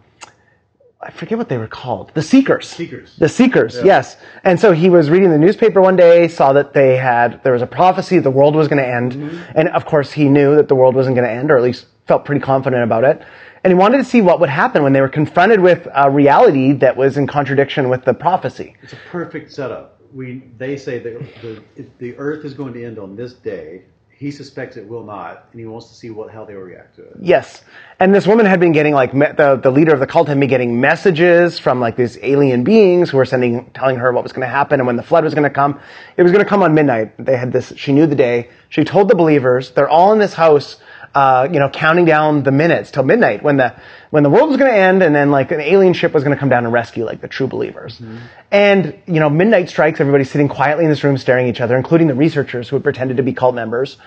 I 0.99 1.11
forget 1.11 1.37
what 1.37 1.47
they 1.47 1.59
were 1.59 1.67
called. 1.67 2.11
The 2.15 2.23
Seekers. 2.23 2.67
Seekers. 2.67 3.15
The 3.17 3.29
Seekers, 3.29 3.75
yeah. 3.75 3.85
yes. 3.85 4.17
And 4.43 4.59
so 4.59 4.71
he 4.71 4.89
was 4.89 5.11
reading 5.11 5.29
the 5.29 5.37
newspaper 5.37 5.79
one 5.79 5.95
day, 5.95 6.27
saw 6.27 6.53
that 6.53 6.73
they 6.73 6.97
had, 6.97 7.43
there 7.43 7.53
was 7.53 7.61
a 7.61 7.67
prophecy 7.67 8.17
the 8.17 8.31
world 8.31 8.55
was 8.55 8.67
going 8.67 8.81
to 8.81 8.87
end. 8.87 9.13
Mm-hmm. 9.13 9.51
And 9.55 9.69
of 9.69 9.85
course 9.85 10.11
he 10.11 10.25
knew 10.27 10.55
that 10.55 10.67
the 10.67 10.75
world 10.75 10.95
wasn't 10.95 11.15
going 11.15 11.27
to 11.27 11.31
end, 11.31 11.51
or 11.51 11.57
at 11.57 11.63
least 11.63 11.85
felt 12.07 12.25
pretty 12.25 12.41
confident 12.41 12.83
about 12.83 13.03
it. 13.03 13.21
And 13.63 13.71
he 13.71 13.75
wanted 13.75 13.97
to 13.97 14.03
see 14.03 14.21
what 14.21 14.39
would 14.39 14.49
happen 14.49 14.83
when 14.83 14.93
they 14.93 15.01
were 15.01 15.09
confronted 15.09 15.59
with 15.59 15.87
a 15.93 16.09
reality 16.09 16.73
that 16.73 16.95
was 16.95 17.17
in 17.17 17.27
contradiction 17.27 17.89
with 17.89 18.05
the 18.05 18.13
prophecy. 18.13 18.75
It's 18.81 18.93
a 18.93 18.99
perfect 19.09 19.51
setup. 19.51 19.99
We, 20.13 20.43
they 20.57 20.77
say 20.77 20.99
that 20.99 21.41
the, 21.41 21.61
the 21.99 22.15
earth 22.17 22.45
is 22.45 22.53
going 22.53 22.73
to 22.73 22.85
end 22.85 22.97
on 22.97 23.15
this 23.15 23.33
day. 23.33 23.83
He 24.17 24.31
suspects 24.31 24.77
it 24.77 24.87
will 24.87 25.03
not, 25.03 25.47
and 25.51 25.59
he 25.59 25.67
wants 25.67 25.89
to 25.89 25.93
see 25.93 26.09
what 26.09 26.31
how 26.31 26.43
they 26.43 26.55
will 26.55 26.63
react 26.63 26.95
to 26.95 27.03
it. 27.03 27.17
Yes, 27.21 27.63
and 27.99 28.15
this 28.15 28.25
woman 28.25 28.47
had 28.47 28.59
been 28.59 28.71
getting 28.71 28.95
like 28.95 29.13
me, 29.13 29.27
the 29.37 29.59
the 29.61 29.69
leader 29.69 29.93
of 29.93 29.99
the 29.99 30.07
cult 30.07 30.27
had 30.27 30.39
been 30.39 30.49
getting 30.49 30.81
messages 30.81 31.59
from 31.59 31.79
like 31.79 31.95
these 31.95 32.17
alien 32.23 32.63
beings 32.63 33.11
who 33.11 33.17
were 33.17 33.25
sending 33.25 33.69
telling 33.75 33.95
her 33.97 34.11
what 34.11 34.23
was 34.23 34.31
going 34.31 34.41
to 34.41 34.51
happen 34.51 34.79
and 34.79 34.87
when 34.87 34.95
the 34.95 35.03
flood 35.03 35.23
was 35.23 35.35
going 35.35 35.43
to 35.43 35.51
come. 35.51 35.79
It 36.15 36.23
was 36.23 36.31
going 36.31 36.43
to 36.43 36.49
come 36.49 36.63
on 36.63 36.73
midnight. 36.73 37.13
They 37.23 37.37
had 37.37 37.53
this. 37.53 37.71
She 37.75 37.93
knew 37.93 38.07
the 38.07 38.15
day. 38.15 38.49
She 38.69 38.83
told 38.83 39.07
the 39.07 39.13
believers. 39.13 39.69
They're 39.69 39.87
all 39.87 40.13
in 40.13 40.17
this 40.17 40.33
house 40.33 40.77
uh, 41.17 41.49
you 41.51 41.57
know, 41.57 41.67
counting 41.67 42.05
down 42.05 42.43
the 42.43 42.51
minutes 42.51 42.91
till 42.91 43.01
midnight 43.01 43.41
when 43.41 43.57
the 43.57 43.75
when 44.11 44.21
the 44.21 44.29
world 44.29 44.49
was 44.49 44.57
going 44.57 44.69
to 44.69 44.77
end, 44.77 45.01
and 45.01 45.15
then 45.15 45.31
like 45.31 45.51
an 45.51 45.59
alien 45.59 45.93
ship 45.93 46.13
was 46.13 46.23
going 46.23 46.35
to 46.35 46.39
come 46.39 46.47
down 46.47 46.63
and 46.63 46.71
rescue 46.71 47.05
like 47.05 47.21
the 47.21 47.27
true 47.27 47.47
believers. 47.47 47.97
Mm-hmm. 47.97 48.17
And 48.51 49.01
you 49.07 49.19
know, 49.19 49.27
midnight 49.27 49.67
strikes. 49.67 49.99
Everybody's 49.99 50.29
sitting 50.29 50.47
quietly 50.47 50.83
in 50.83 50.91
this 50.91 51.03
room, 51.03 51.17
staring 51.17 51.49
at 51.49 51.55
each 51.55 51.59
other, 51.59 51.75
including 51.75 52.05
the 52.05 52.13
researchers 52.13 52.69
who 52.69 52.75
had 52.75 52.83
pretended 52.83 53.17
to 53.17 53.23
be 53.23 53.33
cult 53.33 53.55
members, 53.55 53.97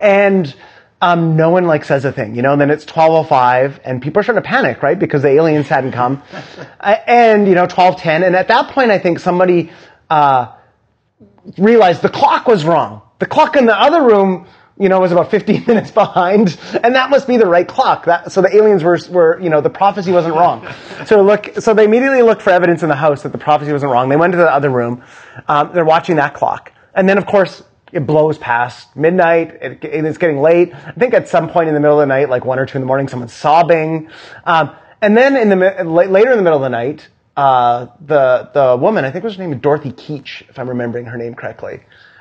and. 0.00 0.52
Um, 1.00 1.36
no 1.36 1.50
one 1.50 1.62
like 1.62 1.84
says 1.84 2.04
a 2.04 2.10
thing, 2.10 2.34
you 2.34 2.42
know, 2.42 2.50
and 2.50 2.60
then 2.60 2.72
it's 2.72 2.84
1205 2.84 3.82
and 3.84 4.02
people 4.02 4.18
are 4.18 4.24
starting 4.24 4.42
to 4.42 4.48
panic, 4.48 4.82
right? 4.82 4.98
Because 4.98 5.22
the 5.22 5.28
aliens 5.28 5.68
hadn't 5.68 5.92
come. 5.92 6.20
uh, 6.80 6.96
and, 7.06 7.46
you 7.46 7.54
know, 7.54 7.68
1210. 7.68 8.24
And 8.24 8.34
at 8.34 8.48
that 8.48 8.72
point, 8.72 8.90
I 8.90 8.98
think 8.98 9.20
somebody, 9.20 9.70
uh, 10.10 10.56
realized 11.56 12.02
the 12.02 12.08
clock 12.08 12.48
was 12.48 12.64
wrong. 12.64 13.02
The 13.20 13.26
clock 13.26 13.54
in 13.54 13.66
the 13.66 13.80
other 13.80 14.02
room 14.02 14.48
you 14.80 14.88
know, 14.88 14.98
it 14.98 15.00
was 15.00 15.12
about 15.12 15.30
15 15.30 15.64
minutes 15.66 15.90
behind, 15.90 16.58
and 16.82 16.94
that 16.94 17.10
must 17.10 17.26
be 17.26 17.36
the 17.36 17.46
right 17.46 17.66
clock. 17.66 18.04
That, 18.04 18.30
so 18.30 18.40
the 18.40 18.54
aliens 18.54 18.84
were, 18.84 18.98
were, 19.10 19.40
you 19.40 19.50
know, 19.50 19.60
the 19.60 19.70
prophecy 19.70 20.12
wasn't 20.12 20.34
wrong. 20.34 20.66
So 21.06 21.22
look, 21.22 21.56
so 21.60 21.74
they 21.74 21.84
immediately 21.84 22.22
looked 22.22 22.42
for 22.42 22.50
evidence 22.50 22.82
in 22.82 22.88
the 22.88 22.96
house 22.96 23.22
that 23.22 23.32
the 23.32 23.38
prophecy 23.38 23.72
wasn't 23.72 23.92
wrong. 23.92 24.08
They 24.08 24.16
went 24.16 24.32
to 24.32 24.38
the 24.38 24.50
other 24.50 24.70
room. 24.70 25.02
Um, 25.48 25.72
they're 25.72 25.84
watching 25.84 26.16
that 26.16 26.34
clock, 26.34 26.72
and 26.94 27.08
then 27.08 27.18
of 27.18 27.26
course 27.26 27.62
it 27.92 28.06
blows 28.06 28.38
past 28.38 28.94
midnight. 28.94 29.58
It, 29.60 29.78
it's 29.82 30.18
getting 30.18 30.40
late. 30.40 30.74
I 30.74 30.92
think 30.92 31.14
at 31.14 31.28
some 31.28 31.48
point 31.48 31.68
in 31.68 31.74
the 31.74 31.80
middle 31.80 32.00
of 32.00 32.02
the 32.02 32.14
night, 32.14 32.28
like 32.28 32.44
one 32.44 32.58
or 32.58 32.66
two 32.66 32.78
in 32.78 32.82
the 32.82 32.86
morning, 32.86 33.08
someone's 33.08 33.32
sobbing, 33.32 34.10
um, 34.44 34.76
and 35.00 35.16
then 35.16 35.36
in 35.36 35.48
the 35.48 35.84
later 35.84 36.30
in 36.30 36.36
the 36.36 36.42
middle 36.42 36.58
of 36.58 36.62
the 36.62 36.68
night, 36.68 37.08
uh, 37.36 37.86
the 38.00 38.50
the 38.52 38.76
woman, 38.76 39.04
I 39.04 39.10
think 39.10 39.24
was 39.24 39.36
her 39.36 39.46
name 39.46 39.58
Dorothy 39.58 39.90
Keech, 39.92 40.44
if 40.48 40.58
I'm 40.58 40.68
remembering 40.68 41.06
her 41.06 41.16
name 41.16 41.34
correctly, 41.34 41.80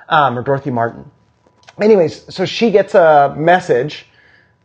um, 0.09 0.37
or 0.37 0.43
Dorothy 0.43 0.71
Martin 0.71 1.11
anyways, 1.81 2.33
so 2.33 2.45
she 2.45 2.71
gets 2.71 2.95
a 2.95 3.35
message 3.37 4.05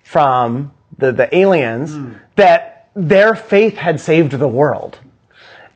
from 0.03 0.73
the, 0.99 1.13
the 1.13 1.35
aliens 1.35 1.93
mm. 1.93 2.19
that 2.37 2.91
their 2.95 3.35
faith 3.35 3.77
had 3.77 4.01
saved 4.01 4.33
the 4.33 4.49
world. 4.49 4.99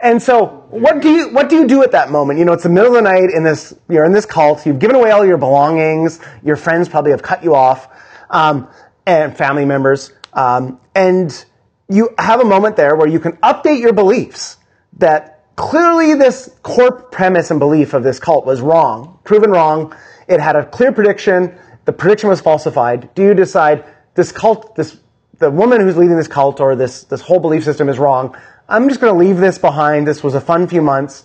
And 0.00 0.22
so, 0.22 0.66
what 0.68 1.00
do 1.00 1.10
you 1.10 1.28
what 1.30 1.48
do 1.48 1.56
you 1.56 1.66
do 1.66 1.82
at 1.82 1.92
that 1.92 2.10
moment? 2.10 2.38
You 2.38 2.44
know, 2.44 2.52
it's 2.52 2.64
the 2.64 2.68
middle 2.68 2.94
of 2.94 3.02
the 3.02 3.10
night 3.10 3.30
in 3.30 3.42
this 3.42 3.74
you're 3.88 4.04
in 4.04 4.12
this 4.12 4.26
cult. 4.26 4.66
You've 4.66 4.78
given 4.78 4.94
away 4.94 5.10
all 5.10 5.24
your 5.24 5.38
belongings. 5.38 6.20
Your 6.44 6.56
friends 6.56 6.88
probably 6.88 7.12
have 7.12 7.22
cut 7.22 7.42
you 7.42 7.54
off, 7.54 7.88
um, 8.28 8.68
and 9.06 9.34
family 9.34 9.64
members. 9.64 10.12
Um, 10.34 10.78
and 10.94 11.44
you 11.88 12.10
have 12.18 12.40
a 12.40 12.44
moment 12.44 12.76
there 12.76 12.94
where 12.94 13.08
you 13.08 13.18
can 13.18 13.32
update 13.38 13.80
your 13.80 13.94
beliefs 13.94 14.58
that 14.98 15.44
clearly 15.56 16.14
this 16.14 16.54
core 16.62 16.92
premise 16.92 17.50
and 17.50 17.58
belief 17.58 17.94
of 17.94 18.02
this 18.02 18.20
cult 18.20 18.44
was 18.44 18.60
wrong, 18.60 19.18
proven 19.24 19.50
wrong, 19.50 19.96
it 20.28 20.40
had 20.40 20.56
a 20.56 20.64
clear 20.66 20.92
prediction. 20.92 21.56
The 21.84 21.92
prediction 21.92 22.28
was 22.28 22.40
falsified. 22.40 23.14
Do 23.14 23.22
you 23.22 23.34
decide 23.34 23.84
this 24.14 24.32
cult, 24.32 24.74
this 24.74 24.98
the 25.38 25.50
woman 25.50 25.80
who's 25.80 25.96
leading 25.96 26.16
this 26.16 26.28
cult 26.28 26.60
or 26.60 26.74
this 26.74 27.04
this 27.04 27.20
whole 27.20 27.40
belief 27.40 27.64
system 27.64 27.88
is 27.88 27.98
wrong? 27.98 28.36
I'm 28.68 28.88
just 28.88 29.00
going 29.00 29.12
to 29.12 29.18
leave 29.18 29.36
this 29.36 29.58
behind. 29.58 30.06
This 30.06 30.24
was 30.24 30.34
a 30.34 30.40
fun 30.40 30.66
few 30.66 30.82
months. 30.82 31.24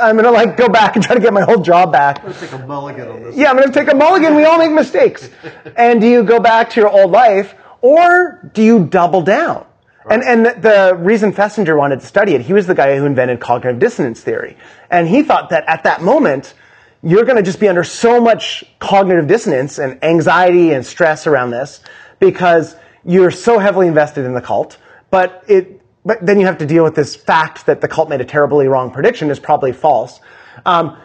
I'm 0.00 0.16
going 0.16 0.24
to 0.24 0.30
like 0.30 0.56
go 0.56 0.68
back 0.68 0.94
and 0.94 1.04
try 1.04 1.14
to 1.14 1.20
get 1.20 1.32
my 1.32 1.40
whole 1.40 1.60
job 1.60 1.90
back. 1.90 2.18
I'm 2.18 2.24
going 2.24 2.34
to 2.34 2.40
take 2.40 2.52
a 2.52 2.66
mulligan 2.66 3.08
on 3.08 3.22
this. 3.22 3.36
Yeah, 3.36 3.50
I'm 3.50 3.56
going 3.56 3.72
to 3.72 3.74
take 3.74 3.92
a 3.92 3.96
mulligan. 3.96 4.36
We 4.36 4.44
all 4.44 4.58
make 4.58 4.70
mistakes. 4.70 5.28
and 5.76 6.00
do 6.00 6.06
you 6.06 6.22
go 6.22 6.38
back 6.38 6.70
to 6.70 6.80
your 6.80 6.90
old 6.90 7.10
life 7.10 7.54
or 7.80 8.50
do 8.52 8.62
you 8.62 8.84
double 8.86 9.22
down? 9.22 9.66
Right. 10.04 10.20
And, 10.20 10.46
and 10.46 10.62
the 10.62 10.96
reason 10.98 11.32
Festinger 11.32 11.76
wanted 11.76 12.00
to 12.00 12.06
study 12.06 12.34
it, 12.34 12.42
he 12.42 12.52
was 12.52 12.66
the 12.66 12.74
guy 12.74 12.96
who 12.96 13.06
invented 13.06 13.40
cognitive 13.40 13.80
dissonance 13.80 14.20
theory. 14.20 14.56
And 14.90 15.08
he 15.08 15.22
thought 15.22 15.50
that 15.50 15.64
at 15.68 15.84
that 15.84 16.02
moment, 16.02 16.54
you're 17.02 17.24
going 17.24 17.36
to 17.36 17.42
just 17.42 17.58
be 17.58 17.68
under 17.68 17.84
so 17.84 18.20
much 18.20 18.64
cognitive 18.78 19.26
dissonance 19.26 19.78
and 19.78 20.02
anxiety 20.04 20.72
and 20.72 20.86
stress 20.86 21.26
around 21.26 21.50
this 21.50 21.80
because 22.20 22.76
you're 23.04 23.30
so 23.30 23.58
heavily 23.58 23.88
invested 23.88 24.24
in 24.24 24.34
the 24.34 24.40
cult. 24.40 24.78
But 25.10 25.44
it, 25.48 25.80
but 26.04 26.24
then 26.24 26.38
you 26.38 26.46
have 26.46 26.58
to 26.58 26.66
deal 26.66 26.84
with 26.84 26.94
this 26.94 27.14
fact 27.16 27.66
that 27.66 27.80
the 27.80 27.88
cult 27.88 28.08
made 28.08 28.20
a 28.20 28.24
terribly 28.24 28.68
wrong 28.68 28.90
prediction 28.90 29.30
is 29.30 29.38
probably 29.38 29.72
false. 29.72 30.20
Um, 30.64 30.98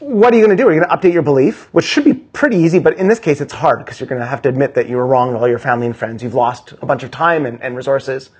what 0.00 0.34
are 0.34 0.36
you 0.36 0.44
going 0.44 0.56
to 0.56 0.62
do? 0.62 0.68
Are 0.68 0.72
you 0.72 0.80
going 0.80 0.90
to 0.90 0.96
update 0.96 1.12
your 1.12 1.22
belief, 1.22 1.72
which 1.72 1.84
should 1.84 2.04
be 2.04 2.14
pretty 2.14 2.56
easy, 2.56 2.78
but 2.78 2.98
in 2.98 3.08
this 3.08 3.18
case, 3.18 3.40
it's 3.40 3.52
hard 3.52 3.78
because 3.78 4.00
you're 4.00 4.08
going 4.08 4.20
to 4.20 4.26
have 4.26 4.42
to 4.42 4.48
admit 4.48 4.74
that 4.74 4.88
you 4.88 4.96
were 4.96 5.06
wrong 5.06 5.32
to 5.32 5.38
all 5.38 5.48
your 5.48 5.58
family 5.58 5.86
and 5.86 5.96
friends. 5.96 6.22
You've 6.22 6.34
lost 6.34 6.72
a 6.82 6.86
bunch 6.86 7.02
of 7.02 7.10
time 7.10 7.46
and, 7.46 7.62
and 7.62 7.76
resources. 7.76 8.30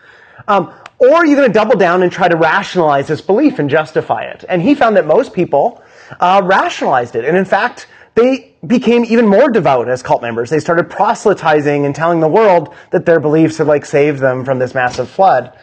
Um, 0.49 0.74
or 0.99 1.14
are 1.14 1.26
you 1.26 1.37
going 1.37 1.49
to 1.49 1.53
double 1.53 1.76
down 1.76 2.03
and 2.03 2.11
try 2.11 2.28
to 2.28 2.37
rationalize 2.37 3.07
this 3.07 3.20
belief 3.20 3.59
and 3.59 3.70
justify 3.70 4.24
it? 4.24 4.45
And 4.49 4.61
he 4.61 4.74
found 4.74 4.97
that 4.97 5.07
most 5.07 5.32
people 5.32 5.82
uh, 6.20 6.42
rationalized 6.44 7.16
it. 7.16 7.24
And 7.24 7.36
in 7.36 7.44
fact, 7.44 7.86
they 8.14 8.55
became 8.66 9.05
even 9.05 9.26
more 9.26 9.50
devout 9.50 9.88
as 9.88 10.02
cult 10.02 10.22
members. 10.22 10.50
They 10.50 10.61
started 10.61 10.88
proselytizing 10.88 11.84
and 11.84 11.94
telling 11.94 12.20
the 12.20 12.28
world 12.28 12.74
that 12.90 13.05
their 13.07 13.20
beliefs 13.20 13.59
had 13.59 13.66
like 13.66 13.84
saved 13.84 14.20
them 14.20 14.44
from 14.44 14.59
this 14.59 14.74
massive 14.74 15.11
flood. 15.11 15.59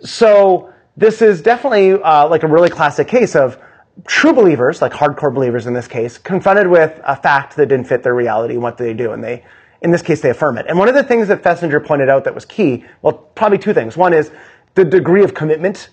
So 0.00 0.72
this 0.96 1.22
is 1.22 1.42
definitely 1.42 1.92
uh, 1.92 2.28
like 2.28 2.44
a 2.44 2.46
really 2.46 2.70
classic 2.70 3.08
case 3.08 3.34
of 3.34 3.58
true 4.06 4.32
believers, 4.32 4.80
like 4.80 4.92
hardcore 4.92 5.34
believers 5.34 5.66
in 5.66 5.74
this 5.74 5.88
case, 5.88 6.18
confronted 6.18 6.68
with 6.68 7.00
a 7.04 7.16
fact 7.16 7.56
that 7.56 7.66
didn't 7.66 7.86
fit 7.86 8.02
their 8.02 8.14
reality. 8.14 8.56
What 8.56 8.76
do 8.76 8.84
they 8.84 8.94
do? 8.94 9.12
And 9.12 9.22
they, 9.22 9.44
in 9.82 9.90
this 9.90 10.02
case, 10.02 10.20
they 10.20 10.30
affirm 10.30 10.56
it. 10.58 10.66
And 10.68 10.78
one 10.78 10.88
of 10.88 10.94
the 10.94 11.02
things 11.02 11.28
that 11.28 11.42
Festinger 11.42 11.84
pointed 11.84 12.08
out 12.08 12.24
that 12.24 12.34
was 12.34 12.44
key, 12.44 12.84
well, 13.02 13.12
probably 13.12 13.58
two 13.58 13.74
things. 13.74 13.96
One 13.96 14.14
is 14.14 14.30
the 14.74 14.84
degree 14.84 15.24
of 15.24 15.34
commitment 15.34 15.90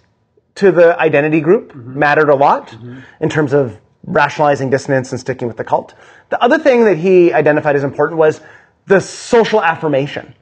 to 0.56 0.72
the 0.72 1.00
identity 1.00 1.42
group 1.42 1.74
mm-hmm. 1.74 1.98
mattered 1.98 2.30
a 2.30 2.36
lot 2.36 2.70
mm-hmm. 2.70 3.00
in 3.22 3.30
terms 3.30 3.54
of 3.54 3.80
rationalizing 4.06 4.70
dissonance 4.70 5.12
and 5.12 5.20
sticking 5.20 5.48
with 5.48 5.58
the 5.58 5.64
cult. 5.64 5.94
The 6.30 6.42
other 6.42 6.58
thing 6.60 6.86
that 6.86 6.98
he 6.98 7.34
identified 7.34 7.76
as 7.76 7.84
important 7.84 8.18
was 8.20 8.42
the 8.86 9.00
social 9.00 9.62
affirmation. 9.62 10.34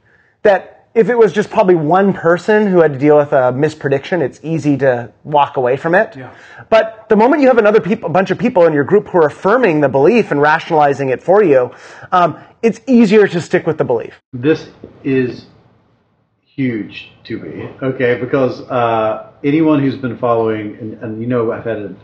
That 0.42 0.74
if 0.94 1.08
it 1.08 1.18
was 1.18 1.32
just 1.32 1.50
probably 1.50 1.74
one 1.74 2.12
person 2.12 2.68
who 2.68 2.80
had 2.80 2.92
to 2.92 2.98
deal 2.98 3.16
with 3.16 3.32
a 3.32 3.52
misprediction, 3.52 4.20
it's 4.20 4.38
easy 4.44 4.76
to 4.78 5.12
walk 5.24 5.56
away 5.56 5.76
from 5.76 5.94
it. 5.94 6.16
Yeah. 6.16 6.32
But 6.70 7.08
the 7.08 7.16
moment 7.16 7.42
you 7.42 7.48
have 7.48 7.58
another 7.58 7.80
peop- 7.80 8.04
a 8.04 8.08
bunch 8.08 8.30
of 8.30 8.38
people 8.38 8.64
in 8.66 8.72
your 8.72 8.84
group 8.84 9.08
who 9.08 9.18
are 9.18 9.26
affirming 9.26 9.80
the 9.80 9.88
belief 9.88 10.30
and 10.30 10.40
rationalizing 10.40 11.08
it 11.08 11.20
for 11.20 11.42
you, 11.42 11.72
um, 12.12 12.38
it's 12.62 12.80
easier 12.86 13.26
to 13.26 13.40
stick 13.40 13.66
with 13.66 13.78
the 13.78 13.84
belief. 13.84 14.20
This 14.32 14.68
is 15.02 15.46
huge 16.54 17.10
to 17.24 17.38
me, 17.38 17.68
okay? 17.82 18.18
Because 18.20 18.60
uh, 18.62 19.32
anyone 19.42 19.80
who's 19.80 19.96
been 19.96 20.18
following, 20.18 20.76
and, 20.78 20.94
and, 21.02 21.20
you 21.20 21.26
know, 21.26 21.50
I've 21.50 21.64
had 21.64 21.78
a, 21.78 21.96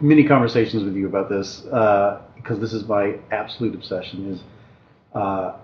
many 0.00 0.24
conversations 0.26 0.82
with 0.82 0.96
you 0.96 1.06
about 1.06 1.28
this, 1.28 1.64
uh, 1.66 2.20
because 2.34 2.58
this 2.58 2.72
is 2.72 2.88
my 2.88 3.16
absolute 3.30 3.74
obsession. 3.74 4.32
Is 4.32 4.42
uh, 5.14 5.56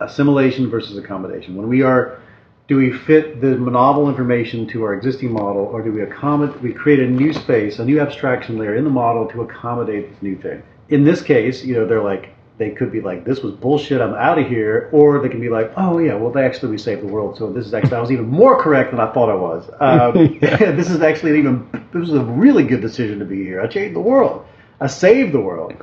assimilation 0.00 0.68
versus 0.70 0.96
accommodation. 0.98 1.56
When 1.56 1.68
we 1.68 1.82
are, 1.82 2.20
do 2.66 2.76
we 2.76 2.92
fit 2.92 3.40
the 3.40 3.56
novel 3.56 4.08
information 4.08 4.66
to 4.68 4.82
our 4.82 4.94
existing 4.94 5.32
model, 5.32 5.62
or 5.62 5.82
do 5.82 5.92
we 5.92 6.02
accommodate, 6.02 6.60
we 6.60 6.72
create 6.72 7.00
a 7.00 7.06
new 7.06 7.32
space, 7.32 7.78
a 7.78 7.84
new 7.84 8.00
abstraction 8.00 8.58
layer 8.58 8.74
in 8.74 8.84
the 8.84 8.90
model 8.90 9.28
to 9.28 9.42
accommodate 9.42 10.10
this 10.10 10.22
new 10.22 10.36
thing? 10.36 10.62
In 10.88 11.04
this 11.04 11.22
case, 11.22 11.64
you 11.64 11.74
know, 11.74 11.86
they're 11.86 12.02
like, 12.02 12.34
they 12.58 12.70
could 12.70 12.90
be 12.90 13.00
like, 13.00 13.24
this 13.24 13.40
was 13.40 13.54
bullshit, 13.54 14.00
I'm 14.00 14.14
out 14.14 14.38
of 14.38 14.48
here, 14.48 14.90
or 14.92 15.20
they 15.20 15.28
can 15.28 15.40
be 15.40 15.48
like, 15.48 15.72
oh 15.76 15.98
yeah, 15.98 16.14
well, 16.14 16.30
they 16.30 16.44
actually 16.44 16.72
we 16.72 16.78
saved 16.78 17.02
the 17.02 17.06
world, 17.06 17.38
so 17.38 17.50
this 17.52 17.64
is 17.64 17.72
actually 17.72 17.96
I 17.96 18.00
was 18.00 18.10
even 18.10 18.28
more 18.28 18.60
correct 18.60 18.90
than 18.90 19.00
I 19.00 19.12
thought 19.12 19.30
I 19.30 19.34
was. 19.34 19.70
Um, 19.80 20.38
this 20.40 20.90
is 20.90 21.00
actually 21.00 21.30
an 21.30 21.36
even 21.38 21.70
this 21.92 22.08
was 22.08 22.14
a 22.14 22.24
really 22.24 22.64
good 22.64 22.80
decision 22.80 23.20
to 23.20 23.24
be 23.24 23.44
here. 23.44 23.60
I 23.60 23.68
changed 23.68 23.94
the 23.94 24.00
world. 24.00 24.44
I 24.80 24.88
saved 24.88 25.32
the 25.32 25.40
world. 25.40 25.74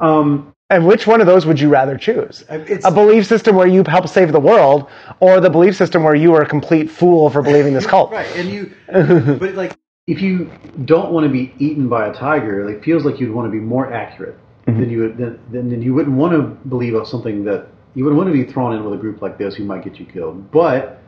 Um, 0.00 0.54
and 0.70 0.86
which 0.86 1.06
one 1.06 1.22
of 1.22 1.26
those 1.26 1.46
would 1.46 1.58
you 1.58 1.70
rather 1.70 1.96
choose? 1.96 2.44
It's, 2.50 2.84
a 2.84 2.90
belief 2.90 3.26
system 3.26 3.56
where 3.56 3.66
you 3.66 3.82
help 3.86 4.06
save 4.06 4.32
the 4.32 4.40
world, 4.40 4.90
or 5.20 5.40
the 5.40 5.48
belief 5.48 5.76
system 5.76 6.04
where 6.04 6.14
you 6.14 6.34
are 6.34 6.42
a 6.42 6.46
complete 6.46 6.90
fool 6.90 7.30
for 7.30 7.40
believing 7.40 7.72
this 7.72 7.86
cult? 7.94 8.12
right, 8.12 8.28
and 8.36 8.50
you, 8.50 8.74
but 8.86 9.54
like, 9.54 9.78
if 10.06 10.20
you 10.20 10.50
don't 10.84 11.10
want 11.10 11.24
to 11.24 11.30
be 11.30 11.54
eaten 11.58 11.88
by 11.88 12.08
a 12.08 12.12
tiger, 12.12 12.68
it 12.68 12.84
feels 12.84 13.06
like 13.06 13.18
you'd 13.18 13.34
want 13.34 13.46
to 13.46 13.50
be 13.50 13.60
more 13.60 13.90
accurate 13.92 14.38
mm-hmm. 14.68 14.80
than 14.80 14.90
you 14.90 14.98
would, 15.00 15.18
then, 15.18 15.70
then 15.70 15.82
you 15.82 15.94
wouldn't 15.94 16.16
want 16.16 16.32
to 16.32 16.68
believe 16.68 16.94
of 16.94 17.08
something 17.08 17.44
that 17.44 17.66
you 17.94 18.04
wouldn't 18.04 18.18
want 18.18 18.32
to 18.32 18.44
be 18.44 18.50
thrown 18.50 18.76
in 18.76 18.84
with 18.84 18.94
a 18.94 19.00
group 19.00 19.22
like 19.22 19.38
this 19.38 19.54
who 19.54 19.64
might 19.64 19.82
get 19.82 19.98
you 19.98 20.06
killed. 20.06 20.50
But 20.50 21.02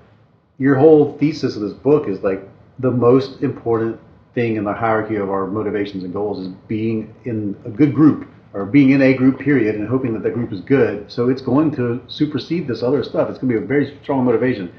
your 0.58 0.76
whole 0.76 1.16
thesis 1.18 1.56
of 1.56 1.62
this 1.62 1.72
book 1.72 2.08
is 2.08 2.22
like 2.22 2.48
the 2.78 2.90
most 2.90 3.42
important 3.42 4.00
thing 4.34 4.56
in 4.56 4.64
the 4.64 4.72
hierarchy 4.72 5.16
of 5.16 5.30
our 5.30 5.46
motivations 5.46 6.04
and 6.04 6.12
goals 6.12 6.46
is 6.46 6.48
being 6.68 7.14
in 7.24 7.56
a 7.64 7.70
good 7.70 7.94
group 7.94 8.28
or 8.52 8.64
being 8.64 8.90
in 8.90 9.02
a 9.02 9.14
group 9.14 9.38
period 9.38 9.76
and 9.76 9.88
hoping 9.88 10.12
that 10.14 10.22
that 10.22 10.34
group 10.34 10.52
is 10.52 10.60
good. 10.60 11.10
So 11.10 11.28
it's 11.28 11.42
going 11.42 11.70
to 11.76 12.02
supersede 12.08 12.66
this 12.66 12.82
other 12.82 13.04
stuff. 13.04 13.28
It's 13.28 13.38
going 13.38 13.52
to 13.52 13.60
be 13.60 13.64
a 13.64 13.66
very 13.66 13.96
strong 14.02 14.24
motivation. 14.24 14.72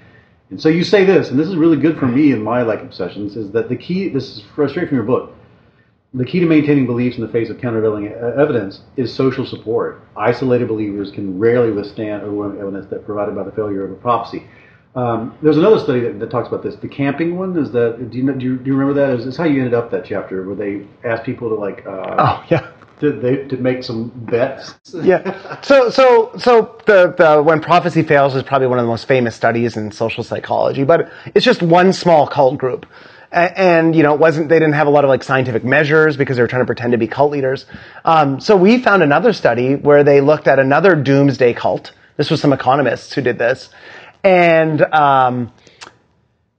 And 0.50 0.62
so 0.62 0.68
you 0.68 0.84
say 0.84 1.06
this, 1.06 1.30
and 1.30 1.40
this 1.40 1.48
is 1.48 1.56
really 1.56 1.78
good 1.78 1.98
for 1.98 2.08
me 2.08 2.34
in 2.34 2.44
my 2.44 2.62
like 2.64 2.82
obsessions, 2.82 3.38
is 3.38 3.52
that 3.52 3.70
the 3.70 3.76
key. 3.78 4.10
This 4.10 4.38
is 4.38 4.44
straight 4.54 4.90
from 4.90 4.96
your 4.96 5.06
book. 5.06 5.34
The 6.14 6.26
key 6.26 6.42
to 6.42 6.46
maintaining 6.46 6.86
beliefs 6.86 7.16
in 7.16 7.22
the 7.22 7.32
face 7.32 7.50
of 7.50 7.62
countervailing 7.62 8.08
evidence 8.08 8.82
is 8.98 9.14
social 9.14 9.46
support. 9.46 10.02
Isolated 10.18 10.68
believers 10.68 11.10
can 11.10 11.40
rarely 11.40 11.72
withstand 11.72 12.24
overwhelming 12.24 12.60
evidence 12.60 12.88
that 12.90 13.06
provided 13.06 13.34
by 13.34 13.44
the 13.44 13.52
failure 13.52 13.86
of 13.86 13.92
a 13.92 13.96
prophecy. 13.96 14.46
Um, 14.94 15.38
there's 15.42 15.56
another 15.56 15.80
study 15.80 16.02
that, 16.02 16.20
that, 16.20 16.30
talks 16.30 16.50
about 16.50 16.64
this. 16.64 16.76
The 16.76 16.90
camping 16.90 17.38
one 17.38 17.58
is 17.58 17.72
that. 17.72 18.12
Do 18.12 18.18
you, 18.18 18.34
do 18.34 18.46
you, 18.46 18.58
do 18.58 18.66
you 18.66 18.76
remember 18.76 18.94
that? 18.96 19.18
Is 19.18 19.24
this 19.24 19.38
how 19.38 19.46
you 19.46 19.60
ended 19.60 19.74
up 19.74 19.90
that 19.92 20.04
chapter 20.04 20.46
where 20.46 20.56
they 20.56 20.86
asked 21.08 21.24
people 21.24 21.48
to 21.48 21.56
like? 21.56 21.86
Uh, 21.86 22.16
oh 22.20 22.46
yeah 22.50 22.72
to, 23.02 23.12
they, 23.12 23.48
to 23.48 23.58
make 23.58 23.84
some 23.84 24.10
bets. 24.10 24.76
yeah. 24.94 25.60
So 25.62 25.90
so 25.90 26.32
so 26.38 26.80
the, 26.86 27.14
the 27.18 27.44
when 27.44 27.60
prophecy 27.60 28.04
fails 28.04 28.36
is 28.36 28.44
probably 28.44 28.68
one 28.68 28.80
of 28.80 28.86
the 28.86 28.90
most 28.90 29.08
famous 29.08 29.36
studies 29.36 29.76
in 29.76 29.92
social 29.92 30.24
psychology, 30.24 30.84
but 30.84 31.12
it's 31.36 31.44
just 31.44 31.62
one 31.62 31.92
small 31.92 32.28
cult 32.28 32.58
group. 32.58 32.86
And, 33.32 33.96
you 33.96 34.04
know, 34.04 34.14
it 34.14 34.20
wasn't 34.20 34.50
they 34.50 34.60
didn't 34.60 34.74
have 34.74 34.88
a 34.88 34.90
lot 34.90 35.06
of 35.06 35.10
like 35.10 35.24
scientific 35.24 35.64
measures 35.64 36.18
because 36.18 36.36
they 36.36 36.44
were 36.44 36.50
trying 36.50 36.64
to 36.64 36.66
pretend 36.66 36.92
to 36.92 36.98
be 36.98 37.08
cult 37.08 37.32
leaders. 37.32 37.66
Um, 38.04 38.42
so 38.42 38.58
we 38.58 38.78
found 38.78 39.04
another 39.04 39.32
study 39.32 39.76
where 39.76 40.04
they 40.04 40.20
looked 40.20 40.48
at 40.48 40.60
another 40.60 40.96
doomsday 40.96 41.54
cult. 41.54 41.94
This 42.18 42.30
was 42.30 42.42
some 42.42 42.52
economists 42.52 43.14
who 43.14 43.22
did 43.22 43.38
this, 43.38 43.70
and 44.24 44.82
um, 44.94 45.54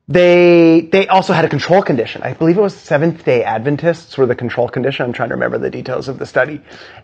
they 0.08 0.88
they 0.92 1.06
also 1.08 1.32
had 1.32 1.44
a 1.44 1.48
control 1.48 1.82
condition. 1.82 2.22
I 2.22 2.34
believe 2.34 2.58
it 2.58 2.60
was 2.60 2.74
Seventh 2.74 3.24
Day 3.24 3.44
Adventists 3.44 4.18
were 4.18 4.26
the 4.26 4.34
control 4.34 4.68
condition. 4.68 5.06
I'm 5.06 5.12
trying 5.12 5.28
to 5.28 5.34
remember 5.34 5.58
the 5.58 5.70
details 5.70 6.08
of 6.08 6.18
the 6.18 6.26
study, 6.26 6.60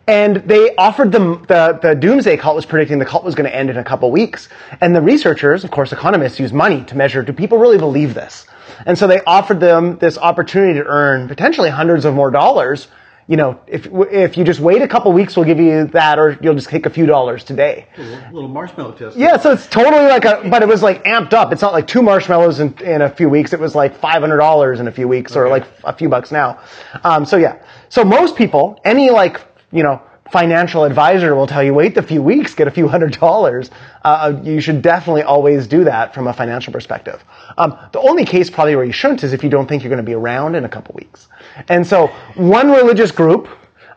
and 0.07 0.37
they 0.37 0.75
offered 0.77 1.13
them 1.13 1.45
the 1.47 1.79
the 1.81 1.95
doomsday 1.95 2.37
cult 2.37 2.57
was 2.57 2.67
predicting 2.67 2.99
the 2.99 3.05
cult 3.05 3.23
was 3.23 3.35
going 3.35 3.49
to 3.49 3.55
end 3.55 3.71
in 3.71 3.77
a 3.77 3.85
couple 3.85 4.11
weeks, 4.11 4.49
and 4.81 4.97
the 4.97 5.01
researchers, 5.01 5.63
of 5.63 5.71
course, 5.71 5.93
economists, 5.93 6.41
use 6.41 6.53
money 6.53 6.85
to 6.85 6.97
measure 6.97 7.23
do 7.23 7.33
people 7.33 7.59
really 7.59 7.79
believe 7.79 8.15
this, 8.15 8.47
and 8.87 8.97
so 8.99 9.07
they 9.07 9.21
offered 9.25 9.61
them 9.61 9.99
this 9.99 10.19
opportunity 10.19 10.79
to 10.79 10.85
earn 10.87 11.29
potentially 11.29 11.71
hundreds 11.71 12.05
of 12.05 12.15
more 12.15 12.31
dollars 12.31 12.89
you 13.29 13.37
know, 13.37 13.61
if 13.67 13.87
if 13.93 14.39
you 14.39 14.45
just 14.45 14.59
wait 14.59 14.81
a 14.81 14.89
couple 14.89 15.13
weeks, 15.13 15.37
we'll 15.37 15.45
give 15.45 15.61
you 15.61 15.85
that, 15.89 16.19
or 16.19 16.39
you'll 16.41 16.55
just 16.55 16.71
take 16.71 16.87
a 16.87 16.91
few 16.91 17.05
dollars 17.05 17.45
today. 17.45 17.87
A 17.99 18.01
little, 18.01 18.33
little 18.33 18.49
marshmallow 18.49 18.93
test. 18.93 19.19
Yeah, 19.19 19.37
so 19.37 19.53
it's 19.53 19.67
totally 19.67 20.07
like 20.07 20.25
a, 20.25 20.49
but 20.49 20.63
it 20.63 20.69
was 20.69 20.83
like 20.83 21.05
amped 21.05 21.35
up. 21.35 21.53
It's 21.53 21.61
not 21.61 21.75
like 21.75 21.87
two 21.87 22.01
marshmallows 22.01 22.59
in, 22.61 22.75
in 22.79 23.03
a 23.03 23.11
few 23.11 23.29
weeks. 23.29 23.53
It 23.53 23.61
was 23.61 23.75
like 23.75 23.95
five 23.95 24.23
hundred 24.23 24.39
dollars 24.39 24.81
in 24.81 24.89
a 24.89 24.93
few 24.93 25.07
weeks, 25.07 25.33
okay. 25.33 25.41
or 25.41 25.51
like 25.51 25.67
a 25.85 25.93
few 25.93 26.09
bucks 26.09 26.33
now. 26.33 26.59
Um, 27.05 27.27
so 27.27 27.37
yeah, 27.37 27.63
so 27.91 28.03
most 28.03 28.35
people, 28.35 28.81
any 28.83 29.11
like 29.11 29.43
you 29.73 29.83
know 29.83 30.01
financial 30.31 30.85
advisor 30.85 31.35
will 31.35 31.47
tell 31.47 31.63
you 31.63 31.73
wait 31.75 31.97
a 31.97 32.03
few 32.03 32.23
weeks, 32.23 32.55
get 32.55 32.69
a 32.69 32.71
few 32.71 32.89
hundred 32.89 33.13
dollars. 33.19 33.71
Uh, 34.05 34.39
you 34.43 34.61
should 34.61 34.83
definitely 34.83 35.23
always 35.23 35.67
do 35.67 35.85
that 35.85 36.15
from 36.15 36.27
a 36.27 36.33
financial 36.33 36.73
perspective. 36.73 37.25
Um, 37.57 37.79
the 37.93 38.01
only 38.01 38.25
case 38.25 38.51
probably 38.51 38.77
where 38.77 38.85
you 38.85 38.93
shouldn't 38.93 39.25
is 39.25 39.33
if 39.33 39.43
you 39.43 39.51
don't 39.51 39.67
think 39.67 39.83
you're 39.83 39.91
going 39.91 40.05
to 40.05 40.09
be 40.09 40.15
around 40.15 40.55
in 40.55 40.65
a 40.65 40.69
couple 40.69 40.95
weeks. 40.95 41.29
And 41.69 41.87
so 41.87 42.09
one 42.37 42.71
religious 42.71 43.11
group 43.11 43.49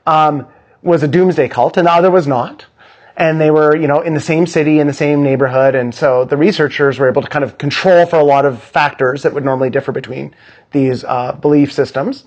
um, 0.06 0.48
was 0.82 1.04
a 1.04 1.08
doomsday 1.08 1.48
cult, 1.48 1.78
and 1.78 1.88
the 1.88 1.92
other 1.92 2.12
was 2.12 2.28
not. 2.28 2.66
And 3.18 3.40
they 3.40 3.52
were, 3.52 3.76
you 3.76 3.88
know, 3.88 4.02
in 4.02 4.14
the 4.14 4.22
same 4.22 4.48
city, 4.48 4.80
in 4.80 4.88
the 4.88 4.94
same 4.94 5.22
neighborhood, 5.22 5.76
and 5.76 5.94
so 5.94 6.26
the 6.26 6.38
researchers 6.38 6.98
were 6.98 7.10
able 7.10 7.22
to 7.22 7.28
kind 7.28 7.44
of 7.44 7.58
control 7.58 8.06
for 8.06 8.18
a 8.18 8.24
lot 8.24 8.46
of 8.46 8.64
factors 8.64 9.22
that 9.24 9.34
would 9.34 9.46
normally 9.46 9.70
differ 9.70 9.92
between 9.92 10.34
these 10.72 11.04
uh, 11.04 11.34
belief 11.34 11.72
systems. 11.72 12.26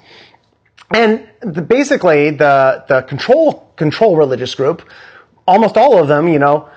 And 0.90 1.26
the, 1.40 1.62
basically, 1.62 2.30
the 2.30 2.84
the 2.88 3.02
control 3.02 3.72
control 3.76 4.16
religious 4.16 4.54
group, 4.54 4.88
almost 5.46 5.76
all 5.76 5.98
of 5.98 6.08
them, 6.08 6.28
you 6.28 6.38
know, 6.38 6.68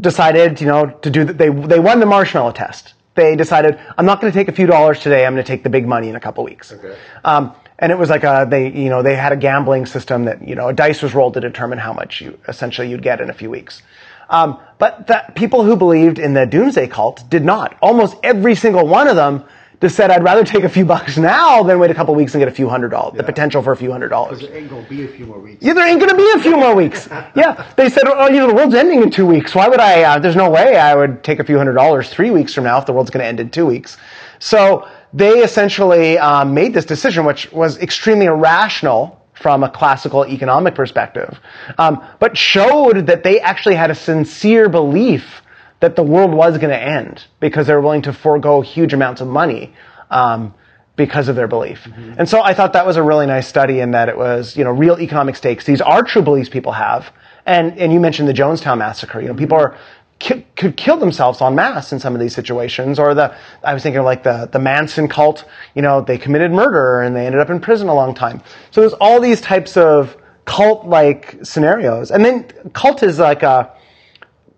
decided, 0.00 0.60
you 0.60 0.66
know, 0.66 0.86
to 1.02 1.10
do 1.10 1.24
the, 1.24 1.32
they 1.32 1.48
they 1.50 1.78
won 1.78 2.00
the 2.00 2.06
marshmallow 2.06 2.52
test. 2.52 2.94
They 3.14 3.36
decided, 3.36 3.78
I'm 3.96 4.06
not 4.06 4.20
going 4.20 4.32
to 4.32 4.36
take 4.36 4.48
a 4.48 4.52
few 4.52 4.66
dollars 4.66 4.98
today. 4.98 5.24
I'm 5.24 5.34
going 5.34 5.44
to 5.44 5.46
take 5.46 5.62
the 5.62 5.70
big 5.70 5.86
money 5.86 6.08
in 6.08 6.16
a 6.16 6.20
couple 6.20 6.42
weeks. 6.42 6.72
Okay. 6.72 6.96
Um, 7.24 7.54
and 7.78 7.92
it 7.92 7.98
was 7.98 8.10
like 8.10 8.24
a 8.24 8.46
they 8.48 8.70
you 8.70 8.88
know 8.88 9.02
they 9.02 9.14
had 9.14 9.32
a 9.32 9.36
gambling 9.36 9.86
system 9.86 10.24
that 10.24 10.46
you 10.46 10.54
know 10.54 10.68
a 10.68 10.72
dice 10.72 11.02
was 11.02 11.14
rolled 11.14 11.34
to 11.34 11.40
determine 11.40 11.78
how 11.78 11.92
much 11.92 12.20
you 12.20 12.38
essentially 12.48 12.88
you'd 12.88 13.02
get 13.02 13.20
in 13.20 13.30
a 13.30 13.34
few 13.34 13.50
weeks. 13.50 13.82
Um, 14.28 14.58
but 14.78 15.06
the 15.06 15.22
people 15.34 15.64
who 15.64 15.76
believed 15.76 16.18
in 16.18 16.32
the 16.32 16.46
doomsday 16.46 16.86
cult 16.86 17.28
did 17.28 17.44
not. 17.44 17.76
Almost 17.82 18.16
every 18.22 18.54
single 18.54 18.86
one 18.86 19.06
of 19.06 19.16
them 19.16 19.44
just 19.80 19.96
said, 19.96 20.10
I'd 20.10 20.22
rather 20.22 20.44
take 20.44 20.64
a 20.64 20.68
few 20.68 20.84
bucks 20.84 21.16
now 21.16 21.62
than 21.62 21.78
wait 21.78 21.90
a 21.90 21.94
couple 21.94 22.14
weeks 22.14 22.34
and 22.34 22.40
get 22.40 22.48
a 22.48 22.54
few 22.54 22.68
hundred 22.68 22.90
dollars, 22.90 23.16
the 23.16 23.22
potential 23.22 23.62
for 23.62 23.72
a 23.72 23.76
few 23.76 23.90
hundred 23.92 24.08
dollars. 24.08 24.40
There 24.40 24.56
ain't 24.56 24.70
gonna 24.70 24.88
be 24.88 25.04
a 25.04 25.08
few 25.08 25.26
more 25.26 25.38
weeks. 25.38 25.62
Yeah, 25.62 25.72
there 25.74 25.86
ain't 25.86 26.00
going 26.00 26.10
to 26.10 26.16
be 26.16 26.30
a 26.36 26.42
few 26.42 26.56
more 26.56 26.74
weeks. 26.74 27.08
Yeah, 27.36 27.66
they 27.76 27.88
said, 27.88 28.04
oh, 28.06 28.28
you 28.28 28.36
know, 28.36 28.46
the 28.46 28.54
world's 28.54 28.74
ending 28.74 29.02
in 29.02 29.10
two 29.10 29.26
weeks. 29.26 29.54
Why 29.54 29.68
would 29.68 29.80
I? 29.80 30.02
Uh, 30.02 30.18
there's 30.20 30.36
no 30.36 30.50
way 30.50 30.76
I 30.76 30.94
would 30.94 31.24
take 31.24 31.40
a 31.40 31.44
few 31.44 31.56
hundred 31.56 31.72
dollars 31.72 32.08
three 32.08 32.30
weeks 32.30 32.54
from 32.54 32.64
now 32.64 32.78
if 32.78 32.86
the 32.86 32.92
world's 32.92 33.10
going 33.10 33.22
to 33.22 33.26
end 33.26 33.40
in 33.40 33.50
two 33.50 33.66
weeks. 33.66 33.96
So 34.38 34.88
they 35.12 35.42
essentially 35.42 36.18
um, 36.18 36.54
made 36.54 36.74
this 36.74 36.84
decision, 36.84 37.24
which 37.24 37.50
was 37.50 37.78
extremely 37.78 38.26
irrational 38.26 39.20
from 39.32 39.64
a 39.64 39.70
classical 39.70 40.24
economic 40.26 40.74
perspective, 40.74 41.40
um, 41.78 42.02
but 42.20 42.36
showed 42.36 43.06
that 43.06 43.24
they 43.24 43.40
actually 43.40 43.74
had 43.74 43.90
a 43.90 43.94
sincere 43.94 44.68
belief 44.68 45.42
that 45.84 45.96
the 45.96 46.02
world 46.02 46.32
was 46.32 46.56
going 46.56 46.70
to 46.70 46.82
end 46.82 47.22
because 47.40 47.66
they 47.66 47.74
were 47.74 47.80
willing 47.82 48.02
to 48.02 48.12
forego 48.12 48.62
huge 48.62 48.94
amounts 48.94 49.20
of 49.20 49.28
money. 49.28 49.74
Um, 50.10 50.54
because 50.96 51.26
of 51.26 51.34
their 51.34 51.48
belief. 51.48 51.88
And 52.18 52.28
so 52.28 52.40
I 52.40 52.54
thought 52.54 52.74
that 52.74 52.86
was 52.86 52.96
a 52.96 53.02
really 53.02 53.26
nice 53.26 53.48
study 53.48 53.80
in 53.80 53.90
that 53.90 54.08
it 54.08 54.16
was, 54.16 54.56
you 54.56 54.62
know, 54.62 54.70
real 54.70 54.96
economic 55.00 55.34
stakes. 55.34 55.64
These 55.64 55.80
are 55.80 56.04
true 56.04 56.22
beliefs 56.22 56.48
people 56.48 56.70
have. 56.70 57.12
And, 57.44 57.76
and 57.80 57.92
you 57.92 57.98
mentioned 57.98 58.28
the 58.28 58.32
Jonestown 58.32 58.78
massacre. 58.78 59.20
You 59.20 59.26
know, 59.26 59.34
people 59.34 59.58
are, 59.58 59.76
ki- 60.20 60.46
could 60.54 60.76
kill 60.76 60.96
themselves 60.96 61.42
en 61.42 61.56
masse 61.56 61.92
in 61.92 61.98
some 61.98 62.14
of 62.14 62.20
these 62.20 62.32
situations. 62.32 63.00
Or 63.00 63.12
the, 63.12 63.36
I 63.64 63.74
was 63.74 63.82
thinking 63.82 63.98
of 63.98 64.04
like 64.04 64.22
the, 64.22 64.48
the 64.52 64.60
Manson 64.60 65.08
cult, 65.08 65.44
you 65.74 65.82
know, 65.82 66.00
they 66.00 66.16
committed 66.16 66.52
murder 66.52 67.00
and 67.00 67.16
they 67.16 67.26
ended 67.26 67.40
up 67.40 67.50
in 67.50 67.58
prison 67.58 67.88
a 67.88 67.94
long 67.94 68.14
time. 68.14 68.40
So 68.70 68.80
there's 68.80 68.94
all 68.94 69.18
these 69.20 69.40
types 69.40 69.76
of 69.76 70.16
cult-like 70.44 71.38
scenarios. 71.42 72.12
And 72.12 72.24
then 72.24 72.44
cult 72.72 73.02
is 73.02 73.18
like 73.18 73.42
a, 73.42 73.72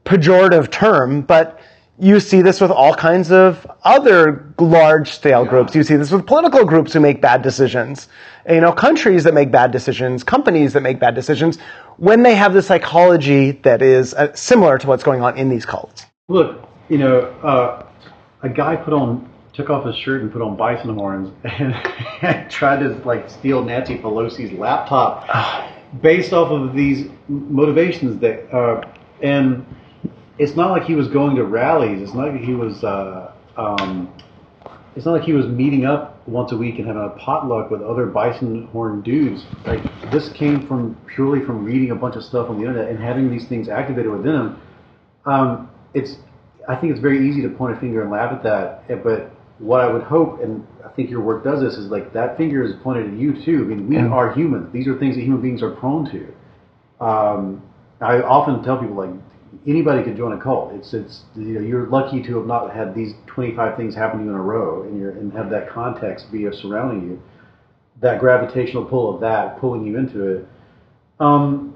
pejorative 0.06 0.70
term, 0.70 1.20
but 1.20 1.60
you 1.98 2.20
see 2.20 2.42
this 2.42 2.60
with 2.60 2.70
all 2.70 2.94
kinds 2.94 3.30
of 3.30 3.66
other 3.84 4.54
large 4.58 5.10
scale 5.10 5.44
groups. 5.44 5.74
You 5.74 5.82
see 5.82 5.96
this 5.96 6.10
with 6.10 6.26
political 6.26 6.64
groups 6.64 6.92
who 6.92 7.00
make 7.00 7.20
bad 7.20 7.42
decisions. 7.42 8.08
You 8.48 8.60
know, 8.60 8.72
countries 8.72 9.24
that 9.24 9.34
make 9.34 9.50
bad 9.50 9.72
decisions, 9.72 10.22
companies 10.22 10.72
that 10.74 10.82
make 10.82 11.00
bad 11.00 11.14
decisions, 11.14 11.58
when 11.96 12.22
they 12.22 12.34
have 12.34 12.52
the 12.52 12.62
psychology 12.62 13.52
that 13.62 13.82
is 13.82 14.14
uh, 14.14 14.34
similar 14.34 14.78
to 14.78 14.86
what's 14.86 15.02
going 15.02 15.22
on 15.22 15.36
in 15.38 15.48
these 15.48 15.64
cults. 15.64 16.06
Look, 16.28 16.68
you 16.88 16.98
know, 16.98 17.20
uh, 17.42 17.86
a 18.42 18.48
guy 18.48 18.76
put 18.76 18.92
on 18.92 19.30
took 19.54 19.70
off 19.70 19.86
his 19.86 19.96
shirt 19.96 20.20
and 20.20 20.30
put 20.30 20.42
on 20.42 20.54
bison 20.54 20.94
horns 20.94 21.32
and 21.44 22.50
tried 22.50 22.80
to 22.80 22.90
like 23.06 23.30
steal 23.30 23.64
Nancy 23.64 23.96
Pelosi's 23.96 24.52
laptop 24.52 25.72
based 26.02 26.34
off 26.34 26.50
of 26.50 26.74
these 26.74 27.08
motivations 27.28 28.20
that 28.20 28.54
uh, 28.54 28.82
and 29.22 29.64
it's 30.38 30.56
not 30.56 30.70
like 30.70 30.84
he 30.84 30.94
was 30.94 31.08
going 31.08 31.36
to 31.36 31.44
rallies. 31.44 32.02
It's 32.02 32.14
not 32.14 32.32
like 32.32 32.40
he 32.40 32.54
was. 32.54 32.82
Uh, 32.84 33.32
um, 33.56 34.12
it's 34.94 35.04
not 35.04 35.12
like 35.12 35.24
he 35.24 35.32
was 35.32 35.46
meeting 35.46 35.84
up 35.84 36.26
once 36.26 36.52
a 36.52 36.56
week 36.56 36.78
and 36.78 36.86
having 36.86 37.02
a 37.02 37.10
potluck 37.10 37.70
with 37.70 37.82
other 37.82 38.06
bison 38.06 38.66
horn 38.68 39.02
dudes. 39.02 39.44
Like 39.66 39.82
this 40.10 40.30
came 40.32 40.66
from 40.66 40.96
purely 41.14 41.44
from 41.44 41.64
reading 41.64 41.90
a 41.90 41.94
bunch 41.94 42.16
of 42.16 42.22
stuff 42.22 42.48
on 42.48 42.58
the 42.58 42.66
internet 42.66 42.88
and 42.88 42.98
having 42.98 43.30
these 43.30 43.46
things 43.48 43.68
activated 43.68 44.10
within 44.10 44.34
him. 44.34 44.62
Um, 45.24 45.70
it's. 45.94 46.16
I 46.68 46.74
think 46.74 46.90
it's 46.90 47.00
very 47.00 47.28
easy 47.28 47.42
to 47.42 47.48
point 47.48 47.76
a 47.76 47.80
finger 47.80 48.02
and 48.02 48.10
laugh 48.10 48.32
at 48.32 48.42
that, 48.42 48.82
eh, 48.88 48.96
but 48.96 49.30
what 49.58 49.80
I 49.80 49.90
would 49.90 50.02
hope, 50.02 50.42
and 50.42 50.66
I 50.84 50.88
think 50.88 51.10
your 51.10 51.20
work 51.20 51.44
does 51.44 51.60
this, 51.60 51.74
is 51.74 51.90
like 51.90 52.12
that 52.12 52.36
finger 52.36 52.64
is 52.64 52.72
pointed 52.82 53.06
at 53.06 53.16
you 53.16 53.32
too. 53.44 53.62
I 53.62 53.66
mean, 53.66 53.88
we 53.88 53.96
are 53.98 54.32
human. 54.32 54.72
These 54.72 54.88
are 54.88 54.98
things 54.98 55.14
that 55.14 55.22
human 55.22 55.40
beings 55.40 55.62
are 55.62 55.70
prone 55.70 56.10
to. 56.10 57.04
Um, 57.04 57.62
I 58.00 58.20
often 58.20 58.62
tell 58.64 58.78
people 58.78 58.96
like 58.96 59.10
anybody 59.66 60.02
can 60.02 60.16
join 60.16 60.32
a 60.32 60.42
cult. 60.42 60.72
It's 60.72 60.94
it's 60.94 61.24
you 61.34 61.54
know 61.54 61.60
you're 61.60 61.86
lucky 61.86 62.22
to 62.22 62.38
have 62.38 62.46
not 62.46 62.74
had 62.74 62.94
these 62.94 63.12
25 63.26 63.76
things 63.76 63.94
happen 63.94 64.20
to 64.20 64.24
you 64.24 64.30
in 64.30 64.36
a 64.36 64.42
row, 64.42 64.82
and 64.82 64.98
you're 64.98 65.10
and 65.10 65.32
have 65.32 65.50
that 65.50 65.68
context 65.68 66.30
be 66.32 66.46
surrounding 66.52 67.08
you, 67.08 67.22
that 68.00 68.20
gravitational 68.20 68.84
pull 68.84 69.14
of 69.14 69.20
that 69.20 69.58
pulling 69.60 69.86
you 69.86 69.98
into 69.98 70.36
it. 70.36 70.48
Um, 71.18 71.74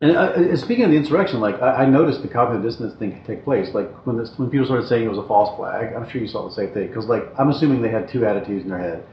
and 0.00 0.14
uh, 0.14 0.56
speaking 0.56 0.84
of 0.84 0.90
the 0.90 0.96
insurrection, 0.96 1.40
like 1.40 1.60
I, 1.62 1.84
I 1.84 1.86
noticed 1.86 2.20
the 2.20 2.28
cognitive 2.28 2.62
dissonance 2.62 2.98
thing 2.98 3.22
take 3.26 3.44
place. 3.44 3.68
Like 3.72 3.90
when 4.06 4.18
this, 4.18 4.30
when 4.36 4.50
people 4.50 4.66
started 4.66 4.88
saying 4.88 5.04
it 5.04 5.08
was 5.08 5.18
a 5.18 5.26
false 5.26 5.56
flag, 5.56 5.94
I'm 5.94 6.08
sure 6.10 6.20
you 6.20 6.28
saw 6.28 6.46
the 6.46 6.54
same 6.54 6.72
thing. 6.74 6.88
Because 6.88 7.06
like 7.06 7.22
I'm 7.38 7.48
assuming 7.48 7.80
they 7.80 7.90
had 7.90 8.08
two 8.10 8.26
attitudes 8.26 8.64
in 8.64 8.68
their 8.70 8.78
head. 8.78 9.06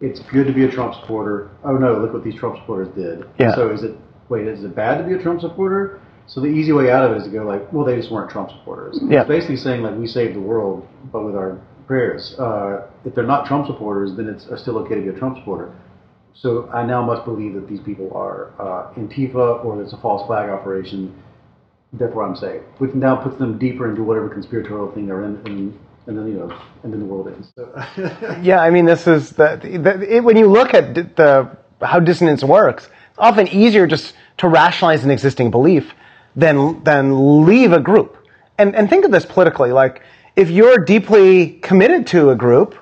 It's 0.00 0.20
good 0.32 0.46
to 0.46 0.52
be 0.52 0.64
a 0.64 0.70
Trump 0.70 0.94
supporter. 1.00 1.50
Oh 1.64 1.76
no, 1.76 1.98
look 1.98 2.12
what 2.12 2.24
these 2.24 2.34
Trump 2.34 2.56
supporters 2.56 2.88
did. 2.94 3.24
Yeah. 3.38 3.54
So 3.54 3.70
is 3.70 3.82
it 3.82 3.96
wait? 4.28 4.46
Is 4.46 4.64
it 4.64 4.74
bad 4.74 4.98
to 4.98 5.04
be 5.04 5.14
a 5.14 5.22
Trump 5.22 5.40
supporter? 5.42 6.00
So 6.26 6.40
the 6.40 6.48
easy 6.48 6.72
way 6.72 6.90
out 6.90 7.04
of 7.04 7.12
it 7.12 7.18
is 7.18 7.24
to 7.24 7.30
go 7.30 7.44
like, 7.44 7.72
well, 7.72 7.86
they 7.86 7.96
just 7.96 8.10
weren't 8.10 8.30
Trump 8.30 8.50
supporters. 8.50 8.98
Yeah. 9.02 9.20
It's 9.20 9.28
basically 9.28 9.56
saying 9.56 9.82
like 9.82 9.96
we 9.96 10.06
saved 10.06 10.34
the 10.34 10.40
world, 10.40 10.86
but 11.12 11.24
with 11.24 11.36
our 11.36 11.60
prayers. 11.86 12.34
Uh, 12.38 12.88
if 13.04 13.14
they're 13.14 13.24
not 13.24 13.46
Trump 13.46 13.66
supporters, 13.66 14.16
then 14.16 14.28
it's 14.28 14.44
still 14.60 14.78
okay 14.78 14.96
to 14.96 15.00
be 15.00 15.08
a 15.08 15.12
Trump 15.12 15.38
supporter. 15.38 15.72
So 16.34 16.68
I 16.70 16.84
now 16.84 17.02
must 17.02 17.24
believe 17.24 17.54
that 17.54 17.68
these 17.68 17.80
people 17.80 18.12
are 18.14 18.52
uh, 18.60 18.92
Antifa 18.94 19.64
or 19.64 19.80
it's 19.82 19.92
a 19.92 19.96
false 19.98 20.26
flag 20.26 20.50
operation. 20.50 21.14
Therefore, 21.92 22.24
I'm 22.24 22.36
safe. 22.36 22.60
Which 22.78 22.94
now 22.94 23.16
puts 23.16 23.38
them 23.38 23.58
deeper 23.58 23.88
into 23.88 24.02
whatever 24.02 24.28
conspiratorial 24.28 24.92
thing 24.92 25.06
they're 25.06 25.22
in, 25.22 25.36
and, 25.46 25.78
and 26.06 26.18
then 26.18 26.26
you 26.26 26.34
know, 26.34 26.60
and 26.82 26.92
then 26.92 27.00
the 27.00 27.06
world 27.06 27.28
ends. 27.28 27.52
So, 27.54 27.72
Yeah, 28.42 28.60
I 28.60 28.70
mean, 28.70 28.84
this 28.84 29.06
is 29.06 29.30
the, 29.30 29.58
the 29.62 30.16
it, 30.16 30.24
when 30.24 30.36
you 30.36 30.46
look 30.46 30.74
at 30.74 30.94
the 30.94 31.56
how 31.80 32.00
dissonance 32.00 32.42
works. 32.42 32.86
It's 32.86 33.18
often 33.18 33.48
easier 33.48 33.86
just 33.86 34.14
to 34.38 34.48
rationalize 34.48 35.04
an 35.04 35.10
existing 35.10 35.50
belief 35.50 35.92
than 36.36 36.84
than 36.84 37.44
leave 37.46 37.72
a 37.72 37.80
group. 37.80 38.16
And 38.58 38.76
and 38.76 38.88
think 38.88 39.04
of 39.04 39.10
this 39.10 39.26
politically. 39.26 39.72
Like 39.72 40.02
if 40.36 40.50
you're 40.50 40.78
deeply 40.78 41.52
committed 41.62 42.06
to 42.08 42.30
a 42.30 42.36
group, 42.36 42.76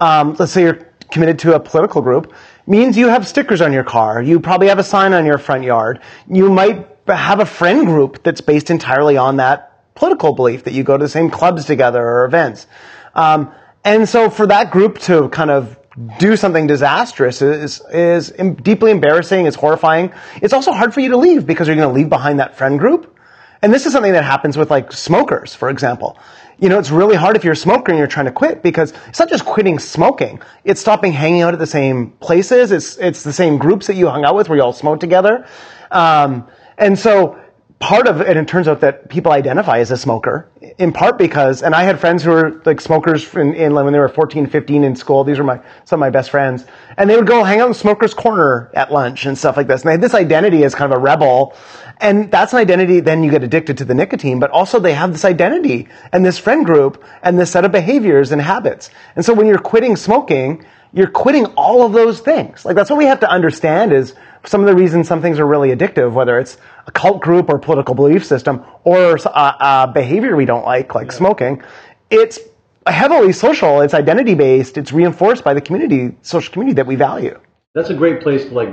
um, 0.00 0.34
let's 0.38 0.52
say 0.52 0.62
you're 0.62 0.92
committed 1.10 1.38
to 1.38 1.54
a 1.54 1.60
political 1.60 2.02
group, 2.02 2.32
means 2.66 2.96
you 2.96 3.08
have 3.08 3.26
stickers 3.26 3.60
on 3.60 3.72
your 3.72 3.84
car. 3.84 4.20
You 4.20 4.40
probably 4.40 4.68
have 4.68 4.80
a 4.80 4.84
sign 4.84 5.12
on 5.12 5.24
your 5.24 5.38
front 5.38 5.64
yard. 5.64 6.00
You 6.28 6.50
might 6.50 6.88
have 7.06 7.38
a 7.38 7.46
friend 7.46 7.86
group 7.86 8.22
that's 8.24 8.40
based 8.40 8.70
entirely 8.70 9.16
on 9.16 9.36
that 9.36 9.94
political 9.94 10.34
belief 10.34 10.64
that 10.64 10.74
you 10.74 10.82
go 10.82 10.98
to 10.98 11.04
the 11.04 11.08
same 11.08 11.30
clubs 11.30 11.64
together 11.64 12.04
or 12.04 12.24
events. 12.24 12.66
Um, 13.14 13.52
and 13.84 14.08
so 14.08 14.28
for 14.28 14.46
that 14.48 14.72
group 14.72 14.98
to 15.00 15.28
kind 15.28 15.50
of 15.50 15.78
do 16.18 16.36
something 16.36 16.66
disastrous 16.66 17.40
is, 17.40 17.80
is 17.90 18.30
deeply 18.62 18.90
embarrassing, 18.90 19.46
it's 19.46 19.56
horrifying. 19.56 20.12
It's 20.42 20.52
also 20.52 20.72
hard 20.72 20.92
for 20.92 21.00
you 21.00 21.10
to 21.10 21.16
leave 21.16 21.46
because 21.46 21.66
you're 21.66 21.76
going 21.76 21.88
to 21.88 21.94
leave 21.94 22.08
behind 22.08 22.40
that 22.40 22.56
friend 22.56 22.78
group. 22.78 23.16
And 23.62 23.72
this 23.72 23.86
is 23.86 23.92
something 23.92 24.12
that 24.12 24.24
happens 24.24 24.56
with 24.56 24.70
like 24.70 24.92
smokers, 24.92 25.54
for 25.54 25.70
example. 25.70 26.18
You 26.58 26.68
know, 26.68 26.78
it's 26.78 26.90
really 26.90 27.16
hard 27.16 27.36
if 27.36 27.44
you're 27.44 27.54
a 27.54 27.56
smoker 27.56 27.90
and 27.92 27.98
you're 27.98 28.06
trying 28.06 28.26
to 28.26 28.32
quit 28.32 28.62
because 28.62 28.92
it's 29.08 29.18
not 29.18 29.28
just 29.28 29.44
quitting 29.44 29.78
smoking. 29.78 30.40
It's 30.64 30.80
stopping 30.80 31.12
hanging 31.12 31.42
out 31.42 31.54
at 31.54 31.58
the 31.58 31.66
same 31.66 32.10
places. 32.12 32.72
It's, 32.72 32.96
it's 32.98 33.22
the 33.22 33.32
same 33.32 33.58
groups 33.58 33.86
that 33.86 33.94
you 33.96 34.08
hung 34.08 34.24
out 34.24 34.34
with 34.34 34.48
where 34.48 34.56
you 34.56 34.64
all 34.64 34.72
smoked 34.72 35.00
together. 35.00 35.46
Um, 35.90 36.46
and 36.78 36.98
so 36.98 37.40
part 37.78 38.06
of 38.06 38.20
it, 38.20 38.36
it 38.36 38.48
turns 38.48 38.68
out 38.68 38.80
that 38.80 39.08
people 39.08 39.32
identify 39.32 39.78
as 39.78 39.90
a 39.90 39.96
smoker 39.96 40.48
in 40.78 40.92
part 40.92 41.18
because, 41.18 41.62
and 41.62 41.74
I 41.74 41.84
had 41.84 42.00
friends 42.00 42.22
who 42.22 42.30
were 42.30 42.62
like 42.64 42.80
smokers 42.80 43.34
in, 43.34 43.54
in 43.54 43.74
when 43.74 43.92
they 43.92 43.98
were 43.98 44.08
14, 44.08 44.46
15 44.46 44.84
in 44.84 44.96
school. 44.96 45.24
These 45.24 45.38
were 45.38 45.44
my, 45.44 45.60
some 45.84 45.98
of 45.98 46.00
my 46.00 46.10
best 46.10 46.30
friends. 46.30 46.64
And 46.96 47.08
they 47.08 47.16
would 47.16 47.26
go 47.26 47.44
hang 47.44 47.60
out 47.60 47.68
in 47.68 47.74
smoker's 47.74 48.14
corner 48.14 48.70
at 48.74 48.92
lunch 48.92 49.26
and 49.26 49.36
stuff 49.36 49.56
like 49.56 49.66
this. 49.66 49.82
And 49.82 49.88
they 49.88 49.92
had 49.92 50.00
this 50.00 50.14
identity 50.14 50.64
as 50.64 50.74
kind 50.74 50.92
of 50.92 50.98
a 50.98 51.00
rebel. 51.00 51.54
And 51.98 52.30
that's 52.30 52.52
an 52.52 52.58
identity, 52.58 53.00
then 53.00 53.22
you 53.22 53.30
get 53.30 53.42
addicted 53.42 53.78
to 53.78 53.84
the 53.84 53.94
nicotine, 53.94 54.38
but 54.38 54.50
also 54.50 54.80
they 54.80 54.92
have 54.92 55.12
this 55.12 55.24
identity 55.24 55.88
and 56.12 56.24
this 56.24 56.38
friend 56.38 56.66
group 56.66 57.02
and 57.22 57.38
this 57.38 57.50
set 57.50 57.64
of 57.64 57.72
behaviors 57.72 58.32
and 58.32 58.40
habits. 58.40 58.90
And 59.16 59.24
so 59.24 59.32
when 59.32 59.46
you're 59.46 59.58
quitting 59.58 59.96
smoking, 59.96 60.64
you're 60.92 61.08
quitting 61.08 61.46
all 61.56 61.84
of 61.84 61.92
those 61.92 62.20
things. 62.20 62.64
Like 62.64 62.76
that's 62.76 62.90
what 62.90 62.98
we 62.98 63.06
have 63.06 63.20
to 63.20 63.30
understand 63.30 63.92
is 63.92 64.14
some 64.44 64.60
of 64.60 64.66
the 64.66 64.74
reasons 64.74 65.08
some 65.08 65.22
things 65.22 65.38
are 65.38 65.46
really 65.46 65.74
addictive, 65.74 66.12
whether 66.12 66.38
it's 66.38 66.56
a 66.86 66.92
cult 66.92 67.20
group 67.20 67.48
or 67.48 67.58
political 67.58 67.94
belief 67.94 68.24
system 68.24 68.64
or 68.84 69.16
a, 69.16 69.28
a 69.28 69.90
behavior 69.92 70.36
we 70.36 70.44
don't 70.44 70.64
like, 70.64 70.94
like 70.94 71.12
smoking. 71.12 71.62
It's 72.10 72.38
heavily 72.86 73.32
social. 73.32 73.80
It's 73.80 73.94
identity 73.94 74.34
based. 74.34 74.78
It's 74.78 74.92
reinforced 74.92 75.42
by 75.42 75.54
the 75.54 75.60
community, 75.60 76.16
social 76.22 76.52
community 76.52 76.74
that 76.76 76.86
we 76.86 76.94
value. 76.94 77.38
That's 77.74 77.90
a 77.90 77.94
great 77.94 78.20
place 78.22 78.44
to 78.44 78.54
like 78.54 78.68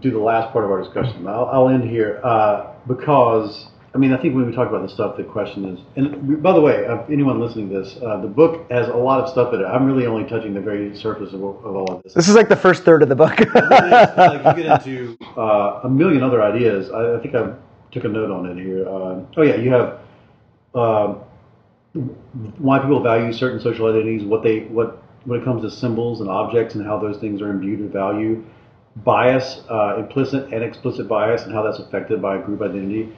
do 0.00 0.10
the 0.10 0.18
last 0.18 0.52
part 0.52 0.64
of 0.64 0.70
our 0.70 0.82
discussion. 0.82 1.26
I'll, 1.26 1.46
I'll 1.46 1.68
end 1.68 1.88
here 1.88 2.20
uh, 2.24 2.72
because 2.86 3.68
I 3.94 3.98
mean 3.98 4.12
I 4.12 4.20
think 4.20 4.34
when 4.34 4.46
we 4.46 4.52
talk 4.54 4.68
about 4.68 4.82
the 4.82 4.88
stuff, 4.88 5.16
the 5.16 5.24
question 5.24 5.64
is. 5.64 5.80
And 5.96 6.42
by 6.42 6.52
the 6.52 6.60
way, 6.60 6.86
uh, 6.86 7.02
anyone 7.10 7.40
listening 7.40 7.70
to 7.70 7.80
this, 7.80 7.96
uh, 8.02 8.20
the 8.20 8.28
book 8.28 8.70
has 8.70 8.88
a 8.88 8.96
lot 8.96 9.20
of 9.20 9.30
stuff 9.30 9.54
in 9.54 9.60
it. 9.60 9.64
I'm 9.64 9.86
really 9.86 10.06
only 10.06 10.28
touching 10.28 10.52
the 10.54 10.60
very 10.60 10.94
surface 10.96 11.32
of, 11.32 11.42
of 11.42 11.64
all 11.64 11.94
of 11.94 12.02
this. 12.02 12.12
This 12.12 12.28
is 12.28 12.34
like 12.34 12.48
the 12.48 12.56
first 12.56 12.84
third 12.84 13.02
of 13.02 13.08
the 13.08 13.16
book. 13.16 13.38
like 13.54 14.56
you 14.56 14.62
get 14.62 14.86
into 14.86 15.16
uh, 15.36 15.80
a 15.84 15.88
million 15.88 16.22
other 16.22 16.42
ideas. 16.42 16.90
I, 16.90 17.16
I 17.16 17.20
think 17.20 17.34
I 17.34 17.54
took 17.90 18.04
a 18.04 18.08
note 18.08 18.30
on 18.30 18.46
it 18.46 18.62
here. 18.62 18.86
Uh, 18.86 19.24
oh 19.36 19.42
yeah, 19.42 19.56
you 19.56 19.70
have 19.72 20.00
um 20.74 21.22
why 22.58 22.78
people 22.78 23.02
value 23.02 23.32
certain 23.32 23.60
social 23.60 23.86
identities, 23.86 24.24
what 24.24 24.42
they 24.42 24.60
what 24.60 25.02
when 25.24 25.40
it 25.40 25.44
comes 25.44 25.62
to 25.62 25.70
symbols 25.70 26.20
and 26.20 26.30
objects 26.30 26.74
and 26.74 26.84
how 26.84 26.98
those 26.98 27.18
things 27.18 27.42
are 27.42 27.50
imbued 27.50 27.80
with 27.80 27.92
value, 27.92 28.44
bias, 28.96 29.60
uh, 29.70 29.96
implicit 29.98 30.52
and 30.52 30.62
explicit 30.62 31.08
bias, 31.08 31.42
and 31.42 31.52
how 31.52 31.62
that's 31.62 31.78
affected 31.78 32.22
by 32.22 32.38
group 32.38 32.62
identity. 32.62 33.12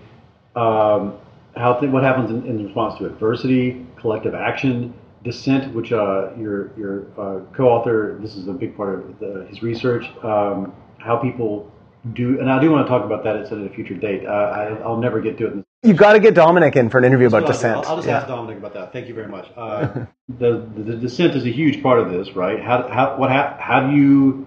Um, 0.57 1.15
how 1.57 1.75
th- 1.75 1.91
what 1.93 2.03
happens 2.03 2.31
in, 2.31 2.47
in 2.47 2.65
response 2.65 2.99
to 2.99 3.07
adversity, 3.07 3.87
collective 3.99 4.35
action, 4.35 4.95
Dissent, 5.23 5.75
which 5.75 5.93
uh, 5.93 6.31
your 6.39 6.71
your 6.79 7.07
uh, 7.19 7.41
co-author, 7.55 8.19
this 8.23 8.37
is 8.37 8.49
a 8.49 8.53
big 8.53 8.75
part 8.77 8.95
of 9.01 9.19
the, 9.19 9.47
his 9.51 9.63
research, 9.63 10.07
um, 10.25 10.73
how 10.99 11.17
people 11.17 11.71
do, 12.15 12.41
and 12.41 12.51
I 12.51 12.59
do 12.59 12.71
want 12.71 12.87
to 12.87 12.89
talk 12.89 13.05
about 13.05 13.23
that 13.25 13.37
at 13.37 13.53
a 13.53 13.69
future 13.69 13.95
date. 13.95 14.25
Uh, 14.27 14.31
I, 14.31 14.65
I'll 14.83 14.97
never 14.97 15.21
get 15.21 15.37
to 15.39 15.47
it. 15.59 15.65
You've 15.83 15.99
got 15.99 16.15
to 16.15 16.21
get 16.21 16.35
Dominic 16.35 16.75
in 16.77 16.89
for 16.89 16.99
an 16.99 17.05
interview 17.05 17.27
about 17.27 17.43
I'll- 17.43 17.49
dissent. 17.49 17.77
I'll, 17.85 17.85
I'll 17.91 17.97
just 17.97 18.09
Yeah. 18.09 18.19
ask 18.19 18.29
Dominic 18.29 18.57
about 18.59 18.73
that. 18.75 18.93
Thank 18.95 19.09
you 19.09 19.15
very 19.15 19.29
much. 19.29 19.49
Uh, 19.57 20.07
the, 20.39 20.67
the 20.77 20.83
the 20.83 20.97
dissent 20.97 21.35
is 21.37 21.45
a 21.45 21.51
huge 21.51 21.83
part 21.83 21.99
of 22.01 22.11
this, 22.11 22.35
right? 22.35 22.59
How 22.63 22.89
how 22.89 23.17
what 23.19 23.31
how, 23.31 23.57
how 23.61 23.81
do 23.91 23.95
you 23.95 24.47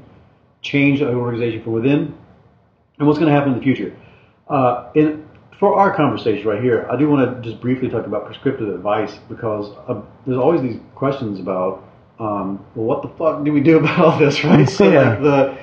change 0.64 1.02
an 1.02 1.10
organization 1.14 1.62
from 1.64 1.74
within, 1.74 2.18
and 2.98 3.08
what's 3.08 3.20
going 3.20 3.30
to 3.32 3.36
happen 3.36 3.54
in 3.54 3.60
the 3.60 3.64
future? 3.64 3.96
Uh, 4.48 4.90
in 4.96 5.23
for 5.60 5.78
our 5.80 5.96
conversation 5.96 6.48
right 6.48 6.62
here, 6.62 6.88
I 6.92 6.98
do 6.98 7.10
want 7.10 7.44
to 7.44 7.50
just 7.50 7.62
briefly 7.62 7.90
talk 7.90 8.06
about 8.06 8.26
prescriptive 8.26 8.70
advice 8.74 9.18
because 9.30 9.76
uh, 9.88 10.02
there's 10.26 10.38
always 10.38 10.62
these 10.62 10.80
questions 10.96 11.40
about, 11.40 11.84
um, 12.20 12.64
well, 12.76 12.86
what 12.86 13.02
the 13.02 13.10
fuck 13.10 13.44
do 13.44 13.52
we 13.54 13.62
do 13.62 13.78
about 13.80 14.00
all 14.00 14.20
this, 14.20 14.44
right? 14.44 14.68
So 14.68 14.92
Yeah. 14.92 15.10
like 15.10 15.22
the 15.22 15.58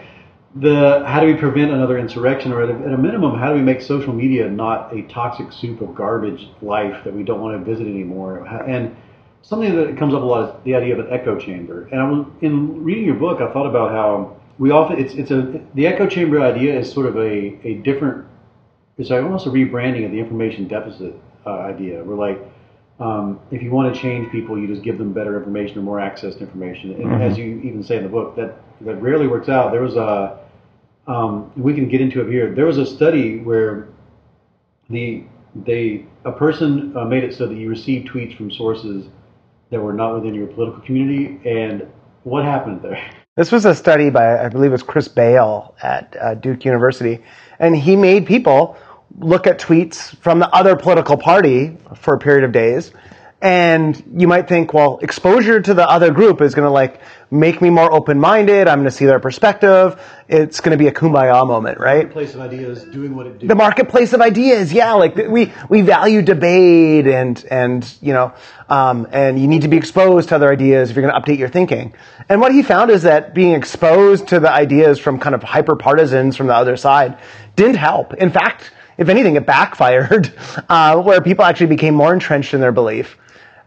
the 0.56 1.04
how 1.06 1.20
do 1.20 1.26
we 1.26 1.34
prevent 1.34 1.70
another 1.70 1.96
insurrection, 1.96 2.52
or 2.52 2.62
at 2.62 2.70
a, 2.70 2.74
at 2.74 2.92
a 2.92 2.98
minimum, 2.98 3.38
how 3.38 3.50
do 3.50 3.54
we 3.54 3.62
make 3.62 3.80
social 3.80 4.12
media 4.12 4.48
not 4.48 4.92
a 4.92 5.02
toxic 5.02 5.52
soup 5.52 5.80
of 5.80 5.94
garbage 5.94 6.48
life 6.60 7.04
that 7.04 7.14
we 7.14 7.22
don't 7.22 7.40
want 7.40 7.56
to 7.56 7.70
visit 7.70 7.86
anymore? 7.86 8.44
And 8.66 8.96
something 9.42 9.76
that 9.76 9.96
comes 9.96 10.12
up 10.12 10.22
a 10.22 10.24
lot 10.24 10.48
is 10.48 10.64
the 10.64 10.74
idea 10.74 10.98
of 10.98 11.06
an 11.06 11.12
echo 11.12 11.38
chamber. 11.38 11.88
And 11.92 12.00
I 12.00 12.10
was 12.10 12.26
in 12.40 12.82
reading 12.82 13.04
your 13.04 13.14
book, 13.14 13.40
I 13.40 13.52
thought 13.52 13.66
about 13.66 13.92
how 13.92 14.36
we 14.58 14.70
often 14.72 14.98
it's 14.98 15.14
it's 15.14 15.30
a 15.30 15.60
the 15.74 15.86
echo 15.86 16.06
chamber 16.08 16.40
idea 16.40 16.78
is 16.78 16.90
sort 16.92 17.06
of 17.06 17.16
a 17.16 17.56
a 17.64 17.74
different 17.84 18.26
it's 19.00 19.08
like 19.08 19.22
almost 19.22 19.46
a 19.46 19.50
rebranding 19.50 20.04
of 20.04 20.12
the 20.12 20.18
information 20.18 20.68
deficit 20.68 21.14
uh, 21.46 21.60
idea. 21.60 22.04
We're 22.04 22.16
like, 22.16 22.38
um, 23.00 23.40
if 23.50 23.62
you 23.62 23.70
want 23.70 23.94
to 23.94 23.98
change 23.98 24.30
people, 24.30 24.58
you 24.58 24.66
just 24.66 24.82
give 24.82 24.98
them 24.98 25.14
better 25.14 25.38
information 25.38 25.78
or 25.78 25.82
more 25.82 25.98
access 25.98 26.34
to 26.34 26.40
information. 26.42 26.92
And 26.92 27.22
as 27.22 27.38
you 27.38 27.60
even 27.64 27.82
say 27.82 27.96
in 27.96 28.02
the 28.02 28.10
book, 28.10 28.36
that 28.36 28.60
that 28.82 28.96
rarely 28.96 29.26
works 29.26 29.48
out. 29.48 29.72
There 29.72 29.80
was 29.80 29.96
a 29.96 30.38
um, 31.06 31.50
we 31.56 31.72
can 31.72 31.88
get 31.88 32.02
into 32.02 32.20
it 32.20 32.30
here. 32.30 32.54
There 32.54 32.66
was 32.66 32.76
a 32.76 32.84
study 32.84 33.38
where 33.38 33.88
the 34.90 35.24
they 35.64 36.04
a 36.26 36.32
person 36.32 36.94
uh, 36.94 37.06
made 37.06 37.24
it 37.24 37.34
so 37.34 37.46
that 37.46 37.56
you 37.56 37.70
receive 37.70 38.04
tweets 38.04 38.36
from 38.36 38.50
sources 38.50 39.06
that 39.70 39.80
were 39.80 39.94
not 39.94 40.14
within 40.14 40.34
your 40.34 40.46
political 40.48 40.82
community, 40.82 41.40
and 41.48 41.86
what 42.24 42.44
happened 42.44 42.82
there? 42.82 43.02
This 43.36 43.52
was 43.52 43.64
a 43.64 43.74
study 43.74 44.10
by, 44.10 44.44
I 44.44 44.48
believe 44.48 44.70
it 44.70 44.72
was 44.72 44.82
Chris 44.82 45.08
Bail 45.08 45.74
at 45.82 46.14
uh, 46.20 46.34
Duke 46.34 46.64
University, 46.64 47.22
and 47.58 47.74
he 47.74 47.96
made 47.96 48.26
people 48.26 48.76
look 49.18 49.46
at 49.46 49.58
tweets 49.58 50.16
from 50.18 50.38
the 50.38 50.48
other 50.48 50.76
political 50.76 51.16
party 51.16 51.76
for 51.96 52.14
a 52.14 52.18
period 52.18 52.44
of 52.44 52.52
days. 52.52 52.92
And 53.42 54.20
you 54.20 54.28
might 54.28 54.48
think, 54.48 54.74
well, 54.74 54.98
exposure 55.00 55.62
to 55.62 55.72
the 55.72 55.88
other 55.88 56.12
group 56.12 56.42
is 56.42 56.54
going 56.54 56.66
to 56.66 56.70
like 56.70 57.00
make 57.30 57.62
me 57.62 57.70
more 57.70 57.90
open-minded. 57.90 58.68
I'm 58.68 58.80
going 58.80 58.84
to 58.84 58.90
see 58.90 59.06
their 59.06 59.18
perspective. 59.18 59.98
It's 60.28 60.60
going 60.60 60.72
to 60.72 60.76
be 60.76 60.88
a 60.88 60.92
kumbaya 60.92 61.46
moment, 61.46 61.80
right? 61.80 62.10
Place 62.10 62.34
of 62.34 62.40
ideas 62.40 62.84
doing 62.84 63.16
what 63.16 63.26
it 63.26 63.38
do. 63.38 63.46
the 63.48 63.54
marketplace 63.54 64.12
of 64.12 64.20
ideas. 64.20 64.74
Yeah, 64.74 64.92
like 64.92 65.16
we 65.16 65.54
we 65.70 65.80
value 65.80 66.20
debate 66.20 67.06
and 67.06 67.42
and 67.50 67.96
you 68.02 68.12
know 68.12 68.34
um, 68.68 69.08
and 69.10 69.40
you 69.40 69.48
need 69.48 69.62
to 69.62 69.68
be 69.68 69.78
exposed 69.78 70.28
to 70.28 70.34
other 70.34 70.52
ideas 70.52 70.90
if 70.90 70.96
you're 70.96 71.08
going 71.08 71.14
to 71.14 71.20
update 71.20 71.38
your 71.38 71.48
thinking. 71.48 71.94
And 72.28 72.42
what 72.42 72.52
he 72.52 72.62
found 72.62 72.90
is 72.90 73.04
that 73.04 73.32
being 73.32 73.54
exposed 73.54 74.28
to 74.28 74.40
the 74.40 74.52
ideas 74.52 74.98
from 74.98 75.18
kind 75.18 75.34
of 75.34 75.42
hyper 75.42 75.76
partisans 75.76 76.36
from 76.36 76.48
the 76.48 76.54
other 76.54 76.76
side 76.76 77.18
didn't 77.56 77.76
help. 77.76 78.12
In 78.12 78.30
fact, 78.30 78.70
if 79.00 79.08
anything, 79.08 79.34
it 79.34 79.46
backfired, 79.46 80.32
uh, 80.68 81.00
where 81.00 81.20
people 81.22 81.44
actually 81.44 81.68
became 81.68 81.94
more 81.94 82.12
entrenched 82.12 82.54
in 82.54 82.60
their 82.60 82.70
belief. 82.70 83.16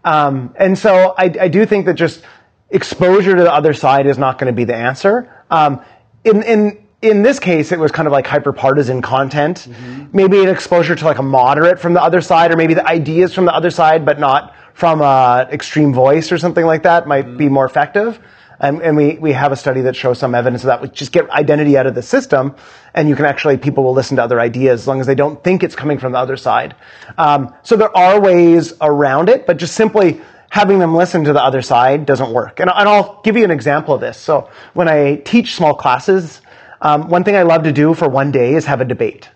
Um, 0.05 0.53
and 0.57 0.77
so 0.77 1.15
I, 1.18 1.26
I 1.41 1.47
do 1.47 1.65
think 1.65 1.88
that 1.88 1.95
just 1.95 2.23
exposure 2.69 3.35
to 3.35 3.41
the 3.41 3.53
other 3.53 3.73
side 3.73 4.05
is 4.05 4.18
not 4.18 4.38
going 4.38 4.53
to 4.53 4.55
be 4.55 4.64
the 4.64 4.76
answer. 4.76 5.34
Um, 5.49 5.81
in, 6.23 6.43
in, 6.43 6.85
in 7.01 7.23
this 7.23 7.39
case, 7.39 7.72
it 7.72 7.80
was 7.80 7.91
kind 7.91 8.07
of 8.07 8.11
like 8.11 8.27
hyper 8.27 8.53
partisan 8.53 9.01
content. 9.01 9.68
Maybe 10.14 10.41
an 10.41 10.49
exposure 10.49 10.95
to 10.95 11.05
like 11.05 11.18
a 11.18 11.23
moderate 11.23 11.80
from 11.80 11.93
the 11.93 12.01
other 12.01 12.22
side, 12.22 12.51
or 12.51 12.55
maybe 12.55 12.76
the 12.76 12.88
ideas 12.88 13.34
from 13.34 13.45
the 13.45 13.55
other 13.55 13.72
side, 13.72 14.05
but 14.05 14.19
not 14.19 14.55
from 14.73 15.01
a 15.01 15.47
extreme 15.51 15.93
voice 15.93 16.31
or 16.31 16.38
something 16.38 16.65
like 16.65 16.84
that 16.84 17.07
might 17.07 17.38
be 17.38 17.49
more 17.49 17.65
effective. 17.65 18.19
And, 18.64 18.81
and 18.81 18.95
we, 18.95 19.18
we 19.18 19.34
have 19.34 19.52
a 19.52 19.57
study 19.57 19.81
that 19.81 19.94
shows 19.94 20.19
some 20.19 20.34
evidence 20.34 20.64
of 20.64 20.68
that. 20.68 20.81
We 20.81 20.88
just 20.88 21.11
get 21.11 21.30
identity 21.30 21.77
out 21.77 21.85
of 21.85 21.95
the 21.95 22.02
system, 22.02 22.56
and 22.94 23.10
you 23.10 23.15
can 23.15 23.26
actually, 23.26 23.57
people 23.57 23.84
will 23.84 23.94
listen 23.94 24.15
to 24.15 24.23
other 24.23 24.40
ideas 24.40 24.81
as 24.81 24.88
long 24.88 25.02
as 25.02 25.06
they 25.06 25.15
don't 25.15 25.44
think 25.44 25.64
it's 25.64 25.76
coming 25.76 25.99
from 25.99 26.14
the 26.14 26.18
other 26.18 26.38
side. 26.38 26.73
Um, 27.18 27.53
so 27.64 27.76
there 27.76 27.95
are 27.95 28.22
ways 28.22 28.72
around 28.80 29.27
it, 29.27 29.45
but 29.45 29.57
just 29.57 29.76
simply 29.76 30.22
having 30.49 30.80
them 30.80 30.95
listen 30.95 31.26
to 31.26 31.34
the 31.34 31.44
other 31.44 31.61
side 31.61 32.06
doesn't 32.06 32.31
work. 32.31 32.61
And, 32.61 32.69
and 32.69 32.88
I'll 32.88 33.22
give 33.23 33.35
you 33.35 33.44
an 33.44 33.52
example 33.52 33.95
of 33.95 33.99
this. 33.99 34.18
So 34.18 34.49
when 34.73 34.88
I 34.88 35.18
teach 35.18 35.56
small 35.56 35.73
classes, 35.73 36.41
um, 36.80 37.10
one 37.10 37.26
thing 37.26 37.35
I 37.35 37.44
love 37.44 37.64
to 37.64 37.73
do 37.73 37.94
for 37.94 38.07
one 38.07 38.31
day 38.31 38.53
is 38.53 38.64
have 38.65 38.80
a 38.80 38.85
debate. 38.85 39.30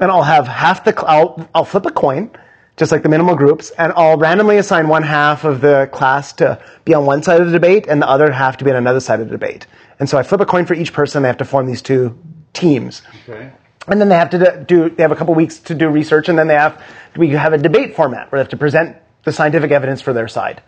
And 0.00 0.10
I'll 0.10 0.24
have 0.24 0.48
half 0.48 0.82
the, 0.82 1.00
I'll, 1.06 1.48
I'll 1.54 1.64
flip 1.64 1.86
a 1.86 1.92
coin, 1.92 2.30
just 2.78 2.92
like 2.92 3.02
the 3.02 3.08
minimal 3.08 3.34
groups, 3.34 3.70
and 3.70 3.92
I'll 3.96 4.16
randomly 4.16 4.56
assign 4.56 4.88
one 4.88 5.02
half 5.02 5.44
of 5.44 5.60
the 5.60 5.90
class 5.92 6.32
to 6.34 6.62
be 6.84 6.94
on 6.94 7.04
one 7.04 7.22
side 7.22 7.40
of 7.40 7.48
the 7.48 7.52
debate 7.52 7.86
and 7.88 8.00
the 8.00 8.08
other 8.08 8.30
half 8.30 8.56
to 8.58 8.64
be 8.64 8.70
on 8.70 8.76
another 8.76 9.00
side 9.00 9.20
of 9.20 9.26
the 9.26 9.32
debate. 9.32 9.66
And 9.98 10.08
so 10.08 10.16
I 10.16 10.22
flip 10.22 10.40
a 10.40 10.46
coin 10.46 10.64
for 10.64 10.74
each 10.74 10.92
person. 10.92 11.22
They 11.22 11.28
have 11.28 11.38
to 11.38 11.44
form 11.44 11.66
these 11.66 11.82
two 11.82 12.16
teams. 12.52 13.02
Okay. 13.28 13.50
And 13.88 14.00
then 14.00 14.08
they 14.08 14.14
have 14.14 14.30
to 14.30 14.64
do, 14.66 14.90
they 14.90 15.02
have 15.02 15.12
a 15.12 15.16
couple 15.16 15.34
weeks 15.34 15.58
to 15.60 15.74
do 15.74 15.88
research, 15.88 16.28
and 16.28 16.38
then 16.38 16.46
they 16.46 16.54
have, 16.54 16.80
we 17.16 17.30
have 17.30 17.52
a 17.52 17.58
debate 17.58 17.96
format 17.96 18.30
where 18.30 18.38
they 18.38 18.42
have 18.42 18.50
to 18.50 18.56
present 18.56 18.96
the 19.24 19.32
scientific 19.32 19.72
evidence 19.72 20.00
for 20.00 20.12
their 20.12 20.28
side. 20.28 20.62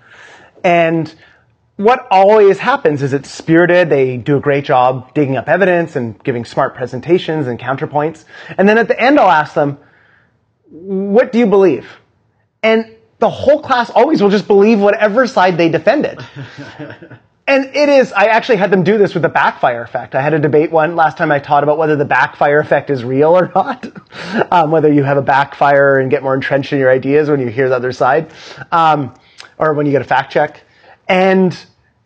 And 0.65 1.15
what 1.77 2.09
always 2.11 2.59
happens 2.59 3.03
is 3.03 3.13
it's 3.13 3.31
spirited. 3.31 3.89
They 3.89 4.17
do 4.17 4.37
a 4.37 4.41
great 4.41 4.65
job 4.65 5.15
digging 5.15 5.37
up 5.37 5.49
evidence 5.49 5.97
and 5.97 6.23
giving 6.25 6.45
smart 6.45 6.75
presentations 6.75 7.47
and 7.47 7.59
counterpoints. 7.59 8.25
And 8.59 8.69
then 8.69 8.79
at 8.79 8.89
the 8.89 9.01
end, 9.01 9.21
I'll 9.21 9.31
ask 9.31 9.55
them, 9.55 9.79
what 10.71 11.33
do 11.33 11.39
you 11.39 11.47
believe? 11.47 12.00
And 12.63 12.97
the 13.19 13.31
whole 13.31 13.61
class 13.61 13.91
always 13.91 14.23
will 14.23 14.31
just 14.31 14.47
believe 14.47 14.81
whatever 14.81 15.27
side 15.27 15.57
they 15.57 15.69
defended. 15.69 16.25
And 17.51 17.65
it 17.75 17.89
is, 17.89 18.13
I 18.13 18.27
actually 18.27 18.59
had 18.59 18.71
them 18.71 18.85
do 18.85 18.97
this 18.97 19.13
with 19.13 19.25
the 19.25 19.29
backfire 19.29 19.83
effect. 19.83 20.15
I 20.15 20.23
had 20.23 20.35
a 20.35 20.39
debate 20.39 20.71
one 20.71 20.95
last 20.95 21.19
time 21.19 21.33
I 21.33 21.41
taught 21.41 21.65
about 21.65 21.79
whether 21.79 21.97
the 21.97 22.05
backfire 22.05 22.61
effect 22.61 22.91
is 22.91 23.03
real 23.03 23.37
or 23.37 23.51
not. 23.53 23.91
um, 24.53 24.71
whether 24.71 24.93
you 24.93 25.03
have 25.03 25.17
a 25.17 25.23
backfire 25.23 25.99
and 25.99 26.13
get 26.13 26.23
more 26.23 26.35
entrenched 26.35 26.73
in 26.73 26.79
your 26.79 26.93
ideas 26.93 27.29
when 27.29 27.41
you 27.41 27.49
hear 27.49 27.69
the 27.69 27.75
other 27.75 27.91
side. 27.91 28.31
Um, 28.71 29.13
or 29.59 29.75
when 29.75 29.85
you 29.85 29.91
get 29.91 30.01
a 30.01 30.05
fact 30.05 30.33
check. 30.33 30.63
And 31.09 31.59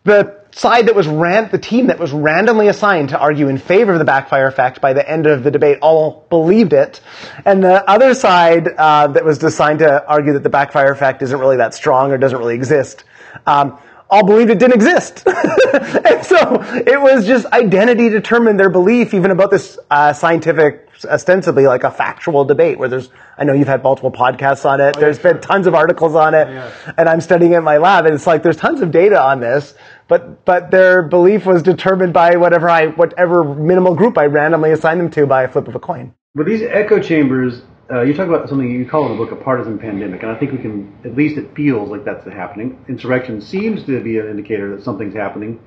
the 0.05 0.44
side 0.55 0.87
that 0.87 0.95
was 0.95 1.09
ran, 1.09 1.51
the 1.51 1.59
team 1.59 1.89
that 1.89 1.99
was 1.99 2.13
randomly 2.13 2.69
assigned 2.69 3.09
to 3.09 3.19
argue 3.19 3.49
in 3.49 3.59
favor 3.59 3.93
of 3.93 3.99
the 3.99 4.05
backfire 4.05 4.47
effect 4.47 4.81
by 4.81 4.93
the 4.93 5.09
end 5.09 5.27
of 5.27 5.43
the 5.43 5.51
debate 5.51 5.79
all 5.83 6.27
believed 6.31 6.73
it. 6.73 7.01
And 7.45 7.63
the 7.63 7.89
other 7.91 8.15
side 8.15 8.69
uh, 8.69 9.09
that 9.09 9.25
was 9.25 9.43
assigned 9.43 9.81
to 9.81 10.07
argue 10.07 10.33
that 10.35 10.43
the 10.45 10.51
backfire 10.51 10.93
effect 10.93 11.23
isn't 11.23 11.39
really 11.39 11.57
that 11.57 11.75
strong 11.75 12.13
or 12.13 12.19
doesn't 12.19 12.39
really 12.39 12.55
exist. 12.55 13.05
Um, 13.47 13.79
all 14.09 14.25
believed 14.25 14.51
it 14.51 14.61
didn't 14.61 14.75
exist. 14.75 15.27
and 15.27 16.25
so 16.25 16.63
it 16.87 17.01
was 17.01 17.27
just 17.27 17.47
identity 17.47 18.09
determined 18.09 18.61
their 18.61 18.71
belief 18.71 19.13
even 19.13 19.33
about 19.33 19.51
this 19.51 19.79
uh, 19.91 20.13
scientific, 20.13 20.84
ostensibly 21.07 21.67
like 21.67 21.85
a 21.85 21.91
factual 21.91 22.45
debate 22.45 22.79
where 22.79 22.89
there's, 22.89 23.11
I 23.39 23.45
know 23.45 23.53
you've 23.53 23.69
had 23.69 23.83
multiple 23.83 24.13
podcasts 24.13 24.69
on 24.69 24.81
it. 24.81 24.97
There's 24.99 25.19
been 25.19 25.41
tons 25.41 25.67
of 25.67 25.75
articles 25.75 26.15
on 26.15 26.35
it 26.35 26.49
and 26.97 27.09
I'm 27.09 27.21
studying 27.21 27.53
it 27.53 27.59
in 27.59 27.65
my 27.65 27.79
lab 27.79 28.07
and 28.07 28.15
it's 28.15 28.27
like 28.27 28.43
there's 28.43 28.57
tons 28.57 28.81
of 28.81 28.91
data 28.91 29.21
on 29.21 29.41
this, 29.41 29.75
but, 30.09 30.45
but 30.45 30.71
their 30.71 31.03
belief 31.03 31.47
was 31.47 31.63
determined 31.63 32.13
by 32.13 32.37
whatever 32.37 32.69
I, 32.69 32.89
whatever 32.89 33.45
minimal 33.45 33.95
group 33.95 34.19
I 34.19 34.27
randomly 34.27 34.73
assigned 34.73 35.01
them 35.01 35.11
to 35.13 35.27
by 35.27 35.43
a 35.43 35.49
flip 35.49 35.69
of 35.69 35.75
a 35.75 35.81
coin. 35.81 36.15
But 36.35 36.47
these 36.47 36.63
echo 36.63 37.01
chambers, 37.01 37.63
uh, 37.93 38.03
you 38.03 38.15
talk 38.15 38.29
about 38.29 38.49
something 38.49 38.69
you 38.69 38.89
call 38.89 39.07
in 39.07 39.13
the 39.13 39.25
book 39.25 39.33
a 39.33 39.37
partisan 39.37 39.79
pandemic, 39.79 40.23
and 40.23 40.33
I 40.33 40.39
think 40.39 40.53
we 40.53 40.59
can, 40.59 40.99
at 41.05 41.15
least 41.15 41.39
it 41.39 41.55
feels 41.55 41.91
like 41.91 42.05
that's 42.05 42.27
happening. 42.27 42.85
Insurrection 42.89 43.41
seems 43.41 43.85
to 43.85 44.03
be 44.03 44.19
an 44.19 44.29
indicator 44.29 44.75
that 44.75 44.85
something's 44.85 45.15
happening. 45.15 45.61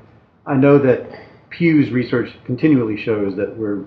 I 0.46 0.56
know 0.56 0.78
that 0.80 1.08
Pew's 1.50 1.92
research 1.92 2.32
continually 2.46 2.98
shows 2.98 3.36
that 3.38 3.56
we're 3.58 3.86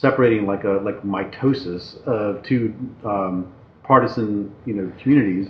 separating 0.00 0.46
like 0.46 0.64
a 0.64 0.80
like 0.82 1.02
mitosis 1.02 2.02
of 2.04 2.42
two 2.42 2.74
um, 3.04 3.52
partisan, 3.82 4.54
you 4.64 4.74
know, 4.74 4.92
communities. 5.00 5.48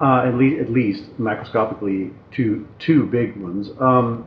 Uh, 0.00 0.26
at 0.26 0.34
least, 0.34 0.60
at 0.60 0.70
least 0.70 1.04
macroscopically, 1.20 2.12
two 2.32 2.66
two 2.78 3.06
big 3.06 3.36
ones. 3.36 3.70
Um, 3.80 4.26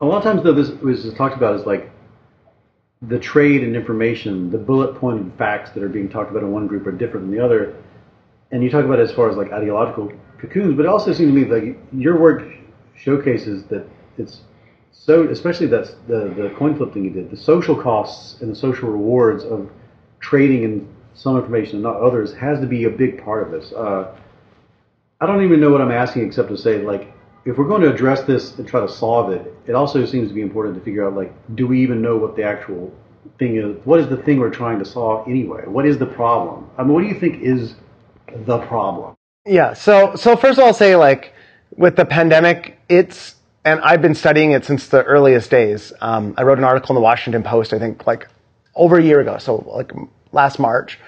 a 0.00 0.06
lot 0.06 0.18
of 0.18 0.22
times, 0.24 0.42
though, 0.42 0.54
this 0.54 0.70
was 0.80 1.12
talked 1.14 1.36
about 1.36 1.54
as 1.54 1.66
like 1.66 1.90
the 3.02 3.18
trade 3.18 3.62
and 3.62 3.76
information, 3.76 4.50
the 4.50 4.58
bullet 4.58 4.94
pointed 4.96 5.32
facts 5.36 5.70
that 5.70 5.82
are 5.82 5.88
being 5.88 6.08
talked 6.08 6.30
about 6.30 6.42
in 6.42 6.50
one 6.50 6.66
group 6.66 6.86
are 6.86 6.92
different 6.92 7.26
than 7.26 7.36
the 7.36 7.44
other. 7.44 7.76
And 8.50 8.62
you 8.62 8.70
talk 8.70 8.84
about 8.84 8.98
it 8.98 9.02
as 9.02 9.12
far 9.12 9.28
as 9.28 9.36
like 9.36 9.52
ideological 9.52 10.12
cocoons, 10.38 10.76
but 10.76 10.86
it 10.86 10.88
also 10.88 11.12
seems 11.12 11.30
to 11.30 11.34
me 11.34 11.44
like 11.44 11.78
your 11.92 12.18
work 12.18 12.42
showcases 12.96 13.64
that 13.64 13.86
it's 14.16 14.40
so, 14.96 15.28
especially 15.28 15.66
that's 15.66 15.90
the, 16.08 16.32
the 16.36 16.54
coin 16.56 16.76
flip 16.76 16.94
thing 16.94 17.04
you 17.04 17.10
did, 17.10 17.30
the 17.30 17.36
social 17.36 17.80
costs 17.80 18.40
and 18.40 18.50
the 18.50 18.56
social 18.56 18.88
rewards 18.88 19.44
of 19.44 19.70
trading 20.20 20.62
in 20.62 20.88
some 21.14 21.36
information 21.36 21.76
and 21.76 21.82
not 21.82 21.96
others 21.96 22.34
has 22.34 22.58
to 22.60 22.66
be 22.66 22.84
a 22.84 22.90
big 22.90 23.22
part 23.22 23.42
of 23.42 23.50
this. 23.50 23.72
Uh, 23.72 24.14
I 25.20 25.26
don't 25.26 25.44
even 25.44 25.60
know 25.60 25.70
what 25.70 25.80
I'm 25.80 25.92
asking 25.92 26.26
except 26.26 26.48
to 26.48 26.56
say, 26.56 26.78
like, 26.78 27.12
if 27.44 27.58
we're 27.58 27.68
going 27.68 27.82
to 27.82 27.92
address 27.92 28.22
this 28.22 28.56
and 28.58 28.66
try 28.66 28.80
to 28.80 28.88
solve 28.88 29.30
it, 29.30 29.54
it 29.66 29.74
also 29.74 30.06
seems 30.06 30.28
to 30.28 30.34
be 30.34 30.40
important 30.40 30.76
to 30.76 30.82
figure 30.82 31.06
out, 31.06 31.14
like, 31.14 31.32
do 31.54 31.66
we 31.66 31.82
even 31.82 32.00
know 32.00 32.16
what 32.16 32.36
the 32.36 32.42
actual 32.42 32.92
thing 33.38 33.56
is? 33.56 33.76
What 33.84 34.00
is 34.00 34.08
the 34.08 34.16
thing 34.16 34.38
we're 34.38 34.50
trying 34.50 34.78
to 34.78 34.84
solve 34.84 35.28
anyway? 35.28 35.64
What 35.66 35.86
is 35.86 35.98
the 35.98 36.06
problem? 36.06 36.70
I 36.78 36.82
mean, 36.82 36.92
what 36.92 37.02
do 37.02 37.08
you 37.08 37.18
think 37.20 37.42
is 37.42 37.74
the 38.46 38.58
problem? 38.58 39.14
Yeah. 39.46 39.74
So 39.74 40.14
so 40.16 40.36
first 40.36 40.58
of 40.58 40.62
all, 40.62 40.68
I'll 40.68 40.74
say 40.74 40.96
like 40.96 41.34
with 41.76 41.96
the 41.96 42.04
pandemic, 42.04 42.78
it's 42.88 43.33
and 43.64 43.80
I've 43.80 44.02
been 44.02 44.14
studying 44.14 44.52
it 44.52 44.64
since 44.64 44.88
the 44.88 45.02
earliest 45.04 45.50
days. 45.50 45.92
Um, 46.00 46.34
I 46.36 46.42
wrote 46.42 46.58
an 46.58 46.64
article 46.64 46.90
in 46.90 46.94
the 46.96 47.00
Washington 47.00 47.42
Post, 47.42 47.72
I 47.72 47.78
think, 47.78 48.06
like 48.06 48.28
over 48.74 48.98
a 48.98 49.02
year 49.02 49.20
ago, 49.20 49.38
so 49.38 49.56
like 49.56 49.92
last 50.32 50.58
March. 50.58 50.98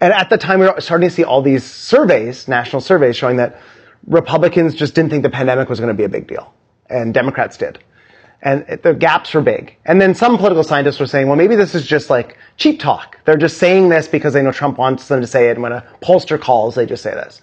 And 0.00 0.12
at 0.12 0.28
the 0.28 0.36
time, 0.36 0.60
we 0.60 0.66
were 0.66 0.80
starting 0.80 1.08
to 1.08 1.14
see 1.14 1.24
all 1.24 1.40
these 1.40 1.64
surveys, 1.64 2.48
national 2.48 2.82
surveys, 2.82 3.16
showing 3.16 3.36
that 3.36 3.60
Republicans 4.06 4.74
just 4.74 4.94
didn't 4.94 5.10
think 5.10 5.22
the 5.22 5.30
pandemic 5.30 5.68
was 5.68 5.78
going 5.80 5.88
to 5.88 5.96
be 5.96 6.04
a 6.04 6.08
big 6.08 6.26
deal, 6.26 6.52
and 6.90 7.14
Democrats 7.14 7.56
did. 7.56 7.78
And 8.44 8.64
it, 8.68 8.82
the 8.82 8.92
gaps 8.92 9.32
were 9.34 9.40
big. 9.40 9.76
And 9.86 10.00
then 10.00 10.16
some 10.16 10.36
political 10.36 10.64
scientists 10.64 10.98
were 10.98 11.06
saying, 11.06 11.28
well, 11.28 11.36
maybe 11.36 11.54
this 11.54 11.76
is 11.76 11.86
just 11.86 12.10
like 12.10 12.36
cheap 12.56 12.80
talk. 12.80 13.18
They're 13.24 13.36
just 13.36 13.58
saying 13.58 13.88
this 13.88 14.08
because 14.08 14.32
they 14.34 14.42
know 14.42 14.50
Trump 14.50 14.78
wants 14.78 15.06
them 15.06 15.20
to 15.20 15.28
say 15.28 15.48
it. 15.48 15.52
And 15.52 15.62
when 15.62 15.70
a 15.70 15.86
pollster 16.02 16.40
calls, 16.40 16.74
they 16.74 16.84
just 16.84 17.04
say 17.04 17.12
this. 17.12 17.40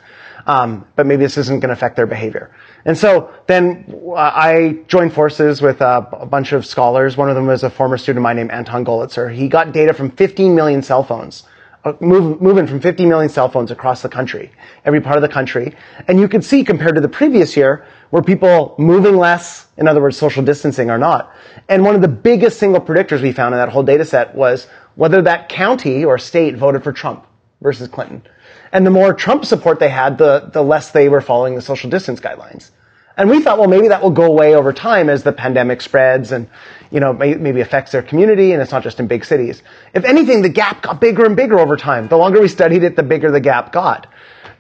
Um, 0.50 0.88
but 0.96 1.06
maybe 1.06 1.24
this 1.24 1.38
isn't 1.38 1.60
going 1.60 1.70
to 1.70 1.74
affect 1.74 1.96
their 1.96 2.08
behavior. 2.08 2.50
And 2.84 2.98
so 2.98 3.32
then 3.46 3.86
uh, 4.08 4.16
I 4.16 4.80
joined 4.88 5.14
forces 5.14 5.62
with 5.62 5.80
uh, 5.80 6.04
a 6.12 6.26
bunch 6.26 6.54
of 6.54 6.66
scholars. 6.66 7.16
One 7.16 7.30
of 7.30 7.36
them 7.36 7.46
was 7.46 7.62
a 7.62 7.70
former 7.70 8.00
student 8.00 8.18
of 8.18 8.24
mine 8.24 8.38
named 8.38 8.50
Anton 8.50 8.84
Gollwitzer. 8.84 9.32
He 9.32 9.48
got 9.48 9.74
data 9.74 9.94
from 9.94 10.10
15 10.10 10.56
million 10.56 10.82
cell 10.82 11.04
phones, 11.04 11.44
uh, 11.84 11.94
move, 12.00 12.42
moving 12.42 12.66
from 12.66 12.80
50 12.80 13.06
million 13.06 13.30
cell 13.30 13.48
phones 13.48 13.70
across 13.70 14.02
the 14.02 14.10
country, 14.10 14.52
every 14.86 15.00
part 15.00 15.18
of 15.18 15.22
the 15.22 15.30
country. 15.30 15.76
And 16.08 16.20
you 16.20 16.28
could 16.28 16.44
see 16.44 16.64
compared 16.64 16.96
to 16.96 17.02
the 17.02 17.10
previous 17.10 17.56
year, 17.56 17.86
were 18.10 18.24
people 18.24 18.74
moving 18.80 19.18
less, 19.18 19.68
in 19.78 19.88
other 19.88 20.02
words, 20.02 20.18
social 20.18 20.44
distancing 20.44 20.90
or 20.90 20.98
not. 20.98 21.32
And 21.68 21.86
one 21.86 21.94
of 21.94 22.02
the 22.02 22.08
biggest 22.08 22.58
single 22.58 22.82
predictors 22.82 23.22
we 23.22 23.34
found 23.34 23.54
in 23.54 23.60
that 23.60 23.70
whole 23.70 23.84
data 23.84 24.04
set 24.04 24.34
was 24.34 24.66
whether 24.96 25.22
that 25.22 25.48
county 25.48 26.04
or 26.04 26.18
state 26.18 26.56
voted 26.56 26.84
for 26.84 26.92
Trump 26.92 27.28
versus 27.62 27.88
Clinton. 27.88 28.24
And 28.72 28.86
the 28.86 28.92
more 28.92 29.14
Trump 29.14 29.46
support 29.46 29.80
they 29.80 29.90
had, 29.90 30.18
the, 30.18 30.50
the 30.54 30.62
less 30.62 30.92
they 30.92 31.10
were 31.10 31.22
following 31.22 31.56
the 31.56 31.62
social 31.62 31.90
distance 31.90 32.20
guidelines. 32.20 32.72
And 33.18 33.30
we 33.30 33.42
thought, 33.42 33.60
well, 33.60 33.68
maybe 33.68 33.90
that 33.90 34.02
will 34.02 34.12
go 34.12 34.24
away 34.24 34.56
over 34.56 34.72
time 34.72 35.10
as 35.10 35.24
the 35.24 35.34
pandemic 35.34 35.82
spreads 35.82 36.32
and, 36.32 36.48
you 36.90 37.02
know, 37.02 37.12
may, 37.12 37.36
maybe 37.36 37.60
affects 37.60 37.92
their 37.92 38.02
community 38.02 38.54
and 38.54 38.62
it's 38.62 38.72
not 38.72 38.82
just 38.82 39.00
in 39.00 39.08
big 39.08 39.26
cities. 39.26 39.62
If 39.94 40.06
anything, 40.06 40.42
the 40.42 40.50
gap 40.50 40.84
got 40.84 41.02
bigger 41.02 41.26
and 41.26 41.36
bigger 41.36 41.60
over 41.60 41.76
time. 41.76 42.08
The 42.08 42.16
longer 42.16 42.40
we 42.40 42.48
studied 42.48 42.84
it, 42.84 42.96
the 42.96 43.04
bigger 43.04 43.30
the 43.30 43.42
gap 43.42 43.74
got. 43.74 44.08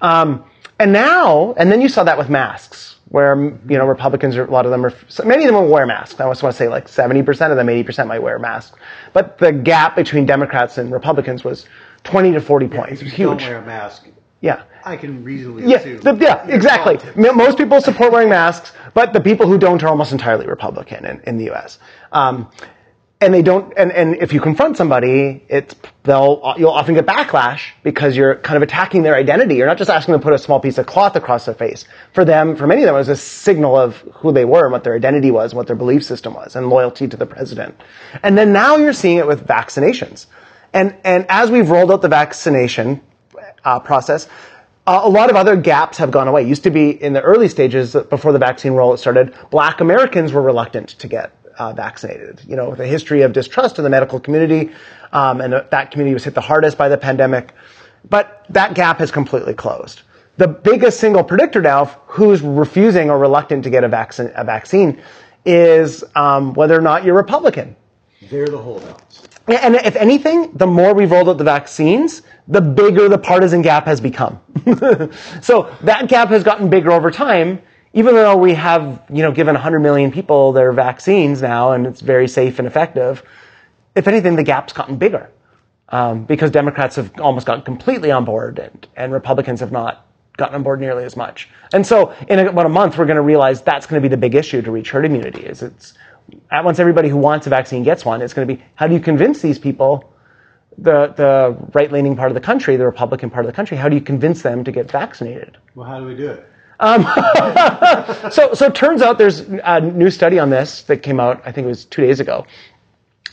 Um, 0.02 0.44
and 0.78 0.92
now, 0.92 1.54
and 1.54 1.72
then 1.72 1.80
you 1.80 1.88
saw 1.88 2.04
that 2.04 2.18
with 2.18 2.30
masks, 2.30 2.98
where, 3.08 3.36
you 3.38 3.78
know, 3.78 3.86
Republicans, 3.86 4.36
are, 4.36 4.46
a 4.46 4.52
lot 4.52 4.66
of 4.66 4.72
them 4.72 4.86
are, 4.86 4.94
many 5.26 5.46
of 5.46 5.48
them 5.48 5.56
will 5.56 5.72
wear 5.72 5.86
masks. 5.86 6.20
I 6.20 6.30
just 6.30 6.44
want 6.44 6.54
to 6.54 6.58
say 6.58 6.68
like 6.68 6.88
70% 6.88 7.28
of 7.52 7.58
them, 7.58 7.68
80% 7.68 8.08
might 8.08 8.22
wear 8.22 8.40
masks. 8.40 8.78
But 9.14 9.38
the 9.38 9.54
gap 9.54 9.96
between 9.96 10.26
Democrats 10.26 10.78
and 10.78 10.92
Republicans 10.92 11.46
was 11.46 11.66
20 12.04 12.32
to 12.34 12.42
40 12.42 12.68
points. 12.68 13.02
If 13.02 13.18
don't 13.18 13.42
wear 13.42 13.58
a 13.58 13.66
mask, 13.66 14.08
Yeah. 14.42 14.64
I 14.86 14.96
can 14.96 15.24
reasonably 15.26 15.66
Yeah, 15.66 15.78
assume. 15.78 16.00
the- 16.00 16.16
yeah, 16.16 16.48
exactly. 16.48 16.98
Most 17.16 17.58
people 17.58 17.82
support 17.82 18.12
wearing 18.14 18.30
masks, 18.30 18.72
but 18.94 19.12
the 19.12 19.20
people 19.20 19.46
who 19.48 19.58
don't 19.58 19.84
are 19.84 19.90
almost 19.90 20.12
entirely 20.14 20.48
Republican 20.48 21.06
in, 21.06 21.20
in 21.28 21.38
the 21.38 21.46
U.S. 21.46 21.80
Um, 22.14 22.50
and 23.22 23.34
they 23.34 23.42
don't, 23.42 23.74
and, 23.76 23.92
and 23.92 24.16
if 24.16 24.32
you 24.32 24.40
confront 24.40 24.78
somebody, 24.78 25.44
it's, 25.50 25.76
they'll, 26.04 26.54
you'll 26.58 26.70
often 26.72 26.96
get 26.96 27.06
backlash 27.06 27.72
because 27.84 28.16
you're 28.16 28.36
kind 28.36 28.56
of 28.56 28.64
attacking 28.64 29.04
their 29.04 29.16
identity. 29.16 29.56
You're 29.56 29.68
not 29.68 29.78
just 29.78 29.90
asking 29.90 30.14
them 30.14 30.22
to 30.22 30.24
put 30.24 30.32
a 30.34 30.38
small 30.38 30.62
piece 30.62 30.78
of 30.78 30.86
cloth 30.86 31.18
across 31.18 31.44
their 31.44 31.54
face. 31.54 31.84
For 32.14 32.24
them, 32.24 32.56
for 32.56 32.66
many 32.66 32.82
of 32.84 32.86
them, 32.86 32.96
it 32.96 33.00
was 33.00 33.10
a 33.10 33.18
signal 33.18 33.76
of 33.76 33.98
who 34.16 34.32
they 34.32 34.46
were 34.46 34.64
and 34.64 34.72
what 34.72 34.86
their 34.86 34.96
identity 34.96 35.32
was, 35.32 35.52
and 35.52 35.58
what 35.58 35.68
their 35.68 35.76
belief 35.76 36.06
system 36.06 36.34
was, 36.34 36.56
and 36.56 36.70
loyalty 36.70 37.10
to 37.10 37.18
the 37.18 37.26
president. 37.26 37.76
And 38.24 38.38
then 38.38 38.54
now 38.54 38.78
you're 38.78 38.94
seeing 38.94 39.18
it 39.18 39.28
with 39.28 39.46
vaccinations. 39.46 40.28
And, 40.74 40.96
and 41.04 41.26
as 41.30 41.52
we've 41.52 41.70
rolled 41.70 41.92
out 41.92 42.02
the 42.02 42.08
vaccination 42.10 43.02
uh, 43.64 43.80
process, 43.80 44.28
uh, 44.88 45.02
a 45.04 45.10
lot 45.10 45.30
of 45.30 45.36
other 45.36 45.56
gaps 45.56 45.98
have 45.98 46.12
gone 46.12 46.28
away. 46.28 46.44
Used 46.44 46.64
to 46.64 46.72
be 46.72 46.90
in 46.90 47.14
the 47.14 47.22
early 47.22 47.48
stages 47.48 47.96
before 48.10 48.32
the 48.32 48.40
vaccine 48.40 48.74
rollout 48.74 49.00
started, 49.00 49.36
black 49.52 49.82
Americans 49.82 50.34
were 50.34 50.42
reluctant 50.42 50.90
to 50.90 51.08
get 51.08 51.36
uh, 51.58 51.74
vaccinated. 51.74 52.42
You 52.48 52.56
know, 52.56 52.70
with 52.72 52.80
a 52.80 52.88
history 52.88 53.22
of 53.22 53.34
distrust 53.34 53.78
in 53.78 53.84
the 53.84 53.90
medical 53.90 54.20
community, 54.20 54.72
um, 55.12 55.42
and 55.42 55.54
that 55.54 55.92
community 55.92 56.14
was 56.14 56.24
hit 56.24 56.34
the 56.34 56.42
hardest 56.42 56.78
by 56.78 56.90
the 56.90 56.98
pandemic. 56.98 57.54
But 58.10 58.46
that 58.50 58.74
gap 58.74 59.00
has 59.00 59.12
completely 59.12 59.54
closed. 59.54 60.02
The 60.38 60.48
biggest 60.48 61.00
single 61.00 61.24
predictor 61.24 61.62
now 61.62 61.82
of 61.82 61.94
who's 62.08 62.42
refusing 62.42 63.10
or 63.10 63.20
reluctant 63.20 63.66
to 63.66 63.70
get 63.70 63.84
a 63.84 63.90
vaccine, 63.90 64.32
a 64.36 64.44
vaccine 64.44 65.02
is 65.46 66.04
um, 66.16 66.54
whether 66.54 66.78
or 66.78 66.82
not 66.82 67.04
you're 67.04 67.16
Republican. 67.16 67.76
They're 68.30 68.48
the 68.48 68.58
holdouts. 68.58 69.29
And 69.50 69.76
if 69.76 69.96
anything, 69.96 70.52
the 70.54 70.68
more 70.68 70.94
we've 70.94 71.10
rolled 71.10 71.28
out 71.28 71.38
the 71.38 71.44
vaccines, 71.44 72.22
the 72.48 72.62
bigger 72.62 73.10
the 73.10 73.18
partisan 73.18 73.62
gap 73.62 73.86
has 73.86 74.00
become. 74.00 74.40
so 75.42 75.76
that 75.82 76.08
gap 76.08 76.30
has 76.30 76.44
gotten 76.44 76.70
bigger 76.70 76.92
over 76.92 77.10
time, 77.10 77.62
even 77.94 78.14
though 78.14 78.38
we 78.38 78.54
have, 78.54 79.02
you 79.12 79.24
know, 79.24 79.32
given 79.32 79.56
100 79.56 79.80
million 79.80 80.12
people 80.12 80.52
their 80.52 80.72
vaccines 80.72 81.42
now 81.42 81.72
and 81.72 81.88
it's 81.88 82.02
very 82.02 82.28
safe 82.28 82.60
and 82.60 82.68
effective. 82.68 83.24
If 83.96 84.08
anything, 84.08 84.36
the 84.36 84.44
gap's 84.44 84.72
gotten 84.72 84.98
bigger 84.98 85.32
um, 85.90 86.26
because 86.26 86.52
Democrats 86.52 86.96
have 86.98 87.20
almost 87.20 87.48
gotten 87.48 87.64
completely 87.64 88.12
on 88.12 88.26
board 88.26 88.60
and, 88.60 88.88
and 88.96 89.12
Republicans 89.12 89.60
have 89.62 89.72
not 89.72 90.06
gotten 90.38 90.56
on 90.56 90.64
board 90.64 90.80
nearly 90.80 91.04
as 91.04 91.16
much. 91.16 91.50
And 91.74 91.86
so 91.86 92.14
in 92.28 92.40
about 92.40 92.66
a 92.66 92.70
month, 92.70 92.98
we're 92.98 93.06
going 93.06 93.16
to 93.16 93.22
realize 93.22 93.62
that's 93.62 93.88
going 93.88 94.02
to 94.02 94.08
be 94.08 94.10
the 94.10 94.18
big 94.18 94.36
issue 94.36 94.62
to 94.62 94.72
reach 94.72 94.92
herd 94.92 95.06
immunity 95.06 95.42
is 95.42 95.64
it's 95.64 95.96
once 96.52 96.80
everybody 96.80 97.10
who 97.10 97.18
wants 97.18 97.48
a 97.48 97.50
vaccine 97.50 97.84
gets 97.84 98.06
one, 98.06 98.22
it's 98.22 98.34
going 98.34 98.48
to 98.48 98.54
be 98.54 98.64
how 98.76 98.88
do 98.88 98.94
you 98.94 99.00
convince 99.00 99.42
these 99.42 99.60
people, 99.60 100.14
the, 100.78 101.14
the 101.16 101.58
right 101.74 101.92
leaning 101.92 102.16
part 102.16 102.30
of 102.30 102.36
the 102.36 102.42
country, 102.42 102.78
the 102.78 102.86
Republican 102.86 103.30
part 103.30 103.46
of 103.46 103.52
the 103.52 103.56
country, 103.56 103.78
how 103.78 103.90
do 103.90 103.96
you 103.96 104.02
convince 104.02 104.42
them 104.42 104.64
to 104.64 104.72
get 104.72 104.90
vaccinated? 104.90 105.58
Well, 105.76 105.88
how 105.88 106.00
do 106.00 106.06
we 106.06 106.16
do 106.16 106.32
it? 106.32 106.46
So, 108.32 108.54
so 108.54 108.68
it 108.68 108.76
turns 108.76 109.02
out 109.02 109.18
there's 109.18 109.42
a 109.42 109.82
new 109.82 110.10
study 110.10 110.40
on 110.40 110.50
this 110.50 110.84
that 110.84 110.98
came 110.98 111.20
out, 111.20 111.42
I 111.46 111.52
think 111.52 111.66
it 111.66 111.70
was 111.70 111.86
two 111.86 112.02
days 112.02 112.20
ago. 112.20 112.46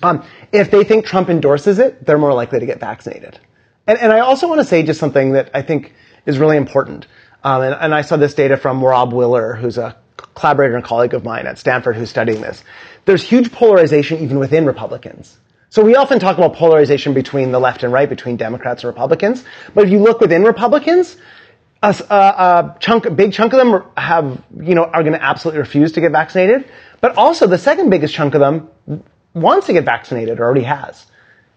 Um, 0.02 0.24
if 0.52 0.70
they 0.70 0.84
think 0.84 1.06
Trump 1.06 1.28
endorses 1.28 1.78
it, 1.78 2.04
they're 2.04 2.18
more 2.18 2.34
likely 2.34 2.60
to 2.60 2.66
get 2.66 2.80
vaccinated. 2.80 3.38
And, 3.86 3.98
and 3.98 4.12
I 4.12 4.20
also 4.20 4.48
want 4.48 4.60
to 4.60 4.64
say 4.64 4.82
just 4.82 5.00
something 5.00 5.32
that 5.32 5.50
I 5.54 5.62
think 5.62 5.94
is 6.26 6.38
really 6.38 6.56
important. 6.56 7.06
Um, 7.44 7.62
and, 7.62 7.74
and 7.74 7.94
I 7.94 8.02
saw 8.02 8.16
this 8.16 8.34
data 8.34 8.56
from 8.56 8.84
Rob 8.84 9.12
Willer, 9.12 9.54
who's 9.54 9.78
a 9.78 9.96
collaborator 10.34 10.76
and 10.76 10.84
colleague 10.84 11.14
of 11.14 11.24
mine 11.24 11.46
at 11.46 11.58
Stanford 11.58 11.96
who's 11.96 12.10
studying 12.10 12.40
this. 12.40 12.62
There's 13.04 13.22
huge 13.22 13.52
polarization 13.52 14.20
even 14.20 14.38
within 14.38 14.66
Republicans. 14.66 15.38
So 15.70 15.84
we 15.84 15.96
often 15.96 16.18
talk 16.18 16.38
about 16.38 16.54
polarization 16.54 17.12
between 17.12 17.52
the 17.52 17.58
left 17.58 17.82
and 17.82 17.92
right, 17.92 18.08
between 18.08 18.36
Democrats 18.36 18.82
and 18.82 18.88
Republicans. 18.88 19.44
But 19.74 19.84
if 19.84 19.90
you 19.90 19.98
look 19.98 20.20
within 20.20 20.44
Republicans, 20.44 21.16
a, 21.82 21.88
a, 21.88 22.76
chunk, 22.80 23.06
a 23.06 23.10
big 23.10 23.32
chunk 23.32 23.52
of 23.52 23.58
them 23.58 23.82
have, 23.96 24.42
you 24.60 24.74
know, 24.74 24.84
are 24.84 25.02
going 25.02 25.12
to 25.12 25.22
absolutely 25.22 25.60
refuse 25.60 25.92
to 25.92 26.00
get 26.00 26.12
vaccinated. 26.12 26.68
But 27.00 27.16
also 27.16 27.46
the 27.46 27.58
second 27.58 27.90
biggest 27.90 28.14
chunk 28.14 28.34
of 28.34 28.40
them 28.40 28.70
wants 29.34 29.66
to 29.66 29.72
get 29.72 29.84
vaccinated 29.84 30.40
or 30.40 30.44
already 30.44 30.62
has. 30.62 31.04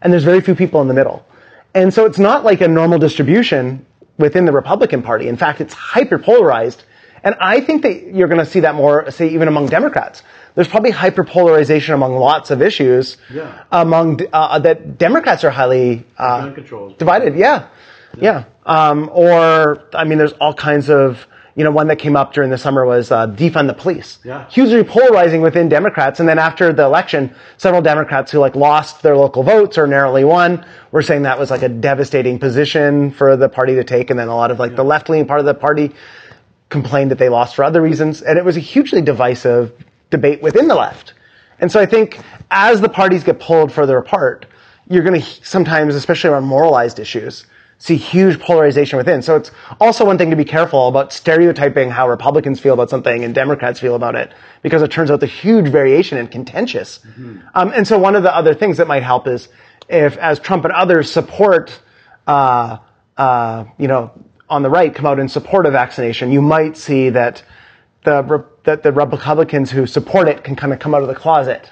And 0.02 0.12
there's 0.12 0.24
very 0.24 0.42
few 0.42 0.56
people 0.56 0.82
in 0.82 0.88
the 0.88 0.94
middle. 0.94 1.26
And 1.74 1.94
so 1.94 2.06
it's 2.06 2.20
not 2.20 2.44
like 2.44 2.62
a 2.62 2.68
normal 2.68 3.00
distribution 3.00 3.86
within 4.18 4.46
the 4.46 4.52
Republican 4.52 5.02
Party. 5.02 5.28
In 5.28 5.38
fact, 5.38 5.62
it's 5.62 5.74
hyper 5.74 6.20
polarized. 6.20 6.84
And 7.24 7.36
I 7.40 7.62
think 7.62 7.84
that 7.84 8.14
you're 8.14 8.28
going 8.28 8.40
to 8.40 8.46
see 8.46 8.62
that 8.62 8.76
more, 8.76 9.10
say, 9.12 9.30
even 9.30 9.48
among 9.48 9.68
Democrats. 9.68 10.24
There's 10.56 10.68
probably 10.68 10.92
hyperpolarization 10.92 11.94
among 11.94 12.16
lots 12.16 12.52
of 12.52 12.62
issues. 12.62 13.18
Yeah. 13.32 13.64
Among 13.72 14.20
uh, 14.34 14.60
that 14.60 14.98
Democrats 14.98 15.44
are 15.44 15.50
highly 15.50 16.06
uh, 16.18 16.50
divided. 16.98 17.36
Yeah, 17.36 17.70
yeah. 18.18 18.46
Um, 18.66 19.10
or 19.14 19.88
I 19.94 20.04
mean, 20.04 20.18
there's 20.18 20.34
all 20.34 20.54
kinds 20.54 20.90
of. 20.90 21.26
You 21.56 21.66
know, 21.66 21.72
one 21.72 21.88
that 21.88 21.98
came 21.98 22.16
up 22.16 22.32
during 22.34 22.52
the 22.52 22.58
summer 22.58 22.86
was 22.86 23.12
uh, 23.12 23.28
defund 23.28 23.68
the 23.68 23.74
police. 23.74 24.20
Yeah. 24.24 24.50
Hugely 24.50 24.82
polarizing 24.86 25.42
within 25.42 25.68
Democrats, 25.68 26.22
and 26.22 26.30
then 26.30 26.40
after 26.40 26.72
the 26.72 26.84
election, 26.86 27.36
several 27.58 27.82
Democrats 27.82 28.32
who 28.32 28.40
like 28.40 28.56
lost 28.56 29.02
their 29.02 29.18
local 29.18 29.44
votes 29.44 29.78
or 29.78 29.86
narrowly 29.86 30.24
won 30.24 30.66
were 30.94 31.02
saying 31.02 31.24
that 31.24 31.38
was 31.38 31.52
like 31.52 31.62
a 31.62 31.68
devastating 31.68 32.40
position 32.40 33.12
for 33.12 33.36
the 33.36 33.50
party 33.50 33.76
to 33.76 33.84
take, 33.84 34.10
and 34.10 34.18
then 34.18 34.30
a 34.30 34.36
lot 34.36 34.52
of 34.52 34.60
like 34.60 34.78
the 34.78 34.84
left-leaning 34.84 35.28
part 35.28 35.42
of 35.42 35.46
the 35.46 35.54
party 35.54 35.92
complained 36.70 37.12
that 37.12 37.18
they 37.18 37.30
lost 37.30 37.56
for 37.56 37.64
other 37.64 37.82
reasons, 37.82 38.22
and 38.22 38.38
it 38.38 38.46
was 38.46 38.56
a 38.56 38.60
hugely 38.60 39.02
divisive 39.02 39.74
debate 40.10 40.42
within 40.42 40.68
the 40.68 40.76
left. 40.76 41.14
And 41.60 41.72
so 41.72 41.80
I 41.80 41.86
think 41.86 42.20
as 42.52 42.80
the 42.80 42.90
parties 42.90 43.24
get 43.24 43.40
pulled 43.40 43.72
further 43.72 43.98
apart, 43.98 44.46
you're 44.88 45.04
going 45.04 45.22
to 45.22 45.28
sometimes, 45.44 45.96
especially 45.96 46.30
around 46.30 46.46
moralized 46.46 47.00
issues, 47.00 47.46
see 47.80 47.96
huge 47.96 48.40
polarization 48.40 48.98
within. 48.98 49.22
So 49.22 49.36
it's 49.36 49.52
also 49.80 50.04
one 50.06 50.18
thing 50.18 50.30
to 50.32 50.36
be 50.36 50.46
careful 50.46 50.88
about 50.88 51.14
stereotyping 51.14 51.90
how 51.90 52.10
Republicans 52.10 52.60
feel 52.60 52.74
about 52.74 52.90
something 52.90 53.24
and 53.24 53.34
Democrats 53.34 53.80
feel 53.80 53.96
about 53.96 54.16
it, 54.16 54.34
because 54.62 54.82
it 54.82 54.92
turns 54.92 55.10
out 55.10 55.22
there's 55.22 55.32
huge 55.32 55.70
variation 55.70 56.18
and 56.18 56.30
contentious. 56.30 57.00
Um, 57.54 57.72
and 57.74 57.88
so 57.88 57.98
one 57.98 58.16
of 58.16 58.24
the 58.24 58.36
other 58.36 58.54
things 58.54 58.78
that 58.78 58.88
might 58.88 59.04
help 59.04 59.28
is 59.28 59.48
if, 59.88 60.18
as 60.18 60.40
Trump 60.40 60.66
and 60.66 60.74
others 60.74 61.12
support, 61.12 61.80
uh, 62.28 62.78
uh, 63.18 63.66
you 63.78 63.88
know, 63.88 64.12
on 64.50 64.64
the 64.64 64.70
right 64.70 64.94
come 64.94 65.06
out 65.06 65.20
in 65.20 65.30
support 65.30 65.66
of 65.66 65.74
vaccination, 65.74 66.32
you 66.32 66.42
might 66.42 66.76
see 66.78 67.10
that 67.10 67.44
the 68.04 68.46
that 68.64 68.84
the 68.84 68.92
Republicans 68.92 69.72
who 69.72 69.86
support 69.86 70.28
it 70.28 70.44
can 70.44 70.56
kind 70.56 70.74
of 70.74 70.80
come 70.80 70.96
out 70.96 71.02
of 71.02 71.08
the 71.08 71.16
closet. 71.16 71.72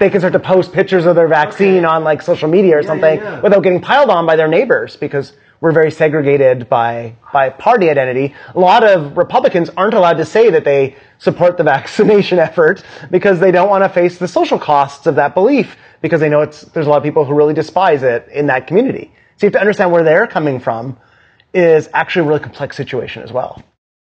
They 0.00 0.10
can 0.10 0.20
start 0.20 0.32
to 0.32 0.40
post 0.40 0.72
pictures 0.72 1.06
of 1.06 1.14
their 1.14 1.28
vaccine 1.28 1.84
on 1.84 2.02
like 2.02 2.22
social 2.22 2.48
media 2.48 2.78
or 2.78 2.82
something 2.82 3.18
yeah. 3.18 3.40
without 3.40 3.62
getting 3.62 3.80
piled 3.80 4.10
on 4.10 4.26
by 4.26 4.34
their 4.34 4.48
neighbors 4.48 4.96
because 4.96 5.34
we're 5.60 5.72
very 5.72 5.90
segregated 5.90 6.68
by 6.68 7.14
by 7.32 7.50
party 7.50 7.90
identity. 7.90 8.34
A 8.54 8.58
lot 8.58 8.82
of 8.82 9.16
Republicans 9.16 9.70
aren't 9.76 9.94
allowed 9.94 10.16
to 10.16 10.24
say 10.24 10.50
that 10.50 10.64
they 10.64 10.96
support 11.18 11.56
the 11.56 11.64
vaccination 11.74 12.38
effort 12.38 12.82
because 13.10 13.38
they 13.38 13.52
don't 13.52 13.68
want 13.68 13.84
to 13.84 13.88
face 13.88 14.18
the 14.18 14.28
social 14.28 14.58
costs 14.58 15.06
of 15.06 15.14
that 15.16 15.34
belief 15.34 15.76
because 16.00 16.20
they 16.20 16.28
know 16.28 16.40
it's 16.40 16.62
there's 16.62 16.86
a 16.86 16.90
lot 16.90 16.98
of 16.98 17.04
people 17.04 17.24
who 17.24 17.34
really 17.34 17.54
despise 17.54 18.02
it 18.02 18.28
in 18.32 18.46
that 18.46 18.66
community. 18.66 19.12
So 19.36 19.46
you 19.46 19.48
have 19.48 19.52
to 19.52 19.60
understand 19.60 19.92
where 19.92 20.02
they're 20.02 20.26
coming 20.26 20.58
from 20.58 20.98
is 21.54 21.88
actually 21.94 22.26
a 22.26 22.28
really 22.28 22.40
complex 22.40 22.76
situation 22.76 23.22
as 23.22 23.32
well. 23.32 23.62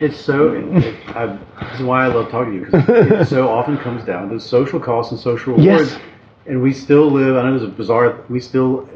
It's 0.00 0.18
so. 0.18 0.52
It, 0.52 0.94
I, 1.16 1.26
this 1.70 1.80
is 1.80 1.86
why 1.86 2.04
I 2.04 2.08
love 2.08 2.30
talking 2.30 2.52
to 2.52 2.58
you 2.58 2.64
because 2.66 2.88
it 2.88 3.28
so 3.28 3.48
often 3.48 3.78
comes 3.78 4.04
down 4.04 4.28
to 4.30 4.38
social 4.40 4.78
costs 4.78 5.10
and 5.12 5.18
social 5.20 5.54
rewards, 5.54 5.92
Yes. 5.92 6.00
and 6.46 6.60
we 6.62 6.72
still 6.74 7.10
live. 7.10 7.36
I 7.36 7.48
know 7.48 7.54
it's 7.54 7.64
a 7.64 7.68
bizarre. 7.68 8.20
We 8.28 8.40
still, 8.40 8.86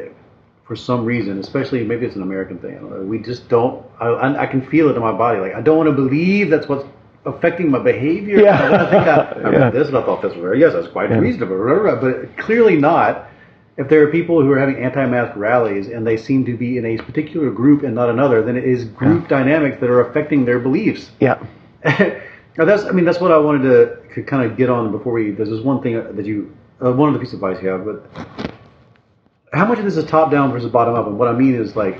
for 0.64 0.76
some 0.76 1.06
reason, 1.06 1.38
especially 1.38 1.84
maybe 1.84 2.04
it's 2.04 2.16
an 2.16 2.22
American 2.22 2.58
thing. 2.58 2.74
Know, 2.74 3.00
we 3.02 3.18
just 3.18 3.48
don't. 3.48 3.82
I, 3.98 4.08
I, 4.08 4.42
I 4.42 4.46
can 4.46 4.60
feel 4.66 4.90
it 4.90 4.94
in 4.96 5.00
my 5.00 5.12
body. 5.12 5.40
Like 5.40 5.54
I 5.54 5.62
don't 5.62 5.78
want 5.78 5.88
to 5.88 5.94
believe 5.94 6.50
that's 6.50 6.68
what's 6.68 6.84
affecting 7.24 7.70
my 7.70 7.78
behavior. 7.78 8.40
Yeah. 8.42 8.86
I 8.86 8.90
think 8.90 9.06
I, 9.06 9.16
I 9.16 9.38
Yeah. 9.52 9.58
read 9.58 9.72
this 9.72 9.88
and 9.88 9.96
I 9.96 10.02
thought 10.02 10.20
this 10.20 10.34
was 10.34 10.42
very 10.42 10.60
yes, 10.60 10.74
that's 10.74 10.88
quite 10.88 11.10
reasonable, 11.10 11.56
blah, 11.56 11.94
blah, 11.98 12.00
but 12.00 12.36
clearly 12.36 12.76
not. 12.76 13.26
If 13.80 13.88
there 13.88 14.06
are 14.06 14.08
people 14.08 14.42
who 14.42 14.52
are 14.52 14.58
having 14.58 14.76
anti-mask 14.76 15.34
rallies 15.36 15.88
and 15.88 16.06
they 16.06 16.18
seem 16.18 16.44
to 16.44 16.54
be 16.54 16.76
in 16.76 16.84
a 16.84 16.98
particular 16.98 17.50
group 17.50 17.82
and 17.82 17.94
not 17.94 18.10
another, 18.10 18.42
then 18.42 18.54
it 18.54 18.64
is 18.64 18.84
group 18.84 19.26
dynamics 19.26 19.78
that 19.80 19.88
are 19.88 20.02
affecting 20.02 20.44
their 20.44 20.58
beliefs. 20.58 21.10
Yeah. 21.18 21.42
now 21.84 22.66
that's, 22.66 22.84
I 22.84 22.90
mean, 22.90 23.06
that's 23.06 23.20
what 23.20 23.32
I 23.32 23.38
wanted 23.38 23.62
to, 24.14 24.22
kind 24.24 24.44
of 24.44 24.58
get 24.58 24.68
on 24.68 24.92
before 24.92 25.14
we. 25.14 25.30
There's 25.30 25.48
this 25.48 25.62
one 25.62 25.82
thing 25.82 25.94
that 25.94 26.26
you, 26.26 26.54
uh, 26.84 26.92
one 26.92 27.08
of 27.08 27.14
the 27.14 27.20
pieces 27.20 27.36
of 27.36 27.42
advice 27.42 27.62
you 27.62 27.70
have, 27.70 27.86
but 27.86 28.52
how 29.54 29.64
much 29.64 29.78
of 29.78 29.86
this 29.86 29.96
is 29.96 30.04
top 30.04 30.30
down 30.30 30.52
versus 30.52 30.70
bottom 30.70 30.94
up? 30.94 31.06
And 31.06 31.18
what 31.18 31.28
I 31.28 31.32
mean 31.32 31.54
is 31.54 31.74
like, 31.74 31.98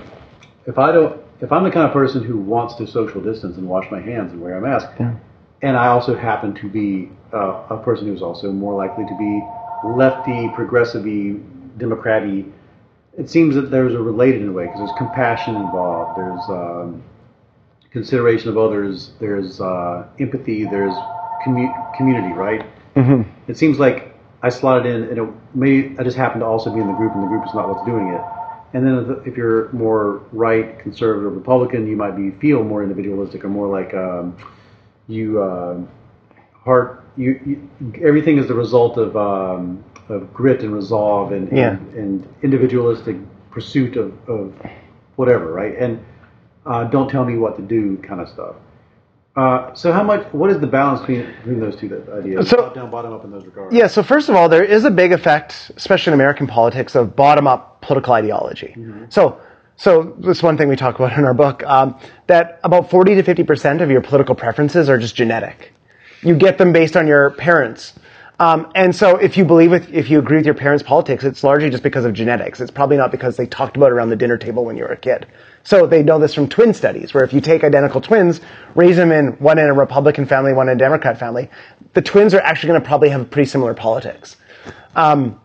if 0.66 0.78
I 0.78 0.92
don't, 0.92 1.18
if 1.40 1.50
I'm 1.50 1.64
the 1.64 1.70
kind 1.70 1.86
of 1.86 1.94
person 1.94 2.22
who 2.22 2.36
wants 2.36 2.74
to 2.74 2.86
social 2.86 3.22
distance 3.22 3.56
and 3.56 3.66
wash 3.66 3.90
my 3.90 4.02
hands 4.02 4.32
and 4.32 4.42
wear 4.42 4.58
a 4.58 4.60
mask, 4.60 4.90
and 5.62 5.78
I 5.78 5.86
also 5.86 6.14
happen 6.14 6.52
to 6.56 6.68
be 6.68 7.08
uh, 7.32 7.64
a 7.70 7.82
person 7.82 8.06
who's 8.06 8.20
also 8.20 8.52
more 8.52 8.74
likely 8.74 9.06
to 9.06 9.16
be 9.16 9.42
lefty, 9.96 10.50
progressive 10.54 11.06
democratic 11.78 12.46
it 13.18 13.28
seems 13.28 13.54
that 13.54 13.70
there's 13.70 13.94
a 13.94 13.98
related 14.00 14.42
in 14.42 14.48
a 14.48 14.52
way 14.52 14.64
because 14.66 14.78
there's 14.80 14.98
compassion 14.98 15.56
involved. 15.56 16.18
There's 16.18 16.48
um, 16.48 17.02
consideration 17.90 18.48
of 18.48 18.56
others. 18.56 19.12
There's 19.20 19.60
uh, 19.60 20.06
empathy. 20.18 20.64
There's 20.64 20.94
commu- 21.44 21.96
community, 21.96 22.32
right? 22.32 22.64
Mm-hmm. 22.94 23.28
It 23.50 23.58
seems 23.58 23.78
like 23.78 24.14
I 24.42 24.48
slotted 24.48 24.86
in, 24.86 25.02
and 25.04 25.18
it, 25.18 25.34
may 25.54 25.96
I 25.98 26.04
just 26.04 26.16
happen 26.16 26.40
to 26.40 26.46
also 26.46 26.72
be 26.72 26.80
in 26.80 26.86
the 26.86 26.94
group, 26.94 27.12
and 27.14 27.22
the 27.22 27.26
group 27.26 27.44
is 27.46 27.52
not 27.52 27.68
what's 27.68 27.84
doing 27.84 28.08
it. 28.08 28.20
And 28.72 28.86
then 28.86 29.22
if- 29.26 29.36
you're 29.36 29.70
more 29.72 30.22
right, 30.32 30.78
conservative, 30.78 31.34
Republican, 31.34 31.88
you 31.88 31.96
might 31.96 32.16
be 32.16 32.30
feel 32.40 32.62
more 32.62 32.82
individualistic 32.82 33.44
or 33.44 33.48
more 33.48 33.66
like 33.66 33.92
um, 33.92 34.36
you 35.08 35.42
uh, 35.42 35.80
heart. 36.64 37.04
You, 37.16 37.40
you 37.44 38.02
everything 38.02 38.38
is 38.38 38.46
the 38.46 38.54
result 38.54 38.96
of 38.96 39.16
um, 39.16 39.84
of 40.10 40.32
grit 40.34 40.62
and 40.62 40.74
resolve 40.74 41.32
and 41.32 41.50
Yeah. 41.56 41.70
and, 41.70 41.94
and 41.94 42.34
individualistic 42.42 43.16
pursuit 43.50 43.96
of, 43.96 44.12
of 44.28 44.52
whatever, 45.16 45.52
right? 45.52 45.76
And 45.78 46.04
uh, 46.66 46.84
don't 46.84 47.08
tell 47.10 47.24
me 47.24 47.36
what 47.36 47.56
to 47.56 47.62
do 47.62 47.96
kind 47.98 48.20
of 48.20 48.28
stuff. 48.28 48.56
Uh, 49.36 49.72
so 49.74 49.92
how 49.92 50.02
much? 50.02 50.26
What 50.32 50.50
is 50.50 50.58
the 50.60 50.66
balance 50.66 51.00
between, 51.00 51.24
between 51.36 51.60
those 51.60 51.76
two 51.76 51.86
ideas? 52.12 52.48
So- 52.48 52.56
top 52.56 52.74
down, 52.74 52.90
bottom 52.90 53.12
up 53.12 53.24
in 53.24 53.30
those 53.30 53.46
regards. 53.46 53.74
Yeah, 53.74 53.86
so 53.86 54.02
first 54.02 54.28
of 54.28 54.34
all, 54.34 54.48
there 54.48 54.64
is 54.64 54.84
a 54.84 54.90
big 54.90 55.12
effect, 55.12 55.70
especially 55.76 56.10
in 56.10 56.14
American 56.14 56.46
politics, 56.48 56.94
of 56.96 57.14
bottom 57.14 57.46
up 57.46 57.80
political 57.80 58.12
ideology. 58.12 58.74
So, 59.08 59.40
so 59.76 60.14
this 60.18 60.42
one 60.42 60.58
thing 60.58 60.68
we 60.68 60.76
talk 60.76 60.96
about 60.96 61.16
in 61.16 61.24
our 61.24 61.32
book 61.32 61.62
um, 61.64 61.96
that 62.26 62.58
about 62.64 62.90
40 62.90 63.14
to 63.14 63.22
50% 63.22 63.80
of 63.80 63.90
your 63.90 64.00
political 64.02 64.34
preferences 64.34 64.88
are 64.88 64.98
just 64.98 65.14
genetic. 65.14 65.72
You 66.22 66.34
get 66.34 66.58
them 66.58 66.72
based 66.72 66.96
on 66.96 67.06
your 67.06 67.30
parents. 67.30 67.94
Um, 68.40 68.72
and 68.74 68.96
so 68.96 69.16
if 69.16 69.36
you 69.36 69.44
believe 69.44 69.70
with, 69.70 69.92
if 69.92 70.08
you 70.08 70.18
agree 70.18 70.38
with 70.38 70.46
your 70.46 70.54
parents' 70.54 70.82
politics, 70.82 71.24
it's 71.24 71.44
largely 71.44 71.68
just 71.68 71.82
because 71.82 72.06
of 72.06 72.14
genetics. 72.14 72.58
It's 72.58 72.70
probably 72.70 72.96
not 72.96 73.10
because 73.10 73.36
they 73.36 73.46
talked 73.46 73.76
about 73.76 73.88
it 73.88 73.92
around 73.92 74.08
the 74.08 74.16
dinner 74.16 74.38
table 74.38 74.64
when 74.64 74.78
you 74.78 74.82
were 74.82 74.92
a 74.92 74.96
kid. 74.96 75.26
So 75.62 75.86
they 75.86 76.02
know 76.02 76.18
this 76.18 76.32
from 76.32 76.48
twin 76.48 76.72
studies, 76.72 77.12
where 77.12 77.22
if 77.22 77.34
you 77.34 77.42
take 77.42 77.64
identical 77.64 78.00
twins, 78.00 78.40
raise 78.74 78.96
them 78.96 79.12
in 79.12 79.32
one 79.32 79.58
in 79.58 79.66
a 79.66 79.74
Republican 79.74 80.24
family, 80.24 80.54
one 80.54 80.70
in 80.70 80.76
a 80.76 80.78
Democrat 80.78 81.18
family, 81.18 81.50
the 81.92 82.00
twins 82.00 82.32
are 82.32 82.40
actually 82.40 82.68
going 82.68 82.80
to 82.80 82.86
probably 82.86 83.10
have 83.10 83.30
pretty 83.30 83.48
similar 83.48 83.74
politics. 83.74 84.38
Um, 84.96 85.38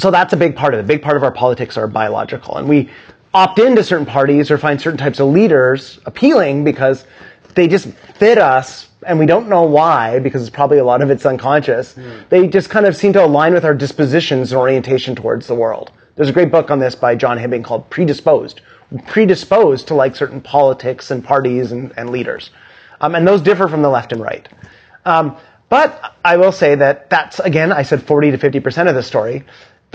so 0.00 0.10
that's 0.10 0.32
a 0.32 0.36
big 0.36 0.56
part 0.56 0.74
of 0.74 0.80
it. 0.80 0.82
A 0.82 0.86
big 0.86 1.02
part 1.02 1.16
of 1.16 1.22
our 1.22 1.30
politics 1.30 1.76
are 1.76 1.86
biological, 1.86 2.56
and 2.56 2.68
we 2.68 2.90
opt 3.34 3.60
into 3.60 3.84
certain 3.84 4.06
parties 4.06 4.50
or 4.50 4.58
find 4.58 4.80
certain 4.80 4.98
types 4.98 5.20
of 5.20 5.28
leaders 5.28 6.00
appealing 6.06 6.64
because 6.64 7.04
they 7.56 7.66
just 7.66 7.88
fit 8.18 8.38
us, 8.38 8.88
and 9.06 9.18
we 9.18 9.26
don't 9.26 9.48
know 9.48 9.62
why 9.62 10.20
because 10.20 10.42
it's 10.42 10.50
probably 10.54 10.78
a 10.78 10.84
lot 10.84 11.02
of 11.02 11.10
it's 11.10 11.26
unconscious. 11.26 11.96
They 12.28 12.46
just 12.46 12.70
kind 12.70 12.86
of 12.86 12.94
seem 12.96 13.12
to 13.14 13.24
align 13.24 13.54
with 13.54 13.64
our 13.64 13.74
dispositions 13.74 14.52
and 14.52 14.60
orientation 14.60 15.16
towards 15.16 15.46
the 15.46 15.54
world. 15.54 15.90
There's 16.14 16.28
a 16.28 16.32
great 16.32 16.50
book 16.52 16.70
on 16.70 16.78
this 16.78 16.94
by 16.94 17.16
John 17.16 17.38
Hibbing 17.38 17.64
called 17.64 17.88
Predisposed. 17.90 18.60
Predisposed 19.06 19.88
to 19.88 19.94
like 19.94 20.14
certain 20.14 20.40
politics 20.40 21.10
and 21.10 21.24
parties 21.24 21.72
and, 21.72 21.92
and 21.96 22.10
leaders. 22.10 22.50
Um, 23.00 23.14
and 23.14 23.26
those 23.26 23.42
differ 23.42 23.68
from 23.68 23.82
the 23.82 23.90
left 23.90 24.12
and 24.12 24.22
right. 24.22 24.48
Um, 25.04 25.36
but 25.68 26.14
I 26.24 26.36
will 26.36 26.52
say 26.52 26.74
that 26.76 27.10
that's, 27.10 27.40
again, 27.40 27.72
I 27.72 27.82
said 27.82 28.02
40 28.02 28.30
to 28.32 28.38
50% 28.38 28.88
of 28.88 28.94
the 28.94 29.02
story. 29.02 29.44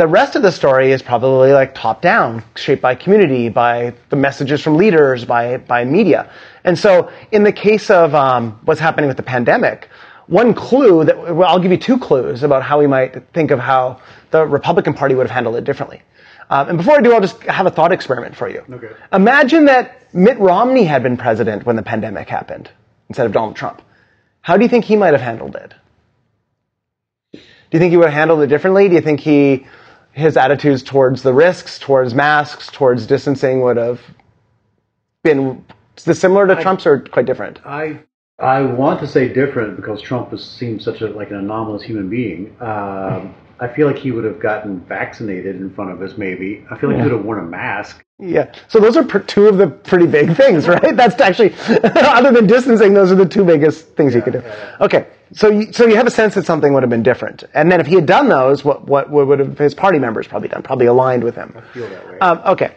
The 0.01 0.07
rest 0.07 0.35
of 0.35 0.41
the 0.41 0.51
story 0.51 0.91
is 0.91 1.03
probably 1.03 1.53
like 1.53 1.75
top 1.75 2.01
down, 2.01 2.43
shaped 2.55 2.81
by 2.81 2.95
community, 2.95 3.49
by 3.49 3.93
the 4.09 4.15
messages 4.15 4.59
from 4.59 4.75
leaders, 4.75 5.25
by, 5.25 5.57
by 5.57 5.85
media. 5.85 6.27
And 6.63 6.75
so 6.75 7.11
in 7.31 7.43
the 7.43 7.51
case 7.51 7.91
of 7.91 8.15
um, 8.15 8.59
what's 8.65 8.79
happening 8.79 9.09
with 9.09 9.17
the 9.17 9.21
pandemic, 9.21 9.89
one 10.25 10.55
clue 10.55 11.05
that, 11.05 11.35
well, 11.35 11.47
I'll 11.47 11.59
give 11.59 11.69
you 11.69 11.77
two 11.77 11.99
clues 11.99 12.41
about 12.41 12.63
how 12.63 12.79
we 12.79 12.87
might 12.87 13.31
think 13.31 13.51
of 13.51 13.59
how 13.59 14.01
the 14.31 14.43
Republican 14.43 14.95
Party 14.95 15.13
would 15.13 15.27
have 15.27 15.31
handled 15.31 15.55
it 15.55 15.65
differently. 15.65 16.01
Um, 16.49 16.69
and 16.69 16.77
before 16.79 16.97
I 16.97 17.01
do, 17.01 17.13
I'll 17.13 17.21
just 17.21 17.39
have 17.43 17.67
a 17.67 17.69
thought 17.69 17.91
experiment 17.91 18.35
for 18.35 18.49
you. 18.49 18.65
Okay. 18.71 18.89
Imagine 19.13 19.65
that 19.65 20.15
Mitt 20.15 20.39
Romney 20.39 20.83
had 20.83 21.03
been 21.03 21.15
president 21.15 21.63
when 21.63 21.75
the 21.75 21.83
pandemic 21.83 22.27
happened 22.27 22.71
instead 23.07 23.27
of 23.27 23.33
Donald 23.33 23.55
Trump. 23.55 23.83
How 24.41 24.57
do 24.57 24.63
you 24.63 24.69
think 24.69 24.83
he 24.83 24.95
might 24.95 25.13
have 25.13 25.21
handled 25.21 25.55
it? 25.57 25.75
Do 27.33 27.39
you 27.77 27.79
think 27.79 27.91
he 27.91 27.97
would 27.97 28.07
have 28.07 28.15
handled 28.15 28.41
it 28.41 28.47
differently? 28.47 28.89
Do 28.89 28.95
you 28.95 29.01
think 29.01 29.19
he, 29.19 29.67
his 30.13 30.37
attitudes 30.37 30.83
towards 30.83 31.23
the 31.23 31.33
risks, 31.33 31.79
towards 31.79 32.13
masks, 32.13 32.67
towards 32.71 33.05
distancing 33.05 33.61
would 33.61 33.77
have 33.77 34.01
been 35.23 35.63
similar 35.95 36.47
to 36.47 36.61
Trump's 36.61 36.85
or 36.85 36.99
quite 36.99 37.25
different? 37.25 37.59
I 37.65 37.99
I 38.39 38.61
want 38.61 38.99
to 39.01 39.07
say 39.07 39.31
different 39.31 39.75
because 39.75 40.01
Trump 40.01 40.31
was, 40.31 40.43
seems 40.43 40.83
such 40.83 41.01
a 41.01 41.07
like 41.07 41.29
an 41.29 41.37
anomalous 41.37 41.83
human 41.83 42.09
being. 42.09 42.55
Um, 42.59 43.35
I 43.59 43.67
feel 43.67 43.85
like 43.85 43.99
he 43.99 44.09
would 44.09 44.23
have 44.23 44.39
gotten 44.39 44.79
vaccinated 44.81 45.57
in 45.57 45.69
front 45.69 45.91
of 45.91 46.01
us. 46.01 46.17
Maybe 46.17 46.65
I 46.71 46.77
feel 46.77 46.89
like 46.89 46.97
he 46.97 47.03
would 47.03 47.11
have 47.11 47.23
worn 47.23 47.39
a 47.39 47.43
mask. 47.43 48.03
Yeah. 48.17 48.51
So 48.67 48.79
those 48.79 48.97
are 48.97 49.03
pr- 49.03 49.19
two 49.19 49.47
of 49.47 49.57
the 49.57 49.67
pretty 49.67 50.07
big 50.07 50.35
things, 50.35 50.67
right? 50.67 50.95
That's 50.95 51.21
actually, 51.21 51.53
other 51.83 52.31
than 52.31 52.47
distancing, 52.47 52.95
those 52.95 53.11
are 53.11 53.15
the 53.15 53.25
two 53.25 53.45
biggest 53.45 53.89
things 53.89 54.15
you 54.15 54.23
could 54.23 54.33
do. 54.33 54.43
Okay. 54.79 55.05
So 55.33 55.49
you, 55.49 55.71
so 55.71 55.87
you 55.87 55.95
have 55.95 56.07
a 56.07 56.11
sense 56.11 56.35
that 56.35 56.45
something 56.45 56.73
would 56.73 56.83
have 56.83 56.89
been 56.89 57.03
different. 57.03 57.43
And 57.53 57.71
then 57.71 57.79
if 57.79 57.87
he 57.87 57.95
had 57.95 58.05
done 58.05 58.27
those, 58.27 58.65
what, 58.65 58.85
what, 58.85 59.09
what 59.09 59.27
would 59.27 59.39
have 59.39 59.57
his 59.57 59.73
party 59.73 59.97
members 59.97 60.27
probably 60.27 60.49
done? 60.49 60.61
Probably 60.61 60.87
aligned 60.87 61.23
with 61.23 61.35
him. 61.35 61.55
feel 61.73 61.87
that 61.89 62.07
way. 62.07 62.19
Um, 62.19 62.41
okay. 62.45 62.75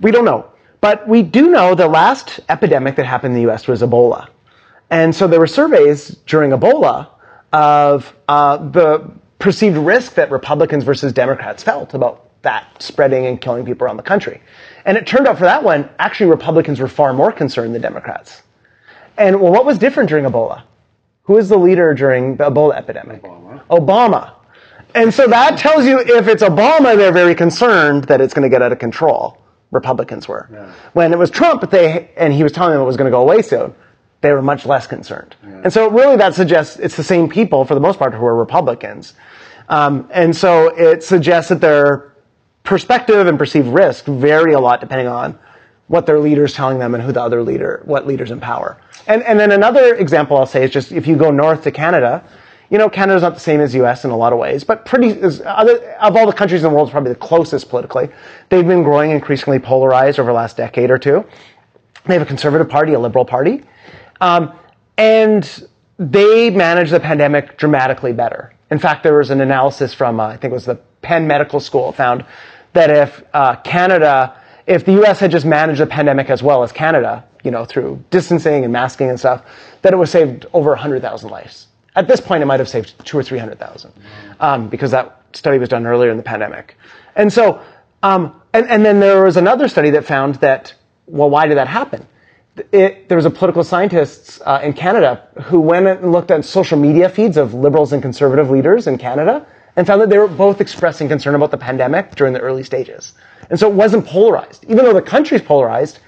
We 0.00 0.12
don't 0.12 0.24
know. 0.24 0.50
But 0.80 1.08
we 1.08 1.22
do 1.22 1.50
know 1.50 1.74
the 1.74 1.88
last 1.88 2.38
epidemic 2.48 2.96
that 2.96 3.06
happened 3.06 3.32
in 3.32 3.36
the 3.36 3.42
U.S. 3.42 3.66
was 3.66 3.82
Ebola. 3.82 4.28
And 4.90 5.14
so 5.14 5.26
there 5.26 5.40
were 5.40 5.48
surveys 5.48 6.08
during 6.26 6.52
Ebola 6.52 7.08
of 7.52 8.14
uh, 8.28 8.58
the 8.58 9.10
perceived 9.38 9.76
risk 9.76 10.14
that 10.14 10.30
Republicans 10.30 10.84
versus 10.84 11.12
Democrats 11.12 11.62
felt 11.62 11.94
about 11.94 12.24
that 12.42 12.80
spreading 12.80 13.26
and 13.26 13.40
killing 13.40 13.64
people 13.64 13.86
around 13.86 13.96
the 13.96 14.02
country. 14.02 14.40
And 14.84 14.96
it 14.96 15.06
turned 15.06 15.26
out 15.26 15.38
for 15.38 15.44
that 15.44 15.64
one, 15.64 15.90
actually 15.98 16.30
Republicans 16.30 16.78
were 16.78 16.88
far 16.88 17.12
more 17.12 17.32
concerned 17.32 17.74
than 17.74 17.82
Democrats. 17.82 18.42
And 19.16 19.40
well, 19.40 19.52
what 19.52 19.64
was 19.64 19.78
different 19.78 20.08
during 20.08 20.24
Ebola? 20.24 20.62
Who 21.28 21.34
was 21.34 21.50
the 21.50 21.58
leader 21.58 21.92
during 21.92 22.36
the 22.36 22.50
Ebola 22.50 22.74
epidemic? 22.74 23.22
Obama. 23.22 23.62
Obama. 23.68 24.32
And 24.94 25.12
so 25.12 25.26
that 25.26 25.58
tells 25.58 25.84
you 25.84 26.00
if 26.00 26.26
it's 26.26 26.42
Obama, 26.42 26.96
they're 26.96 27.12
very 27.12 27.34
concerned 27.34 28.04
that 28.04 28.22
it's 28.22 28.32
going 28.32 28.44
to 28.44 28.48
get 28.48 28.62
out 28.62 28.72
of 28.72 28.78
control. 28.78 29.38
Republicans 29.70 30.26
were. 30.26 30.48
When 30.94 31.12
it 31.12 31.18
was 31.18 31.30
Trump, 31.30 31.70
they 31.70 32.08
and 32.16 32.32
he 32.32 32.42
was 32.42 32.52
telling 32.52 32.72
them 32.72 32.80
it 32.80 32.86
was 32.86 32.96
going 32.96 33.04
to 33.04 33.10
go 33.10 33.20
away 33.20 33.42
soon, 33.42 33.74
they 34.22 34.32
were 34.32 34.40
much 34.40 34.64
less 34.64 34.86
concerned. 34.86 35.36
And 35.42 35.70
so 35.70 35.90
really 35.90 36.16
that 36.16 36.34
suggests 36.34 36.78
it's 36.78 36.96
the 36.96 37.04
same 37.04 37.28
people 37.28 37.66
for 37.66 37.74
the 37.74 37.80
most 37.80 37.98
part 37.98 38.14
who 38.14 38.24
are 38.24 38.34
Republicans. 38.34 39.12
Um, 39.68 40.08
and 40.10 40.34
so 40.34 40.68
it 40.68 41.04
suggests 41.04 41.50
that 41.50 41.60
their 41.60 42.14
perspective 42.64 43.26
and 43.26 43.38
perceived 43.38 43.68
risk 43.68 44.06
vary 44.06 44.54
a 44.54 44.60
lot 44.60 44.80
depending 44.80 45.08
on 45.08 45.38
what 45.88 46.06
their 46.06 46.20
leader's 46.20 46.52
telling 46.52 46.78
them 46.78 46.94
and 46.94 47.02
who 47.02 47.12
the 47.12 47.20
other 47.20 47.42
leader, 47.42 47.82
what 47.84 48.06
leaders 48.06 48.30
in 48.30 48.40
power. 48.40 48.76
And, 49.06 49.22
and 49.22 49.40
then 49.40 49.52
another 49.52 49.94
example 49.94 50.36
I'll 50.36 50.46
say 50.46 50.64
is 50.64 50.70
just 50.70 50.92
if 50.92 51.06
you 51.06 51.16
go 51.16 51.30
north 51.30 51.64
to 51.64 51.70
Canada, 51.72 52.22
you 52.70 52.76
know, 52.76 52.90
Canada's 52.90 53.22
not 53.22 53.34
the 53.34 53.40
same 53.40 53.60
as 53.60 53.74
U.S. 53.74 54.04
in 54.04 54.10
a 54.10 54.16
lot 54.16 54.34
of 54.34 54.38
ways, 54.38 54.62
but 54.62 54.84
pretty, 54.84 55.08
is, 55.08 55.40
other, 55.44 55.78
of 55.94 56.16
all 56.16 56.26
the 56.26 56.32
countries 56.32 56.62
in 56.62 56.68
the 56.68 56.74
world, 56.74 56.88
it's 56.88 56.92
probably 56.92 57.12
the 57.12 57.18
closest 57.18 57.70
politically. 57.70 58.10
They've 58.50 58.66
been 58.66 58.82
growing 58.82 59.10
increasingly 59.10 59.58
polarized 59.58 60.18
over 60.18 60.30
the 60.30 60.36
last 60.36 60.58
decade 60.58 60.90
or 60.90 60.98
two. 60.98 61.24
They 62.04 62.12
have 62.12 62.22
a 62.22 62.26
conservative 62.26 62.68
party, 62.68 62.92
a 62.92 62.98
liberal 62.98 63.24
party. 63.24 63.64
Um, 64.20 64.52
and 64.98 65.68
they 65.98 66.50
managed 66.50 66.92
the 66.92 67.00
pandemic 67.00 67.56
dramatically 67.56 68.12
better. 68.12 68.52
In 68.70 68.78
fact, 68.78 69.02
there 69.02 69.16
was 69.16 69.30
an 69.30 69.40
analysis 69.40 69.94
from, 69.94 70.20
uh, 70.20 70.26
I 70.26 70.36
think 70.36 70.52
it 70.52 70.54
was 70.54 70.66
the 70.66 70.76
Penn 71.00 71.26
Medical 71.26 71.60
School, 71.60 71.92
found 71.92 72.24
that 72.74 72.90
if 72.90 73.22
uh, 73.32 73.56
Canada, 73.56 74.37
if 74.68 74.84
the 74.84 74.92
U.S. 74.92 75.18
had 75.18 75.30
just 75.30 75.46
managed 75.46 75.80
the 75.80 75.86
pandemic 75.86 76.28
as 76.28 76.42
well 76.42 76.62
as 76.62 76.72
Canada, 76.72 77.24
you 77.42 77.50
know, 77.50 77.64
through 77.64 78.04
distancing 78.10 78.64
and 78.64 78.72
masking 78.72 79.08
and 79.08 79.18
stuff, 79.18 79.42
that 79.80 79.94
it 79.94 79.96
would 79.96 80.08
have 80.08 80.12
saved 80.12 80.46
over 80.52 80.70
100,000 80.70 81.30
lives. 81.30 81.68
At 81.96 82.06
this 82.06 82.20
point, 82.20 82.42
it 82.42 82.46
might 82.46 82.60
have 82.60 82.68
saved 82.68 82.94
two 83.04 83.18
or 83.18 83.22
300,000 83.22 83.90
um, 84.40 84.68
because 84.68 84.90
that 84.90 85.22
study 85.32 85.58
was 85.58 85.70
done 85.70 85.86
earlier 85.86 86.10
in 86.10 86.18
the 86.18 86.22
pandemic. 86.22 86.76
And 87.16 87.32
so, 87.32 87.62
um, 88.02 88.40
and, 88.52 88.68
and 88.68 88.84
then 88.84 89.00
there 89.00 89.24
was 89.24 89.38
another 89.38 89.68
study 89.68 89.90
that 89.90 90.04
found 90.04 90.36
that, 90.36 90.74
well, 91.06 91.30
why 91.30 91.46
did 91.46 91.56
that 91.56 91.66
happen? 91.66 92.06
It, 92.70 93.08
there 93.08 93.16
was 93.16 93.24
a 93.24 93.30
political 93.30 93.64
scientist 93.64 94.42
uh, 94.44 94.60
in 94.62 94.74
Canada 94.74 95.26
who 95.44 95.60
went 95.60 95.86
and 95.86 96.12
looked 96.12 96.30
at 96.30 96.44
social 96.44 96.78
media 96.78 97.08
feeds 97.08 97.38
of 97.38 97.54
liberals 97.54 97.94
and 97.94 98.02
conservative 98.02 98.50
leaders 98.50 98.86
in 98.86 98.98
Canada 98.98 99.46
and 99.76 99.86
found 99.86 100.02
that 100.02 100.10
they 100.10 100.18
were 100.18 100.28
both 100.28 100.60
expressing 100.60 101.08
concern 101.08 101.34
about 101.34 101.52
the 101.52 101.56
pandemic 101.56 102.16
during 102.16 102.34
the 102.34 102.40
early 102.40 102.64
stages. 102.64 103.14
And 103.50 103.58
so 103.58 103.68
it 103.68 103.74
wasn't 103.74 104.06
polarized. 104.06 104.64
Even 104.64 104.84
though 104.84 104.92
the 104.92 105.02
country's 105.02 105.42
polarized, 105.42 106.00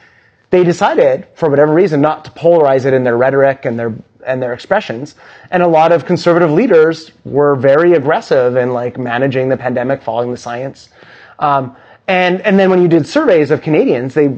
they 0.51 0.65
decided, 0.65 1.27
for 1.35 1.49
whatever 1.49 1.73
reason, 1.73 2.01
not 2.01 2.25
to 2.25 2.31
polarize 2.33 2.85
it 2.85 2.93
in 2.93 3.05
their 3.05 3.17
rhetoric 3.17 3.65
and 3.65 3.79
their 3.79 3.95
and 4.27 4.43
their 4.43 4.53
expressions. 4.53 5.15
And 5.51 5.63
a 5.63 5.67
lot 5.67 5.93
of 5.93 6.05
conservative 6.05 6.51
leaders 6.51 7.11
were 7.25 7.57
very 7.57 7.95
aggressive 7.95 8.57
in 8.57 8.73
like 8.73 8.99
managing 8.99 9.49
the 9.49 9.57
pandemic, 9.57 10.03
following 10.03 10.31
the 10.31 10.37
science. 10.37 10.91
Um, 11.39 11.77
and 12.07 12.41
and 12.43 12.59
then 12.59 12.71
when 12.71 12.83
you 12.83 12.89
did 12.89 13.07
surveys 13.07 13.51
of 13.51 13.63
Canadians, 13.63 14.15
they 14.15 14.37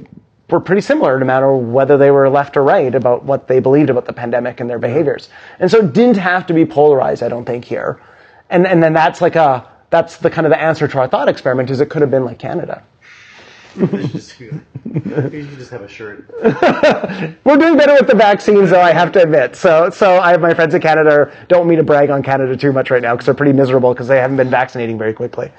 were 0.50 0.60
pretty 0.60 0.82
similar 0.82 1.18
no 1.18 1.24
matter 1.24 1.52
whether 1.54 1.96
they 1.96 2.10
were 2.10 2.28
left 2.28 2.56
or 2.56 2.62
right 2.62 2.94
about 2.94 3.24
what 3.24 3.48
they 3.48 3.58
believed 3.58 3.88
about 3.88 4.04
the 4.04 4.12
pandemic 4.12 4.60
and 4.60 4.68
their 4.68 4.78
behaviors. 4.78 5.30
And 5.58 5.70
so 5.70 5.78
it 5.78 5.94
didn't 5.94 6.18
have 6.18 6.46
to 6.46 6.54
be 6.54 6.66
polarized, 6.66 7.22
I 7.22 7.28
don't 7.28 7.46
think, 7.46 7.64
here. 7.64 8.00
And 8.50 8.66
and 8.66 8.82
then 8.82 8.92
that's 8.92 9.20
like 9.20 9.36
a 9.36 9.66
that's 9.90 10.18
the 10.18 10.30
kind 10.30 10.46
of 10.46 10.50
the 10.50 10.60
answer 10.60 10.86
to 10.86 10.98
our 11.00 11.08
thought 11.08 11.28
experiment 11.28 11.70
is 11.70 11.80
it 11.80 11.90
could 11.90 12.02
have 12.02 12.10
been 12.10 12.24
like 12.24 12.38
Canada. 12.38 12.84
You 13.74 14.18
should 14.18 15.58
just 15.58 15.70
have 15.70 15.82
a 15.82 15.88
shirt. 15.88 16.28
We're 17.44 17.56
doing 17.56 17.76
better 17.76 17.94
with 17.94 18.06
the 18.06 18.14
vaccines, 18.16 18.70
though. 18.70 18.80
I 18.80 18.92
have 18.92 19.12
to 19.12 19.22
admit. 19.22 19.56
So, 19.56 19.90
so 19.90 20.18
I 20.18 20.30
have 20.30 20.40
my 20.40 20.52
friends 20.54 20.74
in 20.74 20.82
Canada. 20.82 21.32
Don't 21.48 21.60
want 21.60 21.70
me 21.70 21.76
to 21.76 21.82
brag 21.82 22.10
on 22.10 22.22
Canada 22.22 22.56
too 22.56 22.72
much 22.72 22.90
right 22.90 23.02
now 23.02 23.14
because 23.14 23.26
they're 23.26 23.34
pretty 23.34 23.52
miserable 23.52 23.94
because 23.94 24.08
they 24.08 24.18
haven't 24.18 24.36
been 24.36 24.50
vaccinating 24.50 24.98
very 24.98 25.14
quickly. 25.14 25.50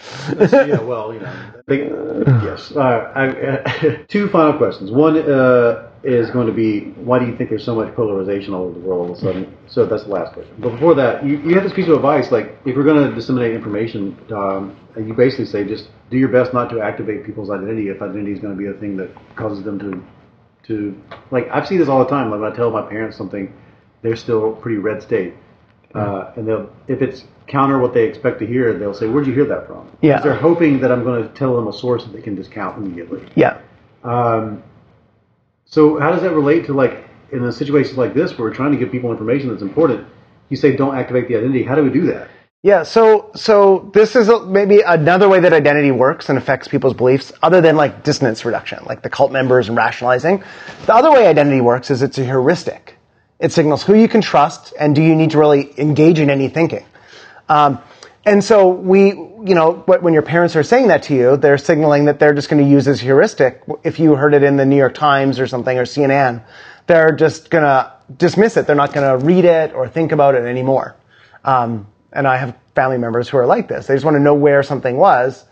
yeah, 0.51 0.79
well, 0.81 1.13
you 1.13 1.19
know. 1.19 1.33
Yes. 2.43 2.71
Uh, 2.75 3.11
I, 3.15 3.27
uh, 3.29 3.97
two 4.09 4.27
final 4.27 4.57
questions. 4.57 4.91
One 4.91 5.17
uh, 5.17 5.87
is 6.03 6.29
going 6.31 6.47
to 6.47 6.53
be 6.53 6.91
why 7.01 7.17
do 7.17 7.25
you 7.25 7.35
think 7.37 7.49
there's 7.49 7.63
so 7.63 7.75
much 7.75 7.93
polarization 7.95 8.53
all 8.53 8.65
over 8.65 8.73
the 8.73 8.85
world 8.85 9.09
all 9.09 9.13
of 9.13 9.17
a 9.17 9.21
sudden? 9.21 9.57
So 9.67 9.85
that's 9.85 10.03
the 10.03 10.09
last 10.09 10.33
question. 10.33 10.53
But 10.59 10.71
before 10.71 10.95
that, 10.95 11.25
you, 11.25 11.37
you 11.39 11.55
have 11.55 11.63
this 11.63 11.73
piece 11.73 11.87
of 11.87 11.93
advice 11.93 12.31
like 12.31 12.57
if 12.65 12.75
you're 12.75 12.83
going 12.83 13.09
to 13.09 13.15
disseminate 13.15 13.55
information, 13.55 14.17
um, 14.33 14.75
you 14.97 15.13
basically 15.13 15.45
say 15.45 15.63
just 15.63 15.89
do 16.11 16.17
your 16.17 16.29
best 16.29 16.53
not 16.53 16.69
to 16.71 16.81
activate 16.81 17.25
people's 17.25 17.49
identity 17.49 17.87
if 17.87 18.01
identity 18.01 18.33
is 18.33 18.39
going 18.39 18.53
to 18.53 18.57
be 18.57 18.67
a 18.67 18.73
thing 18.73 18.97
that 18.97 19.09
causes 19.35 19.63
them 19.63 19.79
to 19.79 20.03
to 20.67 21.01
like 21.31 21.47
I've 21.51 21.67
seen 21.67 21.79
this 21.79 21.87
all 21.89 21.99
the 21.99 22.09
time. 22.09 22.31
Like 22.31 22.41
when 22.41 22.51
I 22.51 22.55
tell 22.55 22.69
my 22.69 22.87
parents 22.87 23.17
something, 23.17 23.53
they're 24.01 24.15
still 24.15 24.53
pretty 24.55 24.77
red 24.77 25.01
state, 25.01 25.33
uh, 25.95 26.31
and 26.35 26.47
they'll 26.47 26.69
if 26.87 27.01
it's 27.01 27.23
counter 27.47 27.79
what 27.79 27.93
they 27.93 28.05
expect 28.05 28.39
to 28.39 28.47
hear, 28.47 28.77
they'll 28.77 28.93
say, 28.93 29.07
"Where'd 29.07 29.27
you 29.27 29.33
hear 29.33 29.45
that 29.45 29.67
from?" 29.67 29.89
Yeah, 30.01 30.21
they're 30.21 30.35
hoping 30.35 30.79
that 30.81 30.91
I'm 30.91 31.03
going 31.03 31.23
to 31.23 31.33
tell 31.33 31.55
them 31.55 31.67
a 31.67 31.73
source 31.73 32.03
that 32.03 32.13
they 32.13 32.21
can 32.21 32.35
discount 32.35 32.77
immediately. 32.77 33.25
Yeah. 33.35 33.59
Um, 34.03 34.63
so 35.65 35.99
how 35.99 36.11
does 36.11 36.21
that 36.21 36.31
relate 36.31 36.65
to 36.65 36.73
like 36.73 37.09
in 37.31 37.43
a 37.43 37.51
situation 37.51 37.95
like 37.95 38.13
this 38.13 38.37
where 38.37 38.49
we're 38.49 38.55
trying 38.55 38.71
to 38.71 38.77
give 38.77 38.91
people 38.91 39.11
information 39.11 39.49
that's 39.49 39.61
important? 39.61 40.07
You 40.49 40.57
say 40.57 40.75
don't 40.75 40.95
activate 40.95 41.27
the 41.27 41.35
identity. 41.35 41.63
How 41.63 41.75
do 41.75 41.83
we 41.83 41.89
do 41.89 42.05
that? 42.07 42.29
Yeah, 42.61 42.83
so 42.83 43.31
so 43.35 43.91
this 43.93 44.15
is 44.15 44.29
a, 44.29 44.45
maybe 44.45 44.81
another 44.81 45.27
way 45.27 45.41
that 45.41 45.51
identity 45.51 45.91
works 45.91 46.29
and 46.29 46.37
affects 46.37 46.69
people's 46.69 46.93
beliefs, 46.93 47.33
other 47.41 47.59
than 47.59 47.75
like 47.75 48.03
dissonance 48.03 48.45
reduction, 48.45 48.79
like 48.85 49.01
the 49.01 49.09
cult 49.09 49.33
members 49.33 49.67
and 49.67 49.75
rationalizing. 49.75 50.43
The 50.85 50.95
other 50.95 51.11
way 51.11 51.27
identity 51.27 51.59
works 51.59 51.91
is 51.91 52.01
it's 52.01 52.17
a 52.17 52.23
heuristic. 52.23 52.97
It 53.39 53.51
signals 53.51 53.83
who 53.83 53.95
you 53.95 54.07
can 54.07 54.21
trust 54.21 54.73
and 54.79 54.95
do 54.95 55.01
you 55.01 55.13
need 55.13 55.31
to 55.31 55.39
really 55.39 55.77
engage 55.77 56.19
in 56.19 56.29
any 56.29 56.47
thinking. 56.47 56.85
Um, 57.49 57.79
and 58.25 58.41
so 58.41 58.69
we, 58.69 59.11
you 59.45 59.55
know, 59.55 59.73
when 59.73 60.13
your 60.13 60.21
parents 60.21 60.55
are 60.55 60.63
saying 60.63 60.87
that 60.87 61.03
to 61.03 61.15
you, 61.15 61.37
they're 61.37 61.57
signaling 61.57 62.05
that 62.05 62.19
they're 62.19 62.33
just 62.33 62.49
going 62.49 62.63
to 62.63 62.69
use 62.69 62.85
this 62.85 63.01
heuristic. 63.01 63.61
If 63.83 63.99
you 63.99 64.15
heard 64.15 64.33
it 64.33 64.43
in 64.43 64.55
the 64.55 64.65
New 64.65 64.77
York 64.77 64.93
Times 64.93 65.39
or 65.39 65.47
something 65.47 65.77
or 65.77 65.83
CNN, 65.83 66.43
they're 66.87 67.11
just 67.11 67.49
going 67.49 67.63
to 67.63 67.91
dismiss 68.15 68.55
it. 68.55 68.67
They're 68.67 68.75
not 68.75 68.93
going 68.93 69.19
to 69.19 69.25
read 69.25 69.43
it 69.43 69.73
or 69.73 69.87
think 69.87 70.13
about 70.13 70.35
it 70.35 70.45
anymore. 70.45 70.95
Um, 71.43 71.87
and 72.13 72.25
I 72.25 72.37
have 72.37 72.57
family 72.73 72.97
members 72.97 73.27
who 73.27 73.37
are 73.37 73.45
like 73.45 73.67
this. 73.67 73.87
They 73.87 73.95
just 73.95 74.05
want 74.05 74.15
to 74.15 74.21
know 74.21 74.33
where 74.33 74.63
something 74.63 74.95
was 74.95 75.45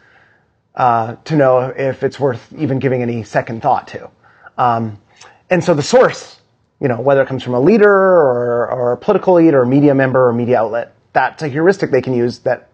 uh, 0.76 1.15
to 1.26 1.35
know 1.35 1.59
if 1.76 2.03
it's 2.03 2.19
worth 2.19 2.53
even 2.57 2.80
giving 2.80 3.01
any 3.01 3.23
second 3.23 3.61
thought 3.61 3.89
to. 3.89 4.09
Um, 4.57 4.99
and 5.49 5.61
so 5.63 5.73
the 5.73 5.84
source, 5.84 6.39
you 6.80 6.88
know, 6.88 7.01
whether 7.01 7.22
it 7.22 7.27
comes 7.27 7.43
from 7.43 7.55
a 7.55 7.59
leader 7.59 7.91
or, 7.91 8.72
or 8.72 8.91
a 8.93 8.97
political 8.97 9.34
lead 9.34 9.53
or 9.53 9.63
a 9.63 9.68
media 9.68 9.93
member 9.93 10.30
or 10.30 10.34
media 10.34 10.61
outlet, 10.61 10.95
that's 11.13 11.43
a 11.43 11.49
heuristic 11.49 11.91
they 11.91 12.01
can 12.01 12.13
use 12.13 12.39
that 12.39 12.69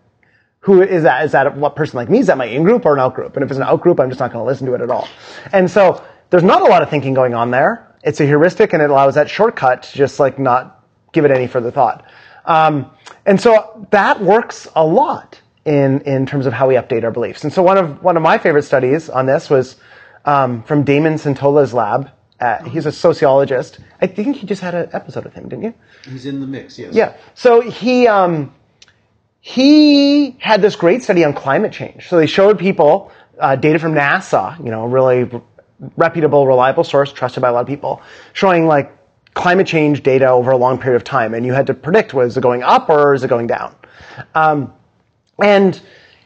who 0.67 0.81
is 0.81 1.03
that? 1.03 1.23
Is 1.23 1.31
that 1.31 1.55
what 1.55 1.77
person 1.77 1.95
like 1.95 2.09
me? 2.09 2.19
Is 2.19 2.27
that 2.27 2.37
my 2.37 2.43
in-group 2.43 2.85
or 2.85 2.93
an 2.93 2.99
out-group? 2.99 3.37
And 3.37 3.43
if 3.45 3.49
it's 3.49 3.57
an 3.57 3.63
out-group, 3.63 4.01
I'm 4.01 4.09
just 4.09 4.19
not 4.19 4.33
going 4.33 4.43
to 4.43 4.45
listen 4.45 4.67
to 4.67 4.73
it 4.73 4.81
at 4.81 4.91
all. 4.91 5.07
And 5.53 5.71
so 5.71 6.05
there's 6.29 6.43
not 6.43 6.61
a 6.61 6.65
lot 6.65 6.83
of 6.83 6.89
thinking 6.89 7.13
going 7.13 7.33
on 7.33 7.51
there. 7.51 7.95
It's 8.03 8.19
a 8.19 8.25
heuristic 8.25 8.73
and 8.73 8.81
it 8.83 8.89
allows 8.89 9.15
that 9.15 9.29
shortcut 9.29 9.83
to 9.83 9.97
just 9.97 10.19
like 10.19 10.37
not 10.37 10.83
give 11.13 11.23
it 11.23 11.31
any 11.31 11.47
further 11.47 11.71
thought. 11.71 12.03
Um, 12.43 12.91
and 13.25 13.39
so 13.39 13.87
that 13.91 14.19
works 14.19 14.67
a 14.75 14.85
lot 14.85 15.39
in, 15.63 16.01
in 16.01 16.25
terms 16.25 16.45
of 16.45 16.51
how 16.51 16.67
we 16.67 16.75
update 16.75 17.05
our 17.05 17.11
beliefs. 17.11 17.45
And 17.45 17.53
so 17.53 17.63
one 17.63 17.77
of, 17.77 18.03
one 18.03 18.17
of 18.17 18.23
my 18.23 18.37
favorite 18.37 18.63
studies 18.63 19.09
on 19.09 19.25
this 19.25 19.49
was 19.49 19.77
um, 20.25 20.63
from 20.63 20.83
Damon 20.83 21.13
Centola's 21.13 21.73
lab. 21.73 22.11
Uh, 22.41 22.61
he's 22.65 22.85
a 22.85 22.91
sociologist. 22.91 23.79
I 24.01 24.07
think 24.07 24.35
he 24.35 24.45
just 24.45 24.61
had 24.61 24.75
an 24.75 24.89
episode 24.91 25.23
with 25.23 25.33
him, 25.33 25.47
didn't 25.47 25.63
you? 25.63 25.73
He's 26.03 26.25
in 26.25 26.41
the 26.41 26.45
mix. 26.45 26.77
Yes. 26.77 26.93
Yeah. 26.93 27.15
So 27.35 27.61
he 27.61 28.05
um, 28.05 28.53
he 29.47 30.35
had 30.39 30.61
this 30.61 30.75
great 30.75 31.03
study 31.03 31.23
on 31.23 31.33
climate 31.33 31.71
change. 31.71 32.09
So 32.09 32.17
they 32.17 32.27
showed 32.27 32.59
people 32.59 33.13
uh, 33.39 33.55
data 33.55 33.79
from 33.79 33.93
NASA, 33.93 34.57
you 34.57 34.69
know, 34.69 34.85
really 34.85 35.29
reputable, 35.95 36.45
reliable 36.45 36.83
source, 36.83 37.13
trusted 37.13 37.41
by 37.41 37.47
a 37.47 37.53
lot 37.53 37.61
of 37.61 37.67
people, 37.67 38.01
showing 38.33 38.67
like 38.67 38.91
climate 39.35 39.65
change 39.65 40.03
data 40.03 40.27
over 40.27 40.51
a 40.51 40.57
long 40.57 40.79
period 40.79 40.97
of 40.97 41.05
time, 41.05 41.33
and 41.33 41.45
you 41.45 41.53
had 41.53 41.67
to 41.67 41.73
predict 41.73 42.13
was 42.13 42.35
it 42.35 42.41
going 42.41 42.61
up 42.61 42.89
or 42.89 43.13
is 43.13 43.23
it 43.23 43.29
going 43.29 43.47
down. 43.47 43.73
Um, 44.35 44.73
and 45.41 45.79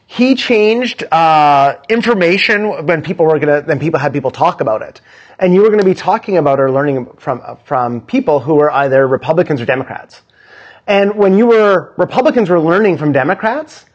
he 0.07 0.33
changed 0.33 1.03
uh, 1.03 1.75
information 1.89 2.87
when 2.87 3.03
people 3.03 3.27
were 3.27 3.37
gonna, 3.37 3.61
then 3.61 3.77
people 3.77 3.99
had 3.99 4.13
people 4.13 4.31
talk 4.31 4.61
about 4.61 4.81
it, 4.81 4.99
and 5.37 5.53
you 5.53 5.61
were 5.61 5.67
going 5.67 5.79
to 5.79 5.85
be 5.85 5.93
talking 5.93 6.37
about 6.37 6.59
or 6.59 6.71
learning 6.71 7.05
from 7.19 7.59
from 7.65 8.01
people 8.01 8.39
who 8.39 8.55
were 8.55 8.71
either 8.71 9.07
Republicans 9.07 9.61
or 9.61 9.65
Democrats. 9.65 10.23
And 10.87 11.15
when 11.15 11.37
you 11.37 11.47
were 11.47 11.93
Republicans 11.97 12.49
were 12.49 12.59
learning 12.59 12.97
from 12.97 13.11
Democrats, 13.11 13.85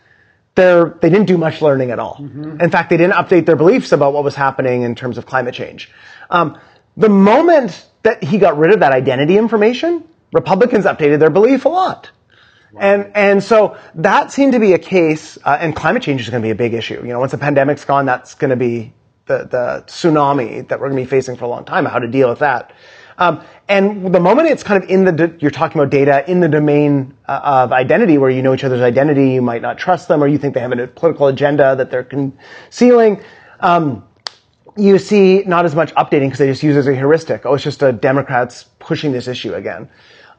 they're, 0.55 0.97
they 1.01 1.11
didn't 1.11 1.27
do 1.27 1.37
much 1.37 1.61
learning 1.61 1.91
at 1.91 1.99
all. 1.99 2.17
In 2.61 2.71
fact, 2.71 2.91
they 2.91 2.97
didn't 2.97 3.13
update 3.15 3.45
their 3.45 3.57
beliefs 3.57 3.93
about 3.93 4.15
what 4.15 4.25
was 4.25 4.35
happening 4.35 4.83
in 4.83 4.95
terms 4.95 5.19
of 5.19 5.27
climate 5.27 5.55
change. 5.55 5.91
Um, 6.31 6.59
the 6.97 7.11
moment 7.11 7.87
that 8.03 8.25
he 8.25 8.39
got 8.39 8.57
rid 8.57 8.73
of 8.73 8.81
that 8.81 8.93
identity 8.93 9.37
information, 9.37 10.05
Republicans 10.33 10.87
updated 10.87 11.19
their 11.19 11.31
belief 11.31 11.67
a 11.67 11.69
lot. 11.69 12.11
And, 12.79 13.11
and 13.15 13.43
so 13.43 13.79
that 13.95 14.33
seemed 14.33 14.53
to 14.53 14.61
be 14.61 14.73
a 14.75 14.79
case, 14.79 15.39
uh, 15.45 15.57
and 15.61 15.75
climate 15.75 16.03
change 16.03 16.21
is 16.21 16.29
going 16.29 16.43
to 16.43 16.47
be 16.47 16.51
a 16.51 16.57
big 16.57 16.75
issue. 16.75 17.01
You 17.03 17.09
know, 17.09 17.21
once 17.21 17.33
the 17.33 17.39
pandemic's 17.39 17.85
gone, 17.85 18.07
that's 18.07 18.35
going 18.35 18.51
to 18.51 18.57
be 18.57 18.93
the, 19.27 19.39
the 19.51 19.85
tsunami 19.87 20.67
that 20.69 20.81
we're 20.81 20.89
going 20.89 20.99
to 20.99 21.05
be 21.05 21.09
facing 21.09 21.37
for 21.37 21.45
a 21.45 21.49
long 21.49 21.65
time, 21.65 21.85
how 21.85 21.99
to 21.99 22.09
deal 22.09 22.29
with 22.29 22.41
that. 22.41 22.73
Um, 23.19 23.43
and 23.69 24.15
the 24.15 24.21
moment 24.21 24.49
it's 24.49 24.63
kind 24.63 24.83
of 24.83 24.89
in 24.91 25.05
the, 25.05 25.37
you're 25.41 25.51
talking 25.51 25.81
about 25.81 25.91
data 25.91 26.29
in 26.31 26.41
the 26.41 26.49
domain 26.49 27.17
uh, 27.27 27.41
of 27.43 27.73
identity, 27.73 28.19
where 28.19 28.31
you 28.31 28.43
know 28.43 28.55
each 28.55 28.65
other's 28.65 28.83
identity, 28.83 29.31
you 29.31 29.43
might 29.43 29.63
not 29.63 29.79
trust 29.79 30.09
them, 30.09 30.23
or 30.23 30.29
you 30.29 30.39
think 30.39 30.55
they 30.55 30.61
have 30.61 30.73
a 30.73 30.87
political 30.87 31.29
agenda 31.29 31.75
that 31.77 31.91
they're 31.91 32.05
concealing. 32.05 33.23
Um, 33.61 34.05
you 34.77 34.99
see 34.99 35.43
not 35.47 35.65
as 35.65 35.75
much 35.75 35.95
updating 35.95 36.27
because 36.27 36.39
they 36.39 36.47
just 36.47 36.63
use 36.63 36.77
it 36.77 36.81
as 36.81 36.87
a 36.87 36.95
heuristic. 36.95 37.47
Oh, 37.47 37.55
it's 37.55 37.65
just 37.65 37.83
a 37.83 37.93
Democrats 37.93 38.65
pushing 38.79 39.13
this 39.13 39.27
issue 39.27 39.55
again. 39.55 39.89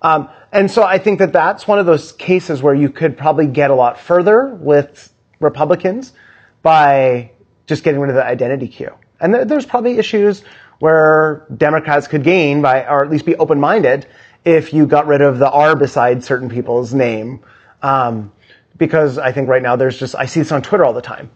Um, 0.01 0.29
and 0.51 0.69
so 0.69 0.83
I 0.83 0.99
think 0.99 1.19
that 1.19 1.33
that's 1.33 1.67
one 1.67 1.79
of 1.79 1.87
those 1.87 2.11
cases 2.11 2.61
where 2.61 2.75
you 2.75 2.89
could 2.89 3.17
probably 3.17 3.47
get 3.47 3.71
a 3.71 3.75
lot 3.75 3.99
further 3.99 4.53
with 4.53 5.11
Republicans 5.39 6.13
by 6.61 7.31
just 7.65 7.83
getting 7.83 7.99
rid 7.99 8.09
of 8.09 8.15
the 8.15 8.25
identity 8.25 8.67
cue. 8.67 8.93
And 9.19 9.33
there, 9.33 9.45
there's 9.45 9.65
probably 9.65 9.97
issues 9.97 10.43
where 10.79 11.45
Democrats 11.55 12.07
could 12.07 12.23
gain 12.23 12.61
by, 12.61 12.85
or 12.85 13.03
at 13.03 13.09
least 13.09 13.25
be 13.25 13.35
open-minded, 13.35 14.07
if 14.45 14.73
you 14.73 14.85
got 14.85 15.07
rid 15.07 15.21
of 15.21 15.39
the 15.39 15.49
R 15.49 15.75
beside 15.75 16.23
certain 16.23 16.49
people's 16.49 16.93
name. 16.93 17.41
Um, 17.81 18.31
because 18.77 19.17
I 19.17 19.31
think 19.31 19.49
right 19.49 19.61
now 19.61 19.75
there's 19.75 19.99
just, 19.99 20.15
I 20.15 20.25
see 20.25 20.39
this 20.41 20.51
on 20.51 20.61
Twitter 20.61 20.85
all 20.85 20.93
the 20.93 21.01
time. 21.01 21.31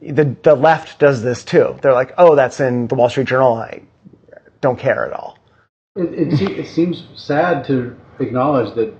The, 0.00 0.36
the 0.42 0.54
left 0.54 0.98
does 0.98 1.22
this 1.22 1.44
too. 1.44 1.78
They're 1.80 1.94
like, 1.94 2.12
oh, 2.18 2.36
that's 2.36 2.60
in 2.60 2.88
the 2.88 2.94
Wall 2.94 3.08
Street 3.08 3.28
Journal. 3.28 3.54
I 3.54 3.82
don't 4.60 4.78
care 4.78 5.06
at 5.06 5.12
all. 5.12 5.38
It, 5.96 6.12
it, 6.12 6.38
se- 6.38 6.54
it 6.54 6.66
seems 6.68 7.04
sad 7.16 7.64
to 7.66 7.96
acknowledge 8.18 8.74
that 8.74 8.94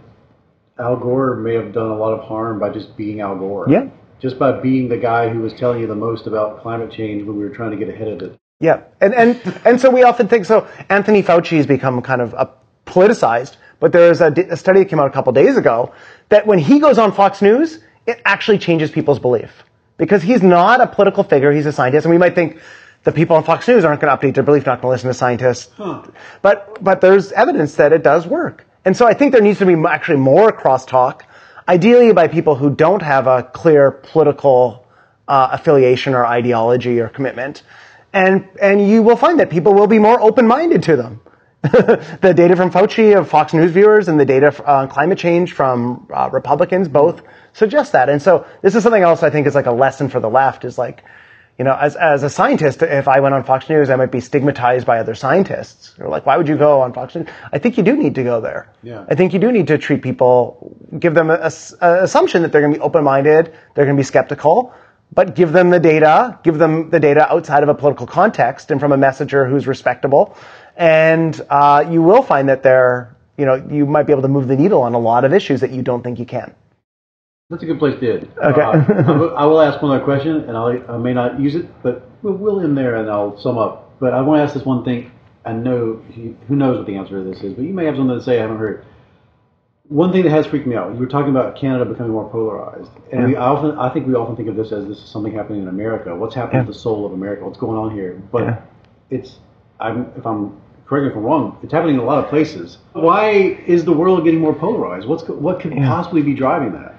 Al 0.78 0.96
Gore 0.96 1.36
may 1.36 1.54
have 1.54 1.72
done 1.72 1.90
a 1.90 1.96
lot 1.96 2.12
of 2.12 2.24
harm 2.24 2.58
by 2.58 2.70
just 2.70 2.96
being 2.96 3.20
Al 3.20 3.36
Gore. 3.36 3.66
Yeah. 3.68 3.88
Just 4.20 4.38
by 4.38 4.60
being 4.60 4.88
the 4.88 4.96
guy 4.96 5.28
who 5.28 5.40
was 5.40 5.52
telling 5.52 5.80
you 5.80 5.86
the 5.86 5.94
most 5.94 6.26
about 6.26 6.62
climate 6.62 6.92
change 6.92 7.24
when 7.24 7.36
we 7.36 7.42
were 7.42 7.54
trying 7.54 7.72
to 7.72 7.76
get 7.76 7.88
ahead 7.88 8.08
of 8.08 8.22
it. 8.22 8.38
Yeah, 8.62 8.82
and 9.00 9.12
and 9.12 9.60
and 9.64 9.80
so 9.80 9.90
we 9.90 10.04
often 10.04 10.28
think 10.28 10.44
so. 10.44 10.68
Anthony 10.88 11.20
Fauci 11.20 11.56
has 11.56 11.66
become 11.66 12.00
kind 12.00 12.20
of 12.20 12.32
a 12.32 12.48
politicized, 12.86 13.56
but 13.80 13.90
there's 13.90 14.20
a, 14.20 14.28
a 14.28 14.56
study 14.56 14.78
that 14.78 14.88
came 14.88 15.00
out 15.00 15.08
a 15.08 15.10
couple 15.10 15.32
days 15.32 15.56
ago 15.56 15.92
that 16.28 16.46
when 16.46 16.60
he 16.60 16.78
goes 16.78 16.96
on 16.96 17.10
Fox 17.10 17.42
News, 17.42 17.80
it 18.06 18.22
actually 18.24 18.58
changes 18.58 18.92
people's 18.92 19.18
belief 19.18 19.64
because 19.96 20.22
he's 20.22 20.44
not 20.44 20.80
a 20.80 20.86
political 20.86 21.24
figure; 21.24 21.50
he's 21.50 21.66
a 21.66 21.72
scientist, 21.72 22.06
and 22.06 22.14
we 22.14 22.18
might 22.18 22.36
think 22.36 22.60
the 23.02 23.10
people 23.10 23.34
on 23.34 23.42
Fox 23.42 23.66
News 23.66 23.84
aren't 23.84 24.00
going 24.00 24.16
to 24.16 24.26
update 24.28 24.34
their 24.34 24.44
belief, 24.44 24.64
not 24.64 24.80
going 24.80 24.90
to 24.92 24.94
listen 24.94 25.08
to 25.08 25.14
scientists. 25.14 25.68
But 26.40 26.78
but 26.84 27.00
there's 27.00 27.32
evidence 27.32 27.74
that 27.74 27.92
it 27.92 28.04
does 28.04 28.28
work, 28.28 28.64
and 28.84 28.96
so 28.96 29.08
I 29.08 29.14
think 29.14 29.32
there 29.32 29.42
needs 29.42 29.58
to 29.58 29.66
be 29.66 29.74
actually 29.88 30.18
more 30.18 30.52
crosstalk, 30.52 31.22
ideally 31.66 32.12
by 32.12 32.28
people 32.28 32.54
who 32.54 32.70
don't 32.70 33.02
have 33.02 33.26
a 33.26 33.42
clear 33.42 33.90
political 33.90 34.86
uh, 35.26 35.48
affiliation 35.50 36.14
or 36.14 36.24
ideology 36.24 37.00
or 37.00 37.08
commitment, 37.08 37.64
and 38.12 38.48
and 38.60 38.86
you 38.88 39.02
will 39.02 39.16
find 39.16 39.40
that 39.40 39.50
people 39.50 39.74
will 39.74 39.86
be 39.86 39.98
more 39.98 40.20
open-minded 40.20 40.82
to 40.84 40.96
them. 40.96 41.20
the 41.62 42.34
data 42.36 42.56
from 42.56 42.72
Fauci 42.72 43.16
of 43.16 43.28
Fox 43.28 43.54
News 43.54 43.70
viewers 43.70 44.08
and 44.08 44.18
the 44.18 44.24
data 44.24 44.52
on 44.68 44.88
climate 44.88 45.18
change 45.18 45.52
from 45.52 46.08
uh, 46.12 46.28
Republicans 46.32 46.88
both 46.88 47.22
suggest 47.52 47.92
that. 47.92 48.08
And 48.08 48.20
so 48.20 48.44
this 48.62 48.74
is 48.74 48.82
something 48.82 49.02
else 49.02 49.22
I 49.22 49.30
think 49.30 49.46
is 49.46 49.54
like 49.54 49.66
a 49.66 49.72
lesson 49.72 50.08
for 50.08 50.18
the 50.18 50.28
left 50.28 50.64
is 50.64 50.76
like, 50.76 51.04
you 51.58 51.64
know, 51.64 51.76
as, 51.80 51.94
as 51.94 52.24
a 52.24 52.30
scientist, 52.30 52.82
if 52.82 53.06
I 53.06 53.20
went 53.20 53.36
on 53.36 53.44
Fox 53.44 53.68
News, 53.68 53.90
I 53.90 53.96
might 53.96 54.10
be 54.10 54.20
stigmatized 54.20 54.86
by 54.86 54.98
other 54.98 55.14
scientists. 55.14 55.94
They're 55.96 56.08
like, 56.08 56.26
why 56.26 56.36
would 56.36 56.48
you 56.48 56.56
go 56.56 56.80
on 56.80 56.92
Fox 56.92 57.14
News? 57.14 57.28
I 57.52 57.58
think 57.58 57.76
you 57.76 57.84
do 57.84 57.94
need 57.94 58.16
to 58.16 58.24
go 58.24 58.40
there. 58.40 58.72
Yeah. 58.82 59.04
I 59.08 59.14
think 59.14 59.32
you 59.32 59.38
do 59.38 59.52
need 59.52 59.68
to 59.68 59.78
treat 59.78 60.02
people, 60.02 60.76
give 60.98 61.14
them 61.14 61.30
a, 61.30 61.52
a 61.80 62.02
assumption 62.02 62.42
that 62.42 62.50
they're 62.50 62.62
going 62.62 62.72
to 62.72 62.78
be 62.80 62.82
open-minded, 62.82 63.54
they're 63.74 63.84
going 63.84 63.96
to 63.96 64.00
be 64.00 64.04
skeptical, 64.04 64.74
but 65.12 65.34
give 65.34 65.52
them 65.52 65.70
the 65.70 65.78
data, 65.78 66.38
give 66.42 66.58
them 66.58 66.90
the 66.90 66.98
data 66.98 67.30
outside 67.30 67.62
of 67.62 67.68
a 67.68 67.74
political 67.74 68.06
context 68.06 68.70
and 68.70 68.80
from 68.80 68.92
a 68.92 68.96
messenger 68.96 69.46
who's 69.46 69.66
respectable. 69.66 70.36
And 70.76 71.38
uh, 71.50 71.84
you 71.90 72.02
will 72.02 72.22
find 72.22 72.48
that 72.48 72.62
they're, 72.62 73.14
you 73.36 73.44
know, 73.44 73.54
you 73.70 73.84
might 73.84 74.04
be 74.04 74.12
able 74.12 74.22
to 74.22 74.28
move 74.28 74.48
the 74.48 74.56
needle 74.56 74.80
on 74.82 74.94
a 74.94 74.98
lot 74.98 75.24
of 75.24 75.32
issues 75.34 75.60
that 75.60 75.70
you 75.70 75.82
don't 75.82 76.02
think 76.02 76.18
you 76.18 76.24
can. 76.24 76.54
That's 77.50 77.62
a 77.62 77.66
good 77.66 77.78
place 77.78 78.00
to 78.00 78.12
end. 78.14 78.32
Okay. 78.42 78.62
Uh, 78.62 79.26
I 79.34 79.44
will- 79.44 79.60
ask 79.60 79.82
one 79.82 79.94
other 79.94 80.04
question, 80.04 80.36
and 80.48 80.56
I'll, 80.56 80.90
I 80.90 80.96
may 80.96 81.12
not 81.12 81.38
use 81.38 81.54
it, 81.54 81.68
but 81.82 82.08
we'll, 82.22 82.34
we'll 82.34 82.60
end 82.62 82.78
there 82.78 82.96
and 82.96 83.10
I'll 83.10 83.38
sum 83.38 83.58
up. 83.58 83.98
But 84.00 84.14
I 84.14 84.22
want 84.22 84.38
to 84.38 84.44
ask 84.44 84.54
this 84.54 84.64
one 84.64 84.82
thing. 84.84 85.12
I 85.44 85.52
know 85.52 86.02
who 86.14 86.56
knows 86.56 86.78
what 86.78 86.86
the 86.86 86.96
answer 86.96 87.22
to 87.22 87.28
this 87.28 87.42
is, 87.42 87.52
but 87.54 87.64
you 87.64 87.74
may 87.74 87.84
have 87.84 87.96
something 87.96 88.16
to 88.16 88.24
say 88.24 88.38
I 88.38 88.42
haven't 88.42 88.58
heard. 88.58 88.86
One 89.92 90.10
thing 90.10 90.22
that 90.22 90.30
has 90.30 90.46
freaked 90.46 90.66
me 90.66 90.74
out. 90.74 90.94
You 90.94 90.98
were 91.00 91.06
talking 91.06 91.28
about 91.30 91.54
Canada 91.54 91.84
becoming 91.84 92.12
more 92.12 92.26
polarized, 92.30 92.90
and 93.12 93.26
we 93.26 93.36
I 93.36 93.42
often 93.46 93.78
I 93.78 93.90
think 93.92 94.06
we 94.06 94.14
often 94.14 94.36
think 94.36 94.48
of 94.48 94.56
this 94.56 94.72
as 94.72 94.86
this 94.88 94.96
is 94.96 95.04
something 95.04 95.34
happening 95.34 95.60
in 95.62 95.68
America. 95.68 96.16
What's 96.16 96.34
happening 96.34 96.64
to 96.64 96.72
the 96.72 96.78
soul 96.78 97.04
of 97.04 97.12
America? 97.12 97.44
What's 97.44 97.58
going 97.58 97.76
on 97.76 97.90
here? 97.90 98.20
But 98.32 98.42
Yeah. 98.44 98.56
it's 99.10 99.38
I'm 99.80 100.10
if 100.16 100.24
I'm 100.26 100.56
correct 100.86 101.04
me 101.04 101.10
if 101.10 101.16
I'm 101.16 101.24
wrong. 101.24 101.58
It's 101.62 101.72
happening 101.72 101.96
in 101.96 102.00
a 102.00 102.04
lot 102.04 102.24
of 102.24 102.30
places. 102.30 102.78
Why 102.94 103.32
is 103.66 103.84
the 103.84 103.92
world 103.92 104.24
getting 104.24 104.40
more 104.40 104.54
polarized? 104.54 105.06
What's 105.06 105.24
what 105.28 105.60
could 105.60 105.72
possibly 105.76 106.22
be 106.22 106.32
driving 106.32 106.72
that? 106.72 106.94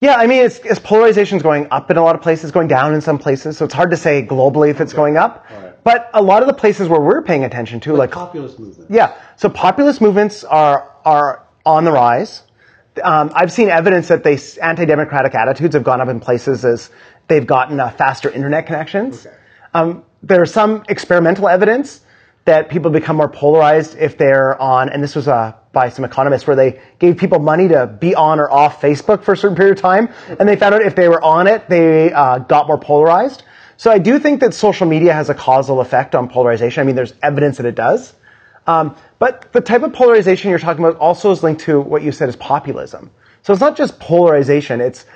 Yeah, 0.00 0.16
I 0.16 0.26
mean, 0.26 0.42
it's, 0.44 0.58
it's 0.60 0.80
polarization's 0.80 1.42
going 1.42 1.68
up 1.70 1.90
in 1.90 1.96
a 1.98 2.02
lot 2.02 2.16
of 2.16 2.22
places, 2.22 2.50
going 2.50 2.68
down 2.68 2.94
in 2.94 3.02
some 3.02 3.18
places. 3.18 3.58
So 3.58 3.66
it's 3.66 3.74
hard 3.74 3.90
to 3.90 3.98
say 3.98 4.26
globally 4.26 4.70
if 4.70 4.80
it's 4.80 4.94
going 4.94 5.18
up. 5.18 5.46
But 5.84 6.10
a 6.14 6.22
lot 6.22 6.42
of 6.42 6.48
the 6.48 6.54
places 6.54 6.88
where 6.88 7.00
we're 7.00 7.20
paying 7.22 7.44
attention 7.44 7.80
to, 7.80 7.92
like, 7.94 8.10
populist 8.10 8.58
movement. 8.58 8.90
yeah, 8.90 9.14
so 9.36 9.48
populist 9.50 10.00
movements 10.00 10.42
are 10.42 10.90
are 11.04 11.44
on 11.64 11.84
the 11.84 11.92
rise. 11.92 12.42
Um, 13.02 13.30
I've 13.34 13.52
seen 13.52 13.68
evidence 13.68 14.08
that 14.08 14.24
they 14.24 14.38
anti-democratic 14.60 15.34
attitudes 15.34 15.74
have 15.74 15.84
gone 15.84 16.00
up 16.00 16.08
in 16.08 16.20
places 16.20 16.64
as 16.64 16.90
they've 17.28 17.46
gotten 17.46 17.78
uh, 17.78 17.90
faster 17.90 18.30
internet 18.30 18.66
connections. 18.66 19.26
Okay. 19.26 19.36
Um, 19.72 20.04
there's 20.22 20.52
some 20.52 20.84
experimental 20.88 21.48
evidence 21.48 22.00
that 22.44 22.68
people 22.68 22.90
become 22.90 23.16
more 23.16 23.28
polarized 23.28 23.96
if 23.98 24.18
they're 24.18 24.60
on, 24.60 24.88
and 24.88 25.02
this 25.02 25.14
was 25.14 25.28
uh, 25.28 25.52
by 25.72 25.88
some 25.88 26.04
economists, 26.04 26.46
where 26.46 26.56
they 26.56 26.80
gave 26.98 27.16
people 27.16 27.38
money 27.38 27.68
to 27.68 27.86
be 27.86 28.14
on 28.14 28.40
or 28.40 28.50
off 28.50 28.80
Facebook 28.80 29.22
for 29.22 29.32
a 29.32 29.36
certain 29.36 29.56
period 29.56 29.76
of 29.78 29.82
time, 29.82 30.08
and 30.38 30.48
they 30.48 30.56
found 30.56 30.74
out 30.74 30.82
if 30.82 30.96
they 30.96 31.08
were 31.08 31.22
on 31.22 31.46
it, 31.46 31.68
they 31.68 32.12
uh, 32.12 32.38
got 32.38 32.66
more 32.66 32.78
polarized. 32.78 33.44
So 33.76 33.90
I 33.90 33.98
do 33.98 34.18
think 34.18 34.40
that 34.40 34.52
social 34.52 34.86
media 34.86 35.12
has 35.12 35.30
a 35.30 35.34
causal 35.34 35.80
effect 35.80 36.14
on 36.14 36.28
polarization. 36.28 36.80
I 36.80 36.84
mean, 36.84 36.96
there's 36.96 37.14
evidence 37.22 37.58
that 37.58 37.66
it 37.66 37.74
does. 37.74 38.12
Um, 38.66 38.96
but 39.18 39.52
the 39.52 39.60
type 39.60 39.82
of 39.82 39.92
polarization 39.92 40.50
you're 40.50 40.58
talking 40.58 40.84
about 40.84 40.98
also 40.98 41.30
is 41.30 41.42
linked 41.42 41.62
to 41.62 41.80
what 41.80 42.02
you 42.02 42.12
said 42.12 42.28
is 42.28 42.36
populism. 42.36 43.10
So 43.42 43.52
it's 43.52 43.60
not 43.60 43.76
just 43.76 43.98
polarization, 43.98 44.80
it's 44.80 45.06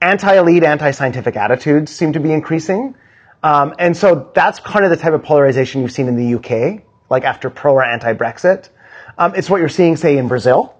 anti-elite, 0.00 0.64
anti-scientific 0.64 1.36
attitudes 1.36 1.92
seem 1.92 2.14
to 2.14 2.20
be 2.20 2.32
increasing. 2.32 2.94
Um, 3.42 3.74
and 3.78 3.96
so 3.96 4.30
that's 4.34 4.58
kind 4.60 4.84
of 4.84 4.90
the 4.90 4.96
type 4.96 5.12
of 5.12 5.22
polarization 5.22 5.82
you've 5.82 5.92
seen 5.92 6.08
in 6.08 6.16
the 6.16 6.34
UK, 6.34 6.82
like 7.08 7.24
after 7.24 7.48
pro 7.48 7.74
or 7.74 7.84
anti-Brexit. 7.84 8.68
Um, 9.16 9.34
it's 9.34 9.48
what 9.48 9.60
you're 9.60 9.68
seeing, 9.68 9.96
say, 9.96 10.16
in 10.16 10.28
Brazil. 10.28 10.74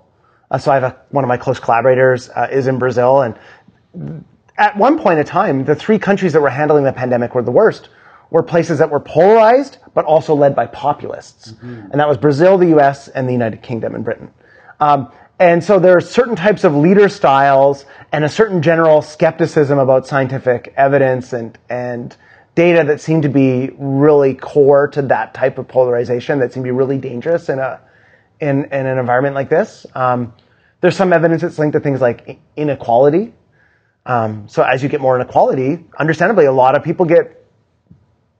Uh, 0.50 0.58
so 0.58 0.70
I 0.70 0.74
have 0.74 0.84
a, 0.84 0.96
one 1.10 1.24
of 1.24 1.28
my 1.28 1.36
close 1.36 1.60
collaborators 1.60 2.28
uh, 2.28 2.48
is 2.50 2.66
in 2.66 2.78
Brazil, 2.78 3.22
and 3.22 4.24
at 4.56 4.76
one 4.76 4.98
point 4.98 5.18
in 5.18 5.24
time, 5.24 5.64
the 5.64 5.74
three 5.74 5.98
countries 5.98 6.32
that 6.32 6.40
were 6.40 6.50
handling 6.50 6.84
the 6.84 6.92
pandemic 6.92 7.34
were 7.34 7.42
the 7.42 7.50
worst 7.50 7.88
were 8.30 8.42
places 8.42 8.78
that 8.78 8.90
were 8.90 9.00
polarized, 9.00 9.78
but 9.94 10.04
also 10.04 10.34
led 10.34 10.54
by 10.54 10.66
populists. 10.66 11.54
And 11.90 12.00
that 12.00 12.08
was 12.08 12.16
Brazil, 12.16 12.58
the 12.58 12.78
US, 12.78 13.08
and 13.08 13.28
the 13.28 13.32
United 13.32 13.62
Kingdom 13.62 13.94
and 13.94 14.04
Britain. 14.04 14.32
Um, 14.78 15.10
and 15.38 15.64
so 15.64 15.78
there 15.78 15.96
are 15.96 16.02
certain 16.02 16.36
types 16.36 16.64
of 16.64 16.74
leader 16.74 17.08
styles 17.08 17.86
and 18.12 18.24
a 18.24 18.28
certain 18.28 18.60
general 18.62 19.00
skepticism 19.02 19.78
about 19.78 20.06
scientific 20.06 20.72
evidence 20.76 21.32
and, 21.32 21.56
and 21.68 22.14
data 22.54 22.84
that 22.84 23.00
seem 23.00 23.22
to 23.22 23.28
be 23.28 23.70
really 23.78 24.34
core 24.34 24.88
to 24.88 25.02
that 25.02 25.32
type 25.32 25.58
of 25.58 25.66
polarization 25.66 26.40
that 26.40 26.52
seem 26.52 26.62
to 26.62 26.66
be 26.66 26.70
really 26.70 26.98
dangerous 26.98 27.48
in 27.48 27.58
a, 27.58 27.80
in, 28.40 28.64
in 28.64 28.86
an 28.86 28.98
environment 28.98 29.34
like 29.34 29.48
this. 29.48 29.86
Um, 29.94 30.34
there's 30.82 30.96
some 30.96 31.12
evidence 31.12 31.42
that's 31.42 31.58
linked 31.58 31.72
to 31.72 31.80
things 31.80 32.00
like 32.00 32.38
inequality. 32.56 33.32
Um, 34.04 34.48
so 34.48 34.62
as 34.62 34.82
you 34.82 34.88
get 34.88 35.00
more 35.00 35.16
inequality, 35.16 35.86
understandably, 35.98 36.46
a 36.46 36.52
lot 36.52 36.74
of 36.74 36.82
people 36.82 37.06
get 37.06 37.39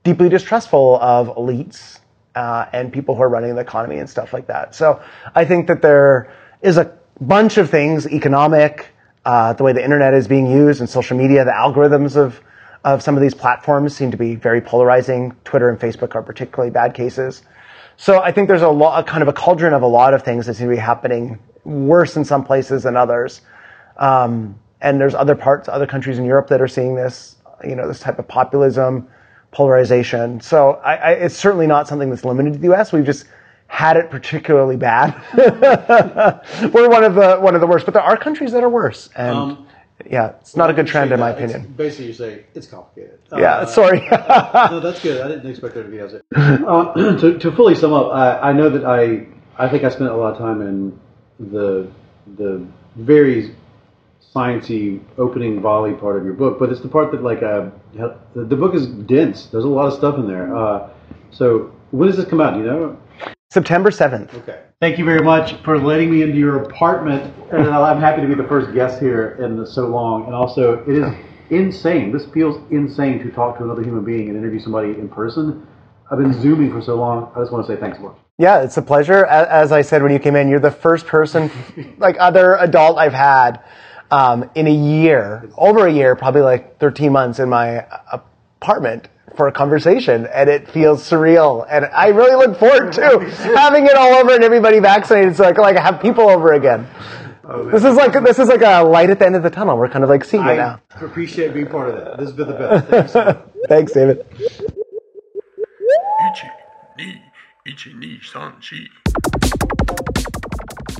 deeply 0.03 0.29
distrustful 0.29 0.99
of 0.99 1.35
elites 1.35 1.99
uh, 2.35 2.65
and 2.73 2.91
people 2.91 3.15
who 3.15 3.21
are 3.21 3.29
running 3.29 3.55
the 3.55 3.61
economy 3.61 3.97
and 3.97 4.09
stuff 4.09 4.33
like 4.33 4.47
that. 4.47 4.73
So 4.75 5.01
I 5.35 5.45
think 5.45 5.67
that 5.67 5.81
there 5.81 6.33
is 6.61 6.77
a 6.77 6.97
bunch 7.19 7.57
of 7.57 7.69
things, 7.69 8.07
economic, 8.07 8.87
uh, 9.25 9.53
the 9.53 9.63
way 9.63 9.73
the 9.73 9.83
internet 9.83 10.13
is 10.13 10.27
being 10.27 10.49
used 10.49 10.79
and 10.79 10.89
social 10.89 11.17
media, 11.17 11.45
the 11.45 11.51
algorithms 11.51 12.15
of 12.15 12.41
of 12.83 13.03
some 13.03 13.15
of 13.15 13.21
these 13.21 13.33
platforms 13.33 13.95
seem 13.95 14.11
to 14.11 14.17
be 14.17 14.35
very 14.35 14.61
polarizing. 14.61 15.35
Twitter 15.43 15.69
and 15.69 15.79
Facebook 15.79 16.15
are 16.15 16.23
particularly 16.23 16.71
bad 16.71 16.93
cases. 16.93 17.43
So 17.97 18.19
I 18.19 18.31
think 18.31 18.47
there's 18.47 18.63
a 18.63 18.69
lot, 18.69 19.05
kind 19.05 19.21
of 19.21 19.27
a 19.27 19.33
cauldron 19.33 19.73
of 19.73 19.83
a 19.83 19.87
lot 19.87 20.13
of 20.13 20.23
things 20.23 20.47
that 20.47 20.55
seem 20.55 20.67
to 20.67 20.73
be 20.73 20.79
happening 20.79 21.37
worse 21.63 22.17
in 22.17 22.25
some 22.25 22.43
places 22.43 22.83
than 22.83 22.97
others. 22.97 23.41
Um, 23.97 24.59
and 24.81 24.99
there's 24.99 25.13
other 25.13 25.35
parts, 25.35 25.69
other 25.69 25.85
countries 25.85 26.17
in 26.17 26.25
Europe 26.25 26.47
that 26.47 26.59
are 26.59 26.67
seeing 26.67 26.95
this, 26.95 27.35
you 27.63 27.75
know, 27.75 27.87
this 27.87 27.99
type 27.99 28.17
of 28.17 28.27
populism, 28.27 29.07
polarization. 29.51 30.41
So 30.41 30.73
I, 30.83 30.95
I, 30.95 31.11
it's 31.11 31.35
certainly 31.35 31.67
not 31.67 31.87
something 31.87 32.09
that's 32.09 32.25
limited 32.25 32.53
to 32.53 32.59
the 32.59 32.65
U.S. 32.67 32.91
We've 32.91 33.05
just 33.05 33.25
had 33.67 33.95
it 33.97 34.09
particularly 34.09 34.75
bad. 34.77 35.15
We're 36.73 36.89
one 36.89 37.03
of 37.03 37.15
the 37.15 37.37
one 37.39 37.55
of 37.55 37.61
the 37.61 37.67
worst, 37.67 37.85
but 37.85 37.93
there 37.93 38.03
are 38.03 38.17
countries 38.17 38.51
that 38.51 38.63
are 38.63 38.69
worse, 38.69 39.09
and 39.15 39.37
Um, 39.37 39.67
yeah, 40.09 40.33
it's 40.41 40.55
not 40.55 40.69
a 40.69 40.73
good 40.73 40.87
trend 40.87 41.11
in 41.11 41.19
my 41.19 41.29
opinion. 41.29 41.73
Basically, 41.77 42.07
you 42.07 42.13
say 42.13 42.45
it's 42.55 42.67
complicated. 42.67 43.19
Yeah, 43.31 43.57
Uh, 43.57 43.65
sorry. 43.65 43.99
no, 44.11 44.79
that's 44.79 45.01
good. 45.01 45.21
I 45.21 45.27
didn't 45.27 45.49
expect 45.49 45.75
there 45.75 45.83
to 45.83 45.89
be 45.89 45.99
as 45.99 46.13
it. 46.13 46.25
Uh, 46.35 46.93
to, 47.17 47.37
to 47.39 47.51
fully 47.51 47.75
sum 47.75 47.93
up, 47.93 48.11
I, 48.11 48.49
I 48.49 48.53
know 48.53 48.69
that 48.69 48.83
I 48.83 49.27
I 49.57 49.69
think 49.69 49.83
I 49.83 49.89
spent 49.89 50.09
a 50.09 50.15
lot 50.15 50.33
of 50.33 50.37
time 50.37 50.61
in 50.61 50.99
the 51.39 51.87
the 52.35 52.65
very 52.95 53.55
sciencey 54.33 55.01
opening 55.17 55.61
volley 55.61 55.93
part 55.93 56.17
of 56.17 56.23
your 56.23 56.33
book, 56.33 56.57
but 56.59 56.71
it's 56.71 56.81
the 56.81 56.87
part 56.87 57.11
that 57.11 57.23
like 57.23 57.43
uh, 57.43 57.69
the, 57.93 58.45
the 58.45 58.55
book 58.55 58.73
is 58.73 58.87
dense. 58.87 59.47
There's 59.47 59.65
a 59.65 59.67
lot 59.67 59.87
of 59.87 59.93
stuff 59.93 60.15
in 60.15 60.27
there. 60.27 60.55
Uh, 60.55 60.89
so 61.31 61.73
when 61.91 62.07
does 62.07 62.17
this 62.17 62.27
come 62.27 62.41
out? 62.41 62.53
Do 62.53 62.59
you 62.59 62.65
know? 62.65 62.97
September 63.49 63.91
seventh. 63.91 64.33
Okay. 64.33 64.61
Thank 64.79 64.97
you 64.97 65.05
very 65.05 65.21
much 65.21 65.55
for 65.63 65.77
letting 65.77 66.09
me 66.09 66.23
into 66.23 66.37
your 66.37 66.63
apartment, 66.63 67.33
and 67.51 67.67
I'm 67.67 67.99
happy 67.99 68.21
to 68.21 68.27
be 68.27 68.33
the 68.33 68.47
first 68.47 68.73
guest 68.73 68.99
here 68.99 69.37
in 69.43 69.63
so 69.65 69.87
long. 69.87 70.25
And 70.25 70.33
also, 70.33 70.83
it 70.87 70.95
is 70.95 71.13
insane. 71.49 72.11
This 72.11 72.25
feels 72.27 72.59
insane 72.71 73.19
to 73.19 73.31
talk 73.31 73.57
to 73.57 73.63
another 73.65 73.83
human 73.83 74.05
being 74.05 74.29
and 74.29 74.37
interview 74.37 74.59
somebody 74.59 74.91
in 74.91 75.09
person. 75.09 75.67
I've 76.09 76.17
been 76.17 76.33
zooming 76.41 76.71
for 76.71 76.81
so 76.81 76.95
long. 76.95 77.31
I 77.35 77.39
just 77.39 77.51
want 77.51 77.67
to 77.67 77.73
say 77.73 77.79
thanks 77.79 77.99
a 77.99 78.01
lot. 78.01 78.19
Yeah, 78.37 78.63
it's 78.63 78.77
a 78.77 78.81
pleasure. 78.81 79.25
As 79.25 79.71
I 79.71 79.81
said 79.81 80.01
when 80.01 80.11
you 80.11 80.19
came 80.19 80.35
in, 80.35 80.47
you're 80.47 80.59
the 80.59 80.71
first 80.71 81.05
person, 81.05 81.51
like 81.97 82.15
other 82.19 82.55
adult 82.55 82.97
I've 82.97 83.13
had 83.13 83.61
um, 84.11 84.49
in 84.55 84.67
a 84.67 84.73
year, 84.73 85.49
over 85.57 85.87
a 85.87 85.91
year, 85.91 86.15
probably 86.15 86.41
like 86.41 86.77
13 86.79 87.11
months 87.11 87.39
in 87.39 87.49
my 87.49 87.79
uh, 87.79 88.19
apartment 88.61 89.07
for 89.35 89.47
a 89.47 89.51
conversation 89.51 90.27
and 90.27 90.49
it 90.49 90.69
feels 90.69 91.01
surreal 91.09 91.65
and 91.69 91.85
I 91.85 92.09
really 92.09 92.35
look 92.35 92.59
forward 92.59 92.91
to 92.93 93.19
having 93.55 93.85
it 93.85 93.95
all 93.95 94.13
over 94.15 94.35
and 94.35 94.43
everybody 94.43 94.79
vaccinated 94.79 95.37
so 95.37 95.45
I 95.45 95.53
can 95.53 95.61
like 95.61 95.77
have 95.77 96.01
people 96.01 96.29
over 96.29 96.51
again. 96.53 96.85
Oh, 97.43 97.69
this 97.69 97.83
is 97.83 97.95
like 97.95 98.13
this 98.13 98.39
is 98.39 98.49
like 98.49 98.61
a 98.61 98.83
light 98.83 99.09
at 99.09 99.19
the 99.19 99.25
end 99.25 99.35
of 99.35 99.43
the 99.43 99.49
tunnel. 99.49 99.77
We're 99.77 99.89
kind 99.89 100.03
of 100.03 100.09
like 100.09 100.23
seeing 100.23 100.43
I 100.43 100.53
it 100.53 100.57
now. 100.57 100.81
Appreciate 101.01 101.53
being 101.53 101.67
part 101.67 101.89
of 101.89 101.95
that. 101.95 102.17
This 102.17 102.27
has 102.27 102.35
been 102.35 102.47
the 102.47 102.53
best. 102.89 103.13
Thanks, 103.67 103.93
David. 103.93 104.25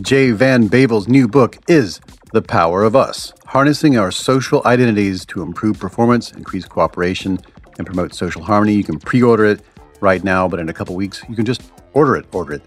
Jay 0.02 0.32
Van 0.32 0.68
Bavel's 0.68 1.08
new 1.08 1.28
book 1.28 1.58
is 1.68 2.02
the 2.34 2.41
Power 2.41 2.84
of 2.84 2.95
Us 2.95 3.34
Harnessing 3.45 3.98
Our 3.98 4.12
Social 4.12 4.62
Identities 4.66 5.26
to 5.26 5.41
Improve 5.41 5.80
Performance, 5.80 6.32
Increase 6.32 6.66
Cooperation, 6.66 7.40
and 7.78 7.86
Promote 7.86 8.14
Social 8.14 8.41
Harmony. 8.41 8.74
You 8.74 8.84
can 8.84 8.99
pre 8.99 9.22
order 9.22 9.45
it 9.45 9.62
right 9.99 10.24
now, 10.24 10.48
but 10.48 10.60
in 10.60 10.70
a 10.70 10.74
couple 10.74 10.95
weeks, 10.95 11.22
you 11.28 11.36
can 11.36 11.45
just 11.45 11.62
order 11.94 12.16
it. 12.16 12.26
Order 12.34 12.53
it. 12.53 12.62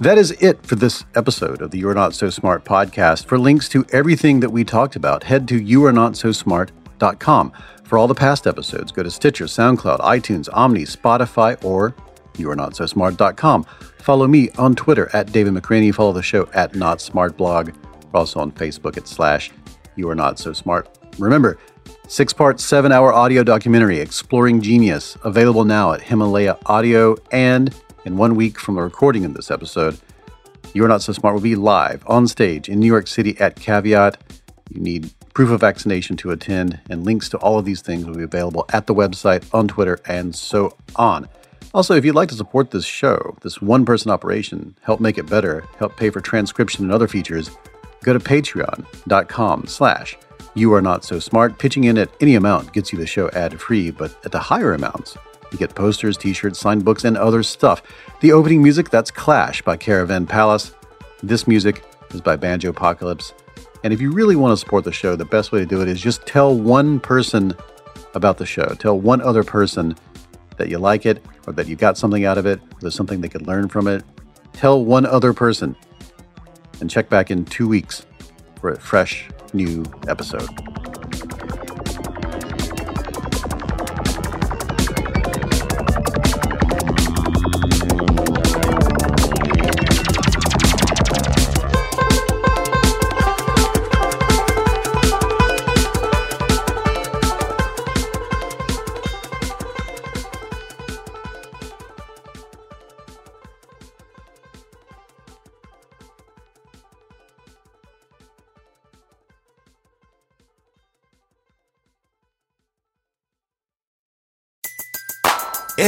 That 0.00 0.18
is 0.18 0.32
it 0.42 0.64
for 0.66 0.74
this 0.74 1.04
episode 1.14 1.62
of 1.62 1.70
the 1.70 1.78
You're 1.78 1.94
Not 1.94 2.14
So 2.14 2.28
Smart 2.28 2.64
podcast. 2.64 3.24
For 3.24 3.38
links 3.38 3.68
to 3.70 3.86
everything 3.92 4.40
that 4.40 4.50
we 4.50 4.64
talked 4.64 4.96
about, 4.96 5.24
head 5.24 5.48
to 5.48 5.60
youarenotsosmart.com. 5.60 7.52
For 7.84 7.96
all 7.96 8.08
the 8.08 8.14
past 8.14 8.46
episodes, 8.46 8.92
go 8.92 9.02
to 9.02 9.10
Stitcher, 9.10 9.44
SoundCloud, 9.44 10.00
iTunes, 10.00 10.48
Omni, 10.52 10.84
Spotify, 10.84 11.62
or 11.64 11.94
youarenotsosmart.com. 12.34 13.64
Follow 14.00 14.26
me 14.26 14.50
on 14.58 14.74
Twitter 14.74 15.08
at 15.14 15.32
David 15.32 15.54
McRaney. 15.54 15.94
Follow 15.94 16.12
the 16.12 16.22
show 16.22 16.48
at 16.52 16.74
Not 16.74 17.00
Smart 17.00 17.36
Blog. 17.38 17.70
We're 18.12 18.20
also 18.20 18.40
on 18.40 18.52
Facebook 18.52 18.96
at 18.96 19.08
slash 19.08 19.50
You 19.96 20.08
Are 20.08 20.14
Not 20.14 20.38
So 20.38 20.52
Smart. 20.52 20.98
Remember, 21.18 21.58
six 22.08 22.32
part, 22.32 22.60
seven 22.60 22.92
hour 22.92 23.12
audio 23.12 23.42
documentary, 23.42 23.98
Exploring 23.98 24.60
Genius, 24.60 25.16
available 25.24 25.64
now 25.64 25.92
at 25.92 26.02
Himalaya 26.02 26.58
Audio. 26.66 27.16
And 27.32 27.74
in 28.04 28.16
one 28.16 28.36
week 28.36 28.58
from 28.58 28.76
the 28.76 28.82
recording 28.82 29.24
of 29.24 29.34
this 29.34 29.50
episode, 29.50 29.98
You 30.74 30.84
Are 30.84 30.88
Not 30.88 31.02
So 31.02 31.12
Smart 31.12 31.34
will 31.34 31.42
be 31.42 31.56
live 31.56 32.04
on 32.06 32.26
stage 32.26 32.68
in 32.68 32.80
New 32.80 32.86
York 32.86 33.06
City 33.06 33.38
at 33.40 33.56
Caveat. 33.56 34.16
You 34.70 34.80
need 34.80 35.10
proof 35.34 35.50
of 35.50 35.60
vaccination 35.60 36.16
to 36.16 36.30
attend, 36.30 36.80
and 36.88 37.04
links 37.04 37.28
to 37.28 37.36
all 37.38 37.58
of 37.58 37.66
these 37.66 37.82
things 37.82 38.06
will 38.06 38.14
be 38.14 38.22
available 38.22 38.64
at 38.72 38.86
the 38.86 38.94
website, 38.94 39.44
on 39.52 39.68
Twitter, 39.68 40.00
and 40.06 40.34
so 40.34 40.74
on. 40.96 41.28
Also, 41.74 41.94
if 41.94 42.06
you'd 42.06 42.14
like 42.14 42.30
to 42.30 42.34
support 42.34 42.70
this 42.70 42.86
show, 42.86 43.36
this 43.42 43.60
one 43.60 43.84
person 43.84 44.10
operation, 44.10 44.74
help 44.80 44.98
make 44.98 45.18
it 45.18 45.28
better, 45.28 45.62
help 45.78 45.94
pay 45.98 46.08
for 46.08 46.22
transcription 46.22 46.84
and 46.84 46.92
other 46.92 47.06
features, 47.06 47.50
go 48.06 48.12
to 48.12 48.20
patreon.com 48.20 49.66
slash 49.66 50.16
you 50.54 50.72
are 50.72 50.80
not 50.80 51.04
so 51.04 51.18
smart. 51.18 51.58
Pitching 51.58 51.84
in 51.84 51.98
at 51.98 52.08
any 52.20 52.34
amount 52.34 52.72
gets 52.72 52.90
you 52.90 52.98
the 52.98 53.06
show 53.06 53.28
ad 53.30 53.60
free, 53.60 53.90
but 53.90 54.16
at 54.24 54.32
the 54.32 54.38
higher 54.38 54.72
amounts, 54.72 55.18
you 55.52 55.58
get 55.58 55.74
posters, 55.74 56.16
t 56.16 56.32
shirts, 56.32 56.58
signed 56.58 56.84
books, 56.84 57.04
and 57.04 57.18
other 57.18 57.42
stuff. 57.42 57.82
The 58.20 58.32
opening 58.32 58.62
music, 58.62 58.88
that's 58.88 59.10
Clash 59.10 59.60
by 59.60 59.76
Caravan 59.76 60.26
Palace. 60.26 60.74
This 61.22 61.46
music 61.46 61.84
is 62.14 62.22
by 62.22 62.36
Banjo 62.36 62.70
Apocalypse. 62.70 63.34
And 63.84 63.92
if 63.92 64.00
you 64.00 64.12
really 64.12 64.34
want 64.34 64.52
to 64.52 64.56
support 64.56 64.84
the 64.84 64.92
show, 64.92 65.14
the 65.14 65.26
best 65.26 65.52
way 65.52 65.58
to 65.58 65.66
do 65.66 65.82
it 65.82 65.88
is 65.88 66.00
just 66.00 66.26
tell 66.26 66.56
one 66.56 67.00
person 67.00 67.54
about 68.14 68.38
the 68.38 68.46
show. 68.46 68.66
Tell 68.78 68.98
one 68.98 69.20
other 69.20 69.44
person 69.44 69.94
that 70.56 70.70
you 70.70 70.78
like 70.78 71.04
it 71.04 71.22
or 71.46 71.52
that 71.52 71.68
you 71.68 71.76
got 71.76 71.98
something 71.98 72.24
out 72.24 72.38
of 72.38 72.46
it, 72.46 72.60
or 72.60 72.80
there's 72.80 72.94
something 72.94 73.20
they 73.20 73.28
could 73.28 73.46
learn 73.46 73.68
from 73.68 73.88
it. 73.88 74.04
Tell 74.54 74.82
one 74.82 75.04
other 75.04 75.34
person 75.34 75.76
and 76.80 76.90
check 76.90 77.08
back 77.08 77.30
in 77.30 77.44
two 77.44 77.68
weeks 77.68 78.06
for 78.60 78.70
a 78.70 78.80
fresh 78.80 79.28
new 79.52 79.84
episode. 80.08 80.48